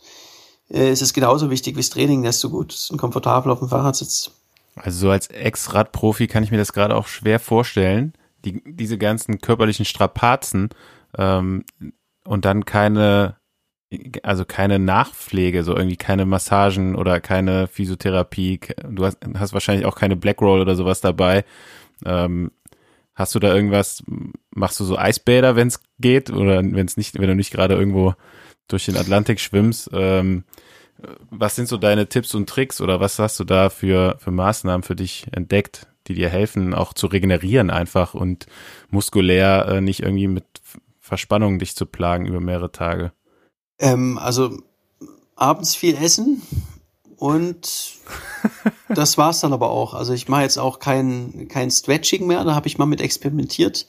äh, 0.70 0.90
es 0.90 1.02
ist 1.02 1.14
genauso 1.14 1.50
wichtig 1.50 1.76
wie 1.76 1.82
das 1.82 1.90
Training, 1.90 2.24
dass 2.24 2.40
du 2.40 2.50
gut 2.50 2.88
und 2.92 2.98
komfortabel 2.98 3.52
auf 3.52 3.60
dem 3.60 3.70
Fahrrad 3.70 3.96
sitzt. 3.96 4.32
Also 4.76 5.00
so 5.00 5.12
als 5.12 5.28
Ex-Radprofi 5.28 6.28
kann 6.28 6.44
ich 6.44 6.52
mir 6.52 6.58
das 6.58 6.74
gerade 6.74 6.96
auch 6.96 7.08
schwer 7.08 7.40
vorstellen, 7.40 8.14
die, 8.46 8.62
diese 8.66 8.98
ganzen 8.98 9.40
körperlichen 9.40 9.86
Strapazen 9.86 10.70
ähm, 11.18 11.66
und 12.26 12.46
dann 12.46 12.66
keine, 12.66 13.36
also 14.24 14.46
keine 14.46 14.80
Nachpflege, 14.80 15.64
so 15.64 15.76
irgendwie 15.76 15.98
keine 15.98 16.26
Massagen 16.26 16.96
oder 16.96 17.20
keine 17.20 17.68
Physiotherapie. 17.68 18.62
Du 18.90 19.06
hast, 19.06 19.18
hast 19.38 19.54
wahrscheinlich 19.54 19.86
auch 19.86 19.96
keine 19.96 20.16
Blackroll 20.16 20.62
oder 20.62 20.76
sowas 20.76 21.02
dabei. 21.02 21.44
Ähm, 22.06 22.52
hast 23.20 23.36
du 23.36 23.40
da 23.40 23.54
irgendwas, 23.54 24.02
machst 24.56 24.80
du 24.80 24.86
so 24.86 24.98
Eisbäder, 24.98 25.58
wenn 25.58 25.68
es 25.68 25.82
geht 26.00 26.32
oder 26.32 26.64
wenn 26.64 26.90
nicht, 26.96 27.20
wenn 27.20 27.28
du 27.28 27.36
nicht 27.36 27.52
gerade 27.52 27.76
irgendwo 27.76 28.16
durch 28.70 28.86
den 28.86 28.96
Atlantik 28.96 29.42
schwimmst? 29.42 29.90
Ähm, 29.94 30.46
was 31.30 31.56
sind 31.56 31.68
so 31.68 31.78
deine 31.78 32.08
Tipps 32.08 32.34
und 32.34 32.48
Tricks 32.48 32.80
oder 32.80 33.02
was 33.02 33.20
hast 33.20 33.38
du 33.40 33.44
da 33.44 33.70
für, 33.70 34.18
für 34.20 34.32
Maßnahmen 34.32 34.84
für 34.84 34.96
dich 34.96 35.28
entdeckt, 35.32 35.88
die 36.08 36.14
dir 36.14 36.30
helfen, 36.30 36.74
auch 36.74 36.94
zu 36.94 37.08
regenerieren 37.08 37.70
einfach 37.70 38.14
und 38.14 38.48
muskulär 38.90 39.68
äh, 39.68 39.82
nicht 39.82 40.02
irgendwie 40.02 40.28
mit 40.28 40.46
Verspannungen 41.02 41.60
dich 41.60 41.76
zu 41.76 41.86
plagen 41.86 42.26
über 42.26 42.40
mehrere 42.40 42.72
Tage? 42.72 43.12
Ähm, 43.80 44.18
also 44.18 44.58
abends 45.36 45.76
viel 45.76 45.96
essen 45.96 46.42
und 47.20 47.96
das 48.88 49.18
war's 49.18 49.42
dann 49.42 49.52
aber 49.52 49.70
auch. 49.70 49.94
Also 49.94 50.14
ich 50.14 50.30
mache 50.30 50.44
jetzt 50.44 50.58
auch 50.58 50.80
kein, 50.80 51.48
kein 51.50 51.70
Stretching 51.70 52.26
mehr, 52.26 52.44
da 52.46 52.56
habe 52.56 52.68
ich 52.68 52.78
mal 52.78 52.86
mit 52.86 53.02
experimentiert. 53.02 53.86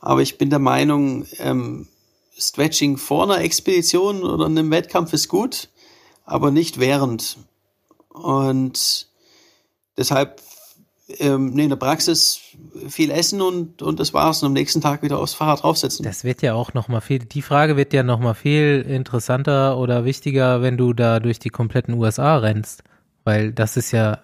Aber 0.00 0.20
ich 0.20 0.36
bin 0.36 0.50
der 0.50 0.58
Meinung, 0.58 1.24
ähm, 1.38 1.88
Stretching 2.38 2.98
vor 2.98 3.24
einer 3.24 3.40
Expedition 3.40 4.22
oder 4.22 4.44
einem 4.44 4.70
Wettkampf 4.70 5.14
ist 5.14 5.28
gut, 5.28 5.70
aber 6.26 6.50
nicht 6.50 6.78
während. 6.78 7.38
Und 8.10 9.08
deshalb, 9.96 10.42
ähm, 11.08 11.56
in 11.58 11.68
der 11.68 11.76
Praxis 11.76 12.40
viel 12.88 13.10
essen 13.10 13.40
und, 13.40 13.82
und 13.82 14.00
das 14.00 14.12
war's. 14.12 14.42
Und 14.42 14.48
am 14.48 14.52
nächsten 14.52 14.80
Tag 14.80 15.02
wieder 15.02 15.18
aufs 15.18 15.34
Fahrrad 15.34 15.62
draufsetzen. 15.62 16.04
Das 16.04 16.24
wird 16.24 16.42
ja 16.42 16.54
auch 16.54 16.74
noch 16.74 16.88
mal 16.88 17.00
viel, 17.00 17.20
die 17.20 17.42
Frage 17.42 17.76
wird 17.76 17.92
ja 17.92 18.02
noch 18.02 18.18
mal 18.18 18.34
viel 18.34 18.84
interessanter 18.88 19.78
oder 19.78 20.04
wichtiger, 20.04 20.62
wenn 20.62 20.76
du 20.76 20.92
da 20.92 21.20
durch 21.20 21.38
die 21.38 21.50
kompletten 21.50 21.94
USA 21.94 22.38
rennst. 22.38 22.82
Weil 23.24 23.52
das 23.52 23.76
ist 23.76 23.92
ja, 23.92 24.20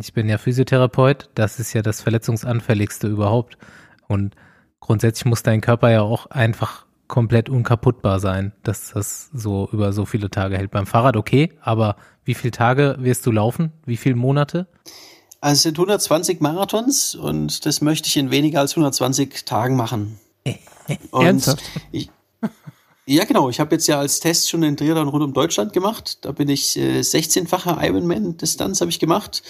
ich 0.00 0.12
bin 0.12 0.28
ja 0.28 0.38
Physiotherapeut, 0.38 1.30
das 1.34 1.58
ist 1.60 1.72
ja 1.72 1.82
das 1.82 2.00
verletzungsanfälligste 2.00 3.08
überhaupt. 3.08 3.58
Und 4.06 4.34
grundsätzlich 4.80 5.26
muss 5.26 5.42
dein 5.42 5.60
Körper 5.60 5.90
ja 5.90 6.02
auch 6.02 6.26
einfach 6.26 6.86
komplett 7.08 7.48
unkaputtbar 7.48 8.20
sein, 8.20 8.52
dass 8.62 8.92
das 8.92 9.30
so 9.32 9.68
über 9.72 9.92
so 9.92 10.04
viele 10.04 10.30
Tage 10.30 10.58
hält. 10.58 10.70
Beim 10.70 10.86
Fahrrad 10.86 11.16
okay, 11.16 11.52
aber 11.62 11.96
wie 12.24 12.34
viele 12.34 12.50
Tage 12.50 12.96
wirst 12.98 13.24
du 13.24 13.32
laufen? 13.32 13.72
Wie 13.86 13.96
viele 13.96 14.14
Monate? 14.14 14.66
Also 15.40 15.54
es 15.54 15.62
sind 15.62 15.78
120 15.78 16.40
Marathons 16.40 17.14
und 17.14 17.64
das 17.64 17.80
möchte 17.80 18.08
ich 18.08 18.16
in 18.16 18.30
weniger 18.30 18.60
als 18.60 18.72
120 18.72 19.44
Tagen 19.44 19.76
machen. 19.76 20.18
Und 21.10 21.24
Ernsthaft? 21.26 21.62
Ich, 21.92 22.10
ja, 23.06 23.24
genau. 23.24 23.48
Ich 23.48 23.60
habe 23.60 23.74
jetzt 23.74 23.86
ja 23.86 23.98
als 23.98 24.20
Test 24.20 24.50
schon 24.50 24.62
den 24.62 24.76
Triathlon 24.76 25.08
rund 25.08 25.22
um 25.22 25.32
Deutschland 25.32 25.72
gemacht. 25.72 26.18
Da 26.22 26.32
bin 26.32 26.48
ich 26.48 26.76
äh, 26.76 27.00
16-fache 27.00 27.82
Ironman-Distanz 27.82 28.80
habe 28.80 28.90
ich 28.90 28.98
gemacht. 28.98 29.42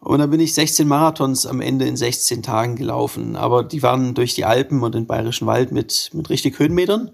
Und 0.00 0.20
dann 0.20 0.30
bin 0.30 0.40
ich 0.40 0.54
16 0.54 0.86
Marathons 0.86 1.46
am 1.46 1.60
Ende 1.60 1.86
in 1.86 1.96
16 1.96 2.42
Tagen 2.42 2.76
gelaufen. 2.76 3.36
Aber 3.36 3.64
die 3.64 3.82
waren 3.82 4.14
durch 4.14 4.34
die 4.34 4.44
Alpen 4.44 4.82
und 4.82 4.94
den 4.94 5.06
Bayerischen 5.06 5.46
Wald 5.46 5.72
mit, 5.72 6.10
mit 6.12 6.30
richtig 6.30 6.58
Höhenmetern. 6.58 7.10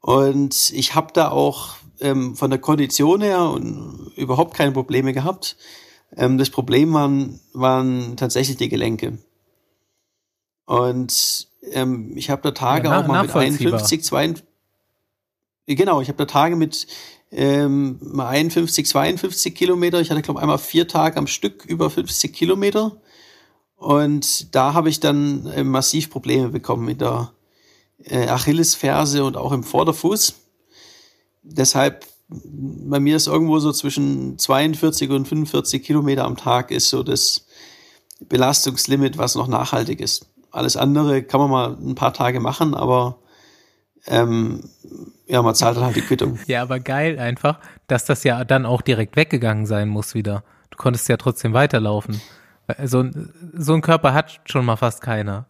Und 0.00 0.70
ich 0.70 0.94
habe 0.94 1.12
da 1.14 1.30
auch 1.30 1.76
ähm, 2.00 2.36
von 2.36 2.50
der 2.50 2.60
Kondition 2.60 3.22
her 3.22 3.50
und 3.50 4.12
überhaupt 4.16 4.54
keine 4.54 4.72
Probleme 4.72 5.12
gehabt. 5.12 5.56
Ähm, 6.16 6.38
das 6.38 6.50
Problem 6.50 6.92
waren, 6.92 7.40
waren 7.52 8.16
tatsächlich 8.16 8.56
die 8.56 8.68
Gelenke. 8.68 9.18
Und 10.66 11.48
ähm, 11.72 12.16
ich 12.16 12.30
habe 12.30 12.42
da 12.42 12.50
Tage 12.52 12.88
Ja, 12.88 12.90
na- 12.94 13.00
auch 13.00 13.06
mal 13.06 13.22
mit 13.22 13.28
nachvollziehbar. 13.28 13.72
51, 13.80 14.04
52. 14.04 14.46
Genau, 15.66 16.00
ich 16.00 16.08
habe 16.08 16.18
da 16.18 16.24
Tage 16.24 16.56
mit 16.56 16.86
ähm, 17.30 17.98
mal 18.02 18.28
51, 18.28 18.86
52 18.86 19.54
Kilometer. 19.54 20.00
Ich 20.00 20.10
hatte, 20.10 20.22
glaube 20.22 20.40
einmal 20.40 20.58
vier 20.58 20.88
Tage 20.88 21.16
am 21.16 21.26
Stück 21.28 21.64
über 21.64 21.90
50 21.90 22.32
Kilometer. 22.32 23.00
Und 23.76 24.54
da 24.54 24.74
habe 24.74 24.88
ich 24.88 25.00
dann 25.00 25.46
äh, 25.46 25.62
massiv 25.64 26.10
Probleme 26.10 26.48
bekommen 26.48 26.84
mit 26.84 27.00
der 27.00 27.32
äh, 28.04 28.26
Achillesferse 28.28 29.24
und 29.24 29.36
auch 29.36 29.52
im 29.52 29.62
Vorderfuß. 29.62 30.34
Deshalb, 31.42 32.04
bei 32.32 33.00
mir 33.00 33.16
ist 33.16 33.26
irgendwo 33.26 33.58
so 33.58 33.72
zwischen 33.72 34.38
42 34.38 35.10
und 35.10 35.26
45 35.26 35.82
Kilometer 35.82 36.24
am 36.24 36.36
Tag 36.36 36.70
ist 36.70 36.88
so 36.90 37.02
das 37.02 37.46
Belastungslimit, 38.28 39.18
was 39.18 39.34
noch 39.34 39.48
nachhaltig 39.48 40.00
ist. 40.00 40.26
Alles 40.50 40.76
andere 40.76 41.22
kann 41.22 41.40
man 41.40 41.50
mal 41.50 41.76
ein 41.80 41.94
paar 41.94 42.12
Tage 42.12 42.40
machen, 42.40 42.74
aber 42.74 43.18
ähm, 44.06 44.64
ja, 45.26 45.42
man 45.42 45.54
zahlt 45.54 45.76
dann 45.76 45.84
halt 45.84 45.96
die 45.96 46.00
Quittung. 46.02 46.38
Ja, 46.46 46.62
aber 46.62 46.80
geil 46.80 47.18
einfach, 47.18 47.60
dass 47.86 48.04
das 48.04 48.24
ja 48.24 48.44
dann 48.44 48.66
auch 48.66 48.82
direkt 48.82 49.16
weggegangen 49.16 49.66
sein 49.66 49.88
muss 49.88 50.14
wieder. 50.14 50.42
Du 50.70 50.76
konntest 50.76 51.08
ja 51.08 51.16
trotzdem 51.16 51.52
weiterlaufen. 51.52 52.20
So, 52.84 53.00
ein- 53.00 53.32
so 53.56 53.74
ein 53.74 53.80
Körper 53.82 54.14
hat 54.14 54.40
schon 54.44 54.64
mal 54.64 54.76
fast 54.76 55.00
keiner. 55.02 55.46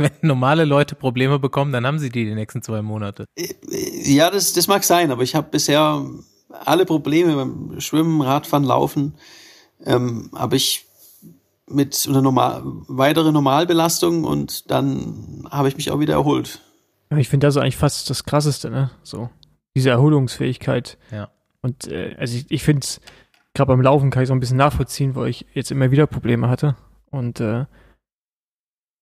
Wenn 0.00 0.12
normale 0.22 0.64
Leute 0.64 0.94
Probleme 0.94 1.38
bekommen, 1.38 1.72
dann 1.72 1.86
haben 1.86 1.98
sie 1.98 2.08
die 2.08 2.24
die 2.24 2.34
nächsten 2.34 2.62
zwei 2.62 2.80
Monate. 2.80 3.26
Ja, 3.36 4.30
das, 4.30 4.54
das 4.54 4.66
mag 4.66 4.82
sein, 4.82 5.10
aber 5.10 5.22
ich 5.22 5.34
habe 5.34 5.48
bisher 5.50 6.02
alle 6.48 6.86
Probleme 6.86 7.36
beim 7.36 7.78
Schwimmen, 7.80 8.22
Radfahren, 8.22 8.64
Laufen, 8.64 9.14
ähm, 9.84 10.30
habe 10.34 10.56
ich 10.56 10.86
mit 11.68 12.06
einer 12.08 12.22
normal, 12.22 12.62
weitere 12.88 13.30
Normalbelastung 13.30 14.24
und 14.24 14.70
dann 14.70 15.46
habe 15.50 15.68
ich 15.68 15.76
mich 15.76 15.90
auch 15.90 16.00
wieder 16.00 16.14
erholt. 16.14 16.62
Ja, 17.10 17.18
ich 17.18 17.28
finde 17.28 17.46
das 17.46 17.58
eigentlich 17.58 17.76
fast 17.76 18.08
das 18.08 18.24
Krasseste, 18.24 18.70
ne? 18.70 18.90
So. 19.02 19.28
Diese 19.76 19.90
Erholungsfähigkeit. 19.90 20.96
Ja. 21.12 21.28
Und 21.60 21.88
äh, 21.88 22.16
also 22.18 22.38
ich, 22.38 22.50
ich 22.50 22.62
finde 22.62 22.80
es, 22.84 23.02
gerade 23.52 23.68
beim 23.68 23.82
Laufen 23.82 24.10
kann 24.10 24.22
ich 24.22 24.28
so 24.28 24.34
ein 24.34 24.40
bisschen 24.40 24.56
nachvollziehen, 24.56 25.14
weil 25.14 25.28
ich 25.28 25.44
jetzt 25.52 25.70
immer 25.70 25.90
wieder 25.90 26.06
Probleme 26.06 26.48
hatte. 26.48 26.76
Und 27.10 27.38
äh, 27.40 27.66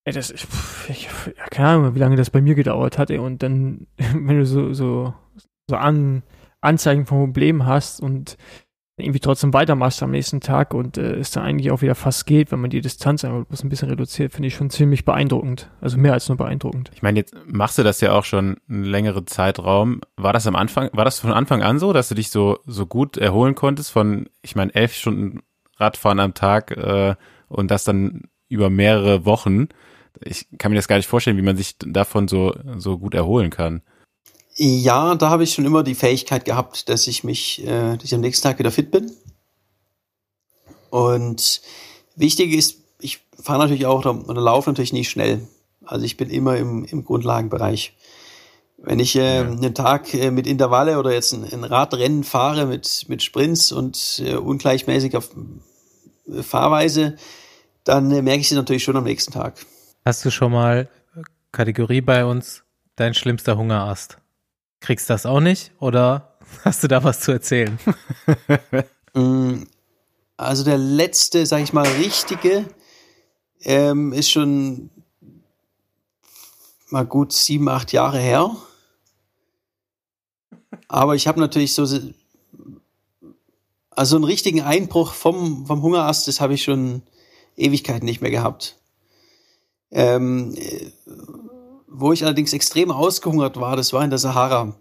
ey, 0.08 0.14
das, 0.14 0.30
ich, 0.30 0.46
pff, 0.46 0.88
ich, 0.88 1.08
ja, 1.26 1.44
keine 1.50 1.68
Ahnung, 1.68 1.94
wie 1.94 1.98
lange 1.98 2.16
das 2.16 2.30
bei 2.30 2.40
mir 2.40 2.54
gedauert 2.54 2.96
hat, 2.96 3.10
ey. 3.10 3.18
Und 3.18 3.42
dann, 3.42 3.86
wenn 3.96 4.38
du 4.38 4.46
so, 4.46 4.72
so, 4.72 5.14
so 5.68 5.76
an, 5.76 6.22
Anzeichen 6.60 7.06
von 7.06 7.18
Problemen 7.18 7.66
hast 7.66 8.00
und 8.00 8.36
irgendwie 8.96 9.20
trotzdem 9.20 9.52
weitermachst 9.52 10.02
am 10.02 10.10
nächsten 10.10 10.40
Tag 10.40 10.74
und 10.74 10.98
äh, 10.98 11.14
es 11.16 11.30
dann 11.30 11.44
eigentlich 11.44 11.70
auch 11.70 11.82
wieder 11.82 11.94
fast 11.94 12.26
geht, 12.26 12.50
wenn 12.50 12.60
man 12.60 12.70
die 12.70 12.80
Distanz 12.80 13.24
einfach 13.24 13.44
bloß 13.44 13.62
ein 13.62 13.68
bisschen 13.68 13.90
reduziert, 13.90 14.32
finde 14.32 14.48
ich 14.48 14.54
schon 14.56 14.70
ziemlich 14.70 15.04
beeindruckend. 15.04 15.70
Also 15.80 15.98
mehr 15.98 16.14
als 16.14 16.28
nur 16.28 16.36
beeindruckend. 16.36 16.90
Ich 16.94 17.02
meine, 17.02 17.20
jetzt 17.20 17.36
machst 17.46 17.78
du 17.78 17.84
das 17.84 18.00
ja 18.00 18.12
auch 18.12 18.24
schon 18.24 18.56
einen 18.68 18.82
längeren 18.82 19.28
Zeitraum. 19.28 20.00
War 20.16 20.32
das 20.32 20.48
am 20.48 20.56
Anfang, 20.56 20.90
war 20.94 21.04
das 21.04 21.20
von 21.20 21.32
Anfang 21.32 21.62
an 21.62 21.78
so, 21.78 21.92
dass 21.92 22.08
du 22.08 22.16
dich 22.16 22.30
so, 22.30 22.58
so 22.66 22.86
gut 22.86 23.18
erholen 23.18 23.54
konntest 23.54 23.92
von, 23.92 24.28
ich 24.42 24.56
meine, 24.56 24.74
elf 24.74 24.94
Stunden 24.94 25.42
Radfahren 25.76 26.18
am 26.18 26.34
Tag 26.34 26.72
äh, 26.72 27.14
und 27.46 27.70
das 27.70 27.84
dann 27.84 28.22
über 28.48 28.68
mehrere 28.68 29.24
Wochen? 29.24 29.68
Ich 30.20 30.46
kann 30.58 30.70
mir 30.70 30.76
das 30.76 30.88
gar 30.88 30.96
nicht 30.96 31.08
vorstellen, 31.08 31.36
wie 31.36 31.42
man 31.42 31.56
sich 31.56 31.76
davon 31.78 32.28
so, 32.28 32.54
so 32.76 32.98
gut 32.98 33.14
erholen 33.14 33.50
kann. 33.50 33.82
Ja, 34.56 35.14
da 35.14 35.30
habe 35.30 35.44
ich 35.44 35.54
schon 35.54 35.66
immer 35.66 35.84
die 35.84 35.94
Fähigkeit 35.94 36.44
gehabt, 36.44 36.88
dass 36.88 37.06
ich 37.06 37.22
mich, 37.22 37.64
äh, 37.64 37.96
dass 37.96 38.04
ich 38.04 38.14
am 38.14 38.20
nächsten 38.20 38.42
Tag 38.42 38.58
wieder 38.58 38.72
fit 38.72 38.90
bin. 38.90 39.12
Und 40.90 41.60
wichtig 42.16 42.52
ist, 42.52 42.78
ich 43.00 43.20
fahre 43.40 43.60
natürlich 43.60 43.86
auch 43.86 44.04
oder, 44.04 44.40
laufe 44.40 44.68
natürlich 44.68 44.92
nicht 44.92 45.10
schnell. 45.10 45.46
Also 45.84 46.04
ich 46.04 46.16
bin 46.16 46.28
immer 46.30 46.56
im, 46.56 46.84
im 46.84 47.04
Grundlagenbereich. 47.04 47.94
Wenn 48.78 48.98
ich 48.98 49.16
äh, 49.16 49.40
einen 49.40 49.74
Tag 49.74 50.12
äh, 50.14 50.30
mit 50.30 50.46
Intervalle 50.46 50.98
oder 50.98 51.12
jetzt 51.12 51.32
ein, 51.32 51.44
ein 51.44 51.64
Radrennen 51.64 52.24
fahre 52.24 52.66
mit, 52.66 53.06
mit 53.08 53.22
Sprints 53.22 53.70
und 53.70 54.22
äh, 54.24 54.34
ungleichmäßiger 54.34 55.22
äh, 56.28 56.42
Fahrweise, 56.42 57.16
dann 57.84 58.10
äh, 58.10 58.22
merke 58.22 58.40
ich 58.40 58.48
sie 58.48 58.54
natürlich 58.54 58.84
schon 58.84 58.96
am 58.96 59.04
nächsten 59.04 59.32
Tag. 59.32 59.64
Hast 60.08 60.24
du 60.24 60.30
schon 60.30 60.52
mal 60.52 60.88
Kategorie 61.52 62.00
bei 62.00 62.24
uns, 62.24 62.64
dein 62.96 63.12
schlimmster 63.12 63.58
Hungerast? 63.58 64.16
Kriegst 64.80 65.10
das 65.10 65.26
auch 65.26 65.40
nicht 65.40 65.70
oder 65.80 66.38
hast 66.64 66.82
du 66.82 66.88
da 66.88 67.04
was 67.04 67.20
zu 67.20 67.30
erzählen? 67.30 67.78
Mm, 69.12 69.64
Also 70.38 70.64
der 70.64 70.78
letzte, 70.78 71.44
sag 71.44 71.62
ich 71.62 71.74
mal, 71.74 71.86
richtige 71.86 72.64
ähm, 73.60 74.14
ist 74.14 74.30
schon 74.30 74.88
mal 76.88 77.04
gut 77.04 77.34
sieben, 77.34 77.68
acht 77.68 77.92
Jahre 77.92 78.18
her. 78.18 78.56
Aber 80.88 81.16
ich 81.16 81.26
habe 81.26 81.38
natürlich 81.38 81.74
so, 81.74 81.82
also 83.90 84.16
einen 84.16 84.24
richtigen 84.24 84.62
Einbruch 84.62 85.12
vom, 85.12 85.66
vom 85.66 85.82
Hungerast, 85.82 86.28
das 86.28 86.40
habe 86.40 86.54
ich 86.54 86.62
schon 86.62 87.02
Ewigkeiten 87.58 88.06
nicht 88.06 88.22
mehr 88.22 88.30
gehabt. 88.30 88.78
Ähm, 89.90 90.54
äh, 90.56 90.90
wo 91.86 92.12
ich 92.12 92.24
allerdings 92.24 92.52
extrem 92.52 92.90
ausgehungert 92.90 93.58
war, 93.58 93.76
das 93.76 93.92
war 93.92 94.04
in 94.04 94.10
der 94.10 94.18
Sahara. 94.18 94.76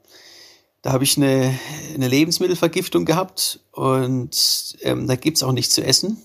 Da 0.82 0.92
habe 0.92 1.04
ich 1.04 1.18
eine, 1.18 1.58
eine 1.96 2.08
Lebensmittelvergiftung 2.08 3.06
gehabt 3.06 3.60
und 3.72 4.78
ähm, 4.82 5.08
da 5.08 5.16
gibt's 5.16 5.44
auch 5.44 5.52
nichts 5.52 5.74
zu 5.74 5.84
essen. 5.84 6.22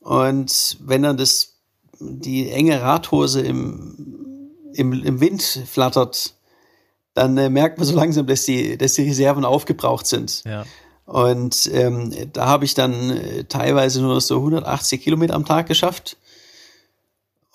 Und 0.00 0.76
wenn 0.80 1.02
dann 1.02 1.16
das, 1.16 1.54
die 1.98 2.50
enge 2.50 2.80
Radhose 2.82 3.40
im, 3.40 4.50
im, 4.74 4.92
im 4.92 5.20
Wind 5.20 5.42
flattert, 5.42 6.34
dann 7.14 7.38
äh, 7.38 7.48
merkt 7.48 7.78
man 7.78 7.86
so 7.86 7.94
langsam, 7.94 8.26
dass 8.26 8.44
die, 8.44 8.76
dass 8.76 8.94
die 8.94 9.04
Reserven 9.04 9.44
aufgebraucht 9.44 10.06
sind. 10.06 10.42
Ja. 10.44 10.64
Und 11.06 11.70
ähm, 11.72 12.14
da 12.32 12.46
habe 12.46 12.64
ich 12.64 12.74
dann 12.74 13.10
äh, 13.10 13.44
teilweise 13.44 14.00
nur 14.00 14.20
so 14.20 14.36
180 14.36 15.02
Kilometer 15.02 15.34
am 15.34 15.44
Tag 15.44 15.66
geschafft. 15.66 16.16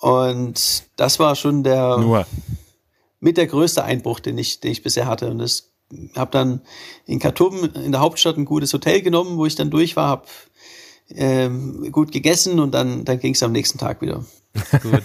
Und 0.00 0.84
das 0.96 1.18
war 1.18 1.36
schon 1.36 1.62
der 1.62 1.98
Nur. 1.98 2.26
mit 3.20 3.36
der 3.36 3.46
größte 3.46 3.84
Einbruch, 3.84 4.20
den 4.20 4.38
ich, 4.38 4.60
den 4.60 4.72
ich 4.72 4.82
bisher 4.82 5.06
hatte. 5.06 5.30
Und 5.30 5.38
das 5.38 5.70
habe 6.16 6.30
dann 6.30 6.62
in 7.06 7.18
Khartoum 7.18 7.64
in 7.74 7.92
der 7.92 8.00
Hauptstadt 8.00 8.36
ein 8.36 8.44
gutes 8.44 8.72
Hotel 8.72 9.02
genommen, 9.02 9.36
wo 9.36 9.46
ich 9.46 9.56
dann 9.56 9.70
durch 9.70 9.96
war, 9.96 10.08
habe 10.08 10.26
ähm, 11.10 11.90
gut 11.92 12.12
gegessen 12.12 12.60
und 12.60 12.72
dann, 12.72 13.04
dann 13.04 13.18
ging 13.18 13.34
es 13.34 13.42
am 13.42 13.52
nächsten 13.52 13.78
Tag 13.78 14.00
wieder. 14.00 14.24
Gut. 14.82 15.02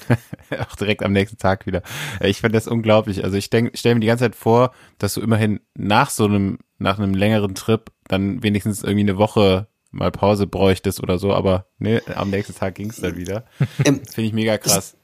auch 0.60 0.76
direkt 0.76 1.04
am 1.04 1.12
nächsten 1.12 1.38
Tag 1.38 1.66
wieder. 1.66 1.82
Äh, 2.20 2.30
Ich 2.30 2.42
finde 2.42 2.58
das 2.58 2.68
unglaublich. 2.68 3.24
Also 3.24 3.38
ich 3.38 3.50
denk, 3.50 3.78
stelle 3.78 3.96
mir 3.96 4.02
die 4.02 4.08
ganze 4.08 4.24
Zeit 4.26 4.36
vor, 4.36 4.72
dass 4.98 5.16
du 5.16 5.22
immerhin 5.22 5.60
nach 5.74 6.10
so 6.10 6.26
einem, 6.26 6.60
nach 6.78 7.00
einem 7.00 7.14
längeren 7.14 7.56
Trip 7.56 7.92
dann 8.08 8.44
wenigstens 8.44 8.84
irgendwie 8.84 9.10
eine 9.10 9.18
Woche 9.18 9.68
mal 9.96 10.12
Pause 10.12 10.46
bräuchtest 10.46 11.02
oder 11.02 11.18
so, 11.18 11.34
aber 11.34 11.66
ne, 11.80 12.02
am 12.16 12.30
nächsten 12.30 12.54
Tag 12.54 12.76
ging 12.76 12.90
es 12.90 12.98
dann 12.98 13.18
wieder. 13.18 13.46
Ähm, 13.84 14.02
Finde 14.06 14.28
ich 14.28 14.34
mega 14.34 14.58
krass. 14.58 14.96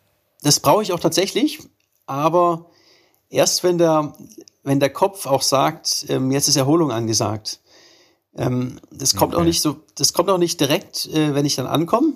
Das 0.43 0.59
brauche 0.59 0.83
ich 0.83 0.91
auch 0.91 0.99
tatsächlich, 0.99 1.59
aber 2.05 2.69
erst 3.29 3.63
wenn 3.63 3.77
der, 3.77 4.13
wenn 4.63 4.79
der 4.79 4.89
Kopf 4.89 5.25
auch 5.25 5.41
sagt, 5.41 6.05
ähm, 6.09 6.31
jetzt 6.31 6.47
ist 6.47 6.55
Erholung 6.57 6.91
angesagt. 6.91 7.59
Ähm, 8.35 8.79
das 8.91 9.15
kommt 9.15 9.33
auch 9.33 9.39
Okay. 9.39 9.47
nicht 9.47 9.61
so, 9.61 9.77
das 9.95 10.13
kommt 10.13 10.29
auch 10.29 10.37
nicht 10.37 10.59
direkt, 10.59 11.07
äh, 11.07 11.33
wenn 11.35 11.45
ich 11.45 11.55
dann 11.55 11.67
ankomme. 11.67 12.13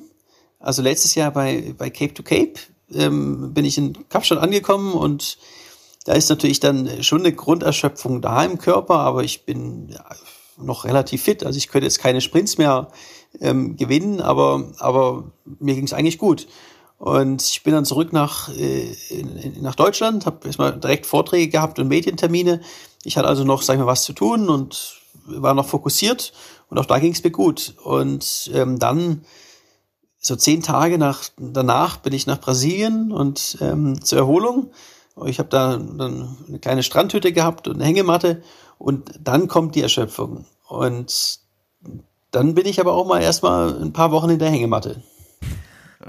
Also 0.60 0.82
letztes 0.82 1.16
Jahr 1.16 1.32
bei, 1.32 1.74
bei 1.78 1.90
Cape 1.90 2.14
to 2.14 2.24
Cape 2.24 2.54
ähm, 2.94 3.54
bin 3.54 3.66
ich 3.66 3.78
in 3.78 4.08
Kapstadt 4.10 4.40
angekommen 4.40 4.94
und 4.94 5.38
da 6.06 6.14
ist 6.14 6.30
natürlich 6.30 6.60
dann 6.60 7.04
schon 7.04 7.20
eine 7.22 7.34
Grunderschöpfung 7.34 8.22
da 8.22 8.44
im 8.44 8.58
Körper, 8.60 8.96
aber 9.00 9.24
ich 9.24 9.46
bin 9.46 9.96
noch 10.58 10.86
relativ 10.86 11.24
fit. 11.24 11.46
Also 11.46 11.58
ich 11.58 11.68
könnte 11.68 11.86
jetzt 11.86 12.00
keine 12.00 12.22
Sprints 12.22 12.58
mehr 12.58 12.88
ähm, 13.40 13.76
gewinnen, 13.76 14.22
aber, 14.22 14.72
aber 14.80 15.32
mir 15.60 15.76
ging 15.76 15.86
es 15.86 15.94
eigentlich 15.94 16.18
gut. 16.18 16.48
Und 16.98 17.42
ich 17.44 17.64
bin 17.64 17.74
dann 17.74 17.86
zurück 17.86 18.14
nach, 18.14 18.50
äh, 18.50 18.94
in, 19.10 19.62
nach 19.62 19.76
Deutschland, 19.76 20.26
habe 20.26 20.48
erstmal 20.48 20.80
direkt 20.80 21.06
Vorträge 21.06 21.50
gehabt 21.50 21.78
und 21.78 21.88
Medientermine. 21.88 22.62
Ich 23.04 23.18
hatte 23.18 23.28
also 23.28 23.44
noch, 23.44 23.62
sag 23.62 23.76
ich 23.76 23.80
mal, 23.80 23.88
was 23.88 24.04
zu 24.04 24.14
tun 24.14 24.50
und 24.50 25.02
war 25.26 25.54
noch 25.54 25.68
fokussiert 25.68 26.34
und 26.70 26.80
auch 26.80 26.86
da 26.86 27.00
ging 27.00 27.12
es 27.12 27.24
mir 27.24 27.32
gut. 27.32 27.76
Und 27.84 28.50
ähm, 28.54 28.80
dann 28.80 29.26
so 30.20 30.36
zehn 30.36 30.64
Tage 30.64 30.98
nach, 30.98 31.24
danach 31.38 31.98
bin 31.98 32.14
ich 32.14 32.26
nach 32.26 32.40
Brasilien 32.40 33.12
und 33.12 33.58
ähm, 33.62 34.04
zur 34.04 34.18
Erholung. 34.18 34.72
Ich 35.26 35.40
habe 35.40 35.50
da 35.50 35.78
dann 35.78 36.38
eine 36.48 36.60
kleine 36.60 36.84
Strandhütte 36.84 37.32
gehabt 37.32 37.68
und 37.68 37.76
eine 37.76 37.86
Hängematte 37.86 38.42
und 38.78 39.20
dann 39.24 39.48
kommt 39.48 39.76
die 39.76 39.82
Erschöpfung. 39.82 40.46
Und 40.68 41.40
dann 42.32 42.56
bin 42.56 42.66
ich 42.66 42.80
aber 42.80 42.94
auch 42.94 43.06
mal 43.06 43.22
erstmal 43.22 43.82
ein 43.82 43.94
paar 43.94 44.12
Wochen 44.12 44.30
in 44.30 44.40
der 44.40 44.50
Hängematte. 44.50 45.02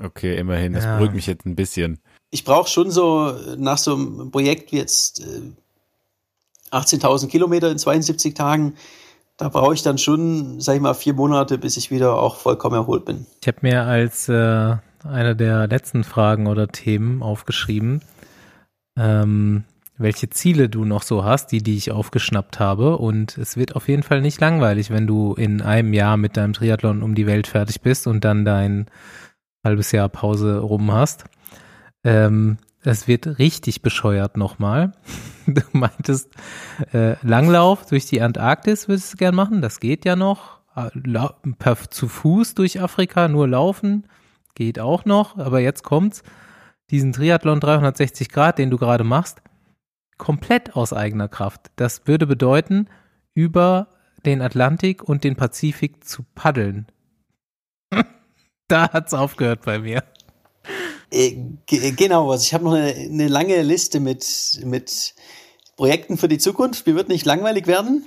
Okay, 0.03 0.37
immerhin. 0.37 0.73
Das 0.73 0.85
Ja. 0.85 0.97
beruhigt 0.97 1.15
mich 1.15 1.27
jetzt 1.27 1.47
ein 1.47 1.57
bisschen. 1.57 2.01
Ich 2.31 2.45
brauche 2.45 2.69
schon 2.69 2.91
so 2.91 3.33
nach 3.57 3.79
so 3.79 3.95
einem 3.95 4.31
Projekt 4.31 4.73
wie 4.73 4.77
jetzt 4.77 5.21
äh, 5.21 5.53
18.000 6.73 7.29
Kilometer 7.29 7.71
in 7.71 7.79
72 7.79 8.35
Tagen, 8.35 8.75
da 9.37 9.49
brauche 9.49 9.75
ich 9.75 9.83
dann 9.83 9.99
schon, 9.99 10.61
sag 10.61 10.77
ich 10.77 10.81
mal, 10.81 10.95
vier 10.95 11.15
Monate, 11.15 11.59
bis 11.59 11.77
ich 11.77 11.91
wieder 11.91 12.19
auch 12.19 12.37
vollkommen 12.37 12.75
erholt 12.75 13.05
bin. 13.05 13.27
Ich 13.43 13.49
habe 13.49 13.59
mir 13.63 13.83
als 13.83 14.29
äh, 14.29 14.77
eine 15.05 15.37
der 15.37 15.67
letzten 15.69 16.05
Fragen 16.05 16.47
oder 16.47 16.69
Themen 16.69 17.23
aufgeschrieben, 17.23 18.03
ähm, 18.97 19.65
welche 19.99 20.29
Ziele 20.29 20.69
du 20.69 20.85
noch 20.85 21.03
so 21.03 21.25
hast, 21.25 21.53
die, 21.53 21.63
die 21.63 21.77
ich 21.77 21.91
aufgeschnappt 21.91 22.61
habe. 22.61 22.99
Und 22.99 23.39
es 23.39 23.57
wird 23.57 23.77
auf 23.77 23.89
jeden 23.89 24.03
Fall 24.03 24.21
nicht 24.21 24.41
langweilig, 24.41 24.91
wenn 24.91 25.07
du 25.07 25.35
in 25.35 25.63
einem 25.63 25.93
Jahr 25.93 26.17
mit 26.17 26.37
deinem 26.37 26.53
Triathlon 26.53 27.03
um 27.03 27.15
die 27.15 27.27
Welt 27.27 27.47
fertig 27.47 27.81
bist 27.81 28.07
und 28.07 28.25
dann 28.25 28.45
dein 28.45 28.87
halbes 29.65 29.93
Jahr 29.93 30.09
Pause 30.09 30.59
rum 30.59 30.93
hast. 30.93 31.25
Ähm, 32.05 32.59
es 32.83 33.09
wird 33.09 33.39
richtig 33.39 33.83
bescheuert 33.83 34.37
nochmal. 34.37 34.93
Du 35.49 35.63
meintest, 35.71 36.29
äh, 36.93 37.15
Langlauf 37.25 37.87
durch 37.87 38.07
die 38.07 38.21
Antarktis 38.21 38.89
würdest 38.89 39.13
du 39.13 39.17
gern 39.17 39.37
machen, 39.37 39.63
das 39.63 39.79
geht 39.79 40.05
ja 40.05 40.17
noch. 40.17 40.59
Äh, 40.75 41.77
zu 41.91 42.09
Fuß 42.09 42.55
durch 42.55 42.81
Afrika, 42.81 43.29
nur 43.29 43.47
laufen, 43.47 44.09
geht 44.57 44.81
auch 44.81 45.05
noch. 45.05 45.39
Aber 45.39 45.61
jetzt 45.61 45.85
kommt's, 45.85 46.25
diesen 46.91 47.13
Triathlon 47.13 47.61
360 47.61 48.29
Grad, 48.29 48.59
den 48.59 48.71
du 48.71 48.77
gerade 48.77 49.05
machst, 49.05 49.41
komplett 50.19 50.77
aus 50.77 50.93
eigener 50.93 51.29
Kraft. 51.29 51.71
Das 51.77 52.07
würde 52.07 52.27
bedeuten, 52.27 52.89
über 53.35 53.89
den 54.25 54.43
Atlantik 54.43 55.03
und 55.03 55.25
den 55.25 55.37
Pazifik 55.37 56.05
zu 56.05 56.25
paddeln. 56.35 56.87
da 58.69 58.93
hat's 58.93 59.15
aufgehört 59.15 59.63
bei 59.65 59.79
mir. 59.79 60.03
Äh, 61.11 61.37
ge- 61.67 61.93
genau, 61.93 62.31
also 62.31 62.43
ich 62.43 62.53
habe 62.55 62.65
noch 62.65 62.73
eine, 62.73 62.93
eine 62.95 63.29
lange 63.29 63.63
Liste 63.63 64.01
mit, 64.01 64.61
mit 64.65 65.15
Projekten 65.77 66.17
für 66.19 66.29
die 66.29 66.39
Zukunft. 66.39 66.87
Mir 66.87 66.97
wird 66.97 67.09
nicht 67.09 67.27
langweilig 67.27 67.67
werden. 67.67 68.05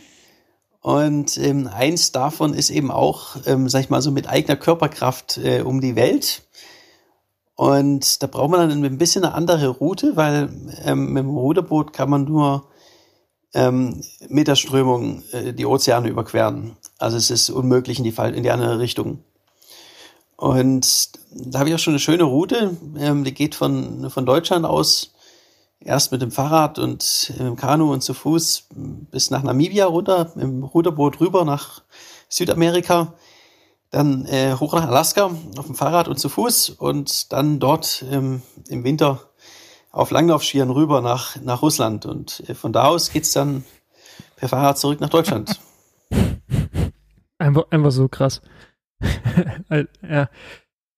Und 0.81 1.37
ähm, 1.37 1.67
eins 1.67 2.11
davon 2.11 2.53
ist 2.53 2.69
eben 2.69 2.89
auch, 2.91 3.35
ähm, 3.45 3.67
sag 3.69 3.81
ich 3.81 3.89
mal, 3.89 4.01
so 4.01 4.11
mit 4.11 4.27
eigener 4.27 4.55
Körperkraft 4.55 5.37
äh, 5.37 5.61
um 5.61 5.81
die 5.81 5.95
Welt. 5.95 6.43
Und 7.59 8.23
da 8.23 8.27
braucht 8.27 8.51
man 8.51 8.69
dann 8.69 8.85
ein 8.85 8.97
bisschen 8.97 9.25
eine 9.25 9.33
andere 9.33 9.67
Route, 9.67 10.15
weil 10.15 10.47
ähm, 10.85 11.11
mit 11.11 11.23
dem 11.23 11.35
Ruderboot 11.35 11.91
kann 11.91 12.09
man 12.09 12.23
nur 12.23 12.69
ähm, 13.53 14.01
mit 14.29 14.47
der 14.47 14.55
Strömung 14.55 15.23
äh, 15.33 15.51
die 15.51 15.65
Ozeane 15.65 16.07
überqueren. 16.07 16.77
Also 16.99 17.17
es 17.17 17.29
ist 17.29 17.49
unmöglich 17.49 17.97
in 17.97 18.05
die, 18.05 18.13
Fall, 18.13 18.33
in 18.33 18.43
die 18.43 18.51
andere 18.51 18.79
Richtung. 18.79 19.25
Und 20.37 21.09
da 21.31 21.59
habe 21.59 21.67
ich 21.67 21.75
auch 21.75 21.79
schon 21.79 21.91
eine 21.91 21.99
schöne 21.99 22.23
Route. 22.23 22.77
Ähm, 22.97 23.25
die 23.25 23.33
geht 23.33 23.55
von, 23.55 24.09
von 24.09 24.25
Deutschland 24.25 24.65
aus 24.65 25.11
erst 25.81 26.13
mit 26.13 26.21
dem 26.21 26.31
Fahrrad 26.31 26.79
und 26.79 27.33
im 27.39 27.57
Kanu 27.57 27.91
und 27.91 28.03
zu 28.03 28.13
Fuß 28.13 28.69
bis 29.11 29.31
nach 29.31 29.43
Namibia 29.43 29.85
runter, 29.85 30.31
im 30.37 30.63
Ruderboot 30.63 31.19
rüber 31.19 31.43
nach, 31.43 31.81
Südamerika, 32.29 33.15
dann 33.91 34.25
äh, 34.25 34.53
hoch 34.53 34.73
nach 34.73 34.87
Alaska 34.87 35.31
auf 35.57 35.65
dem 35.65 35.75
Fahrrad 35.75 36.07
und 36.07 36.17
zu 36.19 36.29
Fuß 36.29 36.69
und 36.71 37.31
dann 37.33 37.59
dort 37.59 38.05
ähm, 38.11 38.41
im 38.67 38.83
Winter 38.83 39.21
auf 39.91 40.11
Langlaufskiern 40.11 40.69
rüber 40.69 41.01
nach, 41.01 41.35
nach 41.41 41.61
Russland. 41.61 42.05
Und 42.05 42.43
äh, 42.47 42.53
von 42.53 42.71
da 42.71 42.85
aus 42.85 43.11
geht's 43.11 43.33
dann 43.33 43.63
per 44.35 44.49
Fahrrad 44.49 44.77
zurück 44.77 45.01
nach 45.01 45.09
Deutschland. 45.09 45.59
Einfach, 47.41 47.63
einfach 47.69 47.91
so 47.91 48.09
krass. 48.09 48.41
ja. 50.01 50.29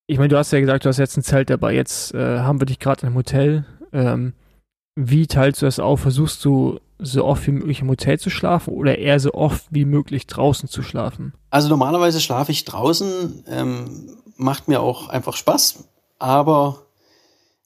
Ich 0.08 0.18
meine, 0.18 0.30
du 0.30 0.40
hast 0.40 0.52
ja 0.52 0.60
gesagt, 0.60 0.86
du 0.86 0.90
hast 0.90 0.98
jetzt 0.98 1.16
ein 1.16 1.22
Zelt 1.22 1.52
dabei. 1.52 1.76
Jetzt 1.76 2.16
äh, 2.16 2.40
haben 2.40 2.60
wir 2.60 2.66
dich 2.66 2.80
gerade 2.80 3.04
einem 3.04 3.14
Hotel. 3.14 3.64
Ähm, 3.94 4.34
wie 4.96 5.28
teilst 5.28 5.62
du 5.62 5.68
das 5.68 5.80
auf? 5.80 6.00
Versuchst 6.02 6.44
du 6.44 6.80
so 7.02 7.26
oft 7.26 7.46
wie 7.48 7.52
möglich 7.52 7.82
im 7.82 7.90
Hotel 7.90 8.20
zu 8.20 8.30
schlafen 8.30 8.74
oder 8.74 8.98
eher 8.98 9.20
so 9.20 9.34
oft 9.34 9.66
wie 9.72 9.86
möglich 9.86 10.28
draußen 10.28 10.70
zu 10.70 10.84
schlafen? 10.84 11.34
Also 11.50 11.68
normalerweise 11.68 12.22
schlafe 12.22 12.52
ich 12.52 12.64
draußen, 12.64 13.44
ähm, 13.48 14.18
macht 14.38 14.68
mir 14.68 14.82
auch 14.82 15.10
einfach 15.10 15.36
Spaß, 15.36 15.86
aber 16.20 16.86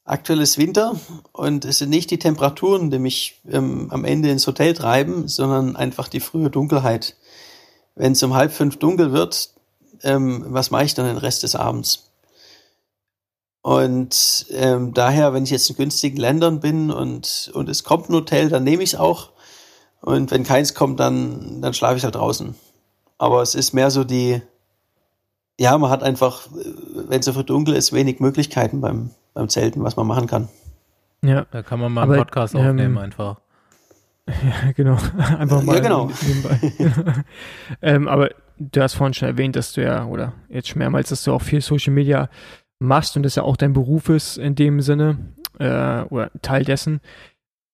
aktuell 0.06 0.40
ist 0.40 0.58
Winter 0.58 0.96
und 1.34 1.66
es 1.66 1.80
sind 1.80 1.90
nicht 1.90 2.12
die 2.12 2.20
Temperaturen, 2.20 2.92
die 2.92 3.00
mich 3.00 3.42
ähm, 3.50 3.88
am 3.92 4.06
Ende 4.06 4.30
ins 4.30 4.48
Hotel 4.48 4.74
treiben, 4.74 5.28
sondern 5.28 5.76
einfach 5.76 6.08
die 6.08 6.22
frühe 6.22 6.50
Dunkelheit. 6.50 7.18
Wenn 7.96 8.14
es 8.14 8.24
um 8.24 8.34
halb 8.34 8.54
fünf 8.54 8.78
dunkel 8.78 9.12
wird, 9.12 9.52
ähm, 10.04 10.46
was 10.48 10.72
mache 10.72 10.86
ich 10.86 10.94
dann 10.94 11.08
den 11.08 11.18
Rest 11.18 11.44
des 11.44 11.56
Abends? 11.56 12.12
Und 13.66 14.45
ähm, 14.51 14.93
daher, 14.93 15.34
wenn 15.34 15.43
ich 15.43 15.49
jetzt 15.49 15.68
in 15.72 15.76
günstigen 15.76 16.18
Ländern 16.18 16.59
bin 16.59 16.91
und, 16.91 17.49
und 17.55 17.68
es 17.68 17.84
kommt 17.84 18.07
ein 18.07 18.13
Hotel, 18.13 18.47
dann 18.47 18.63
nehme 18.63 18.84
ich 18.84 18.93
es 18.93 18.99
auch. 18.99 19.32
Und 20.01 20.30
wenn 20.30 20.43
keins 20.43 20.76
kommt, 20.76 20.99
dann, 20.99 21.63
dann 21.63 21.74
schlafe 21.74 21.97
ich 21.97 22.03
halt 22.03 22.13
draußen. 22.13 22.53
Aber 23.18 23.41
es 23.41 23.55
ist 23.55 23.74
mehr 23.74 23.89
so 23.89 24.03
die, 24.03 24.39
ja, 25.59 25.76
man 25.80 25.89
hat 25.89 26.03
einfach, 26.03 26.47
wenn 27.07 27.22
es 27.22 27.26
so 27.26 27.41
dunkel 27.41 27.74
ist, 27.74 27.91
wenig 27.91 28.20
Möglichkeiten 28.20 28.82
beim, 28.82 29.09
beim 29.34 29.49
Zelten, 29.49 29.84
was 29.84 29.95
man 29.95 30.05
machen 30.05 30.28
kann. 30.28 30.47
Ja. 31.24 31.47
Da 31.49 31.63
kann 31.63 31.80
man 31.80 31.91
mal 31.91 32.03
einen 32.03 32.11
Aber, 32.11 32.20
Podcast 32.20 32.53
ähm, 32.53 32.68
aufnehmen 32.68 32.99
einfach. 32.99 33.38
Ja, 34.28 34.72
genau. 34.74 34.97
Einfach 35.39 35.61
mal 35.61 35.76
Ja, 35.76 35.82
genau. 35.82 36.11
nebenbei. 36.22 37.24
ähm, 37.84 38.07
aber 38.07 38.30
du 38.57 38.82
hast 38.82 38.95
vorhin 38.95 39.13
schon 39.13 39.28
erwähnt, 39.28 39.55
dass 39.55 39.74
du 39.74 39.84
ja, 39.84 40.05
oder 40.05 40.34
jetzt 40.49 40.70
schon 40.70 40.80
mehrmals, 40.80 41.09
dass 41.09 41.24
du 41.24 41.32
auch 41.32 41.43
viel 41.43 41.61
Social 41.61 41.93
Media 41.93 42.30
machst 42.80 43.15
und 43.15 43.23
das 43.23 43.36
ja 43.36 43.43
auch 43.43 43.57
dein 43.57 43.73
Beruf 43.73 44.09
ist 44.09 44.38
in 44.38 44.55
dem 44.55 44.82
Sinne, 44.82 45.17
äh, 45.59 46.01
oder 46.03 46.32
Teil 46.41 46.63
dessen. 46.63 47.01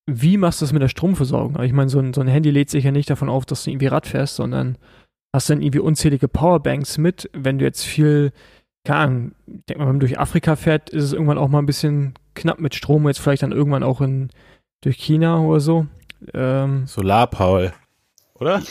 Wie 0.07 0.37
machst 0.37 0.61
du 0.61 0.65
das 0.65 0.73
mit 0.73 0.81
der 0.81 0.87
Stromversorgung? 0.87 1.55
Also 1.55 1.65
ich 1.65 1.73
meine, 1.73 1.89
so 1.89 1.99
ein, 1.99 2.13
so 2.13 2.21
ein 2.21 2.27
Handy 2.27 2.51
lädt 2.51 2.69
sich 2.69 2.83
ja 2.83 2.91
nicht 2.91 3.09
davon 3.09 3.29
auf, 3.29 3.45
dass 3.45 3.63
du 3.63 3.71
irgendwie 3.71 3.87
Rad 3.87 4.07
fährst, 4.07 4.35
sondern 4.35 4.77
hast 5.33 5.49
dann 5.49 5.61
irgendwie 5.61 5.79
unzählige 5.79 6.27
Powerbanks 6.27 6.97
mit. 6.97 7.29
Wenn 7.33 7.59
du 7.59 7.65
jetzt 7.65 7.83
viel, 7.83 8.31
keine 8.83 8.99
Ahnung, 8.99 9.31
denk 9.45 9.79
mal, 9.79 9.85
wenn 9.85 9.93
man 9.93 9.99
durch 9.99 10.19
Afrika 10.19 10.55
fährt, 10.55 10.89
ist 10.89 11.03
es 11.03 11.13
irgendwann 11.13 11.37
auch 11.37 11.47
mal 11.47 11.59
ein 11.59 11.65
bisschen 11.65 12.13
knapp 12.33 12.59
mit 12.59 12.75
Strom, 12.75 13.07
jetzt 13.07 13.19
vielleicht 13.19 13.43
dann 13.43 13.51
irgendwann 13.51 13.83
auch 13.83 14.01
in, 14.01 14.29
durch 14.81 14.97
China 14.97 15.39
oder 15.39 15.59
so. 15.59 15.85
Ähm, 16.33 16.87
Solar, 16.87 17.27
Paul. 17.27 17.73
Oder? 18.35 18.61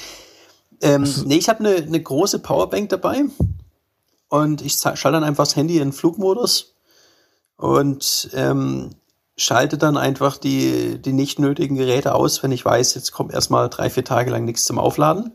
Ähm, 0.82 1.06
nee, 1.26 1.36
ich 1.36 1.48
habe 1.48 1.60
eine 1.60 1.88
ne 1.88 2.00
große 2.02 2.40
Powerbank 2.40 2.88
dabei 2.88 3.24
und 4.30 4.62
ich 4.62 4.74
schalte 4.78 5.12
dann 5.12 5.24
einfach 5.24 5.44
das 5.44 5.56
Handy 5.56 5.78
in 5.78 5.92
Flugmodus 5.92 6.74
und 7.56 8.30
ähm, 8.32 8.90
schalte 9.36 9.76
dann 9.76 9.96
einfach 9.98 10.38
die, 10.38 10.98
die 11.02 11.12
nicht 11.12 11.38
nötigen 11.38 11.76
Geräte 11.76 12.14
aus, 12.14 12.42
wenn 12.42 12.52
ich 12.52 12.64
weiß, 12.64 12.94
jetzt 12.94 13.12
kommt 13.12 13.32
erstmal 13.34 13.68
drei, 13.68 13.90
vier 13.90 14.04
Tage 14.04 14.30
lang 14.30 14.44
nichts 14.46 14.64
zum 14.64 14.78
Aufladen. 14.78 15.32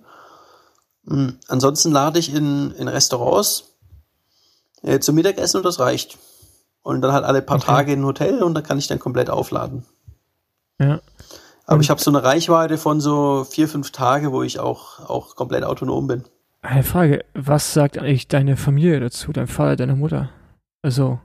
Mm, 1.03 1.29
Ansonsten 1.47 1.91
lade 1.91 2.17
ich 2.19 2.33
in, 2.33 2.71
in 2.71 2.87
Restaurants 2.87 3.75
äh, 4.81 4.99
zum 4.99 5.15
Mittagessen 5.15 5.57
und 5.57 5.63
das 5.65 5.79
reicht. 5.79 6.17
Und 6.81 7.01
dann 7.01 7.11
halt 7.13 7.25
alle 7.25 7.41
paar 7.41 7.57
Okay. 7.57 7.65
Tage 7.65 7.93
in 7.93 8.01
ein 8.01 8.05
Hotel 8.05 8.43
und 8.43 8.53
da 8.53 8.61
kann 8.61 8.77
ich 8.77 8.87
dann 8.87 8.99
komplett 8.99 9.29
aufladen. 9.29 9.85
ja. 10.79 10.99
Aber 11.67 11.77
Und- 11.77 11.81
ich 11.81 11.89
habe 11.89 11.99
so 11.99 12.11
eine 12.11 12.23
Reichweite 12.23 12.77
von 12.77 13.01
so 13.01 13.43
vier, 13.43 13.67
fünf 13.67 13.91
Tage, 13.91 14.31
wo 14.31 14.43
ich 14.43 14.59
auch, 14.59 14.99
auch 15.09 15.35
komplett 15.35 15.63
autonom 15.63 16.05
bin. 16.05 16.23
Eine 16.65 16.83
Frage, 16.83 17.23
was 17.35 17.73
sagt 17.73 17.97
eigentlich 17.97 18.27
deine 18.27 18.57
Familie 18.57 18.99
dazu, 18.99 19.31
dein 19.31 19.47
Vater, 19.47 19.75
deine 19.75 19.95
Mutter? 19.95 20.31
Also, 20.81 21.19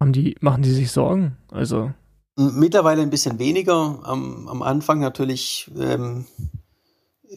haben 0.00 0.12
die, 0.12 0.36
machen 0.40 0.62
die 0.62 0.70
sich 0.70 0.92
Sorgen? 0.92 1.38
Also, 1.50 1.92
Mittlerweile 2.36 3.02
ein 3.02 3.10
bisschen 3.10 3.38
weniger. 3.38 3.98
Am, 4.04 4.46
am 4.46 4.62
Anfang 4.62 5.00
natürlich 5.00 5.70
ähm, 5.76 6.26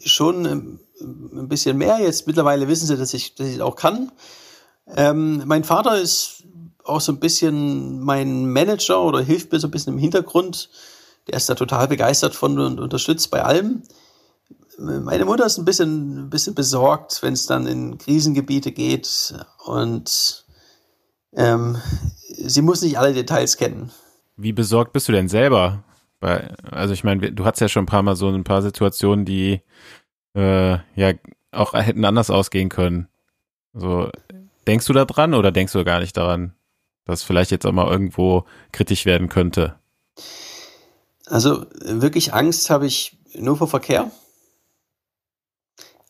schon 0.04 0.44
ähm, 0.44 0.80
ein 1.00 1.48
bisschen 1.48 1.76
mehr. 1.78 1.98
Jetzt 2.00 2.26
mittlerweile 2.26 2.68
wissen 2.68 2.86
sie, 2.86 2.96
dass 2.96 3.14
ich, 3.14 3.34
dass 3.34 3.58
auch 3.60 3.76
kann. 3.76 4.12
Ähm, 4.94 5.42
mein 5.46 5.64
Vater 5.64 6.00
ist 6.00 6.44
auch 6.84 7.00
so 7.00 7.12
ein 7.12 7.18
bisschen 7.18 8.00
mein 8.00 8.46
Manager 8.46 9.02
oder 9.02 9.20
hilft 9.22 9.50
mir 9.50 9.58
so 9.58 9.68
ein 9.68 9.72
bisschen 9.72 9.94
im 9.94 9.98
Hintergrund. 9.98 10.70
Der 11.28 11.38
ist 11.38 11.48
da 11.48 11.54
total 11.54 11.88
begeistert 11.88 12.34
von 12.34 12.58
und 12.58 12.78
unterstützt 12.78 13.30
bei 13.30 13.42
allem. 13.42 13.82
Meine 14.78 15.24
Mutter 15.24 15.44
ist 15.44 15.58
ein 15.58 15.64
bisschen, 15.64 16.26
ein 16.26 16.30
bisschen 16.30 16.54
besorgt, 16.54 17.22
wenn 17.22 17.34
es 17.34 17.46
dann 17.46 17.66
in 17.66 17.98
Krisengebiete 17.98 18.72
geht 18.72 19.34
und 19.64 20.44
ähm, 21.34 21.76
sie 22.38 22.62
muss 22.62 22.82
nicht 22.82 22.98
alle 22.98 23.12
Details 23.12 23.56
kennen. 23.56 23.90
Wie 24.36 24.52
besorgt 24.52 24.92
bist 24.92 25.08
du 25.08 25.12
denn 25.12 25.28
selber? 25.28 25.84
Also 26.70 26.94
ich 26.94 27.04
meine, 27.04 27.32
du 27.32 27.44
hattest 27.44 27.60
ja 27.60 27.68
schon 27.68 27.84
ein 27.84 27.86
paar 27.86 28.02
Mal 28.02 28.16
so 28.16 28.28
ein 28.28 28.44
paar 28.44 28.62
Situationen, 28.62 29.24
die 29.24 29.60
äh, 30.34 30.78
ja 30.94 31.12
auch 31.50 31.74
hätten 31.74 32.04
anders 32.04 32.30
ausgehen 32.30 32.68
können. 32.68 33.08
So, 33.74 34.10
denkst 34.66 34.86
du 34.86 34.92
da 34.92 35.04
dran 35.04 35.34
oder 35.34 35.50
denkst 35.52 35.72
du 35.72 35.84
gar 35.84 36.00
nicht 36.00 36.16
daran, 36.16 36.54
dass 37.04 37.22
vielleicht 37.22 37.50
jetzt 37.50 37.66
auch 37.66 37.72
mal 37.72 37.90
irgendwo 37.90 38.44
kritisch 38.70 39.04
werden 39.04 39.28
könnte? 39.28 39.74
Also 41.26 41.66
wirklich 41.80 42.34
Angst 42.34 42.70
habe 42.70 42.86
ich 42.86 43.18
nur 43.34 43.56
vor 43.56 43.68
Verkehr. 43.68 44.10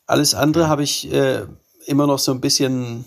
Alles 0.05 0.33
andere 0.33 0.67
habe 0.67 0.83
ich 0.83 1.11
äh, 1.11 1.45
immer 1.85 2.07
noch 2.07 2.19
so 2.19 2.31
ein 2.31 2.41
bisschen 2.41 3.05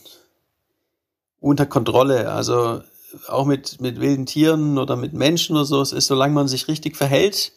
unter 1.40 1.66
Kontrolle. 1.66 2.30
Also 2.30 2.82
auch 3.28 3.44
mit, 3.46 3.80
mit 3.80 4.00
wilden 4.00 4.26
Tieren 4.26 4.78
oder 4.78 4.96
mit 4.96 5.12
Menschen 5.12 5.56
oder 5.56 5.64
so. 5.64 5.80
Es 5.80 5.92
ist, 5.92 6.06
solange 6.06 6.34
man 6.34 6.48
sich 6.48 6.68
richtig 6.68 6.96
verhält, 6.96 7.52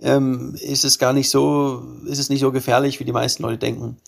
ähm, 0.00 0.54
ist 0.60 0.84
es 0.84 0.98
gar 0.98 1.12
nicht 1.12 1.30
so, 1.30 1.82
ist 2.06 2.18
es 2.18 2.28
nicht 2.28 2.40
so 2.40 2.52
gefährlich, 2.52 3.00
wie 3.00 3.04
die 3.04 3.12
meisten 3.12 3.42
Leute 3.42 3.58
denken. 3.58 3.98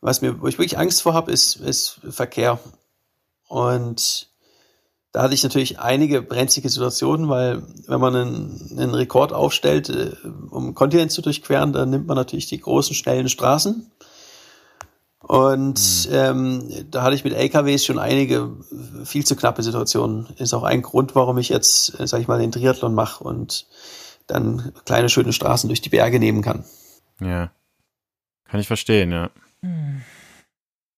Was 0.00 0.22
mir, 0.22 0.40
wo 0.40 0.46
ich 0.46 0.58
wirklich 0.58 0.78
Angst 0.78 1.02
vor 1.02 1.14
habe, 1.14 1.32
ist, 1.32 1.56
ist 1.56 2.00
Verkehr. 2.08 2.58
Und 3.48 4.29
da 5.12 5.22
hatte 5.22 5.34
ich 5.34 5.42
natürlich 5.42 5.80
einige 5.80 6.22
brenzlige 6.22 6.68
Situationen, 6.68 7.28
weil 7.28 7.62
wenn 7.86 8.00
man 8.00 8.14
einen, 8.14 8.78
einen 8.78 8.94
Rekord 8.94 9.32
aufstellt, 9.32 9.88
äh, 9.88 10.12
um 10.50 10.64
einen 10.64 10.74
Kontinent 10.74 11.12
zu 11.12 11.22
durchqueren, 11.22 11.72
dann 11.72 11.90
nimmt 11.90 12.06
man 12.06 12.16
natürlich 12.16 12.46
die 12.46 12.60
großen, 12.60 12.94
schnellen 12.94 13.28
Straßen. 13.28 13.90
Und 15.18 16.08
ähm, 16.10 16.68
da 16.90 17.02
hatte 17.02 17.14
ich 17.14 17.24
mit 17.24 17.34
LKWs 17.34 17.84
schon 17.84 17.98
einige 17.98 18.56
viel 19.04 19.24
zu 19.24 19.36
knappe 19.36 19.62
Situationen. 19.62 20.28
Ist 20.38 20.54
auch 20.54 20.62
ein 20.62 20.82
Grund, 20.82 21.14
warum 21.14 21.38
ich 21.38 21.50
jetzt, 21.50 22.00
äh, 22.00 22.06
sag 22.06 22.20
ich 22.20 22.28
mal, 22.28 22.38
den 22.38 22.52
Triathlon 22.52 22.94
mache 22.94 23.22
und 23.22 23.66
dann 24.26 24.72
kleine, 24.84 25.08
schöne 25.08 25.32
Straßen 25.32 25.68
durch 25.68 25.80
die 25.80 25.88
Berge 25.88 26.18
nehmen 26.18 26.42
kann. 26.42 26.64
Ja. 27.20 27.50
Kann 28.48 28.60
ich 28.60 28.66
verstehen, 28.66 29.12
ja. 29.12 29.30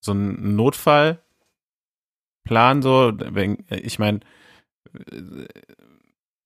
So 0.01 0.13
ein 0.13 0.55
Notfallplan, 2.45 2.83
so, 2.83 3.13
wenn, 3.17 3.65
ich 3.69 3.99
meine, 3.99 4.21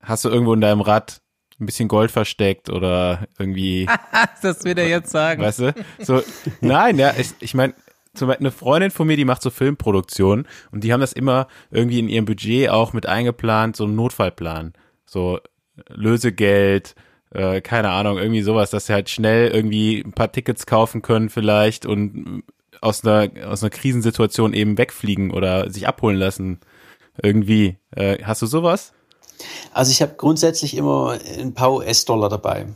hast 0.01 0.25
du 0.25 0.29
irgendwo 0.29 0.55
in 0.55 0.61
deinem 0.61 0.81
Rad 0.81 1.21
ein 1.59 1.67
bisschen 1.67 1.89
Gold 1.89 2.11
versteckt 2.11 2.69
oder 2.69 3.27
irgendwie, 3.39 3.89
das 4.43 4.65
will 4.65 4.79
er 4.79 4.89
jetzt 4.89 5.11
sagen. 5.11 5.43
weißt 5.43 5.61
du? 5.61 5.75
So, 5.99 6.23
nein, 6.61 6.99
ja, 6.99 7.15
ich, 7.19 7.31
ich 7.41 7.55
meine, 7.55 7.75
zum 8.15 8.29
Beispiel 8.29 8.47
eine 8.47 8.53
Freundin 8.53 8.91
von 8.91 9.07
mir, 9.07 9.17
die 9.17 9.25
macht 9.25 9.43
so 9.43 9.51
Filmproduktion 9.51 10.47
und 10.71 10.85
die 10.85 10.93
haben 10.93 11.01
das 11.01 11.13
immer 11.13 11.49
irgendwie 11.71 11.99
in 11.99 12.09
ihrem 12.09 12.25
Budget 12.25 12.71
auch 12.71 12.93
mit 12.93 13.07
eingeplant, 13.07 13.77
so 13.77 13.85
einen 13.85 13.95
Notfallplan. 13.95 14.73
So 15.05 15.41
Lösegeld, 15.89 16.95
äh, 17.31 17.61
keine 17.61 17.91
Ahnung, 17.91 18.19
irgendwie 18.19 18.43
sowas, 18.43 18.71
dass 18.71 18.87
sie 18.87 18.93
halt 18.93 19.11
schnell 19.11 19.49
irgendwie 19.49 20.01
ein 20.01 20.13
paar 20.13 20.33
Tickets 20.33 20.67
kaufen 20.67 21.03
können 21.03 21.29
vielleicht 21.29 21.87
und 21.87 22.43
aus 22.87 23.05
einer, 23.05 23.31
aus 23.49 23.63
einer 23.63 23.71
Krisensituation 23.71 24.55
eben 24.55 24.79
wegfliegen 24.79 25.31
oder 25.33 25.71
sich 25.71 25.87
abholen 25.87 26.17
lassen. 26.17 26.61
Irgendwie. 27.23 27.79
Äh, 27.91 28.23
hast 28.25 28.43
du 28.43 28.47
sowas? 28.47 28.93
Also 29.73 29.91
ich 29.91 30.01
habe 30.03 30.15
grundsätzlich 30.17 30.77
immer 30.77 31.19
ein 31.39 31.55
paar 31.55 31.73
US-Dollar 31.75 32.29
dabei. 32.29 32.67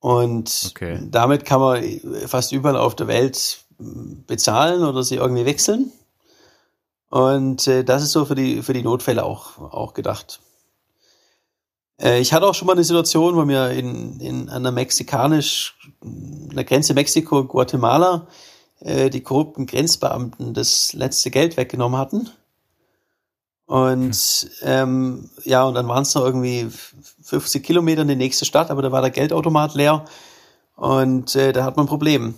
Und 0.00 0.66
Okay. 0.70 1.00
damit 1.10 1.44
kann 1.44 1.60
man 1.60 1.82
fast 2.26 2.52
überall 2.52 2.76
auf 2.76 2.94
der 2.94 3.08
Welt 3.08 3.64
bezahlen 3.78 4.84
oder 4.84 5.02
sie 5.02 5.16
irgendwie 5.16 5.46
wechseln. 5.46 5.90
Und 7.10 7.66
äh, 7.68 7.84
das 7.84 8.02
ist 8.02 8.12
so 8.12 8.24
für 8.24 8.34
die, 8.34 8.62
für 8.62 8.72
die 8.72 8.82
Notfälle 8.82 9.24
auch, 9.24 9.58
auch 9.58 9.94
gedacht. 9.94 10.40
Äh, 12.00 12.20
ich 12.20 12.32
hatte 12.32 12.46
auch 12.46 12.54
schon 12.54 12.66
mal 12.66 12.72
eine 12.74 12.84
Situation, 12.84 13.36
wo 13.36 13.44
mir 13.44 13.70
in, 13.70 14.20
in 14.20 14.48
an 14.48 14.62
der 14.62 14.72
mexikanisch, 14.72 15.78
an 16.02 16.50
der 16.54 16.64
Grenze 16.64 16.94
Mexiko, 16.94 17.44
Guatemala, 17.44 18.26
äh, 18.80 19.10
die 19.10 19.22
korrupten 19.22 19.66
Grenzbeamten 19.66 20.54
das 20.54 20.92
letzte 20.92 21.30
Geld 21.30 21.56
weggenommen 21.56 21.98
hatten. 21.98 22.30
Und 23.66 24.50
ähm, 24.62 25.30
ja, 25.44 25.64
und 25.64 25.74
dann 25.74 25.88
waren 25.88 26.02
es 26.02 26.14
noch 26.14 26.24
irgendwie 26.24 26.68
50 27.22 27.64
Kilometer 27.64 28.02
in 28.02 28.08
die 28.08 28.16
nächste 28.16 28.44
Stadt, 28.44 28.70
aber 28.70 28.82
da 28.82 28.92
war 28.92 29.00
der 29.00 29.10
Geldautomat 29.10 29.74
leer 29.74 30.04
und 30.76 31.34
äh, 31.34 31.52
da 31.52 31.64
hat 31.64 31.76
man 31.76 31.86
ein 31.86 31.88
Problem. 31.88 32.34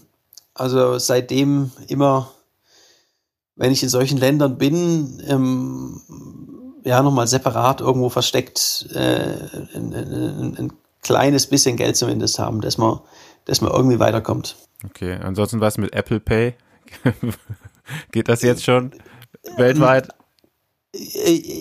Also 0.55 0.99
seitdem 0.99 1.73
immer, 1.89 2.31
wenn 3.57 3.73
ich 3.73 3.83
in 3.83 3.89
solchen 3.89 4.19
Ländern 4.19 4.57
bin, 4.57 5.21
ähm, 5.27 6.01
ja, 6.85 7.03
nochmal 7.03 7.27
separat 7.27 7.81
irgendwo 7.81 8.09
versteckt 8.09 8.89
äh, 8.95 9.35
ein, 9.75 9.93
ein, 9.93 10.57
ein 10.57 10.73
kleines 11.03 11.49
bisschen 11.49 11.77
Geld 11.77 11.97
zumindest 11.97 12.39
haben, 12.39 12.61
dass 12.61 12.79
man, 12.79 13.01
dass 13.45 13.61
man 13.61 13.73
irgendwie 13.73 13.99
weiterkommt. 13.99 14.57
Okay, 14.85 15.15
ansonsten 15.15 15.61
was 15.61 15.79
mit 15.79 15.95
Apple 15.95 16.21
Pay? 16.21 16.55
Geht 18.13 18.29
das 18.29 18.43
jetzt 18.43 18.65
schon 18.65 18.93
weltweit? 19.57 20.09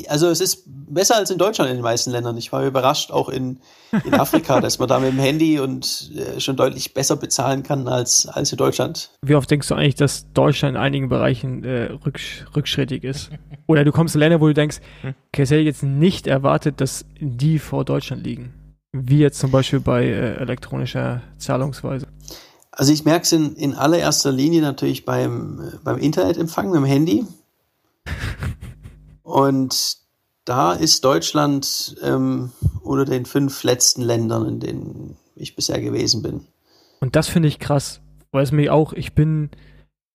Also 0.07 0.29
es 0.29 0.39
ist 0.39 0.63
besser 0.65 1.17
als 1.17 1.29
in 1.29 1.37
Deutschland 1.37 1.69
in 1.69 1.77
den 1.77 1.83
meisten 1.83 2.11
Ländern. 2.11 2.37
Ich 2.37 2.53
war 2.53 2.65
überrascht, 2.65 3.11
auch 3.11 3.27
in, 3.27 3.59
in 4.05 4.13
Afrika, 4.13 4.61
dass 4.61 4.79
man 4.79 4.87
da 4.87 4.99
mit 4.99 5.11
dem 5.11 5.19
Handy 5.19 5.59
und 5.59 6.11
äh, 6.15 6.39
schon 6.39 6.55
deutlich 6.55 6.93
besser 6.93 7.17
bezahlen 7.17 7.63
kann 7.63 7.87
als, 7.87 8.27
als 8.27 8.51
in 8.51 8.57
Deutschland. 8.57 9.11
Wie 9.21 9.35
oft 9.35 9.51
denkst 9.51 9.67
du 9.67 9.75
eigentlich, 9.75 9.95
dass 9.95 10.31
Deutschland 10.31 10.75
in 10.75 10.81
einigen 10.81 11.09
Bereichen 11.09 11.65
äh, 11.65 11.91
rücksch 12.05 12.45
rückschrittig 12.55 13.03
ist? 13.03 13.29
Oder 13.67 13.83
du 13.83 13.91
kommst 13.91 14.15
in 14.15 14.19
Länder, 14.19 14.39
wo 14.39 14.47
du 14.47 14.53
denkst, 14.53 14.77
okay, 15.01 15.41
das 15.41 15.51
hätte 15.51 15.61
ich 15.61 15.67
jetzt 15.67 15.83
nicht 15.83 16.27
erwartet, 16.27 16.79
dass 16.79 17.05
die 17.19 17.59
vor 17.59 17.83
Deutschland 17.83 18.23
liegen. 18.23 18.53
Wie 18.93 19.19
jetzt 19.19 19.39
zum 19.39 19.51
Beispiel 19.51 19.81
bei 19.81 20.05
äh, 20.05 20.35
elektronischer 20.35 21.21
Zahlungsweise. 21.37 22.07
Also 22.75 22.91
ich 22.91 23.05
merke 23.05 23.23
es 23.23 23.31
in, 23.31 23.55
in 23.55 23.73
allererster 23.73 24.31
Linie 24.31 24.61
natürlich 24.61 25.05
beim, 25.05 25.79
beim 25.83 25.97
Internetempfang, 25.97 26.67
mit 26.67 26.75
dem 26.75 26.85
Handy. 26.85 27.25
Und 29.23 29.97
da 30.43 30.73
ist 30.73 31.03
Deutschland 31.05 31.95
ähm, 32.03 32.51
unter 32.83 33.05
den 33.05 33.25
fünf 33.25 33.63
letzten 33.63 34.01
Ländern, 34.01 34.45
in 34.47 34.59
denen 34.59 35.17
ich 35.35 35.55
bisher 35.55 35.81
gewesen 35.81 36.21
bin. 36.21 36.45
Und 36.99 37.15
das 37.15 37.29
finde 37.29 37.47
ich 37.47 37.59
krass, 37.59 38.01
weil 38.31 38.43
es 38.43 38.51
mir 38.51 38.73
auch, 38.73 38.91
ich 38.93 39.15
bin, 39.15 39.49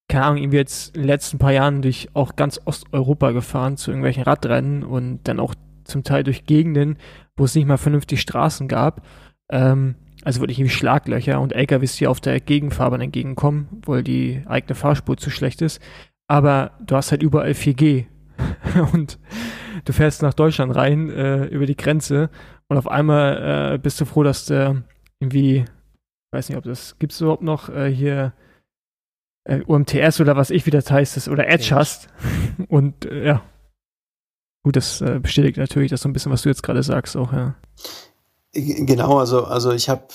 keine 0.09 0.27
Ahnung, 0.27 0.43
irgendwie 0.43 0.59
jetzt 0.59 0.95
in 0.95 1.03
den 1.03 1.09
letzten 1.09 1.39
paar 1.39 1.53
Jahren 1.53 1.83
durch 1.83 2.11
auch 2.13 2.37
ganz 2.37 2.61
Osteuropa 2.65 3.33
gefahren 3.33 3.79
zu 3.79 3.91
irgendwelchen 3.91 4.23
Radrennen 4.23 4.85
und 4.85 5.21
dann 5.25 5.41
auch 5.41 5.55
zum 5.85 6.05
Teil 6.05 6.25
durch 6.25 6.45
Gegenden, 6.45 6.99
wo 7.37 7.45
es 7.45 7.55
nicht 7.55 7.67
mal 7.67 7.79
vernünftig 7.79 8.21
Straßen 8.21 8.69
gab. 8.69 9.03
Ähm, 9.49 9.97
also 10.25 10.41
wirklich 10.41 10.59
wie 10.59 10.69
Schlaglöcher 10.69 11.41
und 11.41 11.53
LKWs, 11.53 11.97
die 11.97 12.07
auf 12.07 12.21
der 12.21 12.41
Gegenfahrbahn 12.41 13.01
entgegenkommen, 13.01 13.81
weil 13.85 14.03
die 14.03 14.43
eigene 14.47 14.75
Fahrspur 14.75 15.17
zu 15.17 15.31
schlecht 15.31 15.63
ist. 15.63 15.81
Aber 16.29 16.73
du 16.81 16.97
hast 16.97 17.11
halt 17.11 17.23
überall 17.23 17.53
4G 17.53 18.07
und 18.93 19.19
du 19.85 19.93
fährst 19.93 20.23
nach 20.23 20.35
Deutschland 20.35 20.75
rein 20.75 21.11
äh, 21.11 21.47
über 21.47 21.67
die 21.67 21.77
Grenze 21.77 22.31
und 22.69 22.77
auf 22.77 22.89
einmal 22.89 23.75
äh, 23.75 23.79
bist 23.79 24.01
du 24.01 24.05
froh, 24.05 24.23
dass 24.23 24.47
du 24.47 24.85
irgendwie, 25.19 25.65
weiß 26.33 26.49
nicht, 26.49 26.59
ob 26.59 26.65
das 26.65 26.99
gibt 26.99 27.13
es 27.13 27.21
überhaupt 27.21 27.43
noch 27.43 27.69
äh, 27.69 27.93
hier 27.93 28.33
äh, 29.45 29.63
UMTS 29.67 30.21
oder 30.21 30.37
was 30.37 30.51
ich 30.51 30.67
wie 30.67 30.71
das 30.71 30.91
heißt, 30.91 31.17
das, 31.17 31.29
oder 31.29 31.49
Edge 31.49 31.75
hast. 31.75 32.09
Und 32.69 33.07
äh, 33.07 33.27
ja. 33.27 33.43
Gut, 34.63 34.77
das 34.77 35.01
äh, 35.01 35.19
bestätigt 35.21 35.57
natürlich 35.57 35.91
das 35.91 36.03
so 36.03 36.09
ein 36.09 36.13
bisschen, 36.13 36.31
was 36.31 36.43
du 36.43 36.49
jetzt 36.49 36.63
gerade 36.63 36.83
sagst, 36.83 37.17
auch, 37.17 37.33
ja. 37.33 37.57
Genau, 38.53 39.19
also, 39.19 39.45
also 39.45 39.73
ich 39.73 39.89
habe 39.89 40.09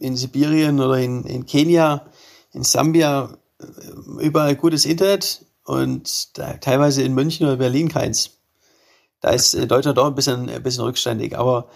in 0.00 0.16
Sibirien 0.16 0.80
oder 0.80 0.98
in, 0.98 1.24
in 1.24 1.44
Kenia, 1.44 2.06
in 2.52 2.62
Sambia 2.62 3.36
äh, 3.60 4.24
überall 4.24 4.56
gutes 4.56 4.86
Internet 4.86 5.44
und 5.64 6.38
da, 6.38 6.54
teilweise 6.54 7.02
in 7.02 7.14
München 7.14 7.46
oder 7.46 7.56
Berlin 7.56 7.88
keins. 7.88 8.38
Da 9.20 9.30
ist 9.30 9.52
äh, 9.54 9.66
Deutschland 9.66 9.98
doch 9.98 10.06
ein 10.06 10.14
bisschen, 10.14 10.48
ein 10.48 10.62
bisschen 10.62 10.84
rückständig. 10.84 11.36
Aber 11.36 11.68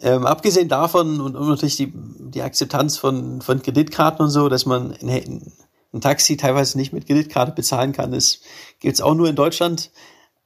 ähm, 0.00 0.26
abgesehen 0.26 0.68
davon 0.68 1.20
und, 1.20 1.36
und 1.36 1.48
natürlich 1.48 1.76
die, 1.76 1.92
die 1.94 2.42
Akzeptanz 2.42 2.98
von, 2.98 3.40
von 3.40 3.62
Kreditkarten 3.62 4.26
und 4.26 4.30
so, 4.30 4.50
dass 4.50 4.66
man 4.66 4.92
ein, 5.00 5.52
ein 5.92 6.00
Taxi 6.00 6.36
teilweise 6.36 6.76
nicht 6.76 6.92
mit 6.92 7.06
Kreditkarte 7.06 7.52
bezahlen 7.52 7.92
kann, 7.92 8.12
das 8.12 8.40
gibt's 8.80 9.00
auch 9.00 9.14
nur 9.14 9.28
in 9.28 9.36
Deutschland. 9.36 9.90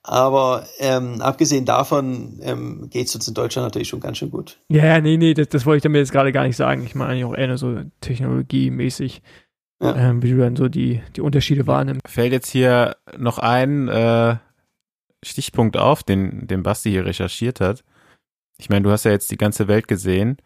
Aber 0.08 0.64
ähm, 0.78 1.20
abgesehen 1.20 1.64
davon 1.64 2.38
ähm, 2.42 2.88
geht 2.90 3.08
es 3.08 3.14
uns 3.16 3.26
in 3.26 3.34
Deutschland 3.34 3.66
natürlich 3.66 3.88
schon 3.88 3.98
ganz 4.00 4.18
schön 4.18 4.30
gut. 4.30 4.60
Ja, 4.68 5.00
nee, 5.00 5.16
nee, 5.16 5.34
das, 5.34 5.48
das 5.48 5.66
wollte 5.66 5.78
ich 5.78 5.82
damit 5.82 5.98
jetzt 5.98 6.12
gerade 6.12 6.30
gar 6.30 6.44
nicht 6.46 6.56
sagen. 6.56 6.84
Ich 6.84 6.94
meine 6.94 7.10
eigentlich 7.10 7.24
auch 7.24 7.34
eher 7.36 7.48
nur 7.48 7.58
so 7.58 7.80
technologiemäßig, 8.00 9.20
Ja. 9.82 9.96
ähm, 9.96 10.22
wie 10.22 10.30
du 10.30 10.38
dann 10.38 10.54
so 10.56 10.68
die, 10.68 11.02
die 11.16 11.20
Unterschiede 11.20 11.66
wahrnimmst. 11.66 12.02
Fällt 12.08 12.32
jetzt 12.32 12.50
hier 12.50 12.96
noch 13.18 13.38
ein 13.38 13.88
äh, 13.88 14.36
Stichpunkt 15.24 15.76
auf, 15.76 16.02
den, 16.04 16.46
den 16.46 16.62
Basti 16.62 16.90
hier 16.90 17.04
recherchiert 17.04 17.60
hat. 17.60 17.82
Ich 18.58 18.68
meine, 18.68 18.82
du 18.84 18.90
hast 18.90 19.04
ja 19.04 19.10
jetzt 19.10 19.30
die 19.32 19.36
ganze 19.36 19.66
Welt 19.66 19.88
gesehen 19.88 20.36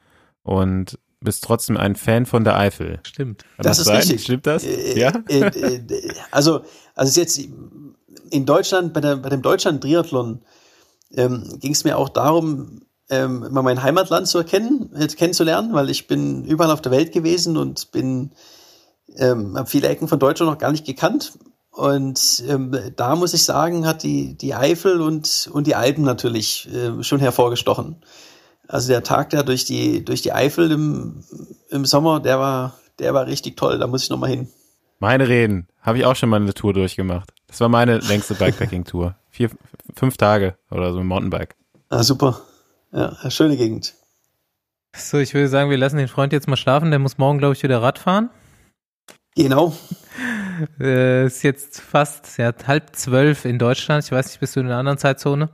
und 0.43 0.99
bist 1.23 1.45
trotzdem 1.45 1.77
ein 1.77 1.97
Fan 1.97 2.24
von 2.24 2.45
der 2.45 2.57
Eifel. 2.59 3.01
Stimmt. 3.07 3.45
Kann 3.57 3.65
Das 3.65 3.78
ist 3.78 3.85
sein? 3.89 3.99
richtig. 3.99 4.23
Stimmt 4.23 4.47
das? 4.47 4.65
Äh, 4.65 4.99
ja? 4.99 5.12
Äh, 5.28 5.41
äh, 5.49 6.12
also, 6.31 6.65
also 6.95 7.11
es 7.11 7.11
ist 7.11 7.16
jetzt 7.16 7.49
in 8.31 8.47
Deutschland, 8.47 8.93
bei, 8.93 9.01
der, 9.01 9.16
bei 9.16 9.28
dem 9.28 9.43
Deutschland-Triathlon 9.43 10.43
ähm, 11.12 11.59
ging 11.61 11.73
es 11.73 11.85
mir 11.85 11.99
auch 11.99 12.09
darum, 12.09 12.82
ähm, 13.09 13.47
mal 13.51 13.62
mein 13.62 13.82
Heimatland 13.82 14.28
zu 14.28 14.39
erkennen, 14.39 14.95
äh, 14.95 15.07
kennenzulernen, 15.09 15.73
weil 15.73 15.91
ich 15.91 16.07
bin 16.07 16.45
überall 16.45 16.70
auf 16.70 16.81
der 16.81 16.93
Welt 16.93 17.12
gewesen 17.12 17.57
und 17.57 17.91
bin, 17.91 18.31
ähm, 19.16 19.57
habe 19.57 19.69
viele 19.69 19.89
Ecken 19.89 20.09
von 20.09 20.20
Deutschland 20.20 20.51
noch 20.51 20.59
gar 20.59 20.70
nicht 20.70 20.87
gekannt. 20.87 21.32
Und 21.73 22.45
ähm, 22.49 22.77
da 22.97 23.16
muss 23.16 23.35
ich 23.35 23.45
sagen, 23.45 23.87
hat 23.87 24.03
die, 24.03 24.35
die 24.35 24.55
Eifel 24.55 25.01
und, 25.01 25.49
und 25.53 25.66
die 25.66 25.74
Alpen 25.74 26.05
natürlich 26.05 26.69
äh, 26.73 27.03
schon 27.03 27.20
hervorgestochen. 27.20 27.97
Also 28.69 28.89
der 28.89 29.03
Tag 29.03 29.31
da 29.31 29.43
durch 29.43 29.65
die, 29.65 30.05
durch 30.05 30.23
die 30.23 30.32
Eifel 30.32 30.70
im, 30.70 31.24
im 31.70 31.85
Sommer, 31.85 32.20
der 32.20 32.39
war, 32.39 32.78
der 32.99 33.15
war 33.15 33.27
richtig 33.27 33.57
toll. 33.57 33.78
Da 33.78 33.87
muss 33.87 34.05
ich 34.05 34.11
noch 34.11 34.19
mal 34.19 34.31
hin. 34.31 34.49
Meine 34.99 35.28
Reden. 35.28 35.66
Habe 35.81 35.99
ich 35.99 36.05
auch 36.05 36.15
schon 36.15 36.28
mal 36.28 36.41
eine 36.41 36.55
Tour 36.55 36.74
durchgemacht. 36.74 37.32
Das 37.51 37.60
war 37.60 37.68
meine 37.68 37.98
längste 37.98 38.35
Bikepacking-Tour. 38.35 39.16
Vier, 39.28 39.51
fünf 39.97 40.16
Tage 40.16 40.55
oder 40.70 40.93
so 40.93 41.01
im 41.01 41.06
Mountainbike. 41.09 41.56
Ah, 41.89 42.02
super. 42.02 42.40
Ja, 42.93 43.16
schöne 43.31 43.56
Gegend. 43.56 43.94
So, 44.97 45.18
ich 45.18 45.35
würde 45.35 45.48
sagen, 45.48 45.70
wir 45.70 45.77
lassen 45.77 45.97
den 45.98 46.09
Freund 46.09 46.32
jetzt 46.32 46.48
mal 46.48 46.56
schlafen. 46.56 46.90
Der 46.90 46.98
muss 46.98 47.18
morgen, 47.18 47.39
glaube 47.39 47.55
ich, 47.55 47.62
wieder 47.62 47.82
Rad 47.82 47.98
fahren. 47.98 48.31
Genau. 49.36 49.74
Äh, 50.78 51.24
ist 51.24 51.43
jetzt 51.43 51.81
fast 51.81 52.36
ja, 52.36 52.52
halb 52.66 52.94
zwölf 52.94 53.47
in 53.47 53.59
Deutschland. 53.59 54.05
Ich 54.05 54.12
weiß 54.12 54.27
nicht, 54.27 54.40
bist 54.40 54.56
du 54.56 54.60
in 54.60 54.66
einer 54.66 54.77
anderen 54.77 54.98
Zeitzone? 54.98 55.48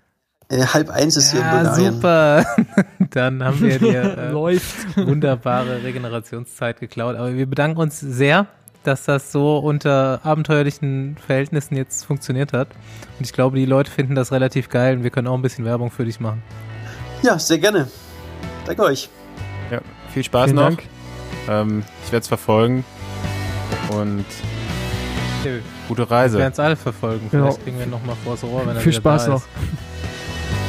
Äh, 0.49 0.67
halb 0.67 0.91
eins 0.91 1.17
ist 1.17 1.31
hier 1.31 1.43
in 1.43 1.47
Ja, 1.47 1.63
Bulgarien. 1.63 1.95
super. 1.95 2.47
Dann 3.11 3.45
haben 3.45 3.61
wir 3.61 3.79
dir 3.79 4.19
äh, 4.19 4.33
wunderbare 5.07 5.85
Regenerationszeit 5.85 6.81
geklaut. 6.81 7.15
Aber 7.15 7.35
wir 7.35 7.47
bedanken 7.47 7.79
uns 7.79 8.01
sehr, 8.01 8.49
dass 8.87 9.05
das 9.05 9.33
so 9.33 9.59
unter 9.59 10.21
abenteuerlichen 10.25 11.17
Verhältnissen 11.25 11.77
jetzt 11.77 12.05
funktioniert 12.05 12.53
hat. 12.53 12.69
Und 13.19 13.25
ich 13.27 13.33
glaube, 13.33 13.57
die 13.59 13.67
Leute 13.67 13.91
finden 13.91 14.15
das 14.15 14.33
relativ 14.33 14.69
geil 14.69 14.97
und 14.99 15.03
wir 15.03 15.11
können 15.11 15.27
auch 15.27 15.35
ein 15.35 15.43
bisschen 15.43 15.65
Werbung 15.65 15.91
für 15.91 16.05
dich 16.05 16.21
machen. 16.21 16.43
Ja, 17.23 17.39
sehr 17.39 17.59
gerne. 17.59 17.89
Danke 18.67 18.83
euch. 18.83 19.09
Ja, 19.71 19.81
viel 20.13 20.25
Spaß 20.25 20.51
Vielen 20.51 20.57
noch. 20.57 20.77
Ähm, 21.49 21.85
ich 22.05 22.13
werde 22.13 22.23
es 22.23 22.29
verfolgen. 22.29 22.85
Und 23.93 24.25
Wir 25.43 25.61
gute 25.89 26.11
Reise. 26.11 26.39
werden 26.39 26.53
es 26.53 26.59
alle 26.59 26.77
verfolgen. 26.77 27.29
Genau. 27.31 27.45
Vielleicht 27.47 27.65
kriegen 27.65 27.79
wir 27.79 27.87
noch 27.87 28.05
mal 28.05 28.17
vors 28.25 28.43
Rohr, 28.43 28.67
wenn 28.67 28.77
er 28.77 28.83
Viel 28.83 28.93
Spaß 28.93 29.27
da 29.27 29.31
noch. 29.33 29.37
ist. 29.43 29.47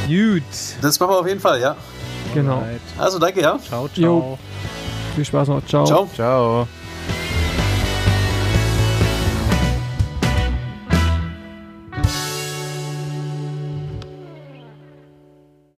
Gut. 0.07 0.81
Das 0.83 0.99
machen 0.99 1.11
wir 1.11 1.19
auf 1.19 1.27
jeden 1.27 1.39
Fall, 1.39 1.59
ja. 1.59 1.75
Genau. 2.33 2.57
Alright. 2.59 2.81
Also 2.97 3.19
danke, 3.19 3.41
ja. 3.41 3.57
Ciao, 3.59 3.87
ciao. 3.87 4.03
Jo. 4.03 4.39
Viel 5.15 5.25
Spaß 5.25 5.47
noch. 5.47 5.65
Ciao. 5.65 5.85
Ciao. 5.85 6.07
Ciao. 6.13 6.67